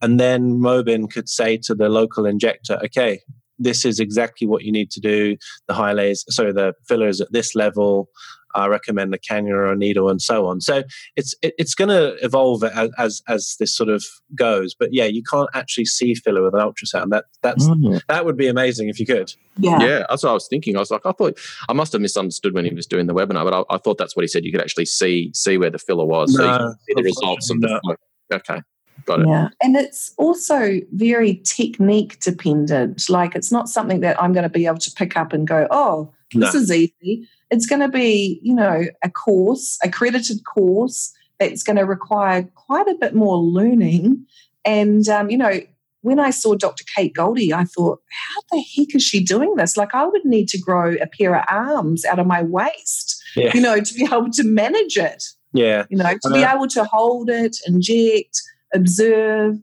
And 0.00 0.18
then 0.18 0.58
Mobin 0.58 1.12
could 1.12 1.28
say 1.28 1.58
to 1.64 1.74
the 1.74 1.88
local 1.88 2.26
injector, 2.26 2.78
okay, 2.84 3.20
this 3.58 3.84
is 3.84 4.00
exactly 4.00 4.46
what 4.46 4.64
you 4.64 4.72
need 4.72 4.90
to 4.92 5.00
do. 5.00 5.36
The 5.68 5.74
Hyalase, 5.74 6.24
sorry, 6.30 6.52
the 6.52 6.74
fillers 6.88 7.20
at 7.20 7.32
this 7.32 7.54
level. 7.54 8.08
I 8.56 8.68
recommend 8.68 9.12
the 9.12 9.18
cannula 9.18 9.72
or 9.72 9.74
needle 9.74 10.08
and 10.08 10.22
so 10.22 10.46
on. 10.46 10.60
So 10.60 10.84
it's 11.16 11.34
it, 11.42 11.54
it's 11.58 11.74
going 11.74 11.88
to 11.88 12.14
evolve 12.24 12.62
as, 12.62 12.90
as, 12.98 13.22
as 13.28 13.56
this 13.58 13.76
sort 13.76 13.88
of 13.88 14.04
goes. 14.36 14.76
But 14.78 14.90
yeah, 14.92 15.06
you 15.06 15.22
can't 15.28 15.50
actually 15.54 15.86
see 15.86 16.14
filler 16.14 16.42
with 16.42 16.54
an 16.54 16.60
ultrasound. 16.60 17.10
That 17.10 17.24
that's 17.42 17.66
mm. 17.66 18.00
that 18.08 18.24
would 18.24 18.36
be 18.36 18.46
amazing 18.46 18.88
if 18.88 19.00
you 19.00 19.06
could. 19.06 19.32
Yeah, 19.58 19.80
yeah. 19.80 20.06
That's 20.08 20.22
what 20.22 20.30
I 20.30 20.34
was 20.34 20.46
thinking. 20.48 20.76
I 20.76 20.80
was 20.80 20.90
like, 20.90 21.04
I 21.04 21.12
thought 21.12 21.38
I 21.68 21.72
must 21.72 21.92
have 21.92 22.00
misunderstood 22.00 22.54
when 22.54 22.64
he 22.64 22.72
was 22.72 22.86
doing 22.86 23.06
the 23.06 23.14
webinar, 23.14 23.44
but 23.44 23.54
I, 23.54 23.74
I 23.74 23.78
thought 23.78 23.98
that's 23.98 24.14
what 24.14 24.22
he 24.22 24.28
said. 24.28 24.44
You 24.44 24.52
could 24.52 24.62
actually 24.62 24.86
see 24.86 25.32
see 25.34 25.58
where 25.58 25.70
the 25.70 25.78
filler 25.78 26.06
was, 26.06 26.32
no, 26.34 26.44
so 26.44 26.52
you 26.52 26.58
can 26.58 26.76
see 26.86 26.94
the 26.94 27.02
results 27.02 27.50
of 27.50 27.60
the. 27.60 27.80
No. 27.84 27.96
Okay. 28.32 28.62
Got 29.04 29.20
it. 29.20 29.28
Yeah. 29.28 29.48
And 29.62 29.76
it's 29.76 30.12
also 30.16 30.80
very 30.92 31.42
technique 31.44 32.20
dependent. 32.20 33.08
Like 33.08 33.34
it's 33.34 33.52
not 33.52 33.68
something 33.68 34.00
that 34.00 34.20
I'm 34.20 34.32
going 34.32 34.44
to 34.44 34.48
be 34.48 34.66
able 34.66 34.78
to 34.78 34.90
pick 34.92 35.16
up 35.16 35.32
and 35.32 35.46
go, 35.46 35.66
oh, 35.70 36.12
this 36.32 36.54
no. 36.54 36.60
is 36.60 36.70
easy. 36.70 37.28
It's 37.50 37.66
going 37.66 37.80
to 37.80 37.88
be, 37.88 38.40
you 38.42 38.54
know, 38.54 38.84
a 39.02 39.10
course, 39.10 39.78
accredited 39.82 40.44
course 40.44 41.12
that's 41.38 41.62
going 41.62 41.76
to 41.76 41.84
require 41.84 42.44
quite 42.54 42.88
a 42.88 42.96
bit 43.00 43.14
more 43.14 43.36
learning. 43.36 44.24
And, 44.64 45.06
um, 45.08 45.30
you 45.30 45.36
know, 45.36 45.60
when 46.00 46.20
I 46.20 46.30
saw 46.30 46.54
Dr. 46.54 46.84
Kate 46.94 47.14
Goldie, 47.14 47.54
I 47.54 47.64
thought, 47.64 48.00
how 48.10 48.40
the 48.52 48.64
heck 48.76 48.94
is 48.94 49.02
she 49.02 49.22
doing 49.24 49.54
this? 49.56 49.76
Like, 49.76 49.94
I 49.94 50.04
would 50.06 50.24
need 50.24 50.48
to 50.48 50.58
grow 50.58 50.94
a 50.94 51.06
pair 51.06 51.34
of 51.34 51.44
arms 51.48 52.04
out 52.04 52.18
of 52.18 52.26
my 52.26 52.42
waist, 52.42 53.22
yeah. 53.36 53.52
you 53.54 53.60
know, 53.60 53.80
to 53.80 53.94
be 53.94 54.04
able 54.04 54.30
to 54.30 54.44
manage 54.44 54.96
it. 54.96 55.24
Yeah. 55.52 55.84
You 55.88 55.96
know, 55.96 56.12
to 56.22 56.30
be 56.30 56.42
able 56.42 56.66
to 56.68 56.84
hold 56.84 57.30
it, 57.30 57.56
inject, 57.66 58.42
observe. 58.74 59.56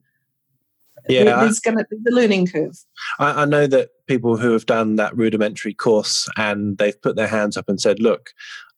Yeah, 1.10 1.24
there's 1.24 1.60
going 1.60 1.78
to 1.78 1.86
be 1.90 1.98
the 2.04 2.12
learning 2.12 2.48
curve. 2.48 2.78
I, 3.18 3.42
I 3.42 3.46
know 3.46 3.66
that 3.68 3.90
people 4.08 4.38
who 4.38 4.52
have 4.52 4.68
done 4.68 4.98
that 4.98 5.18
rudimentary 5.18 5.74
course 5.74 6.30
and 6.38 6.78
they've 6.78 7.02
put 7.02 7.16
their 7.16 7.28
hands 7.28 7.58
up 7.58 7.68
and 7.68 7.82
said, 7.82 8.00
"Look, 8.00 8.30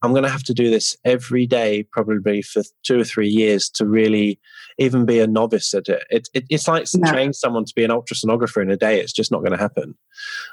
I'm 0.02 0.12
going 0.12 0.24
to 0.24 0.30
have 0.30 0.44
to 0.44 0.54
do 0.54 0.70
this 0.70 0.96
every 1.04 1.46
day, 1.46 1.84
probably 1.92 2.42
for 2.42 2.64
two 2.84 3.00
or 3.00 3.04
three 3.04 3.30
years 3.30 3.70
to 3.72 3.86
really 3.86 4.40
even 4.78 5.06
be 5.06 5.20
a 5.20 5.28
novice 5.28 5.74
at 5.74 5.88
it. 5.88 6.04
it, 6.10 6.30
it 6.34 6.46
it's 6.50 6.68
like 6.68 6.86
yeah. 6.94 7.12
training 7.12 7.34
someone 7.34 7.66
to 7.66 7.74
be 7.76 7.84
an 7.84 7.92
ultrasonographer 7.92 8.62
in 8.62 8.70
a 8.72 8.78
day. 8.78 9.00
It's 9.00 9.14
just 9.14 9.32
not 9.32 9.40
going 9.40 9.52
to 9.52 9.58
happen. 9.58 9.96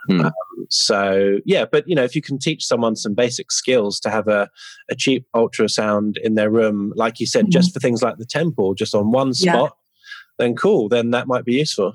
Hmm. 0.09 0.27
Um, 0.27 0.33
so 0.69 1.39
yeah, 1.45 1.65
but 1.71 1.89
you 1.89 1.95
know, 1.95 2.05
if 2.05 2.15
you 2.15 2.23
can 2.23 2.39
teach 2.39 2.65
someone 2.65 2.97
some 2.97 3.15
basic 3.15 3.51
skills 3.51 4.01
to 4.01 4.11
have 4.11 4.29
a, 4.29 4.49
a 4.91 4.95
cheap 4.95 5.27
ultrasound 5.35 6.17
in 6.23 6.35
their 6.35 6.51
room, 6.51 6.93
like 6.97 7.21
you 7.21 7.27
said, 7.27 7.45
mm-hmm. 7.45 7.53
just 7.53 7.73
for 7.73 7.81
things 7.81 8.03
like 8.03 8.19
the 8.19 8.27
temple, 8.27 8.75
just 8.75 8.95
on 8.95 9.11
one 9.11 9.35
spot, 9.35 9.73
yeah. 9.73 10.45
then 10.45 10.55
cool. 10.55 10.89
Then 10.89 11.11
that 11.11 11.27
might 11.27 11.45
be 11.45 11.55
useful. 11.55 11.95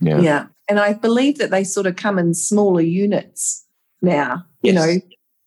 Yeah. 0.00 0.20
Yeah. 0.20 0.46
And 0.68 0.78
I 0.78 0.92
believe 0.92 1.38
that 1.38 1.50
they 1.50 1.64
sort 1.64 1.86
of 1.86 1.96
come 1.96 2.18
in 2.18 2.34
smaller 2.34 2.82
units 2.82 3.66
now. 4.02 4.44
Yes. 4.62 4.72
You 4.72 4.72
know, 4.72 5.00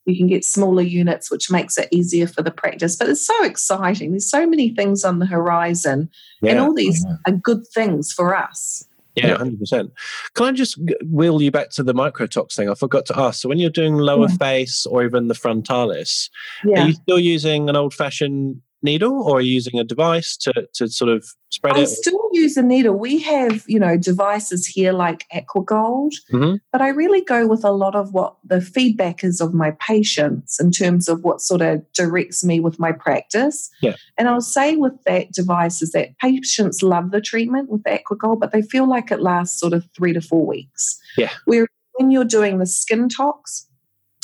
you 0.05 0.17
can 0.17 0.27
get 0.27 0.43
smaller 0.43 0.81
units, 0.81 1.29
which 1.29 1.51
makes 1.51 1.77
it 1.77 1.87
easier 1.91 2.27
for 2.27 2.41
the 2.41 2.51
practice. 2.51 2.95
But 2.95 3.09
it's 3.09 3.25
so 3.25 3.43
exciting. 3.43 4.11
There's 4.11 4.29
so 4.29 4.47
many 4.47 4.73
things 4.73 5.03
on 5.03 5.19
the 5.19 5.25
horizon, 5.25 6.09
yeah. 6.41 6.51
and 6.51 6.59
all 6.59 6.73
these 6.73 7.05
yeah. 7.07 7.17
are 7.27 7.37
good 7.37 7.67
things 7.67 8.11
for 8.11 8.35
us. 8.35 8.87
Yeah, 9.15 9.37
hundred 9.37 9.59
percent. 9.59 9.91
Can 10.35 10.45
I 10.47 10.51
just 10.53 10.79
wheel 11.05 11.41
you 11.41 11.51
back 11.51 11.69
to 11.71 11.83
the 11.83 11.93
microtox 11.93 12.55
thing? 12.55 12.69
I 12.69 12.75
forgot 12.75 13.05
to 13.07 13.19
ask. 13.19 13.41
So 13.41 13.49
when 13.49 13.59
you're 13.59 13.69
doing 13.69 13.95
lower 13.95 14.29
yeah. 14.29 14.37
face 14.37 14.85
or 14.85 15.03
even 15.03 15.27
the 15.27 15.35
frontalis, 15.35 16.29
are 16.63 16.87
you 16.87 16.93
still 16.93 17.19
using 17.19 17.67
an 17.67 17.75
old-fashioned 17.75 18.61
needle 18.83 19.23
or 19.23 19.37
are 19.37 19.41
you 19.41 19.53
using 19.53 19.79
a 19.79 19.83
device 19.83 20.35
to, 20.37 20.67
to 20.73 20.87
sort 20.87 21.09
of 21.09 21.25
spread 21.49 21.75
I 21.75 21.79
it? 21.79 21.81
I 21.83 21.85
still 21.85 22.29
use 22.31 22.57
a 22.57 22.61
needle. 22.61 22.95
We 22.95 23.19
have, 23.19 23.63
you 23.67 23.79
know, 23.79 23.97
devices 23.97 24.65
here 24.65 24.93
like 24.93 25.25
AquaGold, 25.33 26.11
mm-hmm. 26.31 26.55
but 26.71 26.81
I 26.81 26.89
really 26.89 27.21
go 27.21 27.47
with 27.47 27.63
a 27.63 27.71
lot 27.71 27.95
of 27.95 28.13
what 28.13 28.35
the 28.43 28.61
feedback 28.61 29.23
is 29.23 29.41
of 29.41 29.53
my 29.53 29.71
patients 29.79 30.59
in 30.59 30.71
terms 30.71 31.07
of 31.07 31.23
what 31.23 31.41
sort 31.41 31.61
of 31.61 31.83
directs 31.93 32.43
me 32.43 32.59
with 32.59 32.79
my 32.79 32.91
practice. 32.91 33.69
Yeah. 33.81 33.95
And 34.17 34.27
I'll 34.27 34.41
say 34.41 34.75
with 34.75 34.93
that 35.05 35.31
device 35.31 35.81
is 35.81 35.91
that 35.91 36.17
patients 36.19 36.81
love 36.81 37.11
the 37.11 37.21
treatment 37.21 37.69
with 37.69 37.83
AquaGold, 37.83 38.39
but 38.39 38.51
they 38.51 38.61
feel 38.61 38.89
like 38.89 39.11
it 39.11 39.21
lasts 39.21 39.59
sort 39.59 39.73
of 39.73 39.85
three 39.95 40.13
to 40.13 40.21
four 40.21 40.45
weeks. 40.45 40.99
Yeah. 41.17 41.31
Where 41.45 41.67
when 41.93 42.11
you're 42.11 42.25
doing 42.25 42.57
the 42.57 42.65
skin 42.65 43.09
tox, 43.09 43.67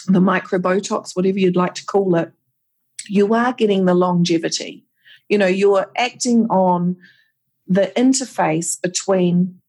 the 0.08 0.20
microbotox, 0.20 1.16
whatever 1.16 1.38
you'd 1.38 1.56
like 1.56 1.76
to 1.76 1.86
call 1.86 2.16
it, 2.16 2.32
you 3.10 3.34
are 3.34 3.54
getting 3.54 3.86
the 3.86 3.94
longevity. 3.94 4.86
You 5.30 5.38
know, 5.38 5.48
you're 5.48 5.92
acting 5.96 6.46
on 6.50 6.96
the 7.68 7.92
interface 7.98 8.82
between 8.82 9.60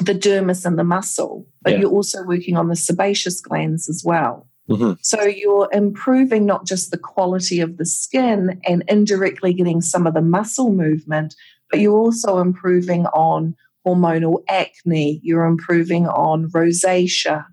the 0.00 0.14
dermis 0.14 0.64
and 0.64 0.78
the 0.78 0.84
muscle, 0.84 1.46
but 1.62 1.72
yeah. 1.72 1.80
you're 1.80 1.90
also 1.90 2.22
working 2.24 2.56
on 2.56 2.68
the 2.68 2.76
sebaceous 2.76 3.40
glands 3.40 3.88
as 3.88 4.02
well. 4.04 4.46
Mm-hmm. 4.68 4.92
So 5.02 5.22
you're 5.24 5.68
improving 5.72 6.46
not 6.46 6.64
just 6.64 6.90
the 6.90 6.98
quality 6.98 7.60
of 7.60 7.76
the 7.76 7.84
skin 7.84 8.60
and 8.64 8.84
indirectly 8.88 9.52
getting 9.52 9.80
some 9.80 10.06
of 10.06 10.14
the 10.14 10.22
muscle 10.22 10.72
movement, 10.72 11.34
but 11.70 11.80
you're 11.80 11.98
also 11.98 12.38
improving 12.38 13.06
on 13.06 13.56
hormonal 13.86 14.42
acne, 14.48 15.20
you're 15.22 15.46
improving 15.46 16.06
on 16.06 16.50
rosacea. 16.50 17.46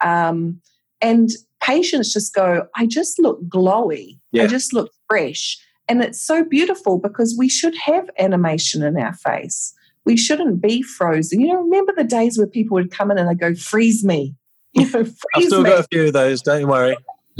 Um, 0.00 0.60
and 1.00 1.30
patients 1.62 2.12
just 2.12 2.34
go, 2.34 2.66
I 2.76 2.86
just 2.86 3.18
look 3.18 3.42
glowy. 3.48 4.18
Yeah. 4.32 4.44
I 4.44 4.46
just 4.46 4.72
look 4.72 4.90
fresh. 5.08 5.58
And 5.88 6.02
it's 6.02 6.24
so 6.24 6.44
beautiful 6.44 6.98
because 6.98 7.34
we 7.36 7.48
should 7.48 7.76
have 7.76 8.08
animation 8.18 8.82
in 8.82 8.96
our 8.96 9.14
face. 9.14 9.74
We 10.04 10.16
shouldn't 10.16 10.60
be 10.60 10.82
frozen. 10.82 11.40
You 11.40 11.48
know, 11.48 11.62
remember 11.62 11.92
the 11.96 12.04
days 12.04 12.38
where 12.38 12.46
people 12.46 12.76
would 12.76 12.90
come 12.90 13.10
in 13.10 13.18
and 13.18 13.28
they 13.28 13.34
go, 13.34 13.54
freeze 13.54 14.04
me. 14.04 14.34
You 14.72 14.84
know, 14.84 15.02
freeze 15.02 15.16
I've 15.34 15.42
still 15.44 15.62
me. 15.62 15.70
got 15.70 15.80
a 15.80 15.88
few 15.90 16.06
of 16.06 16.12
those. 16.12 16.42
Don't 16.42 16.68
worry. 16.68 16.96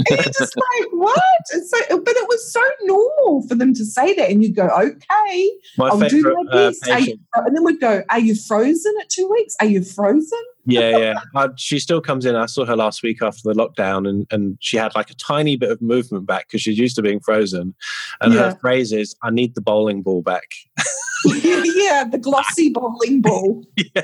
And 0.09 0.19
you're 0.25 0.33
just 0.33 0.55
like, 0.55 0.87
what? 0.93 1.21
It's 1.51 1.69
so, 1.71 1.99
but 1.99 2.15
it 2.15 2.27
was 2.27 2.51
so 2.53 2.61
normal 2.83 3.47
for 3.47 3.55
them 3.55 3.73
to 3.73 3.85
say 3.85 4.13
that. 4.15 4.29
And 4.29 4.43
you 4.43 4.53
go, 4.53 4.67
okay, 4.67 5.51
My 5.77 5.87
I'll 5.89 5.99
do 5.99 6.21
my 6.23 6.51
uh, 6.51 6.69
best. 6.69 6.87
Are 6.89 6.99
you- 6.99 7.17
and 7.35 7.55
then 7.55 7.63
we'd 7.63 7.79
go, 7.79 8.03
are 8.09 8.19
you 8.19 8.35
frozen 8.35 8.93
at 9.01 9.09
two 9.09 9.27
weeks? 9.29 9.55
Are 9.59 9.65
you 9.65 9.83
frozen? 9.83 10.39
yeah, 10.65 10.97
yeah. 10.97 11.13
Uh, 11.35 11.49
she 11.57 11.79
still 11.79 12.01
comes 12.01 12.25
in. 12.25 12.35
I 12.35 12.45
saw 12.45 12.65
her 12.65 12.75
last 12.75 13.01
week 13.03 13.21
after 13.21 13.41
the 13.45 13.53
lockdown, 13.53 14.07
and, 14.07 14.27
and 14.31 14.57
she 14.61 14.77
had 14.77 14.93
like 14.95 15.09
a 15.09 15.15
tiny 15.15 15.55
bit 15.57 15.71
of 15.71 15.81
movement 15.81 16.25
back 16.27 16.47
because 16.47 16.61
she's 16.61 16.77
used 16.77 16.95
to 16.97 17.01
being 17.01 17.19
frozen. 17.19 17.73
And 18.21 18.33
Yeah. 18.33 18.51
her 18.51 18.55
phrase 18.61 18.91
is, 18.91 19.15
"I 19.23 19.31
need 19.31 19.55
the 19.55 19.61
bowling 19.61 20.01
ball 20.03 20.21
back." 20.21 20.43
yeah, 21.25 22.03
the 22.09 22.19
glossy 22.21 22.69
bowling 22.69 23.21
ball. 23.21 23.63
yeah. 23.95 24.01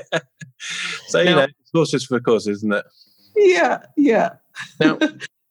So 1.06 1.20
you 1.20 1.26
Now- 1.26 1.36
know, 1.36 1.42
it's 1.44 1.70
horses 1.72 2.04
for 2.04 2.18
courses, 2.20 2.58
isn't 2.58 2.72
it? 2.72 2.84
Yeah, 3.36 3.82
yeah. 3.96 4.30
Now, 4.80 4.98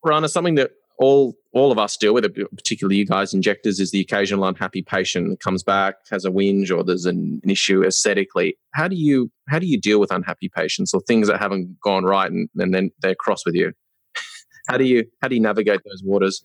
Rana, 0.08 0.30
something 0.30 0.56
that 0.56 0.72
all 0.98 1.36
all 1.54 1.72
of 1.72 1.80
us 1.80 1.98
deal 1.98 2.14
with, 2.14 2.26
particularly 2.56 2.98
you 2.98 3.06
guys 3.06 3.34
injectors, 3.34 3.80
is 3.80 3.92
the 3.92 4.00
occasional 4.00 4.46
unhappy 4.46 4.82
patient 4.82 5.30
that 5.30 5.40
comes 5.40 5.64
back, 5.64 5.96
has 6.10 6.26
a 6.26 6.30
whinge, 6.30 6.76
or 6.76 6.84
there's 6.84 7.06
an, 7.06 7.40
an 7.44 7.50
issue 7.50 7.84
aesthetically. 7.84 8.58
How 8.74 8.88
do 8.88 8.96
you 8.96 9.32
how 9.48 9.60
do 9.60 9.66
you 9.66 9.80
deal 9.80 10.00
with 10.00 10.12
unhappy 10.12 10.50
patients 10.50 10.94
or 10.94 11.02
things 11.02 11.28
that 11.28 11.40
haven't 11.40 11.80
gone 11.82 12.04
right 12.04 12.32
and, 12.32 12.50
and 12.58 12.74
then 12.74 12.92
they're 13.02 13.16
cross 13.16 13.46
with 13.46 13.56
you? 13.56 13.74
how 14.68 14.78
do 14.78 14.84
you 14.84 15.06
how 15.22 15.28
do 15.28 15.36
you 15.36 15.42
navigate 15.42 15.82
those 15.86 16.04
waters? 16.04 16.44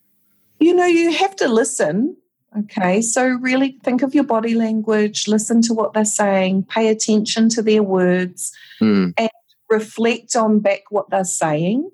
You 0.61 0.75
know, 0.75 0.87
you 0.87 1.13
have 1.13 1.35
to 1.37 1.49
listen. 1.49 2.17
Okay, 2.57 3.01
so 3.01 3.27
really 3.27 3.79
think 3.83 4.03
of 4.03 4.15
your 4.15 4.25
body 4.25 4.55
language, 4.55 5.27
listen 5.27 5.63
to 5.63 5.73
what 5.73 5.95
they're 5.95 6.05
saying, 6.05 6.65
pay 6.65 6.89
attention 6.89 7.49
to 7.49 7.63
their 7.63 7.83
words, 7.83 8.53
hmm. 8.79 9.09
and 9.17 9.31
reflect 9.71 10.37
on 10.37 10.61
back 10.61 10.83
what 10.91 11.09
they're 11.09 11.25
saying. 11.25 11.91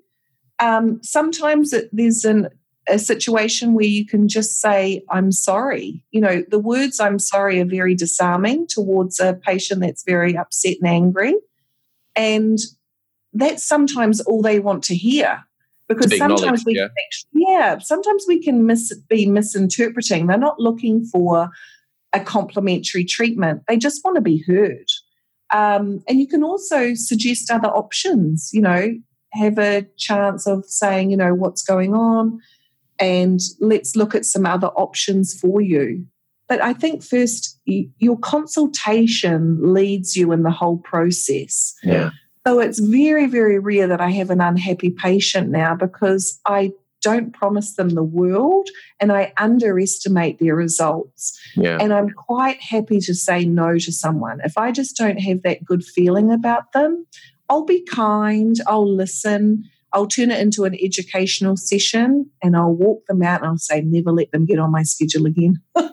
Um, 0.59 1.01
sometimes 1.03 1.73
it, 1.73 1.89
there's 1.91 2.25
an, 2.25 2.49
a 2.87 2.99
situation 2.99 3.73
where 3.73 3.85
you 3.85 4.05
can 4.05 4.27
just 4.27 4.59
say, 4.59 5.03
I'm 5.09 5.31
sorry. 5.31 6.03
You 6.11 6.21
know, 6.21 6.43
the 6.49 6.59
words 6.59 6.99
I'm 6.99 7.19
sorry 7.19 7.61
are 7.61 7.65
very 7.65 7.95
disarming 7.95 8.67
towards 8.67 9.19
a 9.19 9.33
patient 9.33 9.81
that's 9.81 10.03
very 10.03 10.37
upset 10.37 10.77
and 10.81 10.89
angry. 10.89 11.35
And 12.15 12.57
that's 13.33 13.63
sometimes 13.63 14.19
all 14.21 14.41
they 14.41 14.59
want 14.59 14.83
to 14.85 14.95
hear. 14.95 15.43
Because 15.87 16.11
be 16.11 16.17
sometimes 16.17 16.63
we 16.65 16.75
yeah. 16.75 16.87
can 16.87 16.91
actually, 17.05 17.29
yeah, 17.33 17.77
sometimes 17.79 18.25
we 18.27 18.41
can 18.41 18.65
mis- 18.65 18.95
be 19.09 19.25
misinterpreting. 19.25 20.27
They're 20.27 20.37
not 20.37 20.59
looking 20.59 21.03
for 21.05 21.49
a 22.13 22.19
complementary 22.19 23.03
treatment. 23.03 23.63
They 23.67 23.77
just 23.77 24.03
want 24.03 24.15
to 24.15 24.21
be 24.21 24.43
heard. 24.45 24.85
Um, 25.51 26.03
and 26.07 26.19
you 26.19 26.27
can 26.27 26.43
also 26.43 26.93
suggest 26.93 27.49
other 27.49 27.69
options, 27.69 28.51
you 28.53 28.61
know, 28.61 28.93
have 29.33 29.57
a 29.59 29.85
chance 29.97 30.47
of 30.47 30.65
saying, 30.65 31.11
you 31.11 31.17
know, 31.17 31.33
what's 31.33 31.63
going 31.63 31.93
on 31.93 32.39
and 32.99 33.39
let's 33.59 33.95
look 33.95 34.15
at 34.15 34.25
some 34.25 34.45
other 34.45 34.67
options 34.67 35.33
for 35.33 35.61
you. 35.61 36.05
But 36.47 36.61
I 36.61 36.73
think 36.73 37.03
first, 37.03 37.59
your 37.65 38.17
consultation 38.17 39.73
leads 39.73 40.15
you 40.15 40.31
in 40.31 40.41
the 40.43 40.51
whole 40.51 40.77
process. 40.77 41.75
Yeah. 41.83 42.09
So 42.45 42.59
it's 42.59 42.79
very, 42.79 43.27
very 43.27 43.59
rare 43.59 43.87
that 43.87 44.01
I 44.01 44.09
have 44.11 44.31
an 44.31 44.41
unhappy 44.41 44.89
patient 44.89 45.49
now 45.49 45.75
because 45.75 46.39
I 46.45 46.71
don't 47.01 47.33
promise 47.33 47.75
them 47.75 47.89
the 47.89 48.03
world 48.03 48.67
and 48.99 49.11
I 49.11 49.31
underestimate 49.37 50.39
their 50.39 50.55
results. 50.55 51.39
Yeah. 51.55 51.77
And 51.79 51.93
I'm 51.93 52.09
quite 52.09 52.59
happy 52.61 52.99
to 53.01 53.13
say 53.13 53.45
no 53.45 53.77
to 53.77 53.91
someone. 53.91 54.41
If 54.43 54.57
I 54.57 54.71
just 54.71 54.97
don't 54.97 55.19
have 55.19 55.43
that 55.43 55.63
good 55.63 55.83
feeling 55.83 56.31
about 56.31 56.73
them, 56.73 57.05
I'll 57.49 57.65
be 57.65 57.83
kind, 57.83 58.55
I'll 58.67 58.95
listen, 58.95 59.63
I'll 59.91 60.07
turn 60.07 60.29
it 60.31 60.39
into 60.39 60.65
an 60.65 60.75
educational 60.81 61.57
session 61.57 62.29
and 62.43 62.55
I'll 62.55 62.73
walk 62.73 63.05
them 63.07 63.23
out 63.23 63.41
and 63.41 63.49
I'll 63.49 63.57
say, 63.57 63.81
never 63.81 64.11
let 64.11 64.31
them 64.31 64.45
get 64.45 64.59
on 64.59 64.71
my 64.71 64.83
schedule 64.83 65.25
again. 65.25 65.55
you 65.77 65.83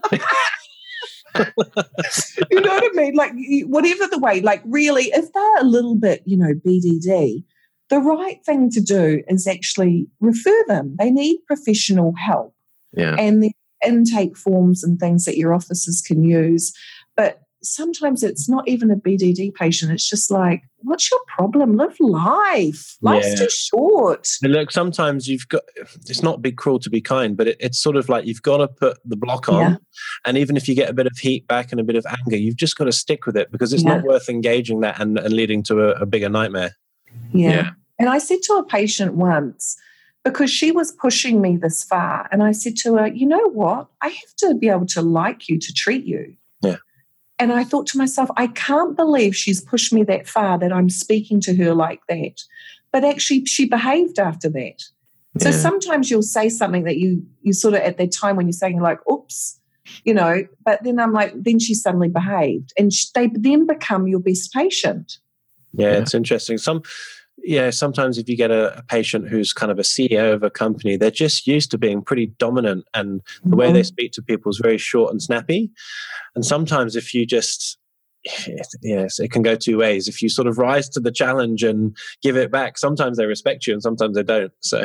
know 2.60 2.74
what 2.74 2.84
I 2.84 2.90
mean? 2.94 3.14
Like, 3.14 3.32
whatever 3.66 4.06
the 4.06 4.18
way, 4.18 4.40
like, 4.40 4.62
really, 4.66 5.04
if 5.04 5.32
they're 5.32 5.60
a 5.60 5.64
little 5.64 5.96
bit, 5.96 6.22
you 6.26 6.36
know, 6.36 6.52
BDD, 6.66 7.42
the 7.88 7.98
right 7.98 8.38
thing 8.44 8.70
to 8.70 8.80
do 8.80 9.22
is 9.28 9.46
actually 9.46 10.08
refer 10.20 10.64
them. 10.66 10.96
They 10.98 11.10
need 11.10 11.38
professional 11.46 12.12
help 12.16 12.54
Yeah. 12.96 13.16
and 13.18 13.42
the 13.42 13.52
intake 13.86 14.36
forms 14.36 14.82
and 14.82 14.98
things 14.98 15.24
that 15.24 15.36
your 15.36 15.54
offices 15.54 16.02
can 16.06 16.22
use. 16.22 16.72
But 17.16 17.40
sometimes 17.66 18.22
it's 18.22 18.48
not 18.48 18.66
even 18.68 18.90
a 18.90 18.96
BDD 18.96 19.54
patient. 19.54 19.92
It's 19.92 20.08
just 20.08 20.30
like, 20.30 20.62
what's 20.78 21.10
your 21.10 21.20
problem? 21.26 21.76
Live 21.76 21.96
life. 22.00 22.96
Life's 23.02 23.28
Yeah. 23.28 23.34
too 23.34 23.48
short. 23.50 24.28
And 24.42 24.52
look, 24.52 24.70
sometimes 24.70 25.28
you've 25.28 25.48
got, 25.48 25.62
it's 26.08 26.22
not 26.22 26.42
be 26.42 26.52
cruel 26.52 26.78
to 26.80 26.90
be 26.90 27.00
kind, 27.00 27.36
but 27.36 27.48
it, 27.48 27.56
it's 27.60 27.78
sort 27.78 27.96
of 27.96 28.08
like 28.08 28.26
you've 28.26 28.42
got 28.42 28.58
to 28.58 28.68
put 28.68 28.98
the 29.04 29.16
block 29.16 29.48
on. 29.48 29.60
Yeah. 29.72 29.76
And 30.26 30.38
even 30.38 30.56
if 30.56 30.68
you 30.68 30.74
get 30.74 30.88
a 30.88 30.94
bit 30.94 31.06
of 31.06 31.16
heat 31.18 31.46
back 31.48 31.72
and 31.72 31.80
a 31.80 31.84
bit 31.84 31.96
of 31.96 32.06
anger, 32.06 32.36
you've 32.36 32.56
just 32.56 32.76
got 32.76 32.84
to 32.84 32.92
stick 32.92 33.26
with 33.26 33.36
it 33.36 33.50
because 33.50 33.72
it's 33.72 33.84
not 33.84 34.02
worth 34.04 34.28
engaging 34.28 34.80
that 34.80 35.00
and, 35.00 35.18
and 35.18 35.32
leading 35.32 35.62
to 35.64 35.80
a, 35.80 36.02
a 36.02 36.06
bigger 36.06 36.28
nightmare. 36.28 36.76
Yeah. 37.32 37.50
Yeah. 37.50 37.70
And 37.98 38.08
I 38.08 38.18
said 38.18 38.38
to 38.44 38.54
a 38.54 38.64
patient 38.64 39.14
once, 39.14 39.76
because 40.24 40.50
she 40.50 40.72
was 40.72 40.90
pushing 40.90 41.40
me 41.40 41.56
this 41.56 41.84
far, 41.84 42.28
and 42.32 42.42
I 42.42 42.50
said 42.50 42.74
to 42.78 42.96
her, 42.96 43.06
you 43.06 43.26
know 43.26 43.48
what? 43.50 43.86
I 44.02 44.08
have 44.08 44.34
to 44.38 44.54
be 44.54 44.68
able 44.68 44.86
to 44.86 45.00
like 45.00 45.48
you 45.48 45.56
to 45.56 45.72
treat 45.72 46.04
you. 46.04 46.34
Yeah. 47.38 47.44
And 47.44 47.52
I 47.52 47.64
thought 47.64 47.86
to 47.88 47.98
myself, 47.98 48.28
I 48.36 48.48
can't 48.48 48.96
believe 48.96 49.36
she's 49.36 49.60
pushed 49.60 49.92
me 49.92 50.02
that 50.04 50.28
far 50.28 50.58
that 50.58 50.72
I'm 50.72 50.90
speaking 50.90 51.40
to 51.42 51.54
her 51.56 51.74
like 51.74 52.00
that. 52.08 52.42
But 52.92 53.04
actually, 53.04 53.44
she 53.46 53.66
behaved 53.66 54.18
after 54.18 54.48
that. 54.50 54.82
So 55.38 55.50
Yeah. 55.50 55.56
sometimes 55.56 56.10
you'll 56.10 56.22
say 56.22 56.48
something 56.48 56.84
that 56.84 56.96
you 56.96 57.22
you 57.42 57.52
sort 57.52 57.74
of 57.74 57.80
at 57.80 57.98
that 57.98 58.12
time 58.12 58.36
when 58.36 58.46
you're 58.46 58.52
saying 58.54 58.80
like, 58.80 58.98
"Oops," 59.10 59.60
you 60.04 60.14
know. 60.14 60.46
But 60.64 60.82
then 60.82 60.98
I'm 60.98 61.12
like, 61.12 61.32
then 61.36 61.58
she 61.58 61.74
suddenly 61.74 62.08
behaved, 62.08 62.72
and 62.78 62.90
sh- 62.92 63.10
they 63.14 63.26
then 63.34 63.66
become 63.66 64.08
your 64.08 64.20
best 64.20 64.52
patient. 64.54 65.18
Yeah, 65.74 65.92
Yeah. 65.92 65.98
it's 65.98 66.14
interesting. 66.14 66.56
Some, 66.56 66.82
yeah, 67.38 67.70
sometimes 67.70 68.18
if 68.18 68.28
you 68.28 68.36
get 68.36 68.50
a, 68.50 68.78
a 68.78 68.82
patient 68.82 69.28
who's 69.28 69.52
kind 69.52 69.70
of 69.70 69.78
a 69.78 69.82
CEO 69.82 70.32
of 70.32 70.42
a 70.42 70.50
company, 70.50 70.96
they're 70.96 71.10
just 71.10 71.46
used 71.46 71.70
to 71.70 71.78
being 71.78 72.02
pretty 72.02 72.26
dominant, 72.38 72.84
and 72.94 73.22
the 73.44 73.56
way 73.56 73.72
they 73.72 73.80
mm-hmm. 73.80 73.86
speak 73.86 74.12
to 74.12 74.22
people 74.22 74.50
is 74.50 74.58
very 74.58 74.78
short 74.78 75.12
and 75.12 75.22
snappy. 75.22 75.70
And 76.34 76.44
sometimes 76.44 76.96
if 76.96 77.14
you 77.14 77.26
just, 77.26 77.78
yes, 78.82 79.20
it 79.20 79.30
can 79.30 79.42
go 79.42 79.54
two 79.54 79.78
ways. 79.78 80.08
If 80.08 80.22
you 80.22 80.28
sort 80.28 80.48
of 80.48 80.58
rise 80.58 80.88
to 80.90 81.00
the 81.00 81.12
challenge 81.12 81.62
and 81.62 81.96
give 82.22 82.36
it 82.36 82.50
back, 82.50 82.78
sometimes 82.78 83.16
they 83.16 83.26
respect 83.26 83.66
you, 83.66 83.74
and 83.74 83.82
sometimes 83.82 84.16
they 84.16 84.22
don't. 84.22 84.52
So 84.60 84.84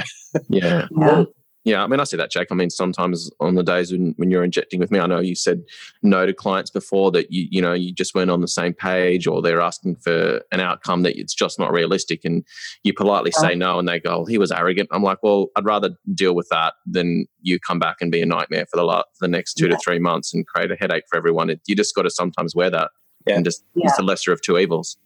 Yeah. 0.49 0.88
Yeah. 0.98 1.23
Yeah, 1.63 1.83
I 1.83 1.88
mean, 1.88 1.99
I 1.99 2.05
see 2.05 2.17
that, 2.17 2.31
Jake. 2.31 2.47
I 2.49 2.55
mean, 2.55 2.71
sometimes 2.71 3.29
on 3.39 3.53
the 3.53 3.61
days 3.61 3.91
when, 3.91 4.15
when 4.17 4.31
you're 4.31 4.43
injecting 4.43 4.79
with 4.79 4.89
me, 4.89 4.99
I 4.99 5.05
know 5.05 5.19
you 5.19 5.35
said 5.35 5.61
no 6.01 6.25
to 6.25 6.33
clients 6.33 6.71
before 6.71 7.11
that 7.11 7.31
you 7.31 7.47
you 7.51 7.61
know 7.61 7.73
you 7.73 7.93
just 7.93 8.15
weren't 8.15 8.31
on 8.31 8.41
the 8.41 8.47
same 8.47 8.73
page, 8.73 9.27
or 9.27 9.43
they're 9.43 9.61
asking 9.61 9.97
for 9.97 10.41
an 10.51 10.59
outcome 10.59 11.03
that 11.03 11.19
it's 11.19 11.35
just 11.35 11.59
not 11.59 11.71
realistic, 11.71 12.25
and 12.25 12.43
you 12.83 12.93
politely 12.93 13.29
say 13.29 13.53
no, 13.53 13.77
and 13.77 13.88
they 13.88 13.99
go, 13.99 14.17
well, 14.17 14.25
"He 14.25 14.39
was 14.39 14.51
arrogant." 14.51 14.89
I'm 14.91 15.03
like, 15.03 15.19
"Well, 15.21 15.49
I'd 15.55 15.63
rather 15.65 15.91
deal 16.15 16.33
with 16.33 16.47
that 16.49 16.73
than 16.88 17.27
you 17.43 17.59
come 17.59 17.77
back 17.77 17.97
and 18.01 18.11
be 18.11 18.23
a 18.23 18.25
nightmare 18.25 18.65
for 18.65 18.77
the 18.77 18.83
la- 18.83 19.03
for 19.13 19.21
the 19.21 19.27
next 19.27 19.53
two 19.53 19.65
Yeah. 19.67 19.75
to 19.75 19.77
three 19.83 19.99
months 19.99 20.33
and 20.33 20.47
create 20.47 20.71
a 20.71 20.75
headache 20.75 21.03
for 21.09 21.15
everyone." 21.15 21.51
It, 21.51 21.61
you 21.67 21.75
just 21.75 21.93
got 21.93 22.03
to 22.03 22.09
sometimes 22.09 22.55
wear 22.55 22.71
that, 22.71 22.89
Yeah. 23.27 23.35
and 23.35 23.45
just 23.45 23.63
it's 23.75 23.97
the 23.97 24.03
lesser 24.03 24.31
of 24.31 24.41
two 24.41 24.57
evils. 24.57 24.97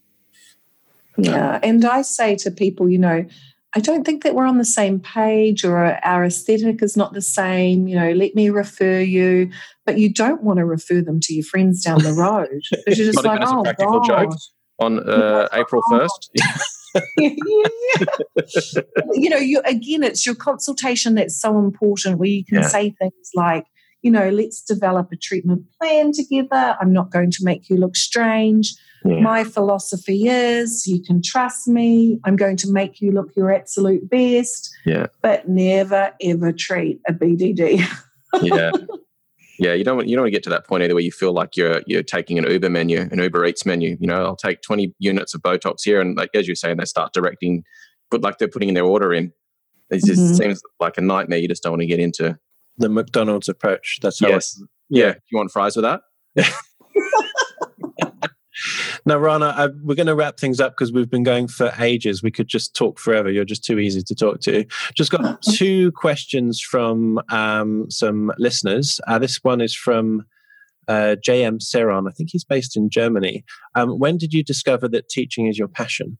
Yeah. 1.18 1.60
And 1.62 1.84
I 1.84 2.00
say 2.02 2.34
to 2.36 2.50
people, 2.50 2.88
you 2.88 2.98
know, 2.98 3.26
I 3.76 3.78
don't 3.78 4.04
think 4.04 4.24
that 4.24 4.34
we're 4.34 4.46
on 4.46 4.56
the 4.56 4.64
same 4.64 4.98
page 5.00 5.62
or 5.62 6.02
our 6.02 6.24
aesthetic 6.24 6.82
is 6.82 6.96
not 6.96 7.12
the 7.12 7.20
same. 7.20 7.86
You 7.86 7.96
know, 7.96 8.12
let 8.12 8.34
me 8.34 8.48
refer 8.48 9.00
you. 9.00 9.50
But 9.84 9.98
you 9.98 10.10
don't 10.10 10.42
want 10.42 10.60
to 10.60 10.64
refer 10.64 11.02
them 11.02 11.20
to 11.20 11.34
your 11.34 11.44
friends 11.44 11.84
down 11.84 12.02
the 12.02 12.14
road. 12.14 12.62
Because 12.70 12.98
you're 12.98 13.12
just 13.12 13.22
like, 13.22 13.26
even 13.26 13.42
as 13.42 13.52
a 13.52 13.56
oh, 13.56 13.62
practical 13.62 14.00
God. 14.00 14.30
joke. 14.30 14.38
On 14.78 14.98
uh, 15.08 15.48
April 15.52 15.82
first, 15.90 16.30
yeah. 16.34 16.56
you 19.14 19.30
know, 19.30 19.38
you 19.38 19.60
again, 19.64 20.02
it's 20.02 20.26
your 20.26 20.34
consultation 20.34 21.14
that's 21.14 21.38
so 21.40 21.58
important 21.58 22.18
where 22.18 22.28
you 22.28 22.44
can 22.44 22.62
Yeah. 22.62 22.68
say 22.68 22.90
things 22.90 23.30
like, 23.34 23.64
you 24.02 24.10
know, 24.10 24.28
let's 24.28 24.60
develop 24.62 25.08
a 25.12 25.16
treatment 25.16 25.64
plan 25.80 26.12
together. 26.12 26.76
I'm 26.78 26.92
not 26.92 27.10
going 27.10 27.30
to 27.32 27.38
make 27.42 27.70
you 27.70 27.76
look 27.76 27.96
strange. 27.96 28.74
Yeah. 29.06 29.20
My 29.20 29.44
philosophy 29.44 30.28
is 30.28 30.86
you 30.86 31.02
can 31.02 31.22
trust 31.22 31.68
me. 31.68 32.18
I'm 32.24 32.36
going 32.36 32.56
to 32.58 32.70
make 32.70 33.00
you 33.00 33.12
look 33.12 33.30
your 33.36 33.52
absolute 33.52 34.08
best. 34.08 34.74
Yeah. 34.84 35.06
But 35.22 35.48
never 35.48 36.12
ever 36.22 36.52
treat 36.52 37.00
a 37.08 37.12
BDD. 37.12 37.86
yeah 38.42 38.70
yeah 39.58 39.72
you 39.72 39.84
don't 39.84 39.96
want 39.96 40.08
you 40.08 40.16
don't 40.16 40.24
want 40.24 40.32
to 40.32 40.36
get 40.36 40.42
to 40.42 40.50
that 40.50 40.66
point 40.66 40.82
either 40.82 40.92
where 40.94 41.02
you 41.02 41.12
feel 41.12 41.32
like 41.32 41.56
you're 41.56 41.80
you're 41.86 42.02
taking 42.02 42.38
an 42.38 42.50
uber 42.50 42.68
menu 42.68 43.08
an 43.10 43.18
uber 43.18 43.46
eats 43.46 43.64
menu 43.64 43.96
you 43.98 44.06
know 44.06 44.26
i'll 44.26 44.36
take 44.36 44.60
20 44.60 44.94
units 44.98 45.32
of 45.32 45.40
botox 45.40 45.76
here 45.84 46.02
and 46.02 46.18
like 46.18 46.28
as 46.34 46.46
you're 46.46 46.54
saying 46.54 46.76
they 46.76 46.84
start 46.84 47.14
directing 47.14 47.62
but 48.10 48.20
like 48.20 48.36
they're 48.38 48.48
putting 48.48 48.68
in 48.68 48.74
their 48.74 48.84
order 48.84 49.14
in 49.14 49.32
It 49.90 50.04
just 50.04 50.20
mm-hmm. 50.20 50.34
seems 50.34 50.62
like 50.80 50.98
a 50.98 51.00
nightmare 51.00 51.38
you 51.38 51.48
just 51.48 51.62
don't 51.62 51.72
want 51.72 51.82
to 51.82 51.86
get 51.86 52.00
into. 52.00 52.38
The 52.78 52.88
McDonald's 52.88 53.48
approach. 53.48 53.98
That's 54.02 54.20
how 54.20 54.28
yes. 54.28 54.60
yeah. 54.88 55.14
You 55.30 55.38
want 55.38 55.50
fries 55.50 55.76
with 55.76 55.84
that? 55.84 56.00
now, 59.04 59.18
Rana, 59.18 59.54
I, 59.56 59.66
we're 59.82 59.94
going 59.94 60.06
to 60.06 60.14
wrap 60.14 60.38
things 60.38 60.60
up 60.60 60.72
because 60.72 60.92
we've 60.92 61.10
been 61.10 61.22
going 61.22 61.48
for 61.48 61.72
ages. 61.78 62.22
We 62.22 62.30
could 62.30 62.48
just 62.48 62.74
talk 62.74 62.98
forever. 62.98 63.30
You're 63.30 63.44
just 63.44 63.64
too 63.64 63.78
easy 63.78 64.02
to 64.02 64.14
talk 64.14 64.40
to. 64.42 64.64
Just 64.94 65.10
got 65.10 65.42
two 65.52 65.92
questions 65.92 66.60
from 66.60 67.20
um, 67.30 67.90
some 67.90 68.32
listeners. 68.38 69.00
Uh, 69.06 69.18
this 69.18 69.42
one 69.42 69.60
is 69.60 69.74
from 69.74 70.24
uh, 70.88 71.16
J.M. 71.16 71.58
Seron. 71.58 72.08
I 72.08 72.12
think 72.12 72.30
he's 72.30 72.44
based 72.44 72.76
in 72.76 72.90
Germany. 72.90 73.44
Um, 73.74 73.98
when 73.98 74.18
did 74.18 74.32
you 74.32 74.42
discover 74.42 74.88
that 74.88 75.08
teaching 75.08 75.46
is 75.46 75.58
your 75.58 75.68
passion? 75.68 76.18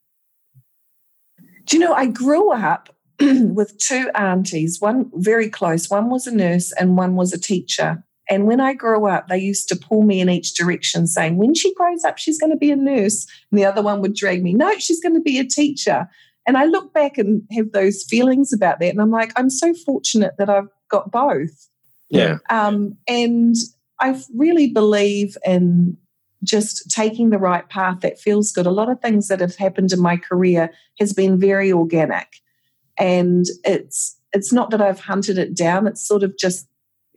Do 1.66 1.76
you 1.76 1.80
know, 1.82 1.92
I 1.92 2.06
grew 2.06 2.52
up 2.52 2.90
with 3.20 3.76
two 3.78 4.10
aunties, 4.14 4.80
one 4.80 5.10
very 5.14 5.48
close, 5.48 5.90
one 5.90 6.10
was 6.10 6.26
a 6.26 6.34
nurse 6.34 6.72
and 6.72 6.96
one 6.96 7.16
was 7.16 7.32
a 7.32 7.38
teacher. 7.38 8.04
And 8.28 8.46
when 8.46 8.60
I 8.60 8.74
grew 8.74 9.06
up, 9.06 9.28
they 9.28 9.38
used 9.38 9.68
to 9.68 9.76
pull 9.76 10.02
me 10.02 10.20
in 10.20 10.28
each 10.28 10.54
direction, 10.54 11.06
saying, 11.06 11.36
when 11.36 11.54
she 11.54 11.72
grows 11.74 12.04
up, 12.04 12.18
she's 12.18 12.40
going 12.40 12.50
to 12.50 12.58
be 12.58 12.70
a 12.70 12.76
nurse. 12.76 13.26
And 13.50 13.58
the 13.58 13.64
other 13.64 13.82
one 13.82 14.00
would 14.00 14.14
drag 14.14 14.42
me, 14.42 14.52
no, 14.52 14.76
she's 14.78 15.00
going 15.00 15.14
to 15.14 15.20
be 15.20 15.38
a 15.38 15.44
teacher. 15.44 16.08
And 16.46 16.56
I 16.56 16.64
look 16.64 16.92
back 16.92 17.18
and 17.18 17.42
have 17.52 17.72
those 17.72 18.04
feelings 18.08 18.52
about 18.52 18.80
that. 18.80 18.90
And 18.90 19.00
I'm 19.00 19.10
like, 19.10 19.32
I'm 19.36 19.50
so 19.50 19.74
fortunate 19.74 20.34
that 20.38 20.50
I've 20.50 20.68
got 20.88 21.10
both. 21.10 21.68
Yeah. 22.08 22.38
Um, 22.50 22.96
and 23.08 23.54
I 24.00 24.20
really 24.34 24.72
believe 24.72 25.36
in 25.44 25.96
just 26.44 26.90
taking 26.90 27.30
the 27.30 27.38
right 27.38 27.68
path 27.68 28.00
that 28.00 28.20
feels 28.20 28.52
good. 28.52 28.66
A 28.66 28.70
lot 28.70 28.90
of 28.90 29.00
things 29.00 29.28
that 29.28 29.40
have 29.40 29.56
happened 29.56 29.92
in 29.92 30.00
my 30.00 30.16
career 30.16 30.70
has 31.00 31.12
been 31.12 31.40
very 31.40 31.72
organic. 31.72 32.28
And 32.98 33.44
it's 33.64 34.16
it's 34.32 34.52
not 34.52 34.70
that 34.70 34.82
I've 34.82 35.00
hunted 35.00 35.38
it 35.38 35.56
down, 35.56 35.86
it's 35.86 36.06
sort 36.06 36.22
of 36.22 36.36
just 36.38 36.68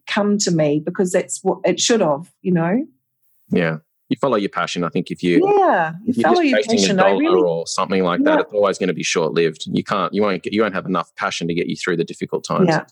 come 0.10 0.38
to 0.40 0.52
me 0.52 0.82
because 0.84 1.12
that's 1.12 1.44
what 1.44 1.60
it 1.64 1.80
should 1.80 2.02
have, 2.02 2.32
you 2.42 2.52
know? 2.52 2.86
Yeah. 3.50 3.78
You 4.10 4.18
follow 4.20 4.38
your 4.38 4.50
passion. 4.50 4.84
I 4.84 4.90
think 4.90 5.12
if 5.12 5.22
you 5.22 5.40
yeah, 5.60 5.94
you 6.04 6.14
if 6.18 6.24
follow 6.24 6.42
your 6.42 6.60
passion, 6.64 7.00
I 7.00 7.12
really, 7.12 7.28
or 7.28 7.68
something 7.68 8.04
like 8.04 8.22
yeah. 8.22 8.38
that, 8.38 8.40
it's 8.42 8.54
always 8.54 8.80
going 8.80 8.88
to 8.88 8.94
be 8.94 9.04
short 9.04 9.34
lived. 9.34 9.66
You 9.68 9.84
can't, 9.84 10.12
you 10.16 10.24
won't, 10.24 10.44
you 10.48 10.64
won't 10.64 10.74
have 10.74 10.88
enough 10.88 11.16
passion 11.16 11.48
to 11.48 11.54
get 11.54 11.68
you 11.68 11.76
through 11.76 11.98
the 11.98 12.04
difficult 12.04 12.44
times. 12.44 12.70
Yeah, 12.70 12.86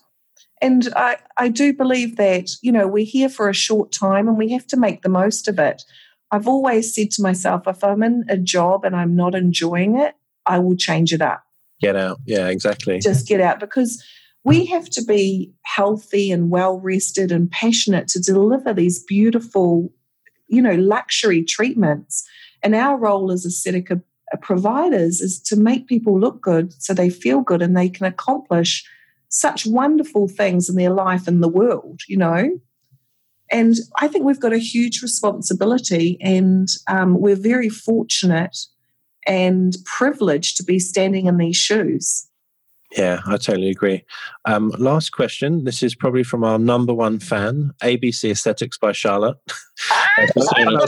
and 0.62 0.88
I, 0.94 1.16
I 1.36 1.48
do 1.48 1.72
believe 1.72 2.18
that 2.18 2.50
you 2.62 2.70
know 2.70 2.86
we're 2.86 3.04
here 3.04 3.28
for 3.28 3.48
a 3.48 3.52
short 3.52 3.90
time, 3.90 4.28
and 4.28 4.38
we 4.38 4.52
have 4.52 4.64
to 4.68 4.76
make 4.76 5.02
the 5.02 5.08
most 5.08 5.48
of 5.48 5.58
it. 5.58 5.82
I've 6.30 6.46
always 6.46 6.94
said 6.94 7.10
to 7.12 7.22
myself, 7.22 7.66
if 7.66 7.82
I'm 7.82 8.04
in 8.04 8.24
a 8.28 8.36
job 8.36 8.84
and 8.84 8.94
I'm 8.94 9.16
not 9.16 9.34
enjoying 9.34 9.98
it, 9.98 10.14
I 10.46 10.60
will 10.60 10.76
change 10.76 11.12
it 11.12 11.22
up. 11.22 11.42
Get 11.80 11.96
out. 11.96 12.18
Yeah, 12.26 12.46
exactly. 12.46 13.00
Just 13.00 13.26
get 13.26 13.40
out 13.40 13.58
because 13.58 14.04
we 14.48 14.66
have 14.66 14.88
to 14.90 15.04
be 15.04 15.52
healthy 15.62 16.32
and 16.32 16.50
well 16.50 16.80
rested 16.80 17.30
and 17.30 17.50
passionate 17.50 18.08
to 18.08 18.20
deliver 18.20 18.72
these 18.72 19.04
beautiful, 19.04 19.92
you 20.48 20.62
know, 20.62 20.74
luxury 20.74 21.44
treatments. 21.44 22.26
And 22.62 22.74
our 22.74 22.96
role 22.96 23.30
as 23.30 23.46
aesthetic 23.46 23.90
providers 24.42 25.20
is 25.20 25.40
to 25.40 25.56
make 25.56 25.86
people 25.86 26.18
look 26.18 26.40
good 26.42 26.72
so 26.82 26.92
they 26.92 27.10
feel 27.10 27.40
good 27.40 27.62
and 27.62 27.76
they 27.76 27.88
can 27.88 28.06
accomplish 28.06 28.84
such 29.28 29.66
wonderful 29.66 30.28
things 30.28 30.68
in 30.68 30.76
their 30.76 30.90
life 30.90 31.28
and 31.28 31.42
the 31.42 31.48
world, 31.48 32.00
you 32.08 32.16
know. 32.16 32.58
And 33.50 33.74
I 33.96 34.08
think 34.08 34.24
we've 34.24 34.40
got 34.40 34.52
a 34.52 34.58
huge 34.58 35.00
responsibility, 35.00 36.18
and 36.20 36.68
um, 36.86 37.18
we're 37.18 37.36
very 37.36 37.70
fortunate 37.70 38.56
and 39.26 39.74
privileged 39.84 40.56
to 40.58 40.64
be 40.64 40.78
standing 40.78 41.26
in 41.26 41.38
these 41.38 41.56
shoes. 41.56 42.27
Yeah, 42.96 43.20
I 43.26 43.36
totally 43.36 43.68
agree. 43.68 44.02
Um, 44.46 44.70
last 44.78 45.10
question. 45.10 45.64
This 45.64 45.82
is 45.82 45.94
probably 45.94 46.22
from 46.22 46.42
our 46.42 46.58
number 46.58 46.94
one 46.94 47.18
fan, 47.18 47.72
ABC 47.82 48.30
Aesthetics 48.30 48.78
by 48.78 48.92
Charlotte. 48.92 49.36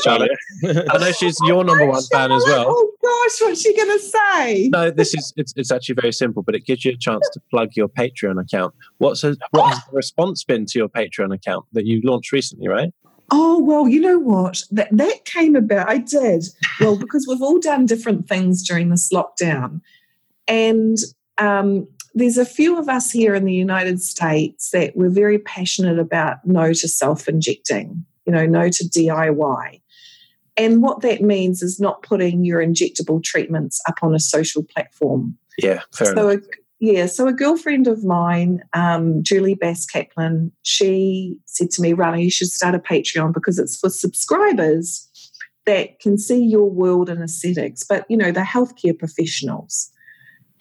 Charlotte. 0.02 0.30
I 0.64 0.98
know 0.98 1.12
she's 1.12 1.38
your 1.44 1.62
number 1.62 1.86
one 1.86 2.02
fan 2.04 2.32
as 2.32 2.42
well. 2.46 2.66
Oh 2.68 2.90
gosh, 3.02 3.40
what's 3.42 3.60
she 3.60 3.76
going 3.76 3.98
to 3.98 4.04
say? 4.04 4.68
No, 4.70 4.90
this 4.90 5.14
is 5.14 5.32
it's, 5.36 5.52
it's 5.56 5.70
actually 5.70 5.96
very 5.96 6.12
simple, 6.12 6.42
but 6.42 6.54
it 6.54 6.64
gives 6.64 6.86
you 6.86 6.92
a 6.92 6.96
chance 6.96 7.28
to 7.34 7.40
plug 7.50 7.76
your 7.76 7.88
Patreon 7.88 8.40
account. 8.40 8.74
What's 8.98 9.22
a, 9.22 9.36
what 9.50 9.74
has 9.74 9.84
the 9.84 9.92
response 9.92 10.42
been 10.42 10.64
to 10.66 10.78
your 10.78 10.88
Patreon 10.88 11.34
account 11.34 11.66
that 11.72 11.86
you 11.86 12.00
launched 12.02 12.32
recently, 12.32 12.68
right? 12.68 12.92
Oh 13.30 13.62
well, 13.62 13.86
you 13.88 14.00
know 14.00 14.18
what? 14.18 14.62
That 14.70 14.88
that 14.90 15.24
came 15.26 15.54
about. 15.54 15.88
I 15.88 15.98
did 15.98 16.44
well 16.80 16.96
because 16.96 17.26
we've 17.28 17.42
all 17.42 17.60
done 17.60 17.86
different 17.86 18.26
things 18.26 18.66
during 18.66 18.88
this 18.88 19.12
lockdown, 19.12 19.82
and 20.48 20.96
um, 21.40 21.88
there's 22.14 22.38
a 22.38 22.44
few 22.44 22.78
of 22.78 22.88
us 22.88 23.10
here 23.10 23.34
in 23.34 23.44
the 23.44 23.52
United 23.52 24.02
States 24.02 24.70
that 24.70 24.96
we're 24.96 25.10
very 25.10 25.38
passionate 25.38 25.98
about 25.98 26.38
no 26.44 26.72
to 26.72 26.88
self 26.88 27.28
injecting, 27.28 28.04
you 28.26 28.32
know, 28.32 28.46
no 28.46 28.68
to 28.68 28.84
DIY. 28.84 29.80
And 30.56 30.82
what 30.82 31.00
that 31.00 31.22
means 31.22 31.62
is 31.62 31.80
not 31.80 32.02
putting 32.02 32.44
your 32.44 32.60
injectable 32.60 33.22
treatments 33.22 33.80
up 33.88 33.96
on 34.02 34.14
a 34.14 34.20
social 34.20 34.62
platform. 34.62 35.36
Yeah, 35.58 35.80
fair 35.94 36.14
so 36.14 36.28
enough. 36.28 36.44
A, 36.44 36.48
yeah, 36.80 37.06
so 37.06 37.28
a 37.28 37.32
girlfriend 37.32 37.86
of 37.86 38.04
mine, 38.04 38.62
um, 38.72 39.22
Julie 39.22 39.54
Bass 39.54 39.86
Kaplan, 39.86 40.50
she 40.62 41.36
said 41.44 41.70
to 41.72 41.82
me, 41.82 41.92
Rana, 41.92 42.18
you 42.18 42.30
should 42.30 42.48
start 42.48 42.74
a 42.74 42.78
Patreon 42.78 43.32
because 43.32 43.58
it's 43.58 43.78
for 43.78 43.90
subscribers 43.90 45.06
that 45.66 46.00
can 46.00 46.18
see 46.18 46.42
your 46.42 46.68
world 46.70 47.10
in 47.10 47.22
aesthetics, 47.22 47.84
but 47.84 48.04
you 48.08 48.16
know, 48.16 48.32
the 48.32 48.40
healthcare 48.40 48.98
professionals. 48.98 49.90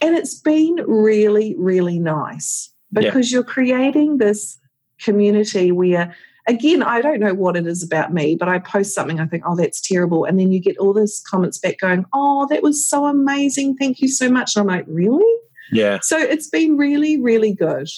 And 0.02 0.16
it's 0.16 0.36
been 0.36 0.76
really, 0.88 1.56
really 1.58 2.00
nice 2.00 2.72
because 2.92 3.32
yeah. 3.32 3.38
you're 3.38 3.44
creating 3.44 4.18
this 4.18 4.58
community 5.00 5.72
where, 5.72 6.16
again, 6.48 6.82
I 6.82 7.02
don't 7.02 7.20
know 7.20 7.34
what 7.34 7.56
it 7.56 7.68
is 7.68 7.84
about 7.84 8.14
me, 8.14 8.36
but 8.36 8.48
I 8.48 8.60
post 8.60 8.96
something, 8.96 9.20
I 9.20 9.28
think, 9.28 9.44
oh, 9.46 9.56
that's 9.56 9.82
terrible. 9.82 10.26
And 10.26 10.40
then 10.40 10.52
you 10.52 10.60
get 10.60 10.78
all 10.78 10.94
these 10.94 11.22
comments 11.30 11.60
back 11.60 11.80
going, 11.80 12.06
oh, 12.14 12.48
that 12.50 12.64
was 12.64 12.88
so 12.88 13.06
amazing. 13.06 13.76
Thank 13.76 14.02
you 14.02 14.08
so 14.08 14.30
much. 14.30 14.56
And 14.56 14.62
I'm 14.62 14.78
like, 14.78 14.86
really? 14.88 15.26
Yeah. 15.72 16.00
So 16.02 16.18
it's 16.18 16.50
been 16.50 16.78
really, 16.78 17.20
really 17.22 17.54
good. 17.54 17.90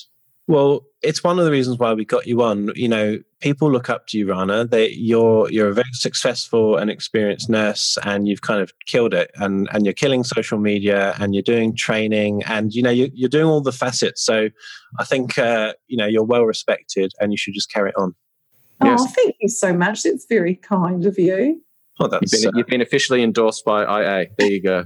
Well, 0.51 0.85
it's 1.01 1.23
one 1.23 1.39
of 1.39 1.45
the 1.45 1.51
reasons 1.51 1.77
why 1.77 1.93
we 1.93 2.03
got 2.03 2.27
you 2.27 2.41
on. 2.43 2.71
You 2.75 2.89
know, 2.89 3.19
people 3.39 3.71
look 3.71 3.89
up 3.89 4.07
to 4.07 4.17
you, 4.17 4.27
Rana. 4.27 4.65
That 4.65 4.97
you're 4.97 5.49
you're 5.49 5.69
a 5.69 5.73
very 5.73 5.93
successful 5.93 6.75
and 6.75 6.91
experienced 6.91 7.49
nurse, 7.49 7.97
and 8.03 8.27
you've 8.27 8.41
kind 8.41 8.61
of 8.61 8.73
killed 8.85 9.13
it. 9.13 9.31
And 9.35 9.69
and 9.71 9.85
you're 9.85 9.93
killing 9.93 10.25
social 10.25 10.59
media, 10.59 11.15
and 11.21 11.33
you're 11.33 11.41
doing 11.41 11.73
training, 11.73 12.43
and 12.47 12.73
you 12.73 12.83
know 12.83 12.89
you're, 12.89 13.07
you're 13.13 13.29
doing 13.29 13.45
all 13.45 13.61
the 13.61 13.71
facets. 13.71 14.25
So, 14.25 14.49
I 14.99 15.05
think 15.05 15.37
uh, 15.37 15.71
you 15.87 15.95
know 15.95 16.05
you're 16.05 16.25
well 16.25 16.43
respected, 16.43 17.13
and 17.21 17.31
you 17.31 17.37
should 17.37 17.53
just 17.53 17.71
carry 17.71 17.91
it 17.91 17.95
on. 17.97 18.13
Oh, 18.81 18.87
yes. 18.87 19.15
thank 19.15 19.35
you 19.39 19.47
so 19.47 19.73
much. 19.73 20.05
It's 20.05 20.25
very 20.27 20.55
kind 20.55 21.05
of 21.05 21.17
you. 21.17 21.63
Oh, 22.01 22.09
that's, 22.09 22.33
you've, 22.33 22.41
been, 22.41 22.49
uh, 22.49 22.57
you've 22.57 22.67
been 22.67 22.81
officially 22.81 23.23
endorsed 23.23 23.63
by 23.63 23.83
IA. 23.83 24.27
There 24.37 24.51
you 24.51 24.61
go. 24.61 24.83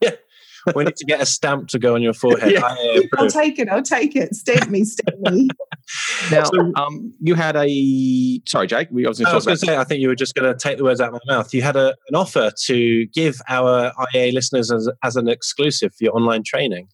yeah 0.00 0.10
we 0.74 0.84
need 0.84 0.96
to 0.96 1.04
get 1.04 1.20
a 1.20 1.26
stamp 1.26 1.68
to 1.68 1.78
go 1.78 1.94
on 1.94 2.02
your 2.02 2.12
forehead. 2.12 2.52
Yeah. 2.52 2.76
I'll 3.16 3.28
take 3.28 3.58
it. 3.58 3.68
I'll 3.68 3.82
take 3.82 4.16
it. 4.16 4.34
Stamp 4.34 4.70
me, 4.70 4.84
stamp 4.84 5.18
me. 5.20 5.48
now, 6.30 6.44
um, 6.76 7.12
you 7.20 7.34
had 7.34 7.56
a 7.56 8.40
sorry, 8.46 8.66
Jake. 8.66 8.88
We, 8.90 9.06
I 9.06 9.08
was 9.08 9.18
going 9.18 9.42
to 9.42 9.56
say. 9.56 9.76
I 9.76 9.84
think 9.84 10.00
you 10.00 10.08
were 10.08 10.14
just 10.14 10.34
going 10.34 10.52
to 10.52 10.58
take 10.58 10.78
the 10.78 10.84
words 10.84 11.00
out 11.00 11.14
of 11.14 11.20
my 11.26 11.36
mouth. 11.36 11.52
You 11.54 11.62
had 11.62 11.76
a, 11.76 11.94
an 12.08 12.14
offer 12.14 12.50
to 12.64 13.06
give 13.06 13.40
our 13.48 13.92
IA 14.14 14.32
listeners 14.32 14.70
as, 14.70 14.88
as 15.02 15.16
an 15.16 15.28
exclusive 15.28 15.94
for 15.94 16.04
your 16.04 16.16
online 16.16 16.42
training. 16.44 16.88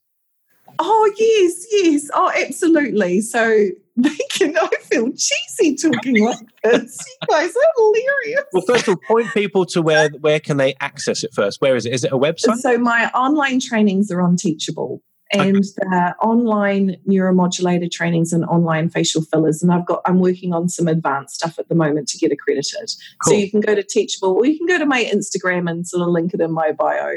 Oh 0.78 1.12
yes, 1.16 1.66
yes. 1.70 2.10
Oh, 2.14 2.32
absolutely. 2.36 3.20
So 3.20 3.68
they 3.96 4.18
can. 4.30 4.56
I 4.56 4.68
feel 4.94 5.10
cheesy 5.12 5.76
talking 5.76 6.24
like 6.24 6.38
this. 6.62 6.98
You 7.22 7.28
guys 7.28 7.50
are 7.50 7.72
hilarious. 7.76 8.44
Well, 8.52 8.64
first 8.66 8.88
of 8.88 8.96
all, 8.96 9.00
point 9.06 9.32
people 9.32 9.64
to 9.66 9.82
where 9.82 10.10
where 10.20 10.40
can 10.40 10.56
they 10.56 10.74
access 10.80 11.24
it 11.24 11.32
first? 11.34 11.60
Where 11.60 11.76
is 11.76 11.86
it? 11.86 11.92
Is 11.92 12.04
it 12.04 12.12
a 12.12 12.18
website? 12.18 12.56
So 12.56 12.78
my 12.78 13.10
online 13.10 13.60
trainings 13.60 14.10
are 14.10 14.20
on 14.20 14.36
Teachable. 14.36 15.02
And 15.32 15.56
okay. 15.56 15.64
the 15.78 16.14
online 16.20 16.96
neuromodulator 17.08 17.90
trainings 17.90 18.32
and 18.32 18.44
online 18.44 18.88
facial 18.90 19.22
fillers. 19.22 19.62
And 19.62 19.72
I've 19.72 19.86
got 19.86 20.02
I'm 20.04 20.20
working 20.20 20.52
on 20.52 20.68
some 20.68 20.86
advanced 20.86 21.36
stuff 21.36 21.58
at 21.58 21.68
the 21.68 21.74
moment 21.74 22.08
to 22.08 22.18
get 22.18 22.30
accredited. 22.30 22.90
Cool. 23.24 23.32
So 23.32 23.38
you 23.38 23.50
can 23.50 23.60
go 23.60 23.74
to 23.74 23.82
Teachable 23.82 24.34
or 24.34 24.46
you 24.46 24.56
can 24.58 24.66
go 24.66 24.78
to 24.78 24.86
my 24.86 25.02
Instagram 25.04 25.68
and 25.68 25.86
sort 25.86 26.02
of 26.02 26.08
link 26.08 26.34
it 26.34 26.40
in 26.40 26.52
my 26.52 26.72
bio. 26.72 27.16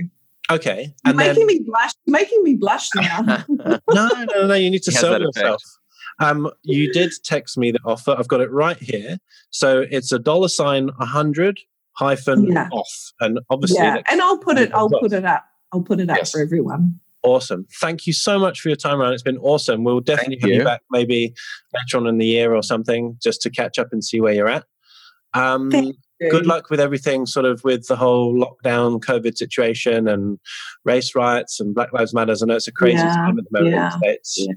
Okay. 0.49 0.93
And 1.05 1.19
You're 1.19 1.27
making 1.27 1.47
then... 1.47 1.57
me 1.57 1.63
blush. 1.65 1.91
making 2.07 2.43
me 2.43 2.55
blush 2.55 2.89
now. 2.95 3.43
no, 3.49 3.79
no, 3.89 4.47
no. 4.47 4.53
You 4.53 4.71
need 4.71 4.83
to 4.83 4.91
sell 4.91 5.19
yourself. 5.19 5.61
Um, 6.19 6.49
you 6.63 6.91
did 6.91 7.11
text 7.23 7.57
me 7.57 7.71
the 7.71 7.79
offer. 7.85 8.15
I've 8.17 8.27
got 8.27 8.41
it 8.41 8.51
right 8.51 8.77
here. 8.77 9.17
So 9.51 9.85
it's 9.91 10.11
a 10.11 10.19
dollar 10.19 10.47
sign 10.47 10.89
a 10.99 11.05
hundred 11.05 11.59
hyphen 11.93 12.51
yeah. 12.51 12.69
off, 12.71 13.11
and 13.19 13.39
obviously, 13.49 13.83
yeah. 13.83 14.01
And 14.09 14.21
I'll 14.21 14.37
put 14.37 14.57
it. 14.57 14.71
I'll 14.73 14.89
put 14.89 15.13
it 15.13 15.25
up. 15.25 15.45
I'll 15.73 15.81
put 15.81 15.99
it 15.99 16.09
up 16.09 16.17
yes. 16.17 16.31
for 16.31 16.41
everyone. 16.41 16.99
Awesome. 17.23 17.67
Thank 17.81 18.07
you 18.07 18.13
so 18.13 18.39
much 18.39 18.61
for 18.61 18.69
your 18.69 18.75
time, 18.77 18.99
Rana. 18.99 19.13
It's 19.13 19.23
been 19.23 19.39
awesome. 19.39 19.83
We'll 19.83 19.99
definitely 19.99 20.35
Thank 20.35 20.43
have 20.43 20.49
you. 20.51 20.57
you 20.59 20.63
back 20.63 20.81
maybe 20.91 21.33
later 21.73 21.97
on 21.97 22.07
in 22.07 22.19
the 22.19 22.25
year 22.25 22.53
or 22.53 22.63
something 22.63 23.17
just 23.21 23.41
to 23.41 23.49
catch 23.49 23.77
up 23.77 23.89
and 23.91 24.03
see 24.03 24.21
where 24.21 24.33
you're 24.33 24.47
at. 24.47 24.63
Um, 25.33 25.69
good 25.69 26.45
luck 26.45 26.69
with 26.69 26.79
everything, 26.79 27.25
sort 27.25 27.45
of 27.45 27.63
with 27.63 27.87
the 27.87 27.95
whole 27.95 28.33
lockdown, 28.33 28.99
COVID 28.99 29.35
situation, 29.35 30.07
and 30.07 30.39
race 30.85 31.15
riots 31.15 31.59
and 31.59 31.75
Black 31.75 31.91
Lives 31.91 32.13
Matters. 32.13 32.41
I 32.41 32.45
know 32.45 32.55
it's 32.55 32.67
a 32.67 32.71
crazy 32.71 32.97
Yeah, 32.97 33.15
time 33.15 33.37
at 33.37 33.43
the 33.43 33.59
moment 33.59 33.75
yeah, 33.75 33.85
in 33.85 33.91
the 33.91 33.97
States. 33.97 34.35
yeah. 34.39 34.53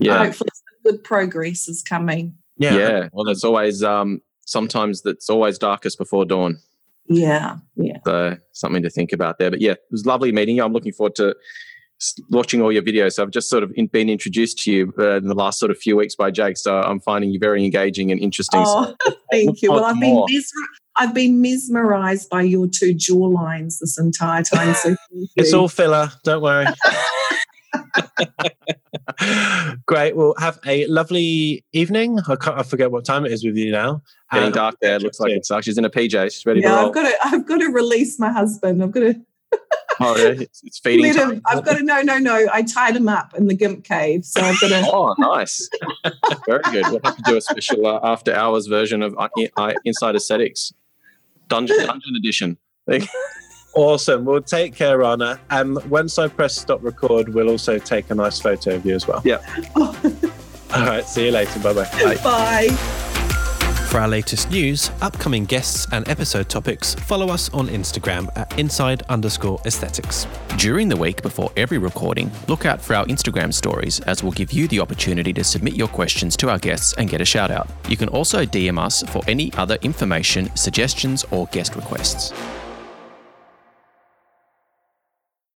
Yeah. 0.00 0.24
Hopefully, 0.24 0.50
some 0.52 0.61
good 0.84 1.02
progress 1.04 1.68
is 1.68 1.82
coming. 1.82 2.34
Yeah. 2.56 2.76
Yeah. 2.76 3.08
Well, 3.12 3.28
it's 3.28 3.44
always 3.44 3.82
um, 3.82 4.20
sometimes 4.46 5.02
that's 5.02 5.28
always 5.30 5.58
darkest 5.58 5.98
before 5.98 6.24
dawn. 6.24 6.58
Yeah, 7.08 7.56
yeah. 7.76 7.98
So 8.06 8.36
something 8.52 8.82
to 8.82 8.90
think 8.90 9.12
about 9.12 9.38
there. 9.38 9.50
But 9.50 9.60
yeah, 9.60 9.72
it 9.72 9.82
was 9.90 10.06
lovely 10.06 10.32
meeting 10.32 10.56
you. 10.56 10.64
I'm 10.64 10.72
looking 10.72 10.92
forward 10.92 11.16
to 11.16 11.34
watching 12.30 12.62
all 12.62 12.72
your 12.72 12.82
videos. 12.82 13.12
So 13.14 13.22
I've 13.22 13.30
just 13.30 13.48
sort 13.48 13.62
of 13.62 13.72
in, 13.74 13.86
been 13.86 14.08
introduced 14.08 14.58
to 14.60 14.72
you 14.72 14.94
uh, 14.98 15.16
in 15.16 15.28
the 15.28 15.34
last 15.34 15.58
sort 15.58 15.70
of 15.70 15.78
few 15.78 15.96
weeks 15.96 16.14
by 16.14 16.30
Jake. 16.30 16.56
So 16.56 16.80
I'm 16.80 17.00
finding 17.00 17.30
you 17.30 17.38
very 17.38 17.64
engaging 17.64 18.10
and 18.12 18.20
interesting. 18.20 18.62
Oh, 18.64 18.94
So 19.04 19.14
thank 19.32 19.62
you. 19.62 19.72
Well, 19.72 19.84
I've 19.84 19.94
to 19.96 20.00
been 20.00 20.24
mesmer- 20.28 20.68
I've 20.96 21.14
been 21.14 21.40
mesmerized 21.40 22.28
by 22.28 22.42
your 22.42 22.68
two 22.68 22.94
jaw 22.94 23.16
lines 23.16 23.78
this 23.78 23.98
entire 23.98 24.42
time. 24.42 24.74
So 24.74 24.94
It's 25.36 25.52
all 25.52 25.68
filler. 25.68 26.10
Don't 26.22 26.42
worry. 26.42 26.66
Great. 29.86 30.16
Well, 30.16 30.34
have 30.38 30.58
a 30.66 30.86
lovely 30.86 31.64
evening. 31.72 32.18
I, 32.28 32.36
can't, 32.36 32.58
I 32.58 32.62
forget 32.62 32.90
what 32.90 33.04
time 33.04 33.24
it 33.26 33.32
is 33.32 33.44
with 33.44 33.56
you 33.56 33.70
now. 33.72 34.02
getting 34.30 34.46
And- 34.46 34.54
dark 34.54 34.76
there. 34.80 34.96
It 34.96 35.02
looks 35.02 35.20
like 35.20 35.32
it's 35.32 35.48
dark. 35.48 35.64
She's 35.64 35.78
in 35.78 35.84
a 35.84 35.90
PJ. 35.90 36.32
She's 36.32 36.46
ready 36.46 36.60
to 36.62 36.68
yeah, 36.68 36.76
roll. 36.76 36.86
I've 36.88 36.94
got 36.94 37.02
to 37.02 37.16
I've 37.24 37.46
got 37.46 37.58
to 37.58 37.68
release 37.68 38.18
my 38.18 38.30
husband. 38.32 38.82
I've 38.82 38.90
got 38.92 39.00
to 39.00 39.20
oh, 40.00 40.16
yeah. 40.16 40.40
It's, 40.42 40.62
it's 40.64 40.78
feeding 40.82 41.06
let 41.06 41.16
time. 41.16 41.30
him. 41.32 41.42
I've 41.46 41.64
got 41.64 41.78
to 41.78 41.82
no 41.84 42.02
no 42.02 42.18
no. 42.18 42.46
I 42.52 42.62
tied 42.62 42.96
him 42.96 43.08
up 43.08 43.34
in 43.34 43.46
the 43.46 43.54
gimp 43.54 43.84
cave, 43.84 44.24
so 44.24 44.40
I've 44.40 44.60
got 44.60 44.68
to. 44.68 44.90
Oh, 44.92 45.14
nice. 45.18 45.68
Very 46.46 46.62
good. 46.70 46.84
We'll 46.90 47.00
have 47.04 47.16
to 47.16 47.22
do 47.26 47.36
a 47.36 47.40
special 47.40 47.86
uh, 47.86 48.00
after 48.02 48.34
hours 48.34 48.66
version 48.66 49.02
of 49.02 49.14
uh, 49.18 49.28
I- 49.36 49.50
I- 49.56 49.74
Inside 49.84 50.16
Aesthetics. 50.16 50.72
Dungeon, 51.48 51.76
Dungeon 51.84 52.16
Edition. 52.16 52.56
Awesome. 53.74 54.24
Well, 54.24 54.42
take 54.42 54.74
care, 54.74 54.98
Rana. 54.98 55.40
And 55.50 55.82
once 55.90 56.18
I 56.18 56.28
press 56.28 56.54
stop 56.56 56.82
record, 56.82 57.30
we'll 57.30 57.48
also 57.48 57.78
take 57.78 58.10
a 58.10 58.14
nice 58.14 58.40
photo 58.40 58.74
of 58.76 58.84
you 58.84 58.94
as 58.94 59.06
well. 59.06 59.22
Yeah. 59.24 59.38
All 59.76 60.86
right. 60.86 61.04
See 61.04 61.26
you 61.26 61.32
later. 61.32 61.58
Bye-bye. 61.60 61.84
Bye. 61.84 62.16
Bye. 62.22 62.98
For 63.92 63.98
our 64.00 64.08
latest 64.08 64.50
news, 64.50 64.90
upcoming 65.02 65.44
guests, 65.44 65.86
and 65.92 66.08
episode 66.08 66.48
topics, 66.48 66.94
follow 66.94 67.28
us 67.28 67.52
on 67.52 67.68
Instagram 67.68 68.26
at 68.36 68.58
inside 68.58 69.02
underscore 69.10 69.60
aesthetics. 69.66 70.26
During 70.56 70.88
the 70.88 70.96
week 70.96 71.20
before 71.20 71.52
every 71.58 71.76
recording, 71.76 72.30
look 72.48 72.64
out 72.64 72.80
for 72.80 72.94
our 72.94 73.04
Instagram 73.04 73.52
stories 73.52 74.00
as 74.00 74.22
we'll 74.22 74.32
give 74.32 74.50
you 74.50 74.66
the 74.68 74.80
opportunity 74.80 75.30
to 75.34 75.44
submit 75.44 75.74
your 75.74 75.88
questions 75.88 76.38
to 76.38 76.48
our 76.48 76.58
guests 76.58 76.94
and 76.94 77.10
get 77.10 77.20
a 77.20 77.26
shout 77.26 77.50
out. 77.50 77.68
You 77.86 77.98
can 77.98 78.08
also 78.08 78.46
DM 78.46 78.78
us 78.78 79.02
for 79.10 79.20
any 79.28 79.52
other 79.58 79.76
information, 79.82 80.48
suggestions, 80.56 81.26
or 81.30 81.46
guest 81.48 81.76
requests. 81.76 82.32